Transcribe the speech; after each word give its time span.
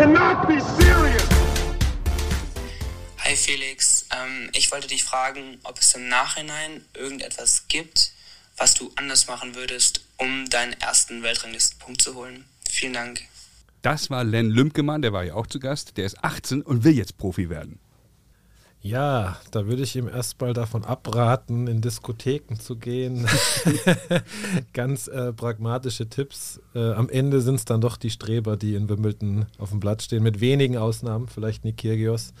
cannot 0.00 0.48
be 0.48 0.58
serious. 0.82 1.28
Hi 3.18 3.36
Felix, 3.36 4.06
ähm, 4.10 4.48
ich 4.54 4.72
wollte 4.72 4.88
dich 4.88 5.04
fragen, 5.04 5.58
ob 5.62 5.78
es 5.78 5.94
im 5.94 6.08
Nachhinein 6.08 6.86
irgendetwas 6.94 7.68
gibt, 7.68 8.12
was 8.56 8.72
du 8.72 8.90
anders 8.96 9.26
machen 9.26 9.54
würdest, 9.54 10.00
um 10.16 10.48
deinen 10.48 10.72
ersten 10.80 11.22
Weltranglistenpunkt 11.22 12.00
zu 12.00 12.14
holen. 12.14 12.46
Vielen 12.66 12.94
Dank. 12.94 13.20
Das 13.82 14.08
war 14.08 14.24
Len 14.24 14.48
Lümpkemann, 14.48 15.02
der 15.02 15.12
war 15.12 15.24
ja 15.24 15.34
auch 15.34 15.46
zu 15.46 15.60
Gast. 15.60 15.98
Der 15.98 16.06
ist 16.06 16.24
18 16.24 16.62
und 16.62 16.82
will 16.82 16.96
jetzt 16.96 17.18
Profi 17.18 17.50
werden. 17.50 17.78
Ja, 18.82 19.36
da 19.50 19.66
würde 19.66 19.82
ich 19.82 19.94
ihm 19.94 20.08
erstmal 20.08 20.54
davon 20.54 20.84
abraten, 20.84 21.66
in 21.66 21.82
Diskotheken 21.82 22.56
zu 22.58 22.76
gehen. 22.76 23.26
Ganz 24.72 25.06
äh, 25.06 25.34
pragmatische 25.34 26.08
Tipps. 26.08 26.62
Äh, 26.74 26.92
am 26.92 27.10
Ende 27.10 27.42
sind 27.42 27.56
es 27.56 27.66
dann 27.66 27.82
doch 27.82 27.98
die 27.98 28.08
Streber, 28.08 28.56
die 28.56 28.74
in 28.74 28.88
Wimbledon 28.88 29.44
auf 29.58 29.68
dem 29.68 29.80
Blatt 29.80 30.02
stehen, 30.02 30.22
mit 30.22 30.40
wenigen 30.40 30.78
Ausnahmen, 30.78 31.28
vielleicht 31.28 31.62
Nikirgios. 31.64 32.32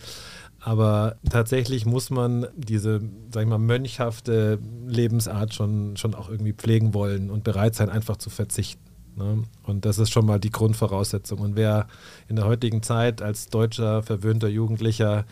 Aber 0.60 1.16
tatsächlich 1.28 1.84
muss 1.84 2.08
man 2.08 2.46
diese, 2.56 3.00
sag 3.32 3.42
ich 3.42 3.48
mal, 3.48 3.58
mönchhafte 3.58 4.58
Lebensart 4.86 5.52
schon, 5.52 5.98
schon 5.98 6.14
auch 6.14 6.30
irgendwie 6.30 6.54
pflegen 6.54 6.94
wollen 6.94 7.30
und 7.30 7.44
bereit 7.44 7.74
sein, 7.74 7.90
einfach 7.90 8.16
zu 8.16 8.30
verzichten. 8.30 8.82
Ne? 9.16 9.44
Und 9.64 9.84
das 9.84 9.98
ist 9.98 10.10
schon 10.10 10.24
mal 10.24 10.40
die 10.40 10.50
Grundvoraussetzung. 10.50 11.40
Und 11.40 11.56
wer 11.56 11.86
in 12.28 12.36
der 12.36 12.46
heutigen 12.46 12.82
Zeit 12.82 13.20
als 13.20 13.48
deutscher, 13.48 14.02
verwöhnter 14.02 14.48
Jugendlicher 14.48 15.26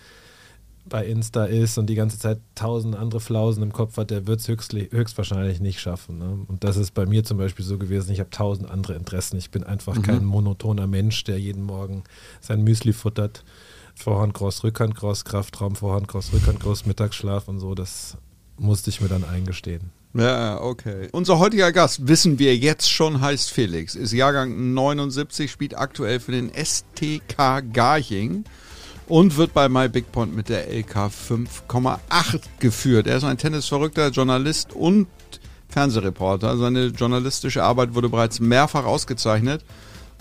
bei 0.88 1.06
Insta 1.06 1.44
ist 1.44 1.78
und 1.78 1.86
die 1.86 1.94
ganze 1.94 2.18
Zeit 2.18 2.38
tausend 2.54 2.96
andere 2.96 3.20
Flausen 3.20 3.62
im 3.62 3.72
Kopf 3.72 3.96
hat, 3.96 4.10
der 4.10 4.26
wird 4.26 4.40
es 4.40 4.48
höchstwahrscheinlich 4.48 5.60
nicht 5.60 5.80
schaffen. 5.80 6.18
Ne? 6.18 6.38
Und 6.46 6.64
das 6.64 6.76
ist 6.76 6.94
bei 6.94 7.06
mir 7.06 7.24
zum 7.24 7.38
Beispiel 7.38 7.64
so 7.64 7.78
gewesen. 7.78 8.12
Ich 8.12 8.20
habe 8.20 8.30
tausend 8.30 8.70
andere 8.70 8.94
Interessen. 8.94 9.36
Ich 9.36 9.50
bin 9.50 9.64
einfach 9.64 9.96
mhm. 9.96 10.02
kein 10.02 10.24
monotoner 10.24 10.86
Mensch, 10.86 11.24
der 11.24 11.38
jeden 11.38 11.62
Morgen 11.62 12.04
sein 12.40 12.62
Müsli 12.62 12.92
futtert. 12.92 13.44
Vorhand, 13.94 14.34
Cross, 14.34 14.64
Rückhand, 14.64 14.94
Cross, 14.94 15.24
Kraftraum, 15.24 15.74
Vorhand, 15.74 16.08
Cross, 16.08 16.32
Rückhand, 16.32 16.60
Cross, 16.60 16.86
Mittagsschlaf 16.86 17.48
und 17.48 17.58
so. 17.58 17.74
Das 17.74 18.16
musste 18.56 18.90
ich 18.90 19.00
mir 19.00 19.08
dann 19.08 19.24
eingestehen. 19.24 19.90
Ja, 20.14 20.60
okay. 20.60 21.08
Unser 21.12 21.38
heutiger 21.38 21.70
Gast, 21.70 22.08
wissen 22.08 22.38
wir 22.38 22.56
jetzt 22.56 22.90
schon, 22.90 23.20
heißt 23.20 23.50
Felix, 23.50 23.94
ist 23.94 24.12
Jahrgang 24.12 24.72
79, 24.72 25.50
spielt 25.50 25.76
aktuell 25.76 26.18
für 26.18 26.32
den 26.32 26.50
STK 26.54 27.62
Garching 27.72 28.44
und 29.08 29.36
wird 29.36 29.54
bei 29.54 29.68
My 29.68 29.88
Big 29.88 30.12
Point 30.12 30.36
mit 30.36 30.48
der 30.48 30.68
LK 30.72 31.10
5,8 31.10 32.40
geführt. 32.60 33.06
Er 33.06 33.16
ist 33.16 33.24
ein 33.24 33.38
tennisverrückter 33.38 34.08
Journalist 34.10 34.72
und 34.72 35.06
Fernsehreporter. 35.68 36.56
Seine 36.56 36.86
journalistische 36.86 37.62
Arbeit 37.62 37.94
wurde 37.94 38.08
bereits 38.08 38.40
mehrfach 38.40 38.84
ausgezeichnet 38.84 39.64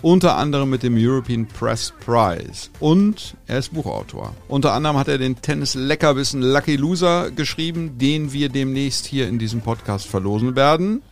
unter 0.02 0.36
anderem 0.36 0.70
mit 0.70 0.82
dem 0.82 0.94
European 0.96 1.46
Press 1.46 1.92
Prize. 2.04 2.70
Und 2.80 3.34
er 3.46 3.58
ist 3.58 3.72
Buchautor. 3.72 4.34
Unter 4.46 4.72
anderem 4.72 4.96
hat 4.96 5.08
er 5.08 5.18
den 5.18 5.40
Tennis-Leckerbissen 5.40 6.42
Lucky 6.42 6.76
Loser 6.76 7.30
geschrieben, 7.30 7.98
den 7.98 8.32
wir 8.32 8.48
demnächst 8.48 9.06
hier 9.06 9.28
in 9.28 9.38
diesem 9.38 9.60
Podcast 9.60 10.06
verlosen 10.06 10.54
werden. 10.54 11.02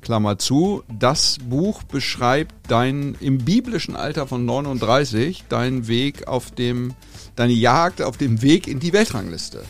Klammer 0.00 0.38
zu, 0.38 0.84
das 0.88 1.38
Buch 1.42 1.82
beschreibt 1.82 2.54
dein 2.68 3.16
im 3.20 3.38
biblischen 3.38 3.96
Alter 3.96 4.28
von 4.28 4.44
39 4.44 5.44
deinen 5.48 5.88
Weg 5.88 6.28
auf 6.28 6.52
dem, 6.52 6.94
deine 7.38 7.52
Jagd 7.52 8.02
auf 8.02 8.16
dem 8.16 8.42
Weg 8.42 8.66
in 8.66 8.80
die 8.80 8.92
Weltrangliste. 8.92 9.64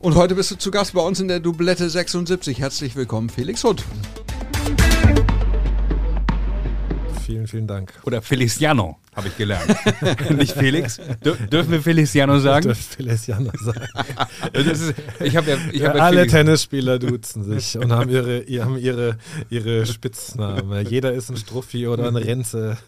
Und 0.00 0.16
heute 0.16 0.34
bist 0.34 0.50
du 0.50 0.56
zu 0.56 0.72
Gast 0.72 0.94
bei 0.94 1.00
uns 1.00 1.20
in 1.20 1.28
der 1.28 1.38
Doublette 1.38 1.88
76. 1.88 2.58
Herzlich 2.58 2.96
willkommen, 2.96 3.30
Felix 3.30 3.62
Hutt. 3.62 3.84
Vielen, 7.24 7.46
vielen 7.46 7.66
Dank. 7.66 7.92
Oder 8.04 8.22
Feliciano, 8.22 8.98
habe 9.14 9.28
ich 9.28 9.36
gelernt. 9.36 9.76
Nicht 10.30 10.54
Felix. 10.54 10.98
Dür 11.22 11.34
dürfen 11.34 11.72
wir 11.72 11.82
Feliciano 11.82 12.38
sagen? 12.38 12.70
Ich 12.70 12.78
Feliciano 12.78 13.52
sagen. 13.62 13.86
ist, 14.54 14.94
ich 15.20 15.36
hab 15.36 15.46
ja, 15.46 15.56
ich 15.70 15.84
hab 15.84 15.96
ja 15.96 16.02
alle 16.02 16.20
Felix 16.20 16.32
Tennisspieler 16.32 16.98
duzen 16.98 17.44
sich 17.44 17.76
und 17.76 17.92
haben 17.92 18.08
ihre, 18.08 18.42
haben 18.62 18.78
ihre, 18.78 19.18
ihre 19.50 19.84
Spitznamen. 19.84 20.86
Jeder 20.86 21.12
ist 21.12 21.28
ein 21.30 21.36
Struffi 21.36 21.86
oder 21.86 22.08
ein 22.08 22.16
Renze. 22.16 22.78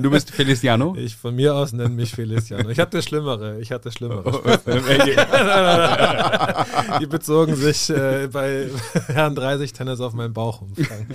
Du 0.00 0.10
bist 0.10 0.30
Feliciano? 0.30 0.94
Ich 0.96 1.16
von 1.16 1.34
mir 1.34 1.56
aus 1.56 1.72
nenne 1.72 1.88
mich 1.88 2.12
Feliciano. 2.12 2.70
Ich 2.70 2.78
hatte 2.78 3.02
Schlimmere. 3.02 3.58
Ich 3.60 3.72
hatte 3.72 3.90
Schlimmere. 3.90 4.22
Oh, 4.24 4.40
Die 7.00 7.06
bezogen 7.06 7.56
sich 7.56 7.90
äh, 7.90 8.28
bei 8.30 8.68
Herrn 9.08 9.34
30 9.34 9.72
Tennis 9.72 10.00
auf 10.00 10.12
meinen 10.12 10.32
Bauch 10.32 10.62
umfangen. 10.62 11.08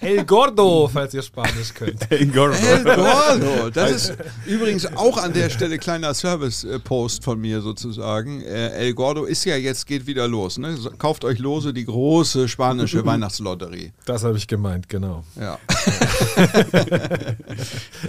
El 0.00 0.24
Gordo, 0.24 0.88
falls 0.90 1.12
ihr 1.12 1.19
Spanisch 1.22 1.74
könnt. 1.74 2.10
El 2.10 2.26
Gordo. 2.26 2.56
El 2.56 2.84
Gordo. 2.84 3.70
Das 3.70 3.90
ist 3.90 4.14
übrigens 4.46 4.86
auch 4.86 5.16
an 5.16 5.32
der 5.32 5.50
Stelle 5.50 5.78
kleiner 5.78 6.14
Service-Post 6.14 7.24
von 7.24 7.40
mir 7.40 7.60
sozusagen. 7.60 8.42
Äh, 8.42 8.70
El 8.70 8.94
Gordo 8.94 9.24
ist 9.24 9.44
ja 9.44 9.56
jetzt, 9.56 9.86
geht 9.86 10.06
wieder 10.06 10.28
los. 10.28 10.58
Ne? 10.58 10.76
Kauft 10.98 11.24
euch 11.24 11.38
lose 11.38 11.72
die 11.72 11.84
große 11.84 12.48
spanische 12.48 13.04
Weihnachtslotterie. 13.06 13.92
Das 14.06 14.24
habe 14.24 14.36
ich 14.36 14.46
gemeint, 14.46 14.88
genau. 14.88 15.24
Ja. 15.38 15.58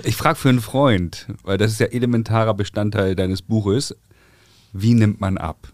ich 0.03 0.15
frage 0.15 0.35
für 0.35 0.49
einen 0.49 0.61
Freund, 0.61 1.27
weil 1.43 1.57
das 1.57 1.71
ist 1.71 1.79
ja 1.79 1.87
elementarer 1.87 2.53
Bestandteil 2.53 3.15
deines 3.15 3.41
Buches. 3.41 3.95
Wie 4.73 4.93
nimmt 4.93 5.19
man 5.19 5.37
ab? 5.37 5.67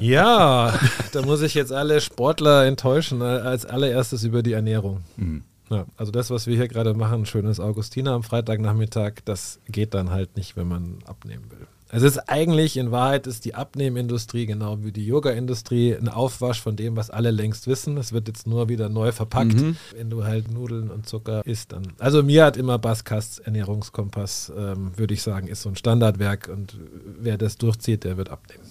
Ja, 0.00 0.78
da 1.12 1.22
muss 1.22 1.42
ich 1.42 1.54
jetzt 1.54 1.72
alle 1.72 2.00
Sportler 2.00 2.66
enttäuschen, 2.66 3.20
äh, 3.20 3.24
als 3.24 3.64
allererstes 3.64 4.24
über 4.24 4.42
die 4.42 4.52
Ernährung. 4.52 5.00
Mhm. 5.16 5.44
Ja, 5.70 5.86
also 5.96 6.12
das, 6.12 6.30
was 6.30 6.46
wir 6.46 6.56
hier 6.56 6.68
gerade 6.68 6.94
machen, 6.94 7.26
schönes 7.26 7.60
Augustiner 7.60 8.12
am 8.12 8.22
Freitagnachmittag, 8.22 9.16
das 9.24 9.60
geht 9.68 9.94
dann 9.94 10.10
halt 10.10 10.36
nicht, 10.36 10.56
wenn 10.56 10.68
man 10.68 10.98
abnehmen 11.04 11.50
will. 11.50 11.66
Es 11.90 12.02
ist 12.02 12.18
eigentlich, 12.28 12.76
in 12.76 12.90
Wahrheit 12.90 13.26
ist 13.26 13.46
die 13.46 13.54
Abnehmindustrie 13.54 14.44
genau 14.44 14.84
wie 14.84 14.92
die 14.92 15.06
Yoga-Industrie 15.06 15.96
ein 15.96 16.08
Aufwasch 16.08 16.60
von 16.60 16.76
dem, 16.76 16.96
was 16.96 17.08
alle 17.08 17.30
längst 17.30 17.66
wissen. 17.66 17.96
Es 17.96 18.12
wird 18.12 18.28
jetzt 18.28 18.46
nur 18.46 18.68
wieder 18.68 18.90
neu 18.90 19.10
verpackt, 19.10 19.54
mhm. 19.54 19.76
wenn 19.96 20.10
du 20.10 20.24
halt 20.24 20.52
Nudeln 20.52 20.90
und 20.90 21.08
Zucker 21.08 21.40
isst. 21.46 21.72
Dann. 21.72 21.94
Also 21.98 22.22
mir 22.22 22.44
hat 22.44 22.58
immer 22.58 22.78
Baskasts 22.78 23.38
Ernährungskompass, 23.38 24.52
ähm, 24.54 24.92
würde 24.96 25.14
ich 25.14 25.22
sagen, 25.22 25.48
ist 25.48 25.62
so 25.62 25.70
ein 25.70 25.76
Standardwerk 25.76 26.48
und 26.48 26.76
wer 27.20 27.38
das 27.38 27.56
durchzieht, 27.56 28.04
der 28.04 28.18
wird 28.18 28.28
abnehmen 28.28 28.67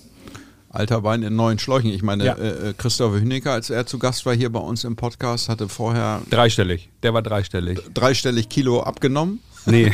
alter 0.70 1.04
Wein 1.04 1.24
in 1.24 1.36
neuen 1.36 1.60
Schläuchen. 1.60 1.90
Ich 1.90 2.04
meine, 2.04 2.26
ja. 2.26 2.34
äh, 2.36 2.74
Christopher 2.78 3.20
Hünecker, 3.20 3.54
als 3.54 3.70
er 3.70 3.86
zu 3.86 4.00
Gast 4.00 4.26
war 4.26 4.36
hier 4.36 4.52
bei 4.52 4.60
uns 4.60 4.84
im 4.84 4.96
Podcast, 4.96 5.50
hatte 5.50 5.70
vorher. 5.70 6.22
Dreistellig. 6.30 6.90
Der 7.04 7.14
war 7.14 7.22
dreistellig. 7.22 7.80
Dreistellig 7.94 8.50
Kilo 8.50 8.82
abgenommen. 8.82 9.40
Nee. 9.66 9.92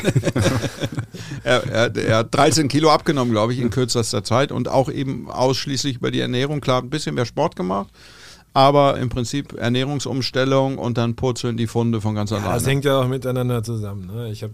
er, 1.44 1.64
er, 1.68 1.96
er, 1.96 2.18
hat 2.18 2.36
13 2.36 2.68
Kilo 2.68 2.92
abgenommen, 2.92 3.32
glaube 3.32 3.54
ich, 3.54 3.60
in 3.60 3.72
kürzester 3.72 4.24
Zeit 4.24 4.52
und 4.52 4.68
auch 4.68 4.90
eben 4.90 5.30
ausschließlich 5.30 5.98
über 5.98 6.12
die 6.12 6.20
Ernährung. 6.20 6.62
Klar, 6.62 6.82
ein 6.82 6.90
bisschen 6.90 7.16
mehr 7.16 7.26
Sport 7.26 7.56
gemacht. 7.56 7.90
Aber 8.54 9.00
im 9.00 9.10
Prinzip 9.10 9.54
Ernährungsumstellung 9.54 10.78
und 10.78 11.00
dann 11.00 11.16
purzeln 11.16 11.58
die 11.58 11.66
Funde 11.66 12.02
von 12.02 12.14
ganz 12.14 12.32
alleine. 12.32 12.54
das 12.54 12.68
hängt 12.68 12.86
ja 12.86 13.00
auch 13.00 13.08
miteinander 13.08 13.64
zusammen. 13.64 14.12
Ne? 14.14 14.30
Ich 14.30 14.44
habe 14.44 14.54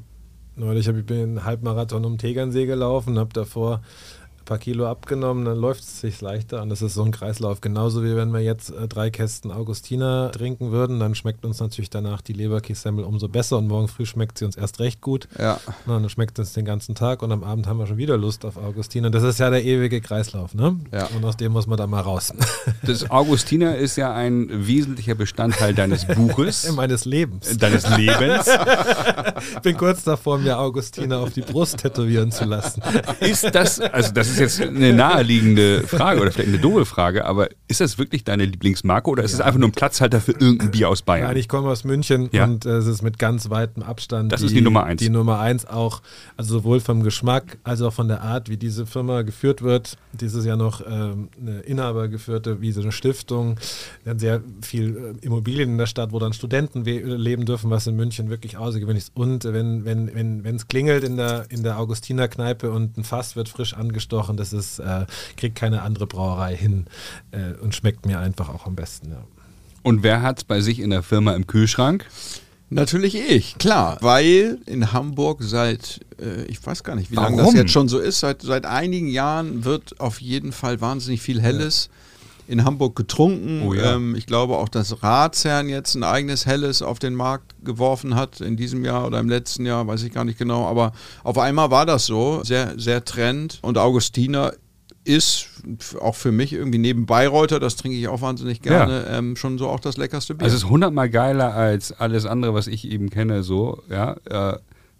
neulich 0.56 0.88
hab, 0.88 0.96
ich 0.96 1.06
bin 1.06 1.18
einen 1.18 1.44
Halbmarathon 1.44 2.06
um 2.06 2.18
Tegernsee 2.18 2.66
gelaufen, 2.66 3.19
habe 3.19 3.34
davor 3.34 3.81
paar 4.50 4.58
Kilo 4.58 4.88
abgenommen, 4.88 5.46
dann 5.46 5.60
läuft 5.60 5.82
es 5.82 6.02
sich 6.02 6.22
leichter 6.22 6.64
und 6.64 6.70
das 6.70 6.82
ist 6.82 6.96
so 6.96 7.04
ein 7.04 7.12
Kreislauf. 7.12 7.62
Genauso 7.62 8.04
wie 8.04 8.16
wenn 8.16 8.34
wir 8.34 8.40
jetzt 8.40 8.72
äh, 8.72 8.88
drei 8.88 9.12
Kästen 9.12 9.52
Augustiner 9.52 10.32
trinken 10.32 10.72
würden, 10.72 11.00
dann 11.00 11.14
schmeckt 11.14 11.46
uns 11.46 11.60
natürlich 11.60 11.92
danach 11.92 12.22
die 12.22 12.34
Leberkässemmel 12.34 13.06
umso 13.06 13.28
besser 13.28 13.60
und 13.60 13.68
morgen 13.68 13.88
früh 13.88 14.08
schmeckt 14.08 14.40
sie 14.40 14.46
uns 14.46 14.58
erst 14.58 14.80
recht 14.80 15.02
gut. 15.02 15.28
Ja. 15.38 15.60
Na, 15.86 16.00
dann 16.00 16.10
schmeckt 16.10 16.40
es 16.40 16.54
den 16.54 16.66
ganzen 16.66 16.96
Tag 16.96 17.22
und 17.22 17.32
am 17.32 17.44
Abend 17.44 17.68
haben 17.68 17.78
wir 17.78 17.86
schon 17.86 17.98
wieder 17.98 18.18
Lust 18.18 18.44
auf 18.44 18.58
Augustiner. 18.58 19.12
Das 19.12 19.22
ist 19.22 19.40
ja 19.40 19.52
der 19.52 19.64
ewige 19.64 20.02
Kreislauf, 20.02 20.56
ne? 20.56 20.80
Ja. 20.92 21.08
Und 21.16 21.24
aus 21.24 21.38
dem 21.38 21.52
muss 21.52 21.68
man 21.68 21.78
da 21.78 21.86
mal 21.86 22.02
raus. 22.02 22.34
Das 22.81 23.12
Augustiner 23.12 23.76
ist 23.76 23.98
ja 23.98 24.14
ein 24.14 24.48
wesentlicher 24.50 25.14
Bestandteil 25.14 25.74
deines 25.76 26.06
Buches. 26.06 26.72
Meines 26.76 27.06
Lebens. 27.06 27.57
Deines 27.57 27.88
Lebens. 27.98 28.48
ich 29.54 29.60
bin 29.62 29.78
kurz 29.78 30.04
davor, 30.04 30.40
mir 30.40 30.57
Augustiner 30.57 31.19
auf 31.19 31.34
die 31.34 31.42
Brust 31.42 31.78
tätowieren 31.78 32.31
zu 32.31 32.46
lassen. 32.46 32.81
Ist 33.19 33.54
das, 33.54 33.80
also 33.80 34.12
das 34.12 34.30
ist 34.30 34.38
ist 34.39 34.59
jetzt 34.59 34.75
eine 34.75 34.94
naheliegende 34.94 35.83
Frage 35.88 36.21
oder 36.21 36.31
vielleicht 36.31 36.50
eine 36.50 36.59
doofe 36.59 36.86
Frage, 36.86 37.25
aber 37.25 37.50
ist 37.68 37.81
das 37.81 37.97
wirklich 37.97 38.24
deine 38.24 38.45
Lieblingsmarke 38.45 39.09
oder 39.09 39.24
ist 39.24 39.33
es 39.33 39.41
einfach 39.41 39.59
nur 39.59 39.69
ein 39.69 39.74
Platzhalter 39.74 40.21
für 40.21 40.31
irgendein 40.31 40.71
Bier 40.71 40.89
aus 40.89 41.01
Bayern? 41.01 41.27
Nein, 41.27 41.38
ich 41.38 41.47
komme 41.47 41.69
aus 41.69 41.83
München 41.83 42.30
ja? 42.31 42.45
und 42.45 42.65
äh, 42.65 42.77
es 42.77 42.88
ist 42.88 43.01
mit 43.01 43.19
ganz 43.19 43.50
weitem 43.50 43.83
Abstand. 43.83 44.31
Das 44.31 44.41
die, 44.41 44.47
ist 44.47 44.56
die 44.56 44.62
Nummer 44.62 44.83
eins. 44.83 45.01
Die 45.01 45.09
Nummer 45.09 45.39
eins 45.39 45.65
auch, 45.65 46.01
also 46.38 46.59
sowohl 46.59 46.80
vom 46.80 47.03
Geschmack 47.03 47.57
als 47.63 47.81
auch 47.81 47.94
von 47.94 48.07
der 48.07 48.21
Art, 48.21 48.50
wie 48.50 48.57
diese 48.57 48.86
Firma 48.86 49.21
geführt 49.21 49.62
wird. 49.62 49.97
Dieses 50.13 50.45
Jahr 50.45 50.57
noch 50.57 50.81
ähm, 50.86 51.30
eine 51.39 51.59
inhabergeführte, 51.62 52.62
wie 52.62 52.71
so 52.71 52.81
eine 52.81 52.91
Stiftung. 52.91 53.57
Wir 54.03 54.12
haben 54.12 54.19
sehr 54.19 54.41
viel 54.62 55.15
äh, 55.21 55.25
Immobilien 55.25 55.69
in 55.69 55.77
der 55.77 55.86
Stadt, 55.86 56.12
wo 56.12 56.19
dann 56.19 56.33
Studenten 56.33 56.83
leben 56.83 57.45
dürfen, 57.45 57.69
was 57.69 57.88
in 57.88 57.95
München 57.95 58.30
wirklich 58.30 58.57
außergewöhnlich 58.57 59.06
ist. 59.06 59.12
Und 59.15 59.44
wenn 59.44 59.86
wenn 59.86 60.13
wenn 60.13 60.44
wenn, 60.44 60.56
es 60.56 60.68
klingelt 60.68 61.03
in 61.03 61.18
der 61.18 61.45
in 61.50 61.63
der 61.63 61.80
Augustinerkneipe 61.80 62.71
und 62.71 62.97
ein 62.97 63.03
Fass 63.03 63.36
wird 63.36 63.50
frisch 63.50 63.74
angestochen 63.74 64.29
machen. 64.30 64.38
Das 64.38 64.54
ist, 64.54 64.80
äh, 64.80 65.06
kriegt 65.36 65.56
keine 65.56 65.81
andere 65.81 66.08
Brauerei 66.08 66.56
hin 66.56 66.86
äh, 67.31 67.54
und 67.62 67.76
schmeckt 67.76 68.06
mir 68.06 68.20
einfach 68.20 68.50
auch 68.50 68.66
am 68.66 68.76
besten. 68.76 69.12
Ja. 69.12 69.24
Und 69.84 70.04
wer 70.04 70.22
hat 70.22 70.40
es 70.40 70.44
bei 70.44 70.62
sich 70.62 70.80
in 70.80 70.90
der 70.90 71.04
Firma 71.04 71.34
im 71.34 71.48
Kühlschrank? 71.48 72.06
Natürlich 72.70 73.16
ich, 73.16 73.58
klar. 73.58 73.98
Weil 74.02 74.60
in 74.68 74.94
Hamburg 74.94 75.40
seit, 75.42 76.02
äh, 76.22 76.44
ich 76.44 76.64
weiß 76.64 76.84
gar 76.84 76.96
nicht, 76.96 77.10
wie 77.10 77.16
lange 77.16 77.38
das 77.38 77.54
jetzt 77.54 77.72
schon 77.72 77.90
so 77.90 77.98
ist, 77.98 78.20
seit, 78.20 78.44
seit 78.44 78.66
einigen 78.66 79.08
Jahren 79.08 79.66
wird 79.66 80.00
auf 80.00 80.22
jeden 80.22 80.52
Fall 80.52 80.80
wahnsinnig 80.80 81.22
viel 81.22 81.42
Helles 81.42 81.90
in 82.50 82.63
Hamburg 82.66 82.96
getrunken. 82.96 83.62
Oh 83.68 83.74
ja. 83.75 83.96
ähm, 83.96 84.16
ich 84.16 84.25
glaube 84.25 84.57
auch, 84.57 84.69
dass 84.69 85.04
Ratsherrn 85.04 85.69
jetzt 85.69 85.94
ein 85.94 86.04
eigenes 86.04 86.48
Helles 86.48 86.81
auf 86.81 86.98
den 86.98 87.13
Markt 87.13 87.54
geworfen 87.63 88.16
hat 88.16 88.42
in 88.42 88.57
diesem 88.57 88.84
Jahr 88.84 89.06
oder 89.06 89.19
im 89.19 89.30
letzten 89.30 89.68
Jahr, 89.68 89.86
weiß 89.86 90.01
ich 90.01 90.12
gar 90.12 90.25
nicht 90.25 90.40
genau. 90.40 90.66
Aber 90.66 90.92
auf 91.24 91.38
einmal 91.38 91.69
war 91.69 91.86
das 91.86 92.07
so, 92.07 92.44
sehr, 92.44 92.74
sehr 92.78 93.06
trend. 93.06 93.60
Und 93.62 93.78
Augustiner 93.78 94.54
ist 95.04 95.48
auch 96.01 96.16
für 96.16 96.31
mich 96.31 96.51
irgendwie 96.51 96.80
neben 96.80 97.06
Bayreuther, 97.06 97.60
das 97.60 97.75
trinke 97.75 97.98
ich 97.98 98.07
auch 98.07 98.22
wahnsinnig 98.22 98.62
gerne, 98.62 99.06
ähm, 99.10 99.36
schon 99.36 99.60
so 99.60 99.69
auch 99.69 99.80
das 99.80 99.98
leckerste 99.98 100.34
Bier. 100.34 100.46
Also 100.46 100.56
es 100.56 100.63
ist 100.63 100.69
hundertmal 100.69 101.10
geiler 101.10 101.54
als 101.54 101.92
alles 101.92 102.25
andere, 102.25 102.56
was 102.56 102.66
ich 102.66 102.90
eben 102.90 103.12
kenne, 103.12 103.44
so, 103.44 103.84
ja. 103.90 104.16
Äh, 104.25 104.57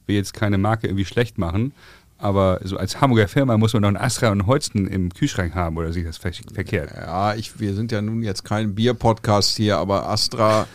will 0.10 0.16
jetzt 0.16 0.34
keine 0.34 0.58
Marke 0.58 0.88
irgendwie 0.88 1.06
schlecht 1.06 1.38
machen, 1.38 1.72
aber 2.20 2.60
so 2.64 2.78
als 2.78 3.00
Hamburger 3.00 3.28
Firma 3.28 3.58
muss 3.58 3.74
man 3.74 3.82
doch 3.82 3.88
einen 3.88 3.98
Astra 3.98 4.30
und 4.30 4.46
Holsten 4.46 4.88
im 4.88 5.14
Kühlschrank 5.14 5.56
haben 5.56 5.78
oder 5.78 5.92
sehe 5.94 6.04
ich 6.04 6.08
das 6.08 6.18
ver 6.18 6.32
verkehrt? 6.54 6.92
Ja, 6.96 7.34
ich, 7.34 7.60
wir 7.60 7.74
sind 7.74 7.92
ja 7.92 8.02
nun 8.02 8.22
jetzt 8.22 8.44
kein 8.44 8.76
Bier-Podcast 8.76 9.56
hier, 9.56 9.78
aber 9.78 10.08
Astra, 10.08 10.68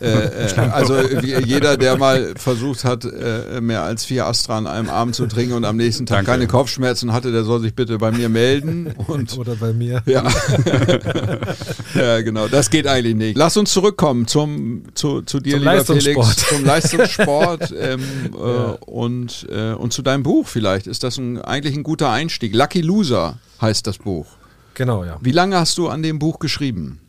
äh, 0.00 0.46
äh, 0.46 0.58
also 0.70 0.96
jeder, 1.00 1.76
der 1.76 1.96
mal 1.96 2.34
versucht 2.36 2.84
hat, 2.84 3.04
äh, 3.04 3.60
mehr 3.60 3.82
als 3.82 4.04
vier 4.04 4.26
Astra 4.26 4.58
an 4.58 4.66
einem 4.66 4.88
Abend 4.88 5.14
zu 5.14 5.26
trinken 5.26 5.54
und 5.54 5.64
am 5.64 5.76
nächsten 5.76 6.06
Tag 6.06 6.18
Danke. 6.18 6.30
keine 6.32 6.46
Kopfschmerzen 6.46 7.12
hatte, 7.12 7.32
der 7.32 7.44
soll 7.44 7.60
sich 7.60 7.74
bitte 7.74 7.98
bei 7.98 8.10
mir 8.12 8.28
melden. 8.28 8.92
Und 9.06 9.36
Oder 9.38 9.56
bei 9.56 9.72
mir. 9.72 10.02
ja. 10.06 10.24
ja, 11.94 12.20
genau, 12.22 12.48
das 12.48 12.70
geht 12.70 12.86
eigentlich 12.86 13.16
nicht. 13.16 13.36
Lass 13.36 13.56
uns 13.56 13.72
zurückkommen 13.72 14.26
zum, 14.26 14.84
zu, 14.94 15.22
zu 15.22 15.40
dir, 15.40 15.58
Zum 15.58 15.68
lieber. 15.68 15.84
Felix, 15.84 16.36
zum 16.48 16.64
Leistungssport 16.64 17.74
ähm, 17.78 18.00
äh, 18.34 18.38
und, 18.84 19.46
äh, 19.50 19.72
und 19.72 19.92
zu 19.92 20.02
deinem 20.02 20.22
Buch 20.22 20.46
vielleicht. 20.46 20.86
Ist 20.86 21.02
das 21.02 21.18
ein, 21.18 21.40
eigentlich 21.40 21.76
ein 21.76 21.82
guter 21.82 22.10
Einstieg? 22.10 22.54
Lucky 22.54 22.80
Loser 22.80 23.38
heißt 23.60 23.86
das 23.86 23.98
Buch. 23.98 24.26
Genau, 24.74 25.04
ja. 25.04 25.18
Wie 25.20 25.32
lange 25.32 25.58
hast 25.58 25.76
du 25.78 25.88
an 25.88 26.02
dem 26.02 26.18
Buch 26.18 26.38
geschrieben? 26.38 27.00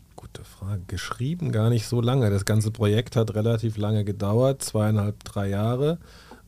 Geschrieben 0.86 1.52
gar 1.52 1.70
nicht 1.70 1.86
so 1.86 2.00
lange. 2.00 2.30
Das 2.30 2.44
ganze 2.44 2.70
Projekt 2.70 3.16
hat 3.16 3.34
relativ 3.34 3.76
lange 3.76 4.04
gedauert, 4.04 4.62
zweieinhalb, 4.62 5.22
drei 5.24 5.48
Jahre, 5.48 5.98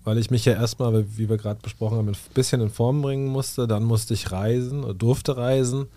weil 0.04 0.18
ich 0.18 0.30
mich 0.30 0.44
ja 0.44 0.54
erstmal, 0.54 1.04
wie 1.16 1.28
wir 1.28 1.36
gerade 1.36 1.60
besprochen 1.62 1.98
haben, 1.98 2.08
ein 2.08 2.16
bisschen 2.34 2.60
in 2.60 2.70
Form 2.70 3.02
bringen 3.02 3.26
musste. 3.26 3.66
Dann 3.66 3.84
musste 3.84 4.14
ich 4.14 4.30
reisen, 4.30 4.84
oder 4.84 4.94
durfte 4.94 5.36
reisen 5.36 5.88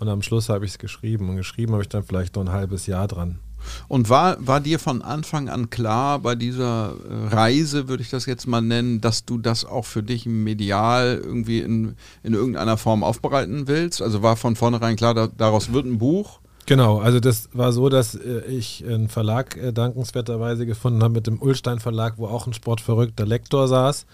und 0.00 0.08
am 0.08 0.22
Schluss 0.22 0.48
habe 0.48 0.64
ich 0.64 0.72
es 0.72 0.78
geschrieben. 0.78 1.28
Und 1.28 1.36
geschrieben 1.36 1.72
habe 1.72 1.82
ich 1.82 1.88
dann 1.88 2.02
vielleicht 2.02 2.34
noch 2.34 2.42
ein 2.42 2.52
halbes 2.52 2.86
Jahr 2.86 3.06
dran. 3.06 3.38
Und 3.86 4.08
war, 4.08 4.38
war 4.44 4.60
dir 4.60 4.78
von 4.78 5.02
Anfang 5.02 5.50
an 5.50 5.68
klar 5.68 6.18
bei 6.18 6.34
dieser 6.34 6.94
äh, 6.94 7.34
Reise, 7.34 7.88
würde 7.88 8.02
ich 8.02 8.08
das 8.08 8.24
jetzt 8.24 8.46
mal 8.46 8.62
nennen, 8.62 9.02
dass 9.02 9.26
du 9.26 9.36
das 9.36 9.66
auch 9.66 9.84
für 9.84 10.02
dich 10.02 10.24
medial 10.24 11.20
irgendwie 11.22 11.60
in, 11.60 11.94
in 12.22 12.32
irgendeiner 12.32 12.78
Form 12.78 13.04
aufbereiten 13.04 13.68
willst? 13.68 14.00
Also 14.00 14.22
war 14.22 14.36
von 14.36 14.56
vornherein 14.56 14.96
klar, 14.96 15.12
da, 15.12 15.26
daraus 15.26 15.72
wird 15.72 15.84
ein 15.84 15.98
Buch? 15.98 16.40
Genau, 16.70 17.00
also 17.00 17.18
das 17.18 17.48
war 17.52 17.72
so, 17.72 17.88
dass 17.88 18.14
äh, 18.14 18.42
ich 18.46 18.84
einen 18.86 19.08
Verlag 19.08 19.56
äh, 19.56 19.72
dankenswerterweise 19.72 20.66
gefunden 20.66 21.02
habe 21.02 21.14
mit 21.14 21.26
dem 21.26 21.42
Ulstein 21.42 21.80
Verlag, 21.80 22.14
wo 22.18 22.28
auch 22.28 22.46
ein 22.46 22.52
sportverrückter 22.52 23.26
Lektor 23.26 23.66
saß. 23.66 24.06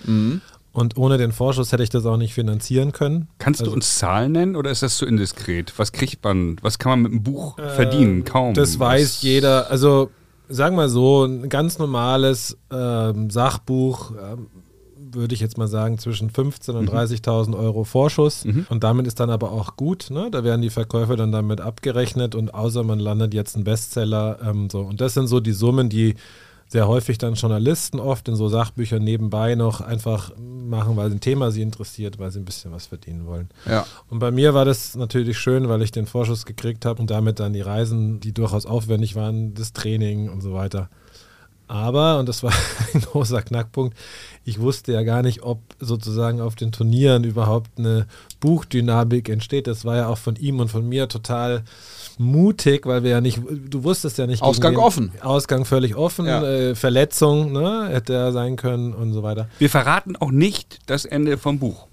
Und 0.73 0.97
ohne 0.97 1.19
den 1.19 1.33
Vorschuss 1.33 1.71
hätte 1.73 1.83
ich 1.83 1.91
das 1.91 2.07
auch 2.07 2.17
nicht 2.17 2.33
finanzieren 2.33 2.93
können. 2.93 3.29
Kannst 3.39 3.61
Also- 3.61 3.73
du 3.73 3.75
uns 3.77 3.99
Zahlen 3.99 4.33
nennen 4.33 4.57
oder 4.57 4.71
ist 4.71 4.83
das 4.83 4.97
zu 4.97 5.05
indiskret? 5.05 5.75
Was 5.77 5.93
kriegt 5.93 6.25
man, 6.25 6.57
was 6.63 6.79
kann 6.79 6.93
man 6.93 7.03
mit 7.03 7.13
einem 7.13 7.23
Buch 7.25 7.59
verdienen? 7.59 8.25
Kaum. 8.25 8.55
Das 8.55 8.79
weiß 8.79 9.17
Was- 9.17 9.23
jeder. 9.23 9.71
Also 9.71 10.09
sagen 10.49 10.77
wir 10.77 10.89
so, 10.89 11.25
ein 11.27 11.51
ganz 11.51 11.79
normales 11.79 12.57
ähm, 12.73 13.29
Sachbuch 13.29 14.13
ähm, 14.13 14.47
würde 14.99 15.35
ich 15.35 15.41
jetzt 15.41 15.59
mal 15.59 15.69
sagen 15.69 15.99
zwischen 15.99 16.31
15.000 16.31 16.73
und 16.73 16.91
30.000 16.91 17.57
Euro 17.57 17.85
Vorschuss. 17.85 18.45
Und 18.69 18.85
damit 18.85 19.07
ist 19.07 19.21
dann 19.21 19.31
aber 19.31 19.53
auch 19.53 19.77
gut. 19.77 20.11
Ne? 20.11 20.29
Da 20.31 20.45
werden 20.45 20.63
die 20.63 20.71
Verkäufe 20.71 21.17
dann 21.17 21.33
damit 21.33 21.61
abgerechnet 21.61 22.35
und 22.35 22.55
außer 22.55 22.83
man 22.83 22.99
landet 22.99 23.35
jetzt 23.35 23.57
ein 23.57 23.65
Bestseller. 23.65 24.39
Ähm, 24.45 24.69
so. 24.71 24.81
Und 24.81 25.01
das 25.01 25.15
sind 25.15 25.27
so 25.27 25.41
die 25.41 25.53
Summen, 25.53 25.89
die 25.89 26.15
sehr 26.69 26.89
häufig 26.89 27.19
dann 27.19 27.35
Journalisten 27.35 28.01
oft 28.01 28.29
in 28.29 28.35
so 28.35 28.49
Sachbüchern 28.49 29.03
nebenbei 29.03 29.55
noch 29.55 29.81
einfach 29.81 30.33
machen, 30.37 30.97
weil 30.97 31.11
ein 31.11 31.21
Thema 31.21 31.53
sie 31.53 31.63
interessiert, 31.63 32.19
weil 32.19 32.33
sie 32.33 32.41
ein 32.41 32.45
bisschen 32.45 32.73
was 32.73 32.87
verdienen 32.87 33.27
wollen. 33.27 33.49
Ja. 33.67 33.87
Und 34.11 34.19
bei 34.19 34.33
mir 34.33 34.53
war 34.53 34.65
das 34.65 34.97
natürlich 34.97 35.39
schön, 35.39 35.69
weil 35.69 35.83
ich 35.83 35.93
den 35.93 36.07
Vorschuss 36.07 36.45
gekriegt 36.45 36.85
habe 36.85 37.01
und 37.01 37.11
damit 37.11 37.39
dann 37.39 37.53
die 37.53 37.61
Reisen, 37.61 38.19
die 38.19 38.33
durchaus 38.33 38.67
aufwendig 38.67 39.15
waren, 39.15 39.55
das 39.55 39.73
Training 39.73 40.29
und 40.29 40.41
so 40.41 40.55
weiter. 40.55 40.89
Aber, 41.69 42.19
und 42.19 42.29
das 42.29 42.43
war 42.43 42.53
ein 42.95 43.01
großer 43.01 43.43
Knackpunkt, 43.43 43.97
ich 44.45 44.61
wusste 44.61 44.93
ja 44.93 45.03
gar 45.03 45.23
nicht, 45.23 45.43
ob 45.43 45.59
sozusagen 45.81 46.41
auf 46.41 46.55
den 46.55 46.71
Turnieren 46.73 47.25
überhaupt 47.25 47.71
eine 47.79 48.07
Buchdynamik 48.41 49.29
entsteht. 49.29 49.67
Das 49.67 49.85
war 49.85 49.97
ja 49.97 50.09
auch 50.09 50.19
von 50.19 50.37
ihm 50.37 50.61
und 50.61 50.69
von 50.69 50.89
mir 50.89 51.09
total 51.09 51.63
mutig, 52.19 52.87
weil 52.87 53.03
wir 53.03 53.11
ja 53.11 53.21
nicht, 53.21 53.41
du 53.69 53.83
wusstest 53.85 54.19
ja 54.19 54.27
nicht. 54.27 54.43
Ausgang 54.43 54.75
wen- 54.75 54.81
offen. 54.81 55.13
Ausgang 55.21 55.65
völlig 55.65 55.97
offen, 55.97 56.27
Ja. 56.27 56.43
äh, 56.43 56.75
Verletzung, 56.75 57.53
ne, 57.53 57.89
hätte 57.91 58.15
er 58.15 58.33
sein 58.33 58.57
können 58.57 58.95
und 58.95 59.13
so 59.13 59.23
weiter. 59.23 59.49
Wir 59.59 59.69
verraten 59.69 60.17
auch 60.17 60.31
nicht 60.31 60.79
das 60.87 61.05
Ende 61.05 61.37
vom 61.39 61.59
Buch. 61.59 61.87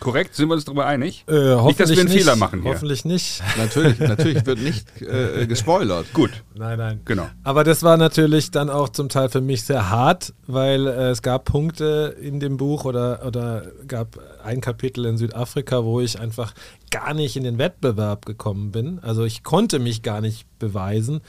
Korrekt? 0.00 0.34
Sind 0.34 0.48
wir 0.48 0.54
uns 0.54 0.64
darüber 0.64 0.86
einig? 0.86 1.24
Äh, 1.28 1.32
nicht, 1.32 1.38
dass 1.38 1.46
wir 1.48 1.62
hoffentlich 1.62 2.00
einen 2.00 2.08
Fehler 2.08 2.36
machen 2.36 2.62
hier. 2.62 2.72
Hoffentlich 2.72 3.04
nicht. 3.04 3.42
Natürlich, 3.58 3.98
natürlich 4.00 4.46
wird 4.46 4.60
nicht 4.60 4.86
äh, 5.02 5.46
gespoilert. 5.46 6.12
Gut, 6.14 6.30
Nein, 6.54 6.78
nein. 6.78 7.00
genau. 7.04 7.28
Aber 7.44 7.64
das 7.64 7.82
war 7.82 7.96
natürlich 7.96 8.50
dann 8.50 8.70
auch 8.70 8.88
zum 8.88 9.08
Teil 9.10 9.28
für 9.28 9.40
mich 9.40 9.62
sehr 9.62 9.90
hart, 9.90 10.32
weil 10.46 10.86
äh, 10.86 11.10
es 11.10 11.22
gab 11.22 11.44
Punkte 11.44 12.16
in 12.20 12.40
dem 12.40 12.56
Buch 12.56 12.84
oder, 12.84 13.26
oder 13.26 13.64
gab 13.86 14.18
ein 14.42 14.60
Kapitel 14.60 15.04
in 15.04 15.18
Südafrika, 15.18 15.84
wo 15.84 16.00
ich 16.00 16.18
einfach 16.18 16.54
gar 16.90 17.14
nicht 17.14 17.36
in 17.36 17.44
den 17.44 17.58
Wettbewerb 17.58 18.26
gekommen 18.26 18.72
bin. 18.72 18.98
Also 19.00 19.24
ich 19.24 19.42
konnte 19.42 19.78
mich 19.78 20.02
gar 20.02 20.20
nicht 20.20 20.46
beweisen. 20.58 21.20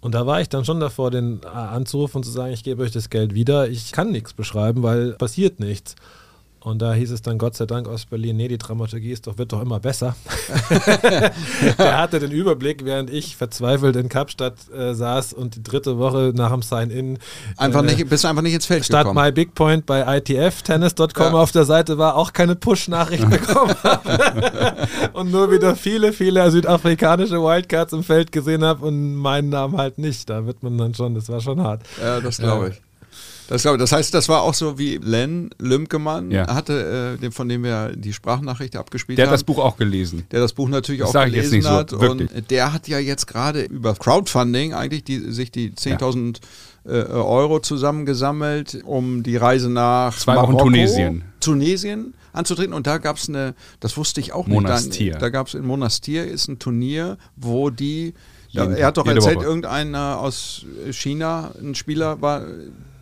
Und 0.00 0.14
da 0.14 0.26
war 0.26 0.40
ich 0.40 0.48
dann 0.48 0.64
schon 0.64 0.80
davor, 0.80 1.10
den 1.10 1.40
äh, 1.42 1.48
anzurufen 1.48 2.18
und 2.18 2.24
zu 2.24 2.30
sagen, 2.30 2.52
ich 2.52 2.64
gebe 2.64 2.82
euch 2.82 2.90
das 2.90 3.10
Geld 3.10 3.34
wieder. 3.34 3.68
Ich 3.68 3.92
kann 3.92 4.10
nichts 4.12 4.32
beschreiben, 4.32 4.82
weil 4.82 5.12
passiert 5.12 5.60
nichts. 5.60 5.94
Und 6.62 6.82
da 6.82 6.92
hieß 6.92 7.10
es 7.10 7.22
dann 7.22 7.38
Gott 7.38 7.56
sei 7.56 7.64
Dank 7.64 7.88
aus 7.88 8.04
Berlin, 8.04 8.36
nee, 8.36 8.46
die 8.46 8.58
Dramaturgie 8.58 9.12
ist 9.12 9.26
doch, 9.26 9.38
wird 9.38 9.50
doch 9.52 9.62
immer 9.62 9.80
besser. 9.80 10.14
Der 11.78 11.98
hatte 11.98 12.20
den 12.20 12.30
Überblick, 12.32 12.84
während 12.84 13.08
ich 13.10 13.34
verzweifelt 13.36 13.96
in 13.96 14.10
Kapstadt 14.10 14.54
äh, 14.70 14.92
saß 14.94 15.32
und 15.32 15.56
die 15.56 15.62
dritte 15.62 15.96
Woche 15.98 16.32
nach 16.34 16.50
dem 16.52 16.60
Sign-In 16.60 17.18
Einfach 17.56 17.82
äh, 17.82 17.86
nicht, 17.86 18.08
bist 18.10 18.24
du 18.24 18.28
einfach 18.28 18.42
nicht 18.42 18.52
ins 18.54 18.66
Feld 18.66 18.84
statt 18.84 19.04
gekommen. 19.06 19.24
My 19.24 19.32
Big 19.32 19.54
Point 19.54 19.86
bei 19.86 20.18
ITF-Tennis.com 20.18 21.32
Ja. 21.32 21.32
auf 21.32 21.52
der 21.52 21.64
Seite 21.64 21.96
war, 21.96 22.16
auch 22.16 22.32
keine 22.34 22.56
Push-Nachricht 22.56 23.28
bekommen 23.30 23.74
habe. 23.82 24.74
und 25.14 25.30
nur 25.30 25.50
wieder 25.50 25.76
viele, 25.76 26.12
viele 26.12 26.50
südafrikanische 26.50 27.36
Wildcards 27.42 27.94
im 27.94 28.02
Feld 28.02 28.32
gesehen 28.32 28.64
habe 28.64 28.84
und 28.84 29.14
meinen 29.14 29.48
Namen 29.48 29.78
halt 29.78 29.96
nicht. 29.98 30.28
Da 30.28 30.44
wird 30.44 30.62
man 30.62 30.76
dann 30.76 30.94
schon, 30.94 31.14
das 31.14 31.28
war 31.30 31.40
schon 31.40 31.62
hart. 31.62 31.82
Ja, 32.02 32.20
das 32.20 32.36
glaube 32.36 32.68
ich. 32.70 32.89
Das, 33.50 33.62
glaube 33.62 33.76
ich. 33.76 33.80
das 33.80 33.92
heißt, 33.92 34.14
das 34.14 34.28
war 34.30 34.40
auch 34.42 34.54
so 34.54 34.78
wie 34.78 34.96
Len 34.96 35.50
Lümkemann 35.58 36.30
Ja. 36.30 36.46
hatte, 36.54 37.18
äh, 37.20 37.30
von 37.30 37.48
dem 37.48 37.62
wir 37.64 37.94
die 37.96 38.12
Sprachnachricht 38.14 38.76
abgespielt 38.76 39.18
Der 39.18 39.26
haben. 39.26 39.32
hat 39.32 39.34
das 39.34 39.44
Buch 39.44 39.58
auch 39.58 39.76
gelesen. 39.76 40.24
der 40.30 40.40
das 40.40 40.52
Buch 40.54 40.68
natürlich 40.68 41.00
Das 41.02 41.14
auch 41.14 41.24
gelesen 41.26 41.56
nicht 41.56 41.64
so, 41.64 41.70
hat. 41.70 41.90
wirklich. 41.92 42.30
Und 42.34 42.50
der 42.50 42.72
hat 42.72 42.88
ja 42.88 42.98
jetzt 42.98 43.26
gerade 43.26 43.62
über 43.64 43.94
Crowdfunding 43.94 44.72
eigentlich 44.72 45.04
die, 45.04 45.18
sich 45.32 45.50
die 45.50 45.72
10.000 45.72 46.40
äh, 46.86 46.90
Euro 47.02 47.60
zusammengesammelt, 47.60 48.82
um 48.84 49.22
die 49.22 49.36
Reise 49.36 49.68
nach 49.68 50.16
Zwei 50.16 50.36
Wochen 50.36 50.52
Marokko, 50.52 50.64
Tunesien. 50.64 51.24
Tunesien 51.40 52.14
anzutreten. 52.32 52.72
Und 52.72 52.86
da 52.86 52.98
gab 52.98 53.16
es 53.16 53.28
eine, 53.28 53.54
das 53.80 53.96
wusste 53.96 54.20
ich 54.20 54.32
auch 54.32 54.46
Monastir. 54.46 55.06
nicht. 55.06 55.14
Da, 55.16 55.18
da 55.18 55.28
gab 55.28 55.48
es 55.48 55.54
in 55.54 55.66
Monastir 55.66 56.24
ist 56.26 56.48
ein 56.48 56.58
Turnier, 56.58 57.18
wo 57.36 57.68
die, 57.70 58.14
Jeden- 58.50 58.74
er 58.76 58.86
hat 58.86 58.96
doch 58.96 59.06
erzählt, 59.06 59.36
Woche. 59.36 59.44
irgendeiner 59.44 60.18
aus 60.20 60.64
China, 60.92 61.50
ein 61.60 61.74
Spieler 61.74 62.20
war 62.22 62.42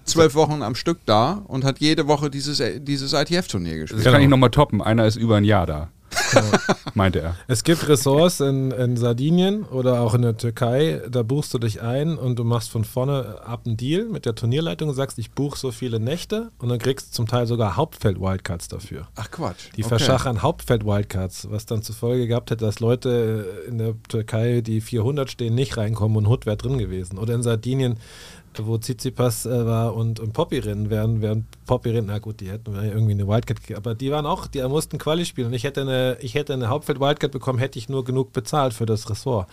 zwölf 0.08 0.34
Wochen 0.34 0.62
am 0.62 0.74
Stück 0.74 0.98
da 1.06 1.42
und 1.46 1.64
hat 1.64 1.78
jede 1.80 2.06
Woche 2.08 2.30
dieses, 2.30 2.62
dieses 2.80 3.12
ITF-Turnier 3.12 3.72
Das 3.72 3.80
gespielt. 3.82 4.04
kann 4.04 4.12
Genau. 4.14 4.24
ich 4.24 4.28
nochmal 4.30 4.50
toppen. 4.50 4.82
Einer 4.82 5.06
ist 5.06 5.16
über 5.16 5.36
ein 5.36 5.44
Jahr 5.44 5.66
da. 5.66 5.88
Meinte 6.94 7.20
er. 7.20 7.36
Es 7.48 7.64
gibt 7.64 7.86
Ressorts 7.86 8.40
in, 8.40 8.70
in 8.70 8.96
Sardinien 8.96 9.62
oder 9.64 10.00
auch 10.00 10.14
in 10.14 10.22
der 10.22 10.36
Türkei, 10.36 11.00
da 11.08 11.22
buchst 11.22 11.52
du 11.54 11.58
dich 11.58 11.80
ein 11.82 12.16
und 12.16 12.38
du 12.38 12.44
machst 12.44 12.70
von 12.70 12.84
vorne 12.84 13.36
ab 13.44 13.62
einen 13.66 13.76
Deal 13.76 14.04
mit 14.06 14.24
der 14.26 14.34
Turnierleitung 14.34 14.88
und 14.88 14.94
sagst, 14.94 15.18
ich 15.18 15.30
buche 15.32 15.58
so 15.58 15.70
viele 15.70 16.00
Nächte 16.00 16.48
und 16.58 16.70
dann 16.70 16.78
kriegst 16.78 17.08
du 17.08 17.12
zum 17.12 17.26
Teil 17.26 17.46
sogar 17.46 17.76
Hauptfeld-Wildcards 17.76 18.68
dafür. 18.68 19.06
Ach 19.16 19.30
Quatsch. 19.30 19.68
Die 19.76 19.82
Okay. 19.84 19.88
verschachern 19.90 20.42
Hauptfeld-Wildcards, 20.42 21.48
was 21.50 21.66
dann 21.66 21.82
zur 21.82 21.94
Folge 21.94 22.26
gehabt 22.26 22.50
hätte, 22.50 22.64
dass 22.64 22.80
Leute 22.80 23.64
in 23.68 23.78
der 23.78 23.94
Türkei, 24.08 24.60
die 24.62 24.80
400 24.80 25.30
stehen, 25.30 25.54
nicht 25.54 25.76
reinkommen 25.76 26.16
und 26.16 26.28
Hut 26.28 26.46
wäre 26.46 26.56
drin 26.56 26.78
gewesen. 26.78 27.18
Oder 27.18 27.34
in 27.34 27.42
Sardinien 27.42 27.96
wo 28.56 28.76
Tsitsipas 28.78 29.46
äh, 29.46 29.66
war 29.66 29.94
und, 29.94 30.18
und 30.20 30.32
Poppy-Rennen 30.32 30.90
wären, 30.90 31.20
wären 31.22 31.46
Poppy-Rennen, 31.66 32.06
na 32.08 32.18
gut, 32.18 32.40
die 32.40 32.48
hätten 32.50 32.74
irgendwie 32.74 33.12
eine 33.12 33.28
Wildcard 33.28 33.60
gegeben, 33.60 33.76
aber 33.78 33.94
die 33.94 34.10
waren 34.10 34.26
auch, 34.26 34.46
die 34.46 34.62
mussten 34.62 34.98
Quali 34.98 35.24
spielen 35.24 35.48
und 35.48 35.52
ich 35.54 35.64
hätte 35.64 35.82
eine, 35.82 36.16
ich 36.20 36.34
hätte 36.34 36.54
eine 36.54 36.68
Hauptfeld-Wildcard 36.68 37.30
bekommen, 37.30 37.58
hätte 37.58 37.78
ich 37.78 37.88
nur 37.88 38.04
genug 38.04 38.32
bezahlt 38.32 38.74
für 38.74 38.86
das 38.86 39.08
Ressort. 39.10 39.46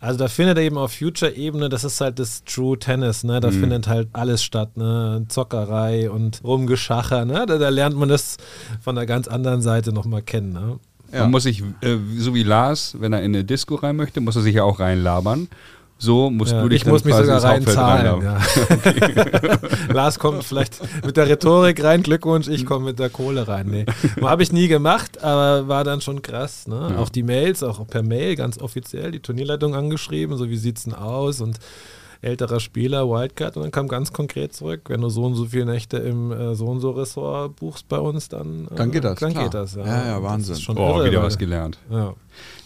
Also 0.00 0.18
da 0.18 0.26
findet 0.28 0.58
er 0.58 0.64
eben 0.64 0.76
auf 0.78 0.92
Future-Ebene, 0.92 1.68
das 1.68 1.84
ist 1.84 2.00
halt 2.00 2.18
das 2.18 2.42
True 2.44 2.76
Tennis, 2.78 3.22
ne? 3.22 3.38
Da 3.38 3.50
Mhm. 3.50 3.60
findet 3.60 3.86
halt 3.86 4.08
alles 4.12 4.42
statt, 4.42 4.76
ne? 4.76 5.24
Zockerei 5.28 6.10
und 6.10 6.42
Rumgeschacher, 6.42 7.24
ne? 7.24 7.46
Da, 7.46 7.56
da 7.58 7.68
lernt 7.68 7.96
man 7.96 8.08
das 8.08 8.36
von 8.80 8.96
der 8.96 9.06
ganz 9.06 9.28
anderen 9.28 9.62
Seite 9.62 9.92
nochmal 9.92 10.22
kennen, 10.22 10.52
ne? 10.52 10.78
Ja. 11.12 11.20
Man 11.20 11.30
muss 11.30 11.42
sich, 11.44 11.62
äh, 11.82 11.98
so 12.16 12.34
wie 12.34 12.42
Lars, 12.42 12.96
wenn 12.98 13.12
er 13.12 13.20
in 13.20 13.26
eine 13.34 13.44
Disco 13.44 13.74
rein 13.76 13.96
möchte, 13.96 14.20
muss 14.20 14.34
er 14.34 14.42
sich 14.42 14.54
ja 14.56 14.64
auch 14.64 14.80
reinlabern. 14.80 15.46
So 16.02 16.30
musst 16.30 16.50
Ja, 16.50 16.62
du 16.62 16.68
dich 16.68 16.82
ich 16.82 16.86
muss 16.88 17.04
mich 17.04 17.14
sogar 17.14 17.40
reinzahlen. 17.44 18.22
Ja. 18.22 18.38
Lars 19.92 20.18
kommt 20.18 20.42
vielleicht 20.42 20.80
mit 21.06 21.16
der 21.16 21.28
Rhetorik 21.28 21.82
rein, 21.84 22.02
Glückwunsch, 22.02 22.48
ich 22.48 22.66
komme 22.66 22.86
mit 22.86 22.98
der 22.98 23.08
Kohle 23.08 23.46
rein. 23.46 23.68
Nee. 23.68 23.86
Habe 24.20 24.42
ich 24.42 24.50
nie 24.52 24.66
gemacht, 24.66 25.22
aber 25.22 25.68
war 25.68 25.84
dann 25.84 26.00
schon 26.00 26.20
krass. 26.20 26.66
Ne? 26.66 26.88
Ja. 26.90 26.98
Auch 26.98 27.08
die 27.08 27.22
Mails, 27.22 27.62
auch 27.62 27.86
per 27.86 28.02
Mail 28.02 28.34
ganz 28.34 28.58
offiziell, 28.60 29.12
die 29.12 29.20
Turnierleitung 29.20 29.76
angeschrieben, 29.76 30.36
so 30.36 30.50
wie 30.50 30.56
sieht's 30.56 30.82
denn 30.84 30.94
aus 30.94 31.40
und 31.40 31.60
älterer 32.20 32.58
Spieler, 32.58 33.08
Wildcard 33.08 33.56
und 33.56 33.62
dann 33.62 33.70
kam 33.70 33.86
ganz 33.86 34.12
konkret 34.12 34.54
zurück, 34.54 34.82
wenn 34.88 35.00
du 35.02 35.08
so 35.08 35.22
und 35.24 35.34
so 35.36 35.44
viele 35.46 35.66
Nächte 35.66 35.98
im 35.98 36.32
äh, 36.32 36.54
so 36.56 36.66
und 36.66 36.80
so 36.80 36.90
Ressort 36.90 37.54
buchst 37.56 37.88
bei 37.88 37.98
uns, 37.98 38.28
dann, 38.28 38.66
äh, 38.72 38.74
Dann 38.74 38.90
geht 38.90 39.04
das, 39.04 39.18
Dann 39.20 39.32
klar. 39.32 39.44
geht 39.44 39.54
das, 39.54 39.74
ja. 39.76 39.86
Ja, 39.86 40.04
ja, 40.06 40.14
Das 40.14 40.22
Wahnsinn. 40.22 40.52
ist 40.54 40.62
schon 40.62 40.74
Boah, 40.74 40.96
irre, 40.98 41.10
wieder 41.10 41.18
weil- 41.18 41.26
was 41.26 41.38
gelernt. 41.38 41.78
Ja. 41.90 42.14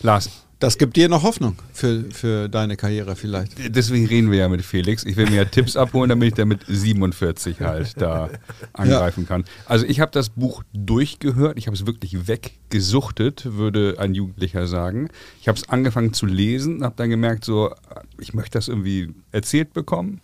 Lars, 0.02 0.30
Das 0.58 0.78
gibt 0.78 0.96
dir 0.96 1.10
noch 1.10 1.22
Hoffnung 1.22 1.56
für, 1.75 2.04
für 2.10 2.48
deine 2.48 2.76
Karriere 2.76 3.14
vielleicht. 3.14 3.52
deswegen 3.76 4.06
reden 4.06 4.30
wir 4.30 4.38
ja 4.38 4.48
mit 4.48 4.62
Felix. 4.62 5.04
Ich 5.04 5.16
will 5.16 5.28
mir 5.28 5.36
ja 5.36 5.44
Tipps 5.44 5.76
abholen, 5.76 6.08
damit 6.08 6.28
ich 6.28 6.34
da 6.34 6.46
mit 6.46 6.60
47 6.66 7.60
halt 7.60 8.00
da 8.00 8.30
angreifen 8.72 9.26
kann. 9.26 9.44
Also 9.66 9.84
ich 9.84 10.00
habe 10.00 10.12
das 10.12 10.30
Buch 10.30 10.62
durchgehört, 10.72 11.58
ich 11.58 11.66
habe 11.66 11.76
es 11.76 11.84
wirklich 11.86 12.26
weggesuchtet, 12.26 13.54
würde 13.56 13.96
ein 13.98 14.14
Jugendlicher 14.14 14.66
sagen. 14.66 15.10
Ich 15.42 15.48
habe 15.48 15.58
es 15.58 15.68
angefangen 15.68 16.14
zu 16.14 16.25
lesen, 16.25 16.82
habe 16.82 16.94
dann 16.96 17.10
gemerkt, 17.10 17.44
so, 17.44 17.75
ich 18.18 18.32
möchte 18.32 18.52
das 18.56 18.68
irgendwie 18.68 19.14
erzählt 19.32 19.75
bekommen. 19.75 20.22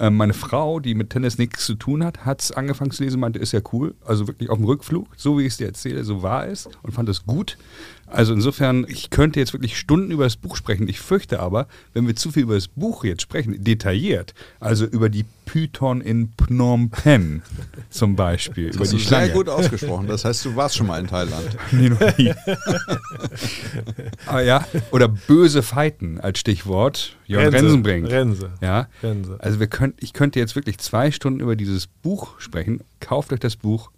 Ähm, 0.00 0.16
Meine 0.16 0.32
Frau, 0.32 0.80
die 0.80 0.94
mit 0.94 1.10
Tennis 1.10 1.38
nichts 1.38 1.66
zu 1.66 1.74
tun 1.74 2.02
hat, 2.04 2.24
hat 2.24 2.40
es 2.40 2.52
angefangen 2.52 2.90
zu 2.90 3.04
lesen, 3.04 3.20
meinte, 3.20 3.38
ist 3.38 3.52
ja 3.52 3.60
cool. 3.72 3.94
Also 4.04 4.26
wirklich 4.26 4.48
auf 4.50 4.58
dem 4.58 4.64
Rückflug, 4.64 5.06
so 5.16 5.38
wie 5.38 5.42
ich 5.42 5.48
es 5.48 5.56
dir 5.58 5.66
erzähle, 5.66 6.02
so 6.04 6.22
war 6.22 6.46
es 6.46 6.68
und 6.82 6.92
fand 6.92 7.08
es 7.08 7.24
gut. 7.24 7.58
Also 8.12 8.32
insofern, 8.34 8.84
ich 8.88 9.10
könnte 9.10 9.40
jetzt 9.40 9.52
wirklich 9.54 9.78
Stunden 9.78 10.10
über 10.10 10.24
das 10.24 10.36
Buch 10.36 10.56
sprechen. 10.56 10.86
Ich 10.88 11.00
fürchte 11.00 11.40
aber, 11.40 11.66
wenn 11.94 12.06
wir 12.06 12.14
zu 12.14 12.30
viel 12.30 12.42
über 12.42 12.54
das 12.54 12.68
Buch 12.68 13.04
jetzt 13.04 13.22
sprechen, 13.22 13.62
detailliert, 13.64 14.34
also 14.60 14.84
über 14.84 15.08
die 15.08 15.24
Python 15.46 16.00
in 16.00 16.32
Phnom 16.36 16.90
Penh 16.90 17.42
zum 17.90 18.14
Beispiel, 18.16 18.68
über 18.68 18.80
Das 18.80 18.90
die 18.90 18.96
ist 18.96 19.08
sehr 19.08 19.18
Schlange. 19.18 19.32
gut 19.32 19.48
ausgesprochen. 19.48 20.06
Das 20.06 20.24
heißt, 20.24 20.44
du 20.44 20.54
warst 20.56 20.76
schon 20.76 20.86
mal 20.86 21.00
in 21.00 21.06
Thailand. 21.06 21.44
Nee, 21.72 21.88
noch 21.88 22.18
nie. 22.18 22.32
Aber 24.26 24.42
ja, 24.42 24.66
oder 24.90 25.08
böse 25.08 25.62
Fighten 25.62 26.20
als 26.20 26.38
Stichwort. 26.38 27.16
Jörn 27.26 27.44
Rense, 27.44 27.58
Rensen 27.58 27.82
bringt. 27.82 28.10
Rense. 28.10 28.50
Ja, 28.60 28.88
Rense. 29.02 29.36
also 29.40 29.58
wir 29.60 29.66
könnt, 29.68 30.02
ich 30.02 30.12
könnte 30.12 30.38
jetzt 30.38 30.54
wirklich 30.54 30.78
zwei 30.78 31.10
Stunden 31.10 31.40
über 31.40 31.56
dieses 31.56 31.86
Buch 31.86 32.38
sprechen. 32.38 32.80
Kauft 33.00 33.32
euch 33.32 33.40
das 33.40 33.56
Buch 33.56 33.90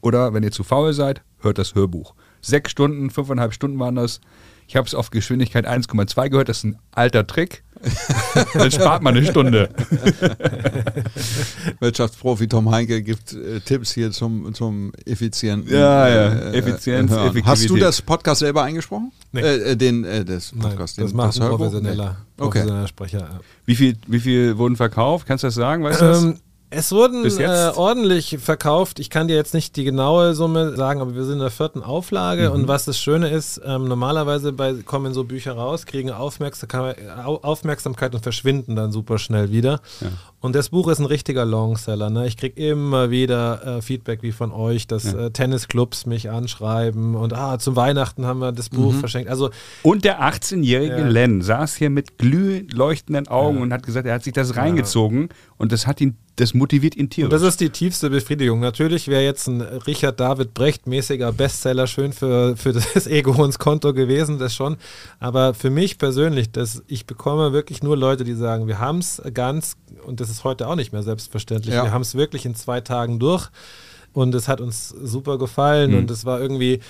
oder 0.00 0.34
wenn 0.34 0.42
ihr 0.42 0.52
zu 0.52 0.62
faul 0.62 0.92
seid, 0.92 1.22
hört 1.40 1.58
das 1.58 1.74
Hörbuch. 1.74 2.14
Sechs 2.42 2.70
Stunden, 2.70 3.10
fünfeinhalb 3.10 3.54
Stunden 3.54 3.78
waren 3.78 3.94
das. 3.94 4.20
Ich 4.66 4.76
habe 4.76 4.86
es 4.86 4.94
auf 4.94 5.10
Geschwindigkeit 5.10 5.66
1,2 5.68 6.28
gehört. 6.28 6.48
Das 6.48 6.58
ist 6.58 6.64
ein 6.64 6.78
alter 6.92 7.26
Trick. 7.26 7.62
Dann 8.54 8.70
spart 8.70 9.02
man 9.02 9.16
eine 9.16 9.26
Stunde. 9.26 9.68
Wirtschaftsprofi 11.80 12.48
Tom 12.48 12.70
Heinke 12.70 13.02
gibt 13.02 13.32
äh, 13.32 13.60
Tipps 13.60 13.92
hier 13.92 14.12
zum, 14.12 14.54
zum 14.54 14.92
effizienten. 15.04 15.72
Ja, 15.72 16.08
ja. 16.08 16.28
äh, 16.28 16.58
Effizienz, 16.58 17.10
Hören. 17.10 17.20
Effektivität. 17.22 17.46
Hast 17.46 17.70
du 17.70 17.76
das 17.76 18.02
Podcast 18.02 18.40
selber 18.40 18.62
eingesprochen? 18.62 19.12
Nee. 19.32 19.40
Äh, 19.40 19.72
äh, 19.72 19.76
den, 19.76 20.04
äh, 20.04 20.24
das 20.24 20.52
Nein, 20.52 20.70
Podcast. 20.70 20.98
das 20.98 21.10
den, 21.10 21.16
macht 21.16 21.40
ein 21.40 21.48
professioneller, 21.48 22.10
Nee. 22.38 22.44
Okay. 22.44 22.58
professioneller 22.60 22.88
Sprecher. 22.88 23.18
Ja. 23.18 23.40
Wie 23.66 23.74
viel, 23.74 23.96
wie 24.06 24.20
viel 24.20 24.58
wurden 24.58 24.76
verkauft? 24.76 25.26
Kannst 25.26 25.42
du 25.42 25.48
das 25.48 25.54
sagen? 25.54 25.82
Weißt 25.82 26.00
du 26.00 26.04
das? 26.04 26.22
Ähm, 26.22 26.38
es 26.72 26.90
wurden 26.92 27.24
äh, 27.24 27.70
ordentlich 27.76 28.38
verkauft. 28.40 28.98
Ich 28.98 29.10
kann 29.10 29.28
dir 29.28 29.36
jetzt 29.36 29.54
nicht 29.54 29.76
die 29.76 29.84
genaue 29.84 30.34
Summe 30.34 30.74
sagen, 30.76 31.00
aber 31.00 31.14
wir 31.14 31.24
sind 31.24 31.34
in 31.34 31.38
der 31.40 31.50
vierten 31.50 31.82
Auflage. 31.82 32.48
Mhm. 32.48 32.54
Und 32.54 32.68
was 32.68 32.84
das 32.84 32.98
Schöne 32.98 33.28
ist, 33.28 33.60
ähm, 33.64 33.84
normalerweise 33.88 34.52
bei, 34.52 34.72
kommen 34.74 35.12
so 35.14 35.24
Bücher 35.24 35.52
raus, 35.52 35.86
kriegen 35.86 36.10
Aufmerksamkeit, 36.10 36.96
Au- 37.24 37.40
Aufmerksamkeit 37.42 38.14
und 38.14 38.22
verschwinden 38.22 38.74
dann 38.76 38.90
super 38.92 39.18
schnell 39.18 39.50
wieder. 39.52 39.80
Ja. 40.00 40.08
Und 40.40 40.56
das 40.56 40.70
Buch 40.70 40.88
ist 40.88 40.98
ein 40.98 41.06
richtiger 41.06 41.44
Longseller. 41.44 42.10
Ne? 42.10 42.26
Ich 42.26 42.36
kriege 42.36 42.60
immer 42.60 43.10
wieder 43.10 43.78
äh, 43.78 43.82
Feedback 43.82 44.22
wie 44.22 44.32
von 44.32 44.50
euch, 44.50 44.86
dass 44.86 45.04
Ja. 45.12 45.26
äh, 45.26 45.30
Tennisclubs 45.30 46.06
mich 46.06 46.30
anschreiben 46.30 47.14
und 47.14 47.32
ah, 47.32 47.58
zum 47.58 47.76
Weihnachten 47.76 48.26
haben 48.26 48.40
wir 48.40 48.50
das 48.52 48.68
Buch 48.68 48.92
verschenkt. 48.94 49.30
Also 49.30 49.50
Und 49.82 50.04
der 50.04 50.20
18-jährige 50.22 50.98
Ja. 50.98 51.06
Len 51.08 51.42
saß 51.42 51.76
hier 51.76 51.90
mit 51.90 52.18
glühend 52.18 52.72
leuchtenden 52.72 53.28
Augen 53.28 53.60
und 53.60 53.72
hat 53.72 53.84
gesagt, 53.84 54.06
er 54.06 54.14
hat 54.14 54.24
sich 54.24 54.32
das 54.32 54.56
reingezogen 54.56 55.28
und 55.58 55.70
das 55.72 55.86
hat 55.86 56.00
ihn, 56.00 56.16
das 56.36 56.54
motiviert 56.54 56.96
ihn 56.96 57.10
tierisch. 57.10 57.26
Und 57.26 57.32
das 57.32 57.42
ist 57.42 57.60
die 57.60 57.68
tiefste 57.70 58.08
Befriedigung. 58.08 58.60
Natürlich 58.60 59.06
wäre 59.08 59.22
jetzt 59.22 59.48
ein 59.48 59.60
Richard 59.60 60.18
David 60.18 60.54
Brecht 60.54 60.86
mäßiger 60.86 61.30
Bestseller 61.32 61.86
schön 61.86 62.12
für, 62.12 62.56
für 62.56 62.72
das 62.72 63.06
Ego 63.06 63.44
ins 63.44 63.58
Konto 63.58 63.92
gewesen, 63.92 64.38
das 64.38 64.54
schon. 64.54 64.76
Aber 65.20 65.52
für 65.52 65.68
mich 65.70 65.98
persönlich, 65.98 66.50
das, 66.50 66.82
ich 66.86 67.04
bekomme 67.06 67.52
wirklich 67.52 67.82
nur 67.82 67.96
Leute, 67.96 68.24
die 68.24 68.34
sagen, 68.34 68.66
wir 68.66 68.78
haben 68.78 68.98
es 68.98 69.20
ganz, 69.34 69.76
und 70.06 70.20
das 70.20 70.30
ist 70.30 70.42
heute 70.44 70.68
auch 70.68 70.74
nicht 70.76 70.92
mehr 70.92 71.02
selbstverständlich, 71.02 71.74
Ja. 71.74 71.84
wir 71.84 71.92
haben 71.92 72.02
es 72.02 72.14
wirklich 72.14 72.46
in 72.46 72.54
zwei 72.54 72.80
Tagen 72.80 73.18
durch. 73.18 73.48
Und 74.14 74.34
es 74.34 74.46
hat 74.46 74.60
uns 74.60 74.88
super 74.90 75.38
gefallen 75.38 75.92
Mhm. 75.92 75.96
und 75.98 76.10
es 76.10 76.24
war 76.26 76.38
irgendwie 76.40 76.80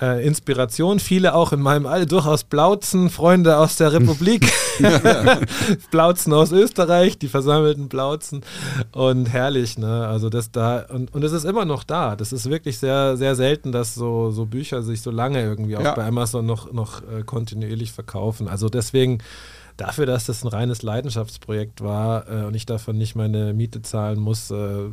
äh, 0.00 0.26
Inspiration. 0.26 0.98
Viele 0.98 1.34
auch 1.34 1.52
in 1.52 1.60
meinem 1.60 1.86
Alter, 1.86 2.06
durchaus 2.06 2.44
Blautzen, 2.44 3.10
Freunde 3.10 3.58
aus 3.58 3.76
der 3.76 3.92
Republik, 3.92 4.50
Blautzen 5.90 6.32
aus 6.32 6.52
Österreich, 6.52 7.18
die 7.18 7.28
versammelten 7.28 7.88
Blautzen 7.88 8.42
und 8.92 9.26
herrlich, 9.26 9.78
ne? 9.78 10.06
Also 10.06 10.28
das 10.28 10.50
da 10.50 10.86
und, 10.88 11.12
und 11.14 11.22
es 11.24 11.32
ist 11.32 11.44
immer 11.44 11.64
noch 11.64 11.84
da. 11.84 12.16
Das 12.16 12.32
ist 12.32 12.48
wirklich 12.48 12.78
sehr, 12.78 13.16
sehr 13.16 13.34
selten, 13.36 13.72
dass 13.72 13.94
so, 13.94 14.30
so 14.30 14.46
Bücher 14.46 14.82
sich 14.82 15.02
so 15.02 15.10
lange 15.10 15.42
irgendwie 15.42 15.76
auch 15.76 15.82
Ja. 15.82 15.94
bei 15.94 16.06
Amazon 16.06 16.46
noch, 16.46 16.72
noch 16.72 17.02
äh, 17.02 17.22
kontinuierlich 17.24 17.92
verkaufen. 17.92 18.48
Also 18.48 18.68
deswegen 18.68 19.18
dafür, 19.76 20.04
dass 20.06 20.26
das 20.26 20.44
ein 20.44 20.48
reines 20.48 20.82
Leidenschaftsprojekt 20.82 21.80
war 21.82 22.28
äh, 22.28 22.44
und 22.44 22.54
ich 22.54 22.66
davon 22.66 22.98
nicht 22.98 23.14
meine 23.16 23.54
Miete 23.54 23.80
zahlen 23.82 24.20
muss, 24.20 24.50
äh, 24.50 24.84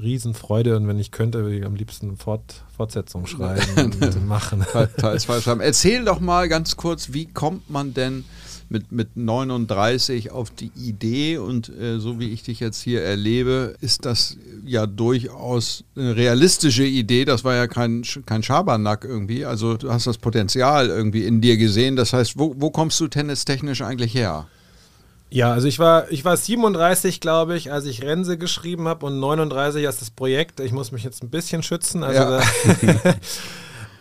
Riesenfreude 0.00 0.76
und 0.76 0.88
wenn 0.88 0.98
ich 0.98 1.10
könnte, 1.10 1.42
würde 1.42 1.56
ich 1.58 1.64
am 1.64 1.74
liebsten 1.74 2.16
Fort, 2.16 2.62
Fortsetzung 2.76 3.26
schreiben 3.26 3.62
und 4.00 4.26
machen. 4.26 4.64
Teil- 4.72 4.88
Teil 4.96 5.20
zwei 5.20 5.40
schreiben. 5.40 5.60
Erzähl 5.60 6.04
doch 6.04 6.20
mal 6.20 6.48
ganz 6.48 6.76
kurz, 6.76 7.12
wie 7.12 7.26
kommt 7.26 7.70
man 7.70 7.94
denn 7.94 8.24
mit, 8.70 8.90
mit 8.92 9.16
39 9.16 10.30
auf 10.30 10.50
die 10.50 10.70
Idee 10.74 11.36
und 11.38 11.68
äh, 11.68 11.98
so 12.00 12.18
wie 12.18 12.30
ich 12.30 12.42
dich 12.42 12.60
jetzt 12.60 12.80
hier 12.80 13.02
erlebe, 13.02 13.74
ist 13.80 14.04
das 14.06 14.36
ja 14.64 14.86
durchaus 14.86 15.84
eine 15.96 16.16
realistische 16.16 16.84
Idee. 16.84 17.24
Das 17.26 17.44
war 17.44 17.54
ja 17.54 17.66
kein, 17.66 18.02
kein 18.26 18.42
Schabernack 18.42 19.04
irgendwie. 19.04 19.44
Also 19.44 19.76
du 19.76 19.92
hast 19.92 20.06
das 20.06 20.16
Potenzial 20.18 20.88
irgendwie 20.88 21.24
in 21.24 21.40
dir 21.42 21.56
gesehen. 21.58 21.94
Das 21.94 22.12
heißt, 22.14 22.38
wo, 22.38 22.54
wo 22.58 22.70
kommst 22.70 22.98
du 23.00 23.06
tennistechnisch 23.08 23.82
eigentlich 23.82 24.14
her? 24.14 24.46
Ja, 25.34 25.52
also 25.52 25.66
ich 25.66 25.80
war, 25.80 26.12
ich 26.12 26.24
war 26.24 26.36
37, 26.36 27.18
glaube 27.18 27.56
ich, 27.56 27.72
als 27.72 27.86
ich 27.86 28.04
Rense 28.04 28.38
geschrieben 28.38 28.86
habe 28.86 29.04
und 29.04 29.18
39 29.18 29.84
als 29.84 29.98
das 29.98 30.12
Projekt. 30.12 30.60
Ich 30.60 30.70
muss 30.70 30.92
mich 30.92 31.02
jetzt 31.02 31.24
ein 31.24 31.30
bisschen 31.30 31.64
schützen. 31.64 32.04
Also 32.04 32.22
Ja. 32.22 32.40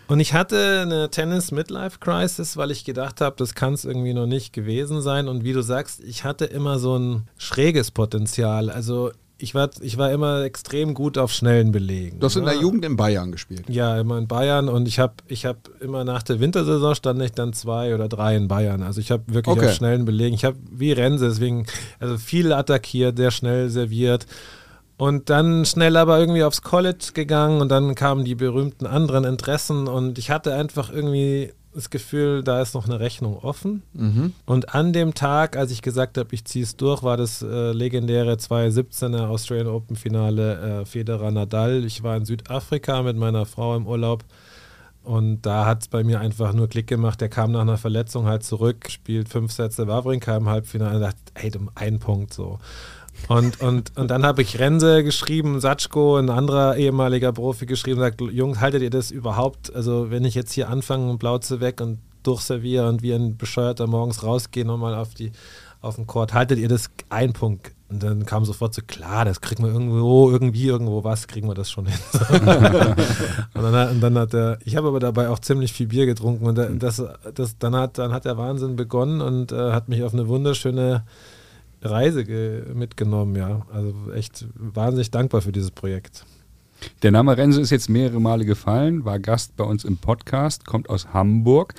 und 0.08 0.20
ich 0.20 0.36
hatte 0.36 0.82
eine 0.84 1.10
Tennis-Midlife-Crisis, 1.10 2.56
weil 2.56 2.70
ich 2.70 2.86
gedacht 2.86 3.20
habe, 3.20 3.36
das 3.36 3.56
kann 3.56 3.74
es 3.74 3.84
irgendwie 3.84 4.14
noch 4.14 4.28
nicht 4.28 4.54
gewesen 4.54 5.02
sein. 5.02 5.28
Und 5.28 5.44
wie 5.44 5.54
du 5.54 5.64
sagst, 5.64 6.04
ich 6.04 6.24
hatte 6.24 6.46
immer 6.46 6.78
so 6.78 7.00
ein 7.00 7.28
schräges 7.40 7.90
Potenzial. 7.90 8.70
Also 8.70 9.12
ich 9.38 9.56
war, 9.56 9.70
ich 9.82 9.98
war 9.98 10.12
immer 10.12 10.44
extrem 10.44 10.94
gut 10.94 11.18
auf 11.18 11.34
schnellen 11.34 11.72
Belegen. 11.72 12.20
Du 12.20 12.26
hast 12.26 12.36
in 12.36 12.44
ne? 12.44 12.52
der 12.52 12.62
Jugend 12.62 12.86
in 12.86 12.96
Bayern 12.96 13.32
gespielt. 13.32 13.66
Ja, 13.68 14.00
immer 14.00 14.18
in 14.18 14.28
Bayern 14.28 14.70
und 14.70 14.88
ich 14.88 15.00
habe 15.00 15.16
ich 15.28 15.46
hab 15.46 15.70
immer 15.82 16.04
nach 16.04 16.24
der 16.24 16.40
Wintersaison 16.40 16.96
stand 16.96 17.22
ich 17.22 17.32
dann 17.32 17.52
zwei 17.54 17.94
oder 17.94 18.08
drei 18.08 18.36
in 18.36 18.48
Bayern. 18.48 18.84
Also 18.84 19.02
ich 19.02 19.12
habe 19.12 19.24
wirklich 19.28 19.58
Okay. 19.58 19.68
auf 19.68 19.74
schnellen 19.74 20.06
Belegen. 20.06 20.36
Ich 20.36 20.46
habe 20.46 20.58
wie 20.72 20.92
Rense, 20.92 21.28
deswegen 21.28 21.66
also 22.00 22.18
viel 22.18 22.54
attackiert, 22.54 23.18
sehr 23.18 23.32
schnell 23.32 23.70
serviert. 23.70 24.28
Und 24.98 25.30
dann 25.30 25.66
schnell 25.66 25.98
aber 25.98 26.20
irgendwie 26.20 26.44
aufs 26.44 26.62
College 26.62 27.10
gegangen 27.14 27.60
und 27.60 27.70
dann 27.70 27.96
kamen 27.96 28.24
die 28.24 28.36
berühmten 28.36 28.86
anderen 28.86 29.24
Interessen 29.24 29.88
und 29.88 30.18
ich 30.20 30.30
hatte 30.30 30.54
einfach 30.54 30.92
irgendwie 30.94 31.52
das 31.74 31.90
Gefühl, 31.90 32.44
da 32.44 32.62
ist 32.62 32.74
noch 32.74 32.86
eine 32.86 33.00
Rechnung 33.00 33.38
offen. 33.38 33.84
Mhm. 33.94 34.34
Und 34.46 34.76
an 34.76 34.94
dem 34.94 35.14
Tag, 35.14 35.58
als 35.58 35.72
ich 35.72 35.82
gesagt 35.82 36.18
habe, 36.18 36.30
ich 36.34 36.46
ziehe 36.46 36.64
es 36.64 36.76
durch, 36.76 37.04
war 37.04 37.18
das 37.18 37.42
äh, 37.42 37.72
legendäre 37.72 38.34
2017er 38.34 39.28
Australian 39.28 39.68
Open 39.68 39.96
Finale 39.96 40.82
äh, 40.82 40.86
Federer 40.86 41.32
Nadal. 41.32 41.84
Ich 41.86 42.04
war 42.04 42.16
in 42.18 42.26
Südafrika 42.26 43.02
mit 43.02 43.18
meiner 43.18 43.46
Frau 43.46 43.76
im 43.76 43.88
Urlaub 43.88 44.24
Und 45.04 45.42
da 45.42 45.66
hat 45.66 45.82
es 45.82 45.88
bei 45.88 46.04
mir 46.04 46.20
einfach 46.20 46.54
nur 46.54 46.70
Klick 46.70 46.88
gemacht. 46.88 47.20
Der 47.22 47.30
kam 47.30 47.52
nach 47.52 47.62
einer 47.62 47.78
Verletzung 47.78 48.26
halt 48.26 48.44
zurück, 48.44 48.90
spielt 48.90 49.28
fünf 49.28 49.52
Sätze 49.52 49.88
Wawrinka 49.88 50.38
im 50.38 50.48
Halbfinale 50.48 50.96
und 50.96 51.02
dachte, 51.02 51.20
ey, 51.34 51.52
um 51.58 51.70
einen 51.76 52.00
Punkt 52.00 52.34
so. 52.34 52.60
Und, 53.28 53.62
und, 53.62 53.98
und 53.98 54.12
dann 54.12 54.26
habe 54.26 54.42
ich 54.42 54.60
Rense 54.60 55.04
geschrieben, 55.04 55.60
Satschko, 55.60 56.18
ein 56.18 56.30
anderer 56.30 56.76
ehemaliger 56.78 57.32
Profi 57.32 57.66
geschrieben, 57.66 58.00
sagt, 58.00 58.22
Jungs, 58.22 58.60
haltet 58.60 58.82
ihr 58.82 58.90
das 58.90 59.12
überhaupt? 59.12 59.74
Also 59.74 60.12
wenn 60.12 60.26
ich 60.26 60.36
jetzt 60.36 60.52
hier 60.52 60.70
anfange 60.70 61.10
und 61.10 61.20
Blauze 61.20 61.62
weg 61.62 61.82
und 61.82 62.00
durchserviere 62.24 62.88
und 62.88 63.02
wie 63.02 63.14
ein 63.14 63.38
Bescheuerter 63.38 63.88
morgens 63.88 64.24
rausgehe 64.24 64.66
nochmal 64.66 64.96
auf, 64.96 65.14
die, 65.14 65.32
auf 65.82 65.96
den 65.96 66.08
Court, 66.08 66.34
haltet 66.34 66.60
ihr 66.60 66.68
das 66.68 66.90
ein 67.10 67.34
Punkt? 67.34 67.72
Und 67.90 68.02
dann 68.02 68.26
kam 68.26 68.44
sofort 68.44 68.74
so, 68.74 68.82
klar, 68.86 69.24
das 69.24 69.40
kriegen 69.40 69.64
wir 69.64 69.72
irgendwo, 69.72 70.32
irgendwie, 70.32 70.66
irgendwo 70.66 71.04
was, 71.04 71.28
kriegen 71.28 71.48
wir 71.48 71.54
das 71.54 71.70
schon 71.70 71.86
hin. 71.86 72.00
und, 72.14 72.46
dann, 73.54 73.90
und, 73.90 74.02
dann, 74.02 74.18
hat 74.18 74.34
er, 74.34 74.58
ich 74.66 74.76
habe 74.76 74.88
aber 74.88 75.00
dabei 75.00 75.30
auch 75.30 75.38
ziemlich 75.38 75.74
viel 75.74 75.88
Bier 75.88 76.08
getrunken 76.08 76.48
und 76.48 76.82
das, 76.82 77.04
das, 77.36 77.58
dann, 77.60 77.76
hat, 77.76 78.00
dann 78.00 78.12
hat 78.12 78.26
der 78.26 78.38
Wahnsinn 78.38 78.76
begonnen 78.76 79.22
und 79.22 79.52
äh, 79.52 79.72
hat 79.72 79.90
mich 79.90 80.04
auf 80.04 80.14
eine 80.14 80.28
wunderschöne 80.28 81.04
Reise 81.84 82.66
mitgenommen, 82.74 83.36
ja. 83.36 83.66
Also 83.72 83.94
echt 84.14 84.46
wahnsinnig 84.56 85.12
dankbar 85.12 85.42
für 85.42 85.52
dieses 85.52 85.72
Projekt. 85.72 86.26
Der 87.02 87.12
Name 87.12 87.38
Rense 87.38 87.62
ist 87.62 87.70
jetzt 87.70 87.90
mehrere 87.90 88.20
Male 88.20 88.46
gefallen, 88.46 89.06
war 89.06 89.20
Gast 89.20 89.56
bei 89.56 89.64
uns 89.64 89.86
im 89.86 89.98
Podcast, 89.98 90.66
kommt 90.66 90.90
aus 90.90 91.14
Hamburg. 91.14 91.74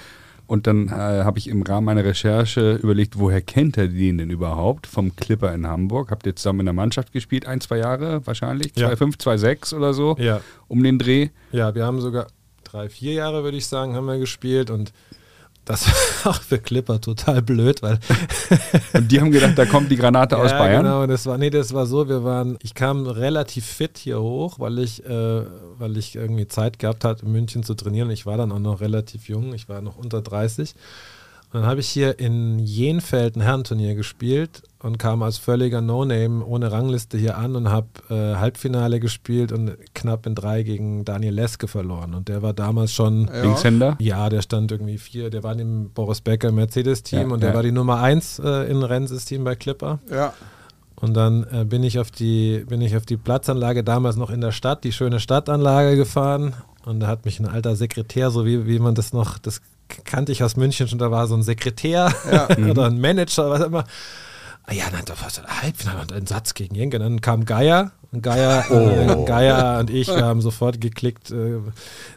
Und 0.46 0.66
dann 0.66 0.88
äh, 0.88 0.90
habe 0.90 1.38
ich 1.38 1.48
im 1.48 1.62
Rahmen 1.62 1.86
meiner 1.86 2.04
Recherche 2.04 2.74
überlegt, 2.74 3.18
woher 3.18 3.40
kennt 3.40 3.78
er 3.78 3.88
den 3.88 4.18
denn 4.18 4.28
überhaupt? 4.28 4.86
Vom 4.86 5.16
Clipper 5.16 5.54
in 5.54 5.66
Hamburg. 5.66 6.10
Habt 6.10 6.26
ihr 6.26 6.36
zusammen 6.36 6.60
in 6.60 6.66
der 6.66 6.74
Mannschaft 6.74 7.12
gespielt, 7.12 7.46
ein, 7.46 7.62
zwei 7.62 7.78
Jahre 7.78 8.26
wahrscheinlich? 8.26 8.72
Ja. 8.76 8.90
2,5, 8.90 9.20
2,6 9.20 9.74
oder 9.74 9.94
so? 9.94 10.16
Ja. 10.18 10.42
Um 10.68 10.82
den 10.82 10.98
Dreh? 10.98 11.30
Ja, 11.50 11.74
wir 11.74 11.86
haben 11.86 12.00
sogar 12.02 12.26
drei, 12.62 12.90
vier 12.90 13.14
Jahre, 13.14 13.42
würde 13.42 13.56
ich 13.56 13.66
sagen, 13.66 13.94
haben 13.94 14.06
wir 14.06 14.18
gespielt 14.18 14.68
und 14.68 14.92
das 15.64 15.86
war 15.86 16.32
auch 16.32 16.40
für 16.40 16.58
Clipper 16.58 17.00
total 17.00 17.42
blöd, 17.42 17.82
weil. 17.82 17.98
und 18.92 19.10
die 19.10 19.20
haben 19.20 19.30
gedacht, 19.30 19.56
da 19.56 19.66
kommt 19.66 19.90
die 19.90 19.96
Granate 19.96 20.36
aus 20.38 20.50
ja, 20.50 20.58
Bayern. 20.58 20.84
Genau, 20.84 21.06
das 21.06 21.26
war, 21.26 21.38
nee, 21.38 21.50
das 21.50 21.72
war 21.72 21.86
so, 21.86 22.08
wir 22.08 22.24
waren, 22.24 22.58
ich 22.62 22.74
kam 22.74 23.06
relativ 23.06 23.64
fit 23.64 23.98
hier 23.98 24.20
hoch, 24.20 24.58
weil 24.58 24.78
ich, 24.78 25.04
äh, 25.04 25.42
weil 25.78 25.96
ich 25.96 26.16
irgendwie 26.16 26.48
Zeit 26.48 26.78
gehabt 26.78 27.04
hatte, 27.04 27.24
in 27.24 27.32
München 27.32 27.62
zu 27.62 27.74
trainieren. 27.74 28.10
Ich 28.10 28.26
war 28.26 28.36
dann 28.36 28.52
auch 28.52 28.58
noch 28.58 28.80
relativ 28.80 29.28
jung, 29.28 29.54
ich 29.54 29.68
war 29.68 29.80
noch 29.80 29.96
unter 29.96 30.22
30. 30.22 30.74
Und 31.52 31.60
dann 31.60 31.66
habe 31.66 31.80
ich 31.80 31.88
hier 31.88 32.18
in 32.18 32.58
Jenfeld 32.58 33.36
ein 33.36 33.40
Herrenturnier 33.40 33.94
gespielt 33.94 34.62
und 34.84 34.98
kam 34.98 35.22
als 35.22 35.38
völliger 35.38 35.80
No-Name 35.80 36.44
ohne 36.44 36.70
Rangliste 36.70 37.16
hier 37.16 37.38
an 37.38 37.56
und 37.56 37.70
habe 37.70 37.88
äh, 38.10 38.36
Halbfinale 38.36 39.00
gespielt 39.00 39.50
und 39.50 39.78
knapp 39.94 40.26
in 40.26 40.34
drei 40.34 40.62
gegen 40.62 41.06
Daniel 41.06 41.32
Leske 41.32 41.68
verloren. 41.68 42.12
Und 42.12 42.28
der 42.28 42.42
war 42.42 42.52
damals 42.52 42.92
schon 42.92 43.26
ja. 43.26 43.42
Linkshänder? 43.42 43.96
Ja, 43.98 44.28
der 44.28 44.42
stand 44.42 44.70
irgendwie 44.72 44.98
vier. 44.98 45.30
Der 45.30 45.42
war 45.42 45.58
im 45.58 45.88
Boris 45.88 46.20
Becker 46.20 46.52
Mercedes-Team 46.52 47.28
ja, 47.28 47.34
und 47.34 47.42
der 47.42 47.50
ja. 47.50 47.54
war 47.54 47.62
die 47.62 47.72
Nummer 47.72 48.02
eins 48.02 48.38
äh, 48.38 48.70
in 48.70 48.82
Renses 48.82 49.24
Team 49.24 49.42
bei 49.44 49.54
Clipper. 49.54 50.00
Ja. 50.10 50.34
Und 50.96 51.14
dann 51.14 51.46
äh, 51.50 51.64
bin 51.64 51.82
ich 51.82 51.98
auf 51.98 52.10
die 52.10 52.66
bin 52.68 52.82
ich 52.82 52.94
auf 52.94 53.06
die 53.06 53.16
Platzanlage 53.16 53.84
damals 53.84 54.16
noch 54.16 54.28
in 54.28 54.42
der 54.42 54.52
Stadt, 54.52 54.84
die 54.84 54.92
schöne 54.92 55.18
Stadtanlage 55.18 55.96
gefahren 55.96 56.54
und 56.84 57.00
da 57.00 57.06
hat 57.06 57.24
mich 57.24 57.40
ein 57.40 57.46
alter 57.46 57.74
Sekretär, 57.74 58.30
so 58.30 58.44
wie, 58.44 58.66
wie 58.66 58.78
man 58.78 58.94
das 58.94 59.14
noch, 59.14 59.38
das 59.38 59.62
kannte 60.04 60.32
ich 60.32 60.42
aus 60.42 60.56
München 60.56 60.88
schon, 60.88 60.98
da 60.98 61.10
war 61.10 61.26
so 61.26 61.34
ein 61.34 61.42
Sekretär 61.42 62.12
ja. 62.30 62.48
oder 62.70 62.86
ein 62.86 63.00
Manager, 63.00 63.50
was 63.50 63.62
immer 63.62 63.84
ah 64.66 64.72
ja, 64.72 64.84
dann 64.90 65.18
war 65.18 65.28
es 65.28 65.38
ein 65.38 65.62
Halbfinale 65.62 66.00
und 66.00 66.12
ein 66.12 66.26
Satz 66.26 66.54
gegen 66.54 66.74
Jenke. 66.74 66.98
Dann 66.98 67.20
kam 67.20 67.44
Geier 67.44 67.92
und 68.12 68.22
Geier, 68.22 68.64
oh. 68.70 68.74
äh, 68.74 69.24
Geier 69.24 69.78
und 69.80 69.90
ich, 69.90 70.08
haben 70.08 70.40
sofort 70.40 70.80
geklickt. 70.80 71.30
Äh, 71.30 71.58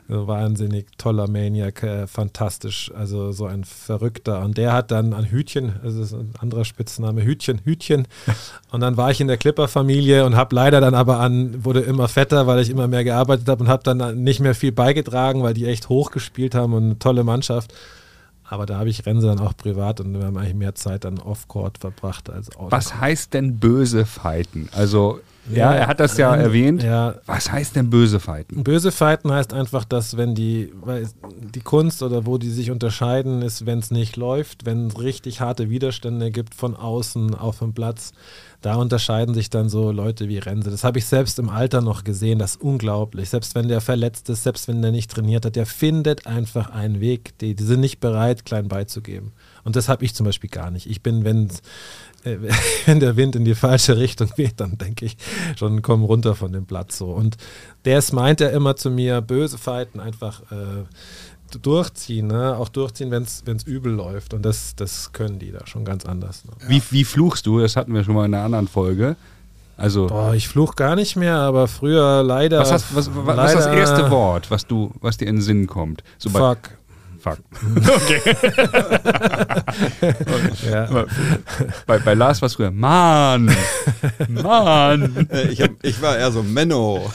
wahnsinnig 0.07 0.87
toller 0.97 1.27
Maniac, 1.27 1.83
äh, 1.83 2.07
fantastisch. 2.07 2.91
Also 2.95 3.31
so 3.31 3.45
ein 3.45 3.65
Verrückter. 3.65 4.41
Und 4.43 4.57
der 4.57 4.71
hat 4.71 4.91
dann 4.91 5.13
ein 5.13 5.25
Hütchen, 5.25 5.73
also 5.83 6.01
ist 6.01 6.13
ein 6.13 6.33
anderer 6.39 6.63
Spitzname, 6.63 7.23
Hütchen, 7.23 7.59
Hütchen. 7.65 8.07
Und 8.71 8.81
dann 8.81 8.95
war 8.95 9.11
ich 9.11 9.19
in 9.19 9.27
der 9.27 9.37
Clipper-Familie 9.37 10.25
und 10.25 10.35
habe 10.35 10.53
leider 10.53 10.81
dann 10.81 10.93
aber 10.93 11.21
an, 11.21 11.63
wurde 11.63 11.79
immer 11.79 12.09
fetter, 12.09 12.47
weil 12.47 12.59
ich 12.59 12.69
immer 12.69 12.89
mehr 12.89 13.05
gearbeitet 13.05 13.47
habe 13.47 13.63
und 13.63 13.69
habe 13.69 13.81
dann 13.83 14.23
nicht 14.23 14.41
mehr 14.41 14.55
viel 14.55 14.73
beigetragen, 14.73 15.41
weil 15.41 15.53
die 15.53 15.65
echt 15.65 15.87
hoch 15.87 16.11
gespielt 16.11 16.53
haben 16.53 16.73
und 16.73 16.83
eine 16.83 16.99
tolle 16.99 17.23
Mannschaft. 17.23 17.73
Aber 18.49 18.65
da 18.65 18.79
habe 18.79 18.89
ich 18.89 19.05
Rense 19.05 19.27
dann 19.27 19.39
auch 19.39 19.55
privat 19.55 19.99
und 19.99 20.13
wir 20.13 20.25
haben 20.25 20.37
eigentlich 20.37 20.53
mehr 20.55 20.75
Zeit 20.75 21.03
dann 21.03 21.19
off-court 21.19 21.79
verbracht 21.79 22.29
als 22.29 22.55
out 22.55 22.71
Was 22.71 22.95
heißt 22.95 23.33
denn 23.33 23.59
böse 23.59 24.05
Fighten? 24.05 24.69
Also, 24.71 25.19
ja, 25.51 25.73
er 25.73 25.87
hat 25.87 25.99
das 25.99 26.17
ja 26.17 26.33
ähm, 26.35 26.41
erwähnt. 26.41 26.83
Ja. 26.83 27.15
Was 27.25 27.51
heißt 27.51 27.75
denn 27.75 27.89
böse 27.89 28.19
Fighten? 28.19 28.63
Böse 28.63 28.91
Fighten 28.91 29.31
heißt 29.31 29.53
einfach, 29.53 29.85
dass 29.85 30.17
wenn 30.17 30.35
die, 30.35 30.71
weil 30.81 31.07
die 31.53 31.61
Kunst 31.61 32.03
oder 32.03 32.25
wo 32.25 32.37
die 32.37 32.49
sich 32.49 32.71
unterscheiden, 32.71 33.41
ist, 33.41 33.65
wenn 33.65 33.79
es 33.79 33.91
nicht 33.91 34.17
läuft, 34.17 34.65
wenn 34.65 34.87
es 34.87 34.99
richtig 34.99 35.41
harte 35.41 35.69
Widerstände 35.69 36.31
gibt 36.31 36.55
von 36.55 36.75
außen 36.75 37.35
auf 37.35 37.59
dem 37.59 37.73
Platz 37.73 38.13
da 38.61 38.75
unterscheiden 38.75 39.35
sich 39.35 39.51
dann 39.51 39.69
so 39.69 39.91
Leute 39.91 40.27
wie 40.29 40.39
Rense. 40.39 40.71
Das 40.71 40.83
habe 40.83 40.97
ich 40.97 41.05
selbst 41.05 41.37
im 41.37 41.49
Alter 41.49 41.81
noch 41.81 42.03
gesehen, 42.03 42.39
das 42.39 42.55
ist 42.55 42.61
unglaublich. 42.61 43.29
Selbst 43.29 43.53
wenn 43.53 43.67
der 43.67 43.81
verletzt 43.81 44.29
ist, 44.29 44.43
selbst 44.43 44.67
wenn 44.67 44.81
der 44.81 44.91
nicht 44.91 45.11
trainiert 45.11 45.45
hat, 45.45 45.55
der 45.55 45.67
findet 45.67 46.25
einfach 46.25 46.71
einen 46.71 46.99
Weg. 46.99 47.37
Die, 47.37 47.53
die 47.53 47.63
sind 47.63 47.81
nicht 47.81 47.99
bereit, 47.99 48.45
klein 48.45 48.67
beizugeben. 48.67 49.31
Und 49.63 49.75
das 49.75 49.89
habe 49.89 50.03
ich 50.03 50.15
zum 50.15 50.25
Beispiel 50.25 50.49
gar 50.49 50.71
nicht. 50.71 50.89
Ich 50.89 51.03
bin, 51.03 51.23
wenn, 51.23 51.45
äh, 51.45 51.49
wenn 52.85 52.99
der 52.99 53.15
Wind 53.15 53.35
in 53.35 53.45
die 53.45 53.55
falsche 53.55 53.97
Richtung 53.97 54.29
weht, 54.35 54.59
dann 54.59 54.77
denke 54.77 55.05
ich 55.05 55.17
schon, 55.57 55.81
komm 55.81 56.03
runter 56.03 56.35
von 56.35 56.51
dem 56.51 56.65
Platz 56.65 56.97
so. 56.97 57.07
Und 57.07 57.37
das 57.83 58.11
meint 58.11 58.41
er 58.41 58.51
immer 58.51 58.75
zu 58.75 58.89
mir, 58.89 59.21
böse 59.21 59.57
Fighten 59.57 59.99
einfach. 59.99 60.41
Äh, 60.51 60.85
durchziehen, 61.61 62.27
ne? 62.27 62.57
auch 62.57 62.67
durchziehen, 62.67 63.09
wenn 63.09 63.23
es 63.23 63.63
übel 63.63 63.93
läuft. 63.93 64.33
Und 64.33 64.43
das, 64.43 64.75
das 64.75 65.13
können 65.13 65.39
die 65.39 65.51
da 65.51 65.65
schon 65.65 65.85
ganz 65.85 66.05
anders. 66.05 66.43
Ne? 66.43 66.51
Wie, 66.67 66.81
wie 66.91 67.05
fluchst 67.05 67.45
du? 67.45 67.59
Das 67.59 67.77
hatten 67.77 67.93
wir 67.93 68.03
schon 68.03 68.15
mal 68.15 68.25
in 68.25 68.33
einer 68.33 68.43
anderen 68.43 68.67
Folge. 68.67 69.15
Also, 69.77 70.07
Boah, 70.07 70.33
ich 70.33 70.47
fluch 70.47 70.75
gar 70.75 70.95
nicht 70.95 71.15
mehr, 71.15 71.35
aber 71.35 71.67
früher 71.67 72.23
leider. 72.23 72.59
Was, 72.59 72.71
hast, 72.71 72.95
was, 72.95 73.11
was, 73.13 73.25
leider, 73.27 73.43
was 73.43 73.53
ist 73.53 73.65
das 73.65 73.75
erste 73.75 74.09
Wort, 74.09 74.49
was, 74.49 74.65
du, 74.65 74.91
was 75.01 75.17
dir 75.17 75.27
in 75.27 75.35
den 75.35 75.41
Sinn 75.41 75.67
kommt? 75.67 76.03
So 76.17 76.31
fuck. 76.31 76.57
Fuck. 77.29 77.39
Okay. 77.87 78.21
ja. 80.69 81.05
bei, 81.85 81.99
bei 81.99 82.13
Lars 82.13 82.41
war 82.41 82.47
es 82.47 82.55
früher, 82.55 82.71
Mann, 82.71 83.55
Mann. 84.27 85.27
Ich, 85.49 85.61
hab, 85.61 85.71
ich 85.81 86.01
war 86.01 86.17
eher 86.17 86.31
so 86.31 86.43
Menno. 86.43 87.11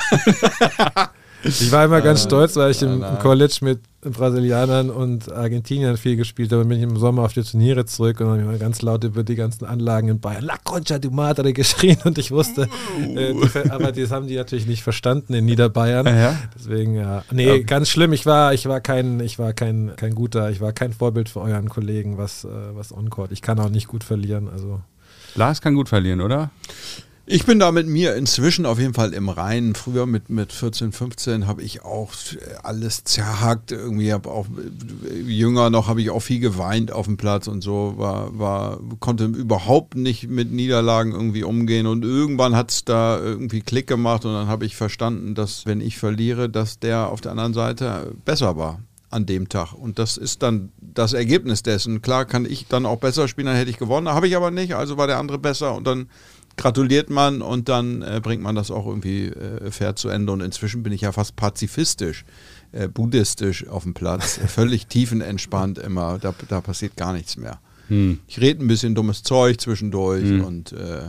Ich 1.44 1.72
war 1.72 1.84
immer 1.84 2.00
ganz 2.00 2.22
stolz, 2.22 2.56
weil 2.56 2.70
ich 2.70 2.82
im, 2.82 3.02
im 3.02 3.18
College 3.18 3.58
mit 3.62 3.80
Brasilianern 4.02 4.90
und 4.90 5.30
Argentiniern 5.30 5.96
viel 5.96 6.16
gespielt. 6.16 6.50
Dann 6.50 6.68
bin 6.68 6.78
ich 6.78 6.84
im 6.84 6.96
Sommer 6.96 7.22
auf 7.22 7.32
die 7.32 7.42
Turniere 7.42 7.86
zurück 7.86 8.20
und 8.20 8.44
habe 8.44 8.58
ganz 8.58 8.82
laut 8.82 9.04
über 9.04 9.22
die 9.22 9.36
ganzen 9.36 9.64
Anlagen 9.64 10.08
in 10.08 10.18
Bayern 10.18 10.44
La 10.44 10.56
Concha 10.64 10.98
du 10.98 11.10
Madre 11.10 11.52
geschrien 11.52 11.98
und 12.04 12.18
ich 12.18 12.32
wusste, 12.32 12.68
äh, 13.14 13.32
die, 13.32 13.70
aber 13.70 13.92
das 13.92 14.10
haben 14.10 14.26
die 14.26 14.36
natürlich 14.36 14.66
nicht 14.66 14.82
verstanden 14.82 15.34
in 15.34 15.44
Niederbayern. 15.44 16.06
Ja. 16.06 16.36
Deswegen, 16.56 16.96
ja. 16.96 17.24
Nee, 17.30 17.58
ja. 17.58 17.62
ganz 17.62 17.88
schlimm. 17.88 18.12
Ich 18.12 18.26
war, 18.26 18.52
ich 18.52 18.66
war 18.66 18.80
kein, 18.80 19.20
ich 19.20 19.38
war 19.38 19.52
kein, 19.52 19.92
kein 19.96 20.14
guter, 20.16 20.50
ich 20.50 20.60
war 20.60 20.72
kein 20.72 20.92
Vorbild 20.92 21.28
für 21.28 21.40
euren 21.40 21.68
Kollegen, 21.68 22.18
was, 22.18 22.44
äh, 22.44 22.48
was 22.72 22.92
On-Court. 22.92 23.30
Ich 23.30 23.40
kann 23.40 23.60
auch 23.60 23.70
nicht 23.70 23.86
gut 23.86 24.02
verlieren. 24.02 24.48
Also. 24.48 24.80
Lars 25.36 25.60
kann 25.60 25.74
gut 25.74 25.88
verlieren, 25.88 26.20
oder? 26.20 26.50
Ich 27.24 27.46
bin 27.46 27.60
da 27.60 27.70
mit 27.70 27.86
mir 27.86 28.16
inzwischen 28.16 28.66
auf 28.66 28.80
jeden 28.80 28.94
Fall 28.94 29.12
im 29.12 29.28
Reinen. 29.28 29.76
Früher 29.76 30.06
mit, 30.06 30.28
mit 30.28 30.52
14, 30.52 30.90
15 30.90 31.46
habe 31.46 31.62
ich 31.62 31.84
auch 31.84 32.12
alles 32.64 33.04
zerhackt. 33.04 33.70
Irgendwie 33.70 34.12
habe 34.12 34.28
auch 34.28 34.46
jünger 35.24 35.70
noch 35.70 35.86
habe 35.86 36.02
ich 36.02 36.10
auch 36.10 36.20
viel 36.20 36.40
geweint 36.40 36.90
auf 36.90 37.06
dem 37.06 37.16
Platz 37.16 37.46
und 37.46 37.62
so. 37.62 37.94
War, 37.96 38.36
war, 38.36 38.80
konnte 38.98 39.26
überhaupt 39.26 39.94
nicht 39.94 40.28
mit 40.28 40.50
Niederlagen 40.50 41.12
irgendwie 41.12 41.44
umgehen. 41.44 41.86
Und 41.86 42.04
irgendwann 42.04 42.56
hat 42.56 42.72
es 42.72 42.84
da 42.84 43.20
irgendwie 43.20 43.60
Klick 43.60 43.86
gemacht 43.86 44.24
und 44.24 44.32
dann 44.32 44.48
habe 44.48 44.66
ich 44.66 44.74
verstanden, 44.74 45.36
dass 45.36 45.64
wenn 45.64 45.80
ich 45.80 45.98
verliere, 45.98 46.48
dass 46.48 46.80
der 46.80 47.08
auf 47.08 47.20
der 47.20 47.30
anderen 47.30 47.54
Seite 47.54 48.16
besser 48.24 48.56
war 48.56 48.80
an 49.10 49.26
dem 49.26 49.48
Tag. 49.48 49.74
Und 49.74 49.98
das 49.98 50.16
ist 50.16 50.42
dann 50.42 50.72
das 50.80 51.12
Ergebnis 51.12 51.62
dessen. 51.62 52.02
Klar 52.02 52.24
kann 52.24 52.46
ich 52.46 52.66
dann 52.66 52.86
auch 52.86 52.98
besser 52.98 53.28
spielen, 53.28 53.46
dann 53.46 53.56
hätte 53.56 53.70
ich 53.70 53.78
gewonnen. 53.78 54.08
Habe 54.08 54.26
ich 54.26 54.36
aber 54.36 54.50
nicht, 54.50 54.74
also 54.74 54.96
war 54.96 55.06
der 55.06 55.18
andere 55.18 55.38
besser 55.38 55.74
und 55.76 55.86
dann 55.86 56.08
gratuliert 56.56 57.10
man 57.10 57.42
und 57.42 57.68
dann 57.68 58.02
äh, 58.02 58.20
bringt 58.22 58.42
man 58.42 58.54
das 58.54 58.70
auch 58.70 58.86
irgendwie 58.86 59.26
äh, 59.26 59.70
fair 59.70 59.96
zu 59.96 60.08
Ende. 60.08 60.32
Und 60.32 60.40
inzwischen 60.40 60.82
bin 60.82 60.92
ich 60.92 61.02
ja 61.02 61.12
fast 61.12 61.36
pazifistisch, 61.36 62.24
äh, 62.72 62.88
buddhistisch 62.88 63.66
auf 63.68 63.84
dem 63.84 63.94
Platz, 63.94 64.38
völlig 64.46 64.86
tiefenentspannt 64.86 65.78
immer. 65.78 66.18
Da, 66.18 66.34
da 66.48 66.60
passiert 66.60 66.96
gar 66.96 67.12
nichts 67.12 67.36
mehr. 67.36 67.60
Hm. 67.88 68.20
Ich 68.26 68.40
rede 68.40 68.64
ein 68.64 68.68
bisschen 68.68 68.94
dummes 68.94 69.22
Zeug 69.22 69.60
zwischendurch 69.60 70.24
hm. 70.24 70.44
und 70.44 70.72
äh, 70.72 71.02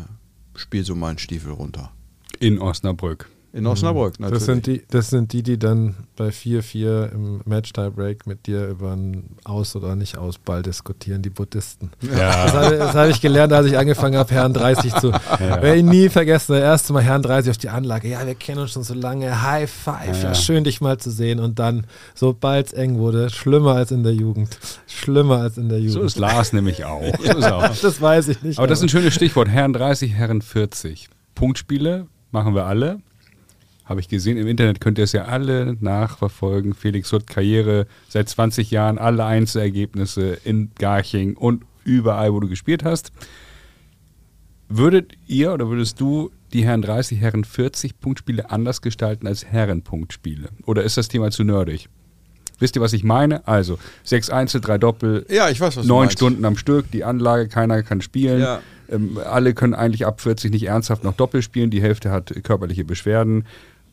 spiele 0.56 0.84
so 0.84 0.96
meinen 0.96 1.18
Stiefel 1.18 1.52
runter. 1.52 1.92
In 2.40 2.60
Osnabrück. 2.60 3.30
In 3.56 3.68
Osnabrück 3.68 4.20
natürlich. 4.20 4.40
Das 4.40 4.46
sind, 4.46 4.66
die, 4.66 4.82
das 4.90 5.10
sind 5.12 5.32
die, 5.32 5.44
die 5.44 5.60
dann 5.60 5.94
bei 6.16 6.30
4-4 6.30 7.12
im 7.12 7.42
Match-Tie-Break 7.46 8.26
mit 8.26 8.48
dir 8.48 8.68
über 8.68 8.94
ein 8.94 9.38
Aus- 9.44 9.76
oder 9.76 9.96
Nicht-Aus-Ball 9.96 10.64
diskutieren, 10.64 11.22
die 11.22 11.30
Buddhisten. 11.30 11.92
Ja. 12.02 12.46
Das 12.46 12.54
habe, 12.54 12.78
das 12.78 12.96
habe 12.96 13.12
ich 13.12 13.22
gelernt, 13.22 13.54
als 13.54 13.68
ich 13.68 13.78
angefangen 13.78 14.18
habe, 14.18 14.34
Herrn 14.34 14.54
30 14.54 14.96
zu. 14.96 15.12
Ja. 15.12 15.40
Werde 15.40 15.76
ich 15.76 15.84
nie 15.84 16.10
vergessen, 16.10 16.54
das 16.54 16.64
erste 16.64 16.94
Mal 16.94 17.04
Herrn 17.04 17.22
30 17.22 17.52
auf 17.52 17.58
die 17.60 17.70
Anlage. 17.70 18.08
Ja, 18.08 18.26
wir 18.26 18.34
kennen 18.34 18.60
uns 18.60 18.72
schon 18.72 18.82
so 18.82 18.96
lange. 18.96 19.44
High 19.44 19.70
Five. 19.70 20.24
Ja, 20.24 20.30
Ja, 20.30 20.34
schön, 20.36 20.64
dich 20.64 20.82
mal 20.82 20.98
zu 20.98 21.12
sehen. 21.12 21.40
Und 21.40 21.60
dann, 21.60 21.86
sobald 22.16 22.68
es 22.68 22.74
eng 22.74 22.98
wurde, 22.98 23.30
schlimmer 23.30 23.76
als 23.76 23.92
in 23.92 24.02
der 24.02 24.16
Jugend. 24.16 24.58
Schlimmer 24.88 25.42
als 25.42 25.60
in 25.60 25.70
der 25.70 25.78
Jugend. 25.78 25.94
So 25.94 26.02
ist 26.02 26.18
Lars 26.18 26.54
nämlich 26.54 26.86
auch. 26.86 27.04
So 27.24 27.48
auch. 27.48 27.76
das 27.78 28.02
weiß 28.02 28.30
ich 28.30 28.42
nicht. 28.42 28.58
Aber 28.58 28.68
das 28.68 28.80
ist 28.80 28.84
ein 28.84 28.90
schönes 28.90 29.14
Stichwort. 29.14 29.48
Herren 29.48 29.74
30, 29.74 30.14
Herren 30.14 30.42
40. 30.42 31.08
Punktspiele 31.36 32.08
machen 32.32 32.56
wir 32.56 32.66
alle. 32.66 33.00
Habe 33.86 34.00
ich 34.00 34.08
gesehen. 34.08 34.38
Im 34.38 34.48
Internet 34.48 34.80
könnt 34.80 34.98
ihr 34.98 35.04
es 35.04 35.12
ja 35.12 35.26
alle 35.26 35.76
nachverfolgen. 35.80 36.74
Felix 36.74 37.12
Hutt, 37.12 37.28
Karriere 37.28 37.86
seit 38.08 38.30
20 38.30 38.72
Jahren, 38.72 38.98
alle 38.98 39.26
Einzelergebnisse 39.26 40.38
in 40.46 40.72
Garching 40.80 41.36
und 41.36 41.64
überall, 41.84 42.34
wo 42.34 42.40
du 42.40 42.48
gespielt 42.48 42.84
hast. 42.84 43.12
Würdet 44.70 45.14
ihr 45.28 45.54
oder 45.54 45.70
würdest 45.70 46.00
du 46.00 46.32
die 46.54 46.64
Herren 46.64 46.82
30, 46.82 47.20
Herren 47.20 47.44
40 47.44 48.00
Punktspiele 48.00 48.50
anders 48.50 48.82
gestalten 48.82 49.28
als 49.28 49.46
Herren-Punktspiele? 49.46 50.50
Oder 50.66 50.84
ist 50.84 50.98
das 50.98 51.10
Thema 51.10 51.32
zu 51.32 51.44
nerdig? 51.44 51.90
Wisst 52.60 52.76
ihr, 52.76 52.82
was 52.82 52.94
ich 52.94 53.04
meine? 53.04 53.46
Also, 53.48 53.78
sechs 54.04 54.30
Einzel, 54.30 54.62
drei 54.62 54.78
Doppel, 54.78 55.26
ja, 55.30 55.50
ich 55.50 55.60
weiß, 55.60 55.76
was 55.76 55.86
neun. 55.86 56.10
Stunden 56.10 56.46
am 56.46 56.56
Stück, 56.56 56.90
die 56.92 57.04
Anlage, 57.04 57.50
keiner 57.50 57.84
kann 57.84 58.02
spielen. 58.02 58.40
Ja. 58.40 58.62
Ähm, 58.90 59.20
alle 59.24 59.54
können 59.54 59.74
eigentlich 59.74 60.06
ab 60.06 60.22
40 60.22 60.52
nicht 60.52 60.68
ernsthaft 60.68 61.04
noch 61.04 61.14
Doppel 61.14 61.42
spielen, 61.42 61.72
die 61.72 61.82
Hälfte 61.82 62.12
hat 62.12 62.34
körperliche 62.44 62.86
Beschwerden. 62.86 63.46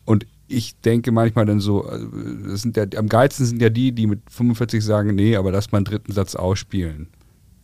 Und 0.05 0.25
ich 0.47 0.79
denke 0.81 1.11
manchmal 1.11 1.45
dann 1.45 1.59
so, 1.59 1.87
äh, 1.89 1.99
das 2.47 2.61
sind 2.61 2.77
ja, 2.77 2.85
am 2.97 3.07
geilsten 3.07 3.45
sind 3.45 3.61
ja 3.61 3.69
die, 3.69 3.91
die 3.91 4.07
mit 4.07 4.19
45 4.29 4.83
sagen, 4.83 5.15
nee, 5.15 5.35
aber 5.35 5.51
lass 5.51 5.71
mal 5.71 5.77
einen 5.77 5.85
dritten 5.85 6.11
Satz 6.11 6.35
ausspielen. 6.35 7.07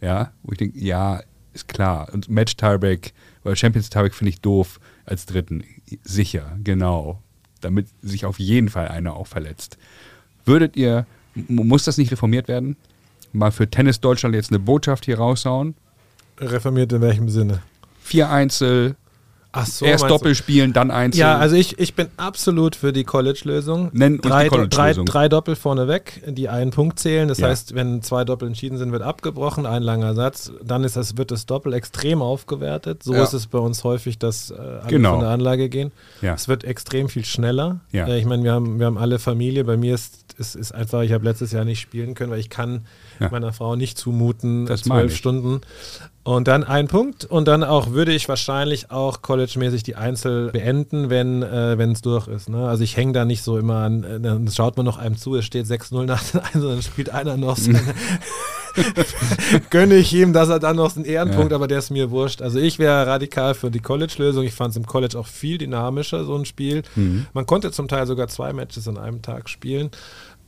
Ja, 0.02 0.32
wo 0.44 0.52
ich 0.52 0.58
denke, 0.58 0.80
ja, 0.80 1.22
ist 1.54 1.68
klar. 1.68 2.10
Und 2.14 2.30
Match 2.30 2.56
Tiebreak, 2.56 3.14
weil 3.44 3.56
Champions 3.56 3.90
Tiebreak 3.90 4.14
finde 4.14 4.30
ich 4.30 4.42
doof 4.42 4.80
als 5.06 5.26
dritten. 5.26 5.64
Sicher, 6.04 6.58
genau. 6.64 7.22
Damit 7.62 7.88
sich 8.02 8.26
auf 8.26 8.40
jeden 8.40 8.70
Fall 8.70 8.88
einer 8.88 9.16
auch 9.16 9.28
verletzt. 9.28 9.78
Würdet 10.46 10.78
ihr, 10.78 11.06
muss 11.48 11.84
das 11.84 11.98
nicht 11.98 12.12
reformiert 12.12 12.48
werden? 12.48 12.78
Mal 13.34 13.52
für 13.52 13.70
Tennis 13.70 14.00
Deutschland 14.00 14.36
jetzt 14.36 14.52
eine 14.52 14.60
Botschaft 14.60 15.06
hier 15.06 15.18
raushauen? 15.18 15.76
Reformiert 16.38 16.94
in 16.94 17.02
welchem 17.02 17.30
Sinne? 17.30 17.62
Vier 18.02 18.30
Einzel, 18.30 18.96
so, 19.66 19.86
erst 19.86 20.04
meinst 20.04 20.04
du? 20.04 20.08
Doppel 20.18 20.36
spielen, 20.36 20.74
dann 20.74 20.92
Einzel. 20.92 21.20
Ja, 21.22 21.38
also 21.38 21.56
ich, 21.56 21.80
ich 21.80 21.94
bin 21.96 22.08
absolut 22.18 22.76
für 22.76 22.94
die 22.94 23.04
College-Lösung. 23.04 23.90
Nenn 23.94 24.14
uns 24.14 24.22
die 24.22 24.28
drei, 24.30 24.48
College-Lösung. 24.50 25.06
drei, 25.06 25.12
drei 25.24 25.30
Doppel 25.30 25.56
vorneweg, 25.56 26.22
die 26.28 26.50
einen 26.50 26.72
Punkt 26.72 27.00
zählen. 27.00 27.28
Das 27.28 27.40
Ja. 27.40 27.48
heißt, 27.48 27.76
wenn 27.76 28.02
zwei 28.02 28.24
Doppel 28.26 28.48
entschieden 28.48 28.78
sind, 28.78 28.92
wird 28.92 29.02
abgebrochen, 29.02 29.66
ein 29.66 29.84
langer 29.84 30.14
Satz. 30.16 30.52
Dann 30.64 30.84
ist 30.84 30.96
das, 30.96 31.18
wird 31.18 31.32
das 31.32 31.46
Doppel 31.46 31.74
extrem 31.74 32.22
aufgewertet. 32.22 33.04
So 33.04 33.14
Ja. 33.14 33.24
ist 33.24 33.34
es 33.34 33.48
bei 33.48 33.60
uns 33.60 33.84
häufig, 33.84 34.20
dass 34.20 34.52
äh, 34.52 34.56
alle 34.56 34.88
Genau. 34.88 35.12
von 35.12 35.20
der 35.22 35.30
Anlage 35.30 35.70
gehen. 35.70 35.92
Ja. 36.22 36.34
Es 36.34 36.48
wird 36.48 36.64
extrem 36.64 37.10
viel 37.10 37.26
schneller. 37.26 37.80
Ja. 37.92 38.08
Äh, 38.08 38.20
ich 38.20 38.26
meine, 38.26 38.44
wir 38.44 38.54
haben, 38.54 38.80
wir 38.80 38.86
haben 38.86 38.98
alle 38.98 39.20
Familie. 39.20 39.64
Bei 39.64 39.78
mir 39.78 39.96
ist 39.96 40.26
es 40.40 40.54
ist 40.54 40.72
einfach, 40.72 41.02
ich 41.02 41.14
habe 41.14 41.24
letztes 41.24 41.52
Jahr 41.52 41.66
nicht 41.66 41.80
spielen 41.80 42.14
können, 42.14 42.30
weil 42.32 42.40
ich 42.40 42.50
kann 42.52 42.86
Ja. 43.20 43.30
meiner 43.30 43.54
Frau 43.54 43.76
nicht 43.76 43.98
zumuten, 43.98 44.68
zwölf. 44.78 45.16
Stunden. 45.16 45.62
Und 46.24 46.50
dann 46.50 46.66
ein 46.66 46.90
Punkt 46.90 47.24
und 47.24 47.48
dann 47.48 47.64
auch 47.64 47.92
würde 47.92 48.12
ich 48.14 48.28
wahrscheinlich 48.28 48.92
auch 48.92 49.22
college-mäßig 49.22 49.84
die 49.84 49.96
Einzel 49.96 50.52
beenden, 50.52 51.10
wenn 51.10 51.42
äh, 51.42 51.82
es 51.86 52.02
durch 52.02 52.28
ist. 52.28 52.50
Ne? 52.50 52.68
Also 52.68 52.84
ich 52.84 52.98
hänge 52.98 53.14
da 53.14 53.24
nicht 53.24 53.44
so 53.44 53.58
immer 53.58 53.78
an, 53.78 54.04
äh, 54.04 54.20
dann 54.20 54.46
schaut 54.52 54.76
man 54.76 54.86
noch 54.86 54.98
einem 54.98 55.16
zu, 55.18 55.36
es 55.36 55.46
steht 55.46 55.68
6-0 55.68 56.04
nach 56.04 56.22
den 56.22 56.42
Einzel, 56.42 56.70
dann 56.70 56.82
spielt 56.82 57.12
einer 57.12 57.38
noch 57.38 57.56
seine 57.56 57.80
gönne 59.70 59.96
ich 59.96 60.14
ihm, 60.14 60.34
dass 60.34 60.50
er 60.50 60.60
dann 60.60 60.76
noch 60.76 60.96
einen 60.96 61.06
Ehrenpunkt, 61.06 61.52
Ja. 61.52 61.56
aber 61.56 61.68
der 61.68 61.80
ist 61.80 61.90
mir 61.90 62.12
wurscht. 62.12 62.42
Also 62.42 62.60
ich 62.60 62.80
wäre 62.80 63.08
radikal 63.08 63.54
für 63.56 63.72
die 63.72 63.80
College-Lösung. 63.80 64.44
Ich 64.44 64.54
fand 64.54 64.72
es 64.72 64.78
im 64.78 64.86
College 64.86 65.18
auch 65.18 65.28
viel 65.28 65.58
dynamischer, 65.58 66.26
so 66.26 66.36
ein 66.36 66.46
Spiel. 66.46 66.84
Mhm. 66.96 67.26
Man 67.34 67.46
konnte 67.46 67.72
zum 67.72 67.88
Teil 67.88 68.06
sogar 68.06 68.28
zwei 68.28 68.54
Matches 68.54 68.88
an 68.88 68.98
einem 68.98 69.22
Tag 69.22 69.50
spielen. 69.50 69.90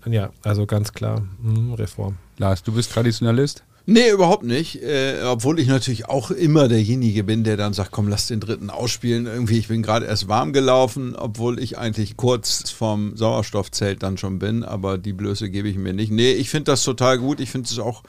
Ja, 0.05 0.31
also 0.43 0.65
ganz 0.65 0.93
klar, 0.93 1.23
mhm, 1.41 1.73
Reform. 1.73 2.17
Lars, 2.37 2.63
du 2.63 2.71
bist 2.73 2.91
Traditionalist? 2.91 3.63
Nee, 3.85 4.11
überhaupt 4.11 4.43
nicht. 4.43 4.83
Äh, 4.83 5.15
obwohl 5.25 5.59
ich 5.59 5.67
natürlich 5.67 6.07
auch 6.07 6.29
immer 6.29 6.67
derjenige 6.67 7.23
bin, 7.23 7.43
der 7.43 7.57
dann 7.57 7.73
sagt, 7.73 7.89
komm, 7.89 8.07
lass 8.07 8.27
den 8.27 8.39
dritten 8.39 8.69
ausspielen. 8.69 9.25
Irgendwie, 9.25 9.57
ich 9.57 9.67
bin 9.67 9.81
gerade 9.81 10.05
erst 10.05 10.27
warm 10.27 10.53
gelaufen, 10.53 11.15
obwohl 11.15 11.57
ich 11.59 11.79
eigentlich 11.79 12.15
kurz 12.15 12.69
vom 12.69 13.17
Sauerstoffzelt 13.17 14.03
dann 14.03 14.19
schon 14.19 14.37
bin, 14.37 14.63
aber 14.63 14.99
die 14.99 15.13
Blöße 15.13 15.49
gebe 15.49 15.69
ich 15.69 15.75
mir 15.75 15.93
nicht. 15.93 16.11
Nee, 16.11 16.33
ich 16.33 16.51
finde 16.51 16.65
das 16.65 16.83
total 16.83 17.17
gut. 17.17 17.39
Ich 17.39 17.49
finde 17.49 17.67
es 17.67 17.79
auch, 17.79 18.03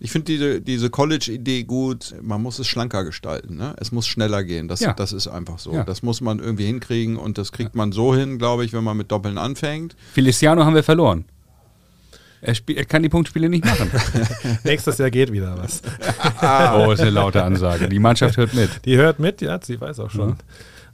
ich 0.00 0.10
finde 0.10 0.32
diese, 0.32 0.62
diese 0.62 0.88
College-Idee 0.88 1.64
gut. 1.64 2.14
Man 2.22 2.40
muss 2.40 2.58
es 2.58 2.66
schlanker 2.66 3.04
gestalten. 3.04 3.56
Ne? 3.56 3.74
Es 3.78 3.92
muss 3.92 4.06
schneller 4.06 4.42
gehen. 4.42 4.68
Das, 4.68 4.80
Ja. 4.80 4.94
das 4.94 5.12
ist 5.12 5.28
einfach 5.28 5.58
so. 5.58 5.74
Ja. 5.74 5.84
Das 5.84 6.02
muss 6.02 6.22
man 6.22 6.38
irgendwie 6.38 6.64
hinkriegen 6.64 7.16
und 7.18 7.36
das 7.36 7.52
kriegt 7.52 7.74
man 7.74 7.92
so 7.92 8.14
hin, 8.14 8.38
glaube 8.38 8.64
ich, 8.64 8.72
wenn 8.72 8.84
man 8.84 8.96
mit 8.96 9.12
Doppeln 9.12 9.36
anfängt. 9.36 9.96
Feliciano 10.14 10.64
haben 10.64 10.74
wir 10.74 10.82
verloren. 10.82 11.26
Er, 12.40 12.54
spiel, 12.54 12.76
er 12.76 12.84
kann 12.84 13.02
die 13.02 13.08
Punktspiele 13.08 13.48
nicht 13.48 13.64
machen. 13.64 13.90
Nächstes 14.64 14.98
Jahr 14.98 15.10
geht 15.10 15.32
wieder 15.32 15.56
was. 15.58 15.82
oh, 16.86 16.92
ist 16.92 17.00
eine 17.00 17.10
laute 17.10 17.42
Ansage. 17.42 17.88
Die 17.88 17.98
Mannschaft 17.98 18.36
hört 18.36 18.54
mit. 18.54 18.84
Die 18.84 18.96
hört 18.96 19.18
mit, 19.18 19.40
ja, 19.40 19.58
sie 19.62 19.80
weiß 19.80 20.00
auch 20.00 20.10
schon. 20.10 20.36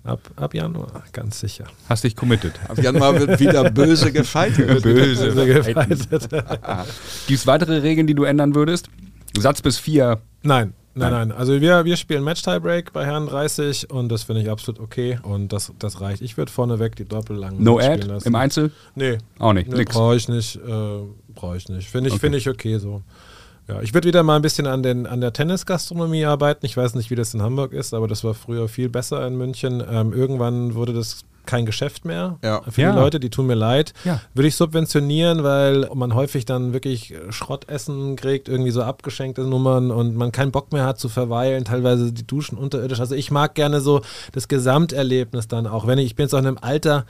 Ab, 0.05 0.21
ab 0.35 0.53
Januar, 0.53 1.05
ganz 1.13 1.39
sicher. 1.39 1.65
Hast 1.89 2.03
dich 2.03 2.17
committed. 2.17 2.53
Ab 2.69 2.83
Januar 2.83 3.19
wird 3.21 3.39
wieder 3.39 3.71
böse 3.71 4.11
gefeitet. 4.11 4.83
Böse. 4.83 5.27
Also 5.27 5.47
gefeitet. 5.47 6.09
Gibt 7.29 7.39
es 7.41 7.47
weitere 7.47 7.79
Regeln, 7.79 8.09
die 8.09 8.15
du 8.15 8.25
ändern 8.25 8.55
würdest? 8.57 8.89
Satz 9.39 9.63
bis 9.63 9.79
vier. 9.79 10.21
Nein, 10.43 10.75
nein, 10.95 11.11
Nein. 11.13 11.33
Also 11.33 11.61
wir, 11.61 11.85
wir 11.85 11.97
spielen 11.97 12.25
Match-Tiebreak 12.25 12.93
bei 12.93 13.07
Herren 13.07 13.27
30 13.29 13.91
und 13.91 14.09
das 14.11 14.25
finde 14.25 14.43
ich 14.43 14.51
absolut 14.51 14.81
okay 14.81 15.21
und 15.23 15.53
das, 15.53 15.73
das 15.79 16.01
reicht. 16.01 16.21
Ich 16.21 16.37
würde 16.37 16.51
vorneweg 16.51 16.97
die 16.97 17.05
Doppel 17.05 17.37
lang 17.37 17.63
No 17.63 17.79
spielen 17.79 17.93
Ad 18.01 18.07
lassen. 18.09 18.29
im 18.29 18.35
Einzel? 18.35 18.73
Nee, 18.97 19.19
Auch 19.39 19.53
nicht. 19.53 19.71
nee 19.71 19.77
Nix. 19.79 19.95
brauche 19.95 20.17
ich 20.17 20.29
nicht. 20.29 20.57
Äh, 20.57 20.61
brauche 21.35 21.57
ich 21.57 21.69
nicht. 21.69 21.89
Finde 21.89 22.09
ich, 22.09 22.15
Okay. 22.15 22.21
finde 22.21 22.39
ich 22.39 22.49
okay 22.49 22.79
so. 22.79 23.03
Ja, 23.69 23.81
ich 23.81 23.95
würde 23.95 24.09
wieder 24.09 24.23
mal 24.25 24.37
ein 24.37 24.43
bisschen 24.43 24.67
an, 24.67 24.83
den, 24.83 25.07
an 25.07 25.21
der 25.21 25.33
Tennisgastronomie 25.33 26.25
arbeiten. 26.25 26.67
Ich 26.67 26.77
weiß 26.77 26.95
nicht, 26.97 27.11
wie 27.11 27.15
das 27.15 27.33
in 27.33 27.43
Hamburg 27.43 27.73
ist, 27.73 27.95
aber 27.95 28.09
das 28.09 28.25
war 28.25 28.35
früher 28.35 28.69
viel 28.69 28.89
besser 28.89 29.25
in 29.27 29.37
München. 29.37 29.83
Ähm, 29.89 30.13
irgendwann 30.13 30.75
wurde 30.75 30.93
das 30.93 31.23
kein 31.47 31.67
Geschäft 31.67 32.05
mehr 32.05 32.39
Ja. 32.43 32.63
für 32.69 32.83
Ja. 32.83 32.93
die 32.93 32.99
Leute, 32.99 33.19
die 33.21 33.31
tun 33.31 33.47
mir 33.47 33.55
leid. 33.55 33.95
Ja. 34.05 34.21
Würde 34.35 34.47
ich 34.49 34.55
subventionieren, 34.57 35.43
weil 35.43 35.89
man 35.95 36.15
häufig 36.15 36.45
dann 36.45 36.73
wirklich 36.73 37.15
Schrottessen 37.31 38.15
kriegt, 38.17 38.49
irgendwie 38.49 38.71
so 38.73 38.83
abgeschenkte 38.83 39.43
Nummern 39.43 39.91
und 39.93 40.17
man 40.17 40.31
keinen 40.33 40.51
Bock 40.53 40.73
mehr 40.73 40.85
hat 40.85 40.99
zu 41.01 41.09
verweilen, 41.09 41.65
teilweise 41.65 42.13
die 42.13 42.27
Duschen 42.27 42.57
unterirdisch. 42.59 43.01
Also 43.01 43.15
ich 43.17 43.31
mag 43.31 43.55
gerne 43.55 43.81
so 43.81 44.03
das 44.33 44.47
Gesamterlebnis 44.49 45.49
dann 45.49 45.67
auch. 45.67 45.87
Wenn 45.87 45.99
ich, 45.99 46.07
ich 46.07 46.15
bin 46.17 46.25
jetzt 46.25 46.35
auch 46.35 46.39
in 46.41 46.47
einem 46.47 46.59
Alter, 46.61 47.07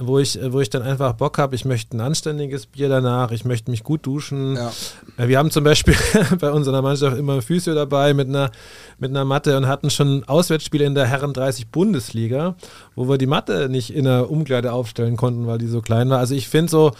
wo 0.00 0.18
ich, 0.18 0.38
wo 0.50 0.60
ich 0.60 0.70
dann 0.70 0.82
einfach 0.82 1.12
Bock 1.12 1.38
habe, 1.38 1.54
ich 1.54 1.64
möchte 1.64 1.96
ein 1.96 2.00
anständiges 2.00 2.66
Bier 2.66 2.88
danach, 2.88 3.30
ich 3.30 3.44
möchte 3.44 3.70
mich 3.70 3.84
gut 3.84 4.06
duschen. 4.06 4.56
Ja. 4.56 4.72
Äh, 5.16 5.28
Wir 5.28 5.38
haben 5.38 5.50
zum 5.50 5.64
Beispiel 5.64 5.94
bei 6.40 6.50
unserer 6.50 6.82
Mannschaft 6.82 7.16
immer 7.18 7.34
ein 7.34 7.42
Physio 7.42 7.74
dabei 7.74 8.14
mit 8.14 8.28
einer, 8.28 8.50
mit 8.98 9.10
einer 9.10 9.24
Matte 9.24 9.56
und 9.56 9.68
hatten 9.68 9.90
schon 9.90 10.24
Auswärtsspiele 10.24 10.84
in 10.84 10.94
der 10.94 11.06
Herren 11.06 11.32
30 11.32 11.68
Bundesliga, 11.68 12.56
wo 12.96 13.08
wir 13.08 13.18
die 13.18 13.26
Matte 13.26 13.68
nicht 13.68 13.94
in 13.94 14.04
der 14.04 14.30
Umkleide 14.30 14.72
aufstellen 14.72 15.16
konnten, 15.16 15.46
weil 15.46 15.58
die 15.58 15.68
so 15.68 15.82
klein 15.82 16.10
war. 16.10 16.18
Also 16.18 16.34
ich 16.34 16.48
finde 16.48 16.70
so, 16.70 16.92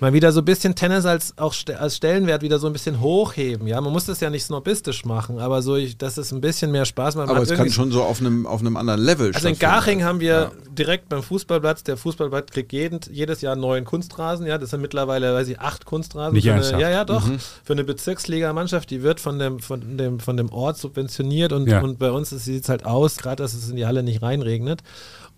mal 0.00 0.12
wieder 0.12 0.32
so 0.32 0.40
ein 0.40 0.44
bisschen 0.44 0.74
Tennis 0.74 1.04
als 1.06 1.36
auch 1.38 1.54
als 1.78 1.96
Stellenwert 1.96 2.42
wieder 2.42 2.58
so 2.58 2.66
ein 2.66 2.72
bisschen 2.72 3.00
hochheben. 3.00 3.66
Ja, 3.66 3.80
man 3.80 3.92
muss 3.92 4.06
das 4.06 4.20
ja 4.20 4.30
nicht 4.30 4.44
snobistisch 4.44 5.04
machen, 5.04 5.38
aber 5.38 5.62
so, 5.62 5.76
ich, 5.76 5.98
dass 5.98 6.16
es 6.18 6.32
ein 6.32 6.40
bisschen 6.40 6.70
mehr 6.70 6.84
Spaß 6.84 7.16
macht. 7.16 7.26
Man 7.26 7.36
Aber 7.36 7.44
es 7.44 7.52
kann 7.52 7.70
schon 7.70 7.90
so 7.90 8.02
auf 8.02 8.20
einem, 8.20 8.46
auf 8.46 8.60
einem 8.60 8.76
anderen 8.76 9.00
Level 9.00 9.32
also 9.34 9.48
in. 9.48 9.58
Garching 9.58 10.04
haben 10.04 10.20
wir 10.20 10.28
Ja. 10.28 10.52
direkt 10.70 11.08
beim 11.08 11.22
Fußballplatz, 11.22 11.82
der 11.82 11.96
Fußballplatz 11.96 12.50
kriegt 12.50 12.72
jeden, 12.72 13.00
jedes 13.10 13.40
Jahr 13.40 13.52
einen 13.52 13.60
neuen 13.62 13.84
Kunstrasen, 13.84 14.46
ja, 14.46 14.58
das 14.58 14.70
sind 14.70 14.80
mittlerweile, 14.80 15.34
weiß 15.34 15.48
ich, 15.48 15.58
acht 15.60 15.84
Kunstrasen. 15.84 16.34
Nicht 16.34 16.44
für 16.46 16.52
eine, 16.54 16.80
ja, 16.80 16.90
ja, 16.90 17.04
doch. 17.04 17.26
Mhm. 17.26 17.38
Für 17.64 17.72
eine 17.72 17.84
Bezirksligamannschaft, 17.84 18.90
die 18.90 19.02
wird 19.02 19.20
von 19.20 19.38
dem, 19.38 19.58
von 19.60 19.96
dem, 19.96 20.20
von 20.20 20.36
dem 20.36 20.50
Ort 20.52 20.78
subventioniert 20.78 21.52
und, 21.52 21.68
Ja. 21.68 21.80
und 21.80 21.98
bei 21.98 22.10
uns 22.10 22.30
sieht 22.30 22.62
es 22.62 22.68
halt 22.68 22.86
aus, 22.86 23.16
gerade 23.16 23.42
dass 23.42 23.54
es 23.54 23.68
in 23.68 23.76
die 23.76 23.86
Halle 23.86 24.02
nicht 24.02 24.22
reinregnet. 24.22 24.82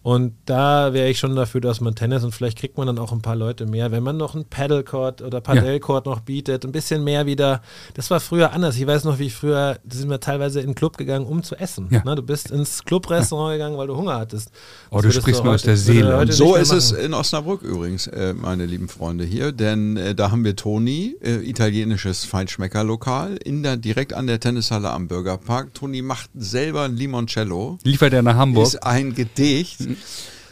Und 0.02 0.32
da 0.46 0.94
wäre 0.94 1.10
ich 1.10 1.18
schon 1.18 1.36
dafür, 1.36 1.60
dass 1.60 1.82
man 1.82 1.94
Tennis 1.94 2.24
und 2.24 2.34
vielleicht 2.34 2.58
kriegt 2.58 2.78
man 2.78 2.86
dann 2.86 2.98
auch 2.98 3.12
ein 3.12 3.20
paar 3.20 3.36
Leute 3.36 3.66
mehr, 3.66 3.92
wenn 3.92 4.02
man 4.02 4.16
noch 4.16 4.34
einen 4.34 4.46
Paddlecourt 4.46 5.20
oder 5.20 5.42
Padellcourt 5.42 6.06
noch 6.06 6.20
bietet, 6.20 6.64
ein 6.64 6.72
bisschen 6.72 7.04
mehr 7.04 7.26
wieder. 7.26 7.60
Das 7.94 8.10
war 8.10 8.18
früher 8.20 8.52
anders. 8.52 8.76
Ich 8.76 8.86
weiß 8.86 9.04
noch, 9.04 9.18
wie 9.18 9.26
ich 9.26 9.34
früher, 9.34 9.78
da 9.84 9.96
sind 9.96 10.08
wir 10.08 10.18
teilweise 10.20 10.60
in 10.60 10.68
den 10.68 10.74
Club 10.74 10.96
gegangen, 10.96 11.26
um 11.26 11.42
zu 11.42 11.54
essen. 11.56 11.88
Ja. 11.90 12.02
Ne, 12.02 12.14
du 12.14 12.22
bist 12.22 12.50
ins 12.50 12.82
Clubrestaurant 12.84 13.52
gegangen, 13.52 13.76
weil 13.76 13.88
du 13.88 13.96
Hunger 13.96 14.18
hattest. 14.18 14.50
Oh, 14.90 15.02
Das 15.02 15.14
du 15.14 15.20
sprichst 15.20 15.44
mir 15.44 15.50
aus 15.50 15.62
der 15.62 15.76
Seele. 15.76 16.16
Und 16.18 16.32
so 16.32 16.56
ist 16.56 16.72
es 16.72 16.92
machen. 16.92 17.04
in 17.04 17.14
Osnabrück 17.14 17.60
übrigens, 17.62 18.06
äh, 18.06 18.32
meine 18.32 18.64
lieben 18.64 18.88
Freunde 18.88 19.24
hier, 19.24 19.52
denn 19.52 19.98
äh, 19.98 20.14
da 20.14 20.30
haben 20.30 20.44
wir 20.44 20.56
Toni, 20.56 21.16
äh, 21.20 21.46
italienisches 21.46 22.24
Feinschmeckerlokal, 22.24 23.36
in 23.44 23.62
der, 23.62 23.76
direkt 23.76 24.14
an 24.14 24.26
der 24.26 24.40
Tennishalle 24.40 24.90
am 24.90 25.08
Bürgerpark. 25.08 25.74
Toni 25.74 26.00
macht 26.00 26.30
selber 26.34 26.84
ein 26.84 26.96
Limoncello. 26.96 27.76
Liefert 27.84 28.14
er 28.14 28.22
nach 28.22 28.36
Hamburg? 28.36 28.66
Ist 28.66 28.82
ein 28.82 29.14
Gedicht. 29.14 29.89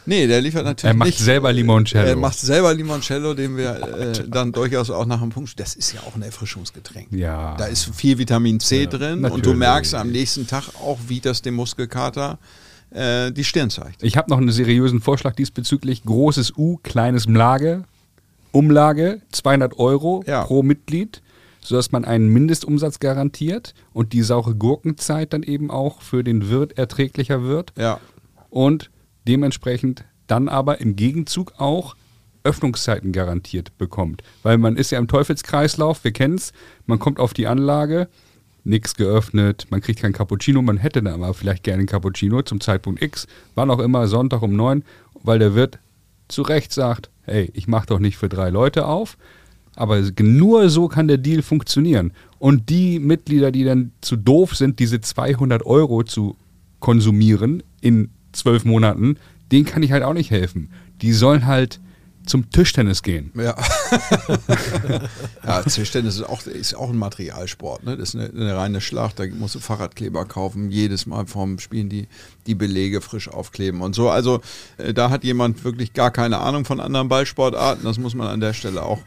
Nee, 0.05 0.25
der 0.25 0.41
liefert 0.41 0.63
natürlich 0.65 0.91
Er 0.91 0.97
macht 0.97 1.07
nicht. 1.07 1.19
selber 1.19 1.53
Limoncello. 1.53 2.07
Er 2.07 2.15
macht 2.15 2.39
selber 2.39 2.73
Limoncello, 2.73 3.33
den 3.35 3.57
wir 3.57 3.75
äh, 3.75 4.27
dann 4.27 4.51
durchaus 4.51 4.89
auch 4.89 5.05
nach 5.05 5.19
dem 5.19 5.29
Punkt. 5.29 5.59
Das 5.59 5.75
ist 5.75 5.93
ja 5.93 5.99
auch 6.01 6.15
ein 6.15 6.21
Erfrischungsgetränk. 6.23 7.09
Ja. 7.11 7.55
Da 7.57 7.65
ist 7.65 7.93
viel 7.95 8.17
Vitamin 8.17 8.59
C 8.59 8.87
drin 8.87 9.19
und 9.19 9.23
du 9.23 9.27
natürlich. 9.29 9.57
merkst 9.57 9.95
am 9.95 10.09
nächsten 10.09 10.47
Tag 10.47 10.69
auch, 10.81 10.97
wie 11.07 11.19
das 11.19 11.41
dem 11.43 11.53
Muskelkater 11.55 12.39
äh, 12.89 13.31
die 13.31 13.43
Stirn 13.43 13.69
zeigt. 13.69 14.01
Ich 14.01 14.17
habe 14.17 14.31
noch 14.31 14.37
einen 14.39 14.51
seriösen 14.51 14.99
Vorschlag 15.01 15.35
diesbezüglich. 15.35 16.03
Großes 16.03 16.53
U, 16.57 16.77
kleines 16.81 17.27
Mlage, 17.27 17.83
Umlage, 18.51 19.21
200 19.31 19.77
Euro 19.77 20.23
Ja. 20.25 20.43
pro 20.43 20.63
Mitglied, 20.63 21.21
sodass 21.61 21.91
man 21.91 22.03
einen 22.05 22.29
Mindestumsatz 22.29 22.99
garantiert 22.99 23.75
und 23.93 24.13
die 24.13 24.23
saure 24.23 24.55
Gurkenzeit 24.55 25.33
dann 25.33 25.43
eben 25.43 25.69
auch 25.69 26.01
für 26.01 26.23
den 26.23 26.49
Wirt 26.49 26.77
erträglicher 26.79 27.43
wird 27.43 27.73
Ja. 27.77 27.99
und 28.49 28.89
dementsprechend 29.29 30.03
dann 30.27 30.49
aber 30.49 30.81
im 30.81 30.95
Gegenzug 30.95 31.53
auch 31.57 31.95
Öffnungszeiten 32.43 33.11
garantiert 33.11 33.77
bekommt. 33.77 34.23
Weil 34.43 34.57
man 34.57 34.75
ist 34.75 34.91
ja 34.91 34.97
im 34.97 35.07
Teufelskreislauf, 35.07 36.03
wir 36.03 36.11
kennen 36.11 36.35
es, 36.35 36.51
man 36.87 36.99
kommt 36.99 37.19
auf 37.19 37.33
die 37.33 37.47
Anlage, 37.47 38.07
nichts 38.63 38.95
geöffnet, 38.95 39.67
man 39.69 39.81
kriegt 39.81 40.01
kein 40.01 40.13
Cappuccino, 40.13 40.61
man 40.61 40.77
hätte 40.77 41.01
da 41.03 41.13
aber 41.13 41.33
vielleicht 41.33 41.63
gerne 41.63 41.79
einen 41.79 41.87
Cappuccino 41.87 42.41
zum 42.41 42.59
Zeitpunkt 42.59 43.01
X, 43.01 43.27
wann 43.55 43.71
auch 43.71 43.79
immer, 43.79 44.07
Sonntag 44.07 44.41
um 44.41 44.55
neun, 44.55 44.83
weil 45.21 45.39
der 45.39 45.55
Wirt 45.55 45.79
zu 46.27 46.41
Recht 46.41 46.73
sagt, 46.73 47.09
hey, 47.23 47.51
ich 47.53 47.67
mache 47.67 47.87
doch 47.87 47.99
nicht 47.99 48.17
für 48.17 48.29
drei 48.29 48.49
Leute 48.49 48.85
auf, 48.85 49.17
aber 49.75 50.01
nur 50.19 50.69
so 50.69 50.87
kann 50.87 51.07
der 51.07 51.17
Deal 51.17 51.41
funktionieren. 51.41 52.13
Und 52.37 52.69
die 52.69 52.99
Mitglieder, 52.99 53.51
die 53.51 53.63
dann 53.63 53.91
zu 54.01 54.15
doof 54.15 54.55
sind, 54.55 54.79
diese 54.79 55.01
200 55.01 55.65
Euro 55.65 56.03
zu 56.03 56.35
konsumieren 56.79 57.63
in 57.81 58.09
zwölf 58.31 58.65
Monaten, 58.65 59.17
denen 59.51 59.65
kann 59.65 59.83
ich 59.83 59.91
halt 59.91 60.03
auch 60.03 60.13
nicht 60.13 60.31
helfen. 60.31 60.71
Die 61.01 61.13
sollen 61.13 61.45
halt 61.45 61.79
zum 62.25 62.49
Tischtennis 62.51 63.01
gehen. 63.01 63.31
Ja. 63.35 63.55
ja, 65.43 65.63
Tischtennis 65.63 66.17
ist 66.17 66.23
auch, 66.23 66.45
ist 66.45 66.75
auch 66.75 66.89
ein 66.89 66.97
Materialsport. 66.97 67.83
Ne? 67.83 67.97
Das 67.97 68.09
ist 68.09 68.15
eine, 68.15 68.29
eine 68.29 68.55
reine 68.55 68.81
Schlacht. 68.81 69.19
Da 69.19 69.25
musst 69.27 69.55
du 69.55 69.59
Fahrradkleber 69.59 70.25
kaufen, 70.25 70.69
jedes 70.69 71.05
Mal 71.05 71.25
vorm 71.25 71.59
Spielen 71.59 71.89
die, 71.89 72.07
die 72.45 72.55
Belege 72.55 73.01
frisch 73.01 73.27
aufkleben 73.27 73.81
und 73.81 73.95
so. 73.95 74.09
Also 74.09 74.41
äh, 74.77 74.93
da 74.93 75.09
hat 75.09 75.23
jemand 75.23 75.63
wirklich 75.63 75.93
gar 75.93 76.11
keine 76.11 76.37
Ahnung 76.37 76.65
von 76.65 76.79
anderen 76.79 77.09
Ballsportarten. 77.09 77.83
Das 77.83 77.97
muss 77.97 78.13
man 78.13 78.27
an 78.27 78.39
der 78.39 78.53
Stelle 78.53 78.83
auch 78.83 78.99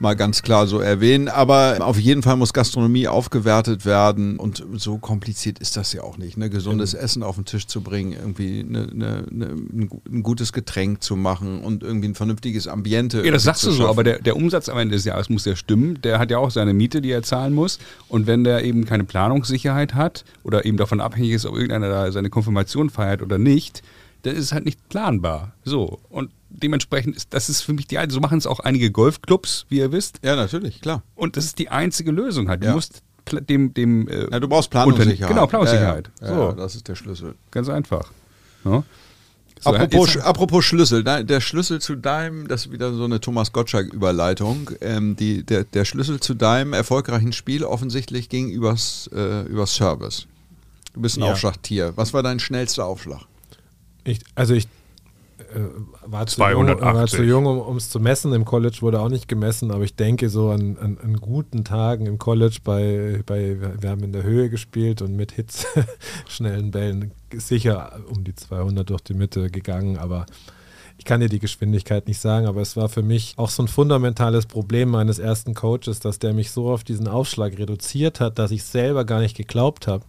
mal 0.00 0.14
ganz 0.16 0.42
klar 0.42 0.66
so 0.66 0.80
erwähnen. 0.80 1.28
Aber 1.28 1.76
auf 1.80 1.98
jeden 1.98 2.22
Fall 2.22 2.36
muss 2.36 2.52
Gastronomie 2.52 3.06
aufgewertet 3.06 3.84
werden 3.84 4.38
und 4.38 4.64
so 4.76 4.98
kompliziert 4.98 5.58
ist 5.58 5.76
das 5.76 5.92
ja 5.92 6.02
auch 6.02 6.18
nicht. 6.18 6.36
Ne? 6.36 6.50
Gesundes 6.50 6.94
Essen 6.94 7.22
auf 7.22 7.36
den 7.36 7.44
Tisch 7.44 7.66
zu 7.66 7.82
bringen, 7.82 8.12
irgendwie 8.12 8.60
eine, 8.68 8.88
eine, 8.90 9.24
ein 9.72 9.88
gu- 9.88 10.00
ein 10.10 10.22
gutes 10.22 10.52
Getränk 10.52 11.02
zu 11.02 11.16
machen 11.16 11.60
und 11.60 11.82
irgendwie 11.82 12.08
ein 12.08 12.14
vernünftiges 12.14 12.66
Ambiente. 12.66 13.24
Ja, 13.24 13.30
das 13.30 13.44
sagst 13.44 13.64
du 13.64 13.70
so, 13.70 13.88
aber 13.88 14.02
der, 14.02 14.18
der 14.20 14.36
Umsatz 14.36 14.68
am 14.68 14.78
Ende 14.78 14.94
des 14.96 15.04
Jahres 15.04 15.28
muss 15.28 15.44
ja 15.44 15.54
stimmen. 15.54 16.00
Der 16.02 16.18
hat 16.18 16.30
ja 16.30 16.38
auch 16.38 16.50
seine 16.50 16.72
Miete, 16.74 17.00
die 17.00 17.10
er 17.10 17.22
zahlen 17.22 17.52
muss. 17.52 17.78
Und 18.08 18.26
wenn 18.26 18.42
der 18.42 18.64
eben 18.64 18.86
keine 18.86 19.04
Planungssicherheit 19.04 19.94
hat 19.94 20.24
oder 20.42 20.64
eben 20.64 20.76
davon 20.78 21.00
abhängig 21.00 21.32
ist, 21.32 21.46
ob 21.46 21.54
irgendeiner 21.54 21.88
da 21.88 22.10
seine 22.10 22.30
Konfirmation 22.30 22.90
feiert 22.90 23.22
oder 23.22 23.38
nicht, 23.38 23.82
dann 24.22 24.34
ist 24.36 24.44
es 24.44 24.52
halt 24.52 24.64
nicht 24.64 24.88
planbar. 24.88 25.52
So. 25.64 26.00
Und 26.08 26.30
dementsprechend 26.48 27.16
ist 27.16 27.32
das 27.34 27.48
ist 27.48 27.62
für 27.62 27.72
mich 27.72 27.86
die 27.86 27.98
alte. 27.98 28.12
So 28.14 28.20
machen 28.20 28.38
es 28.38 28.46
auch 28.46 28.60
einige 28.60 28.90
Golfclubs, 28.90 29.66
wie 29.68 29.78
ihr 29.78 29.92
wisst. 29.92 30.20
Ja, 30.24 30.36
natürlich, 30.36 30.80
klar. 30.80 31.02
Und 31.14 31.36
das 31.36 31.44
ist 31.46 31.58
die 31.58 31.68
einzige 31.70 32.10
Lösung 32.10 32.48
halt. 32.48 32.62
Du 32.62 32.66
Ja. 32.68 32.74
musst 32.74 33.02
dem, 33.32 33.72
dem 33.74 34.08
äh, 34.08 34.28
Ja, 34.30 34.40
du 34.40 34.48
brauchst 34.48 34.70
Planungssicherheit. 34.70 35.28
Genau, 35.28 35.46
Planungssicherheit. 35.46 36.10
Ja, 36.20 36.28
So. 36.28 36.52
das 36.52 36.74
ist 36.74 36.88
der 36.88 36.94
Schlüssel. 36.96 37.34
Ganz 37.50 37.68
einfach. 37.68 38.10
Ja. 38.64 38.82
So, 39.62 39.70
apropos, 39.74 40.14
jetzt- 40.14 40.24
apropos 40.24 40.64
Schlüssel, 40.64 41.04
de- 41.04 41.22
der 41.22 41.40
Schlüssel 41.42 41.82
zu 41.82 41.94
deinem, 41.94 42.48
das 42.48 42.64
ist 42.66 42.72
wieder 42.72 42.94
so 42.94 43.04
eine 43.04 43.20
Thomas 43.20 43.52
Gottschalk-Überleitung, 43.52 44.70
ähm, 44.80 45.16
die, 45.16 45.44
der, 45.44 45.64
der 45.64 45.84
Schlüssel 45.84 46.18
zu 46.18 46.32
deinem 46.34 46.72
erfolgreichen 46.72 47.32
Spiel 47.34 47.62
offensichtlich 47.64 48.30
ging 48.30 48.48
übers, 48.48 49.10
äh, 49.14 49.42
übers 49.42 49.74
Service. 49.74 50.26
Du 50.94 51.02
bist 51.02 51.18
ein. 51.18 51.24
Aufschlagtier. 51.24 51.92
Was 51.96 52.14
war 52.14 52.22
dein 52.22 52.40
schnellster 52.40 52.86
Aufschlag? 52.86 53.20
Ich, 54.04 54.20
also 54.34 54.54
ich 54.54 54.68
äh, 55.54 55.60
war, 56.06 56.26
zu 56.26 56.40
jung, 56.40 56.66
280. 56.66 56.82
war 56.82 57.06
zu 57.06 57.22
jung, 57.22 57.46
um 57.46 57.76
es 57.76 57.90
zu 57.90 58.00
messen. 58.00 58.32
Im 58.32 58.44
College 58.44 58.78
wurde 58.80 59.00
auch 59.00 59.08
nicht 59.08 59.28
gemessen, 59.28 59.70
aber 59.70 59.84
ich 59.84 59.94
denke 59.94 60.28
so 60.28 60.50
an, 60.50 60.76
an, 60.78 60.98
an 61.02 61.16
guten 61.16 61.64
Tagen 61.64 62.06
im 62.06 62.18
College 62.18 62.58
bei, 62.62 63.22
bei, 63.26 63.56
wir 63.80 63.90
haben 63.90 64.04
in 64.04 64.12
der 64.12 64.22
Höhe 64.22 64.50
gespielt 64.50 65.02
und 65.02 65.16
mit 65.16 65.32
Hits, 65.32 65.66
schnellen 66.28 66.70
Bällen, 66.70 67.12
sicher 67.32 68.00
um 68.08 68.24
die 68.24 68.34
200 68.34 68.88
durch 68.88 69.02
die 69.02 69.14
Mitte 69.14 69.50
gegangen, 69.50 69.98
aber 69.98 70.26
ich 70.98 71.06
kann 71.06 71.20
dir 71.20 71.30
die 71.30 71.38
Geschwindigkeit 71.38 72.06
nicht 72.08 72.20
sagen, 72.20 72.46
aber 72.46 72.60
es 72.60 72.76
war 72.76 72.90
für 72.90 73.02
mich 73.02 73.32
auch 73.38 73.48
so 73.48 73.62
ein 73.62 73.68
fundamentales 73.68 74.44
Problem 74.44 74.90
meines 74.90 75.18
ersten 75.18 75.54
Coaches, 75.54 75.98
dass 76.00 76.18
der 76.18 76.34
mich 76.34 76.50
so 76.50 76.70
auf 76.70 76.84
diesen 76.84 77.08
Aufschlag 77.08 77.58
reduziert 77.58 78.20
hat, 78.20 78.38
dass 78.38 78.50
ich 78.50 78.64
selber 78.64 79.06
gar 79.06 79.20
nicht 79.20 79.34
geglaubt 79.34 79.86
habe. 79.86 80.04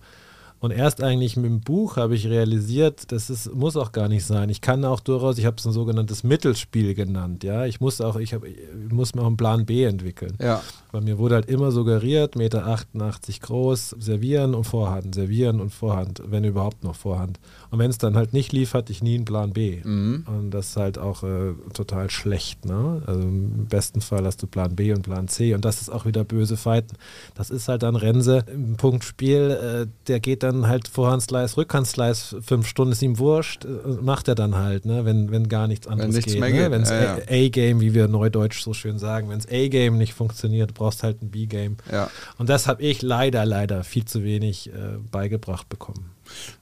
Und 0.61 0.69
erst 0.69 1.01
eigentlich 1.01 1.37
mit 1.37 1.45
dem 1.45 1.59
Buch 1.61 1.97
habe 1.97 2.13
ich 2.13 2.27
realisiert, 2.27 3.11
das 3.11 3.31
ist, 3.31 3.51
muss 3.53 3.75
auch 3.75 3.91
gar 3.91 4.07
nicht 4.07 4.23
sein. 4.23 4.47
Ich 4.49 4.61
kann 4.61 4.85
auch 4.85 4.99
durchaus, 4.99 5.39
ich 5.39 5.47
habe 5.47 5.55
es 5.57 5.65
ein 5.65 5.71
sogenanntes 5.71 6.23
Mittelspiel 6.23 6.93
genannt, 6.93 7.43
ja. 7.43 7.65
Ich 7.65 7.81
muss 7.81 7.99
auch, 7.99 8.15
ich, 8.15 8.35
hab, 8.35 8.45
ich 8.45 8.55
muss 8.91 9.15
mir 9.15 9.23
auch 9.23 9.27
einen 9.27 9.37
Plan 9.37 9.65
B 9.65 9.83
entwickeln. 9.85 10.35
Ja. 10.39 10.61
Bei 10.91 11.01
mir 11.01 11.17
wurde 11.17 11.35
halt 11.35 11.49
immer 11.49 11.71
suggeriert, 11.71 12.35
Meter 12.35 12.67
88 12.67 13.41
groß, 13.41 13.95
servieren 13.97 14.53
und 14.53 14.65
Vorhand, 14.65 15.15
servieren 15.15 15.61
und 15.61 15.71
Vorhand, 15.71 16.21
wenn 16.27 16.43
überhaupt 16.43 16.83
noch 16.83 16.95
Vorhand. 16.95 17.39
Und 17.71 17.79
wenn 17.79 17.89
es 17.89 17.97
dann 17.97 18.15
halt 18.15 18.33
nicht 18.33 18.53
lief, 18.53 18.75
hatte 18.75 18.91
ich 18.91 19.01
nie 19.01 19.15
einen 19.15 19.25
Plan 19.25 19.53
B. 19.53 19.81
Mhm. 19.83 20.25
Und 20.27 20.51
das 20.51 20.69
ist 20.69 20.77
halt 20.77 20.99
auch 20.99 21.23
äh, 21.23 21.53
total 21.73 22.11
schlecht. 22.11 22.65
Ne? 22.65 23.01
Also 23.07 23.21
im 23.21 23.65
besten 23.65 24.01
Fall 24.01 24.25
hast 24.25 24.43
du 24.43 24.47
Plan 24.47 24.75
B 24.75 24.93
und 24.93 25.01
Plan 25.01 25.27
C 25.27 25.55
und 25.55 25.65
das 25.65 25.81
ist 25.81 25.89
auch 25.89 26.05
wieder 26.05 26.23
böse 26.23 26.55
Fighten. 26.55 26.97
Das 27.33 27.49
ist 27.49 27.67
halt 27.67 27.81
dann 27.81 27.95
Rense 27.95 28.45
im 28.53 28.75
Punkt 28.75 29.03
Spiel, 29.03 29.51
äh, 29.51 29.87
der 30.07 30.19
geht 30.19 30.43
dann 30.43 30.50
halt 30.67 30.87
Vorhandslice, 30.87 31.57
Rückhandslice, 31.57 32.37
fünf 32.41 32.67
Stunden 32.67 32.91
ist 32.91 33.01
ihm 33.01 33.19
wurscht, 33.19 33.65
äh, 33.65 33.67
macht 34.01 34.27
er 34.27 34.35
dann 34.35 34.55
halt, 34.55 34.85
ne? 34.85 35.05
wenn, 35.05 35.31
wenn 35.31 35.49
gar 35.49 35.67
nichts 35.67 35.87
anderes 35.87 36.15
nichts 36.15 36.33
geht. 36.33 36.41
mehr 36.41 36.49
ne? 36.49 36.55
geht, 36.55 36.71
Wenn 36.71 36.81
es 36.83 36.89
ja. 36.89 37.17
A-Game, 37.29 37.81
wie 37.81 37.93
wir 37.93 38.07
neudeutsch 38.07 38.61
so 38.61 38.73
schön 38.73 38.99
sagen, 38.99 39.29
wenn 39.29 39.39
es 39.39 39.47
A-Game 39.47 39.97
nicht 39.97 40.13
funktioniert, 40.13 40.73
brauchst 40.73 41.03
halt 41.03 41.21
ein 41.21 41.29
B-Game. 41.29 41.77
Ja. 41.91 42.09
Und 42.37 42.49
das 42.49 42.67
habe 42.67 42.81
ich 42.83 43.01
leider, 43.01 43.45
leider 43.45 43.83
viel 43.83 44.05
zu 44.05 44.23
wenig 44.23 44.69
äh, 44.69 44.97
beigebracht 45.11 45.69
bekommen. 45.69 46.11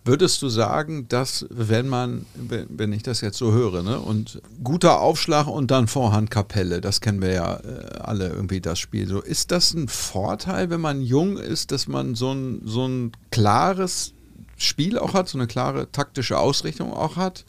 Würdest 0.06 0.42
du 0.42 0.50
sagen, 0.50 1.08
dass 1.08 1.46
wenn 1.50 1.88
man, 1.88 2.26
wenn, 2.36 2.94
ich 2.94 3.04
das 3.04 3.22
jetzt 3.22 3.38
so 3.38 3.52
höre, 3.52 3.84
ne, 3.84 4.00
und 4.00 4.42
guter 4.64 5.00
Aufschlag 5.00 5.48
und 5.48 5.72
dann 5.72 5.88
Vorhandkapelle, 5.88 6.82
das 6.82 7.02
kennen 7.02 7.22
wir 7.22 7.34
ja 7.34 7.58
äh, 7.58 8.00
alle 8.00 8.30
irgendwie 8.30 8.62
das 8.62 8.80
Spiel. 8.80 9.08
So, 9.08 9.22
ist 9.22 9.52
das 9.52 9.74
ein 9.74 9.88
Vorteil, 9.88 10.70
wenn 10.70 10.82
man 10.82 11.02
jung 11.02 11.38
ist, 11.38 11.72
dass 11.72 11.88
man 11.88 12.16
so 12.16 12.32
ein, 12.32 12.62
so 12.66 12.88
ein 12.88 13.12
klares 13.32 14.14
Spiel 14.58 14.98
auch 14.98 15.14
hat, 15.14 15.30
so 15.30 15.38
eine 15.38 15.48
klare 15.48 15.92
taktische 15.92 16.38
Ausrichtung 16.38 16.94
auch 16.94 17.16
hat? 17.16 17.46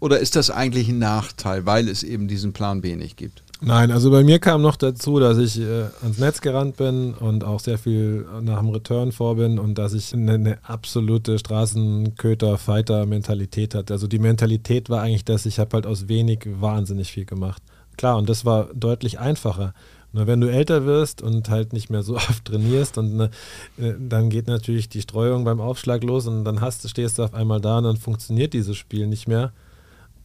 Oder 0.00 0.18
ist 0.18 0.34
das 0.34 0.50
eigentlich 0.50 0.88
ein 0.88 0.98
Nachteil, 0.98 1.64
weil 1.64 1.88
es 1.88 2.02
eben 2.02 2.26
diesen 2.26 2.52
Plan 2.52 2.80
B 2.80 2.96
nicht 2.96 3.16
gibt? 3.16 3.41
Nein, 3.64 3.92
also 3.92 4.10
bei 4.10 4.24
mir 4.24 4.40
kam 4.40 4.60
noch 4.60 4.74
dazu, 4.74 5.20
dass 5.20 5.38
ich 5.38 5.60
äh, 5.60 5.84
ans 6.02 6.18
Netz 6.18 6.40
gerannt 6.40 6.78
bin 6.78 7.14
und 7.14 7.44
auch 7.44 7.60
sehr 7.60 7.78
viel 7.78 8.26
nach 8.40 8.58
dem 8.58 8.70
Return 8.70 9.12
vor 9.12 9.36
bin 9.36 9.60
und 9.60 9.78
dass 9.78 9.92
ich 9.92 10.12
eine, 10.12 10.34
eine 10.34 10.58
absolute 10.64 11.38
Straßenköter-Fighter-Mentalität 11.38 13.76
hatte. 13.76 13.92
Also 13.92 14.08
die 14.08 14.18
Mentalität 14.18 14.90
war 14.90 15.02
eigentlich, 15.02 15.24
dass 15.24 15.46
ich 15.46 15.60
habe 15.60 15.74
halt 15.74 15.86
aus 15.86 16.08
wenig 16.08 16.40
wahnsinnig 16.60 17.12
viel 17.12 17.24
gemacht. 17.24 17.62
Klar, 17.96 18.18
und 18.18 18.28
das 18.28 18.44
war 18.44 18.68
deutlich 18.74 19.20
einfacher. 19.20 19.74
Nur 20.12 20.26
wenn 20.26 20.40
du 20.40 20.50
älter 20.50 20.84
wirst 20.84 21.22
und 21.22 21.48
halt 21.48 21.72
nicht 21.72 21.88
mehr 21.88 22.02
so 22.02 22.16
oft 22.16 22.44
trainierst, 22.44 22.98
und 22.98 23.14
ne, 23.14 23.30
äh, 23.78 23.92
dann 23.96 24.28
geht 24.28 24.48
natürlich 24.48 24.88
die 24.88 25.02
Streuung 25.02 25.44
beim 25.44 25.60
Aufschlag 25.60 26.02
los 26.02 26.26
und 26.26 26.44
dann 26.44 26.60
hast, 26.60 26.90
stehst 26.90 27.18
du 27.18 27.22
auf 27.22 27.32
einmal 27.32 27.60
da 27.60 27.78
und 27.78 27.84
dann 27.84 27.96
funktioniert 27.96 28.54
dieses 28.54 28.76
Spiel 28.76 29.06
nicht 29.06 29.28
mehr. 29.28 29.52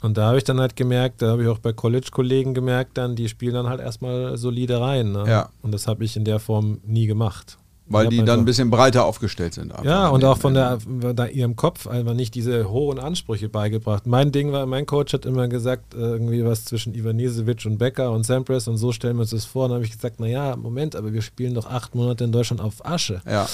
Und 0.01 0.17
da 0.17 0.27
habe 0.27 0.37
ich 0.37 0.43
dann 0.43 0.59
halt 0.59 0.75
gemerkt, 0.75 1.21
da 1.21 1.31
habe 1.31 1.43
ich 1.43 1.49
auch 1.49 1.59
bei 1.59 1.73
College-Kollegen 1.73 2.53
gemerkt, 2.53 2.97
dann 2.97 3.15
die 3.15 3.29
spielen 3.29 3.53
dann 3.53 3.67
halt 3.67 3.81
erstmal 3.81 4.37
solide 4.37 4.79
rein. 4.79 5.11
Ne? 5.11 5.25
Ja. 5.27 5.49
Und 5.61 5.73
das 5.73 5.87
habe 5.87 6.03
ich 6.03 6.15
in 6.15 6.23
der 6.23 6.39
Form 6.39 6.79
nie 6.85 7.07
gemacht. 7.07 7.57
Weil 7.89 8.09
die 8.09 8.23
dann 8.23 8.39
ein 8.39 8.45
bisschen 8.45 8.69
breiter 8.69 9.05
aufgestellt 9.05 9.53
sind. 9.53 9.73
ja, 9.83 10.09
und 10.09 10.23
auch 10.25 10.37
von 10.37 10.53
der, 10.53 10.79
da 11.13 11.25
ihrem 11.25 11.55
Kopf 11.55 11.87
einfach 11.87 12.13
nicht 12.13 12.35
diese 12.35 12.69
hohen 12.69 12.99
Ansprüche 12.99 13.49
beigebracht. 13.49 14.07
Mein 14.07 14.31
Ding 14.31 14.51
war, 14.51 14.65
mein 14.65 14.85
Coach 14.85 15.13
hat 15.13 15.25
immer 15.25 15.47
gesagt, 15.47 15.93
äh, 15.93 15.97
irgendwie 15.97 16.43
was 16.43 16.65
zwischen 16.65 16.93
Ivanisevic 16.93 17.65
und 17.65 17.77
Becker 17.77 18.11
und 18.11 18.25
Sampras 18.25 18.67
und 18.67 18.77
so 18.77 18.91
stellen 18.91 19.15
wir 19.15 19.21
uns 19.21 19.29
das 19.29 19.45
vor. 19.45 19.65
Und 19.65 19.69
dann 19.71 19.75
habe 19.77 19.85
ich 19.85 19.91
gesagt, 19.91 20.19
naja, 20.19 20.55
Moment, 20.55 20.95
aber 20.95 21.13
wir 21.13 21.21
spielen 21.21 21.53
doch 21.53 21.65
acht 21.65 21.95
Monate 21.95 22.23
in 22.23 22.31
Deutschland 22.31 22.61
auf 22.61 22.85
Asche. 22.85 23.21
Ja, 23.25 23.47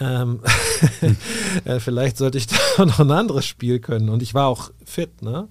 Ähm, 0.00 0.40
äh, 1.64 1.78
vielleicht 1.78 2.16
sollte 2.16 2.38
ich 2.38 2.46
da 2.76 2.84
noch 2.84 3.00
ein 3.00 3.10
anderes 3.10 3.46
Spiel 3.46 3.78
können. 3.78 4.08
Und 4.08 4.22
ich 4.22 4.34
war 4.34 4.48
auch 4.48 4.70
fit, 4.84 5.22
ne? 5.22 5.48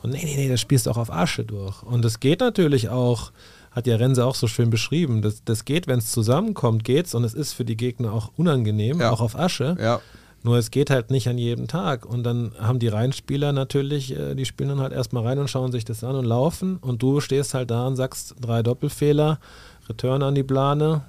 Und 0.00 0.10
nee, 0.10 0.22
nee, 0.22 0.36
nee, 0.36 0.48
das 0.48 0.60
spielst 0.60 0.86
du 0.86 0.90
auch 0.90 0.96
auf 0.96 1.12
Asche 1.12 1.44
durch. 1.44 1.82
Und 1.82 2.04
es 2.04 2.20
geht 2.20 2.40
natürlich 2.40 2.88
auch, 2.88 3.32
hat 3.70 3.86
ja 3.86 3.96
Renze 3.96 4.24
auch 4.24 4.34
so 4.34 4.46
schön 4.46 4.70
beschrieben, 4.70 5.22
das, 5.22 5.44
das 5.44 5.64
geht, 5.64 5.86
wenn 5.86 5.98
es 5.98 6.10
zusammenkommt, 6.12 6.84
geht's 6.84 7.14
und 7.14 7.24
es 7.24 7.34
ist 7.34 7.52
für 7.52 7.64
die 7.64 7.76
Gegner 7.76 8.12
auch 8.12 8.30
unangenehm, 8.36 9.00
Ja. 9.00 9.10
auch 9.10 9.20
auf 9.20 9.38
Asche. 9.38 9.76
ja. 9.80 10.00
Nur 10.44 10.56
es 10.56 10.70
geht 10.70 10.88
halt 10.90 11.10
nicht 11.10 11.28
an 11.28 11.36
jedem 11.36 11.66
Tag. 11.66 12.06
Und 12.06 12.22
dann 12.22 12.52
haben 12.60 12.78
die 12.78 12.86
Reinspieler 12.86 13.52
natürlich, 13.52 14.16
äh, 14.16 14.36
die 14.36 14.44
spielen 14.44 14.68
dann 14.68 14.78
halt 14.78 14.92
erstmal 14.92 15.24
rein 15.26 15.40
und 15.40 15.50
schauen 15.50 15.72
sich 15.72 15.84
das 15.84 16.04
an 16.04 16.14
und 16.14 16.24
laufen. 16.24 16.76
Und 16.76 17.02
du 17.02 17.18
stehst 17.20 17.54
halt 17.54 17.72
da 17.72 17.88
und 17.88 17.96
sagst 17.96 18.36
drei 18.40 18.62
Doppelfehler, 18.62 19.40
Return 19.88 20.22
an 20.22 20.36
die 20.36 20.44
Plane, 20.44 21.02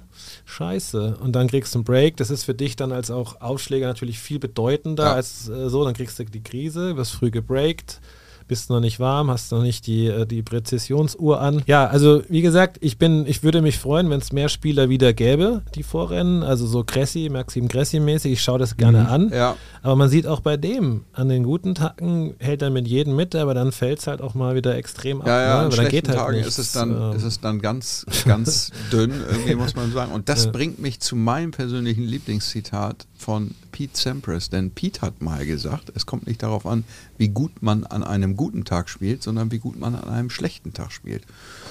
scheiße. 0.46 1.18
Und 1.22 1.32
dann 1.36 1.46
kriegst 1.46 1.74
du 1.74 1.78
einen 1.78 1.84
Break. 1.84 2.16
Das 2.16 2.30
ist 2.30 2.42
für 2.44 2.54
dich 2.54 2.74
dann 2.74 2.90
als 2.90 3.10
auch 3.12 3.40
Aufschläger 3.40 3.86
natürlich 3.86 4.18
viel 4.18 4.40
bedeutender 4.40 5.04
Ja. 5.04 5.12
als 5.14 5.48
äh, 5.48 5.68
so. 5.70 5.84
Dann 5.84 5.94
kriegst 5.94 6.18
du 6.18 6.24
die 6.24 6.42
Krise, 6.42 6.96
wirst 6.96 7.12
früh 7.12 7.30
gebreakt 7.30 8.00
bist 8.50 8.68
noch 8.68 8.80
nicht 8.80 9.00
warm, 9.00 9.30
hast 9.30 9.50
noch 9.52 9.62
nicht 9.62 9.86
die, 9.86 10.06
äh, 10.08 10.26
die 10.26 10.42
Präzisionsuhr 10.42 11.40
an. 11.40 11.62
Ja, 11.66 11.86
also 11.86 12.22
wie 12.28 12.42
gesagt, 12.42 12.76
ich 12.80 12.98
bin, 12.98 13.24
ich 13.26 13.42
würde 13.42 13.62
mich 13.62 13.78
freuen, 13.78 14.10
wenn 14.10 14.20
es 14.20 14.32
mehr 14.32 14.48
Spieler 14.48 14.88
wieder 14.88 15.12
gäbe, 15.12 15.62
die 15.74 15.82
vorrennen. 15.82 16.42
Also 16.42 16.66
so 16.66 16.84
Cressi, 16.84 17.28
Maxim 17.30 17.68
Cressi-mäßig, 17.68 18.32
ich 18.32 18.42
schaue 18.42 18.58
das 18.58 18.76
gerne 18.76 19.08
an. 19.08 19.30
Ja. 19.32 19.56
Aber 19.82 19.96
man 19.96 20.08
sieht 20.08 20.26
auch 20.26 20.40
bei 20.40 20.56
dem, 20.56 21.04
an 21.12 21.28
den 21.28 21.44
guten 21.44 21.74
Tagen 21.74 22.34
hält 22.40 22.60
er 22.62 22.70
mit 22.70 22.86
jedem 22.88 23.16
mit, 23.16 23.34
aber 23.34 23.54
dann 23.54 23.72
fällt 23.72 24.00
es 24.00 24.06
halt 24.06 24.20
auch 24.20 24.34
mal 24.34 24.54
wieder 24.56 24.74
extrem 24.76 25.20
ab. 25.22 25.28
Ja, 25.28 25.40
ja, 25.42 25.56
ne? 25.60 25.64
an 25.66 25.72
schlechten 25.72 25.90
geht 25.92 26.08
halt 26.08 26.18
Tagen 26.18 26.36
nichts. 26.36 26.48
ist 26.48 26.58
es 26.58 26.72
dann, 26.72 26.90
Ähm, 26.90 27.16
ist 27.16 27.22
es 27.22 27.40
dann 27.40 27.60
ganz, 27.60 28.04
ganz 28.26 28.72
dünn, 28.92 29.12
irgendwie 29.30 29.54
muss 29.54 29.74
man 29.76 29.92
sagen. 29.92 30.12
Und 30.12 30.28
das 30.28 30.46
Ja. 30.46 30.50
bringt 30.50 30.80
mich 30.80 31.00
zu 31.00 31.14
meinem 31.16 31.52
persönlichen 31.52 32.02
Lieblingszitat 32.02 33.06
von 33.20 33.50
Pete 33.70 33.96
Sampras. 33.98 34.48
Denn 34.50 34.70
Pete 34.70 35.02
hat 35.02 35.20
mal 35.20 35.44
gesagt, 35.46 35.92
es 35.94 36.06
kommt 36.06 36.26
nicht 36.26 36.42
darauf 36.42 36.64
an, 36.66 36.84
wie 37.18 37.28
gut 37.28 37.62
man 37.62 37.84
an 37.84 38.02
einem 38.02 38.34
guten 38.34 38.64
Tag 38.64 38.88
spielt, 38.88 39.22
sondern 39.22 39.52
wie 39.52 39.58
gut 39.58 39.78
man 39.78 39.94
an 39.94 40.08
einem 40.08 40.30
schlechten 40.30 40.72
Tag 40.72 40.90
spielt. 40.90 41.22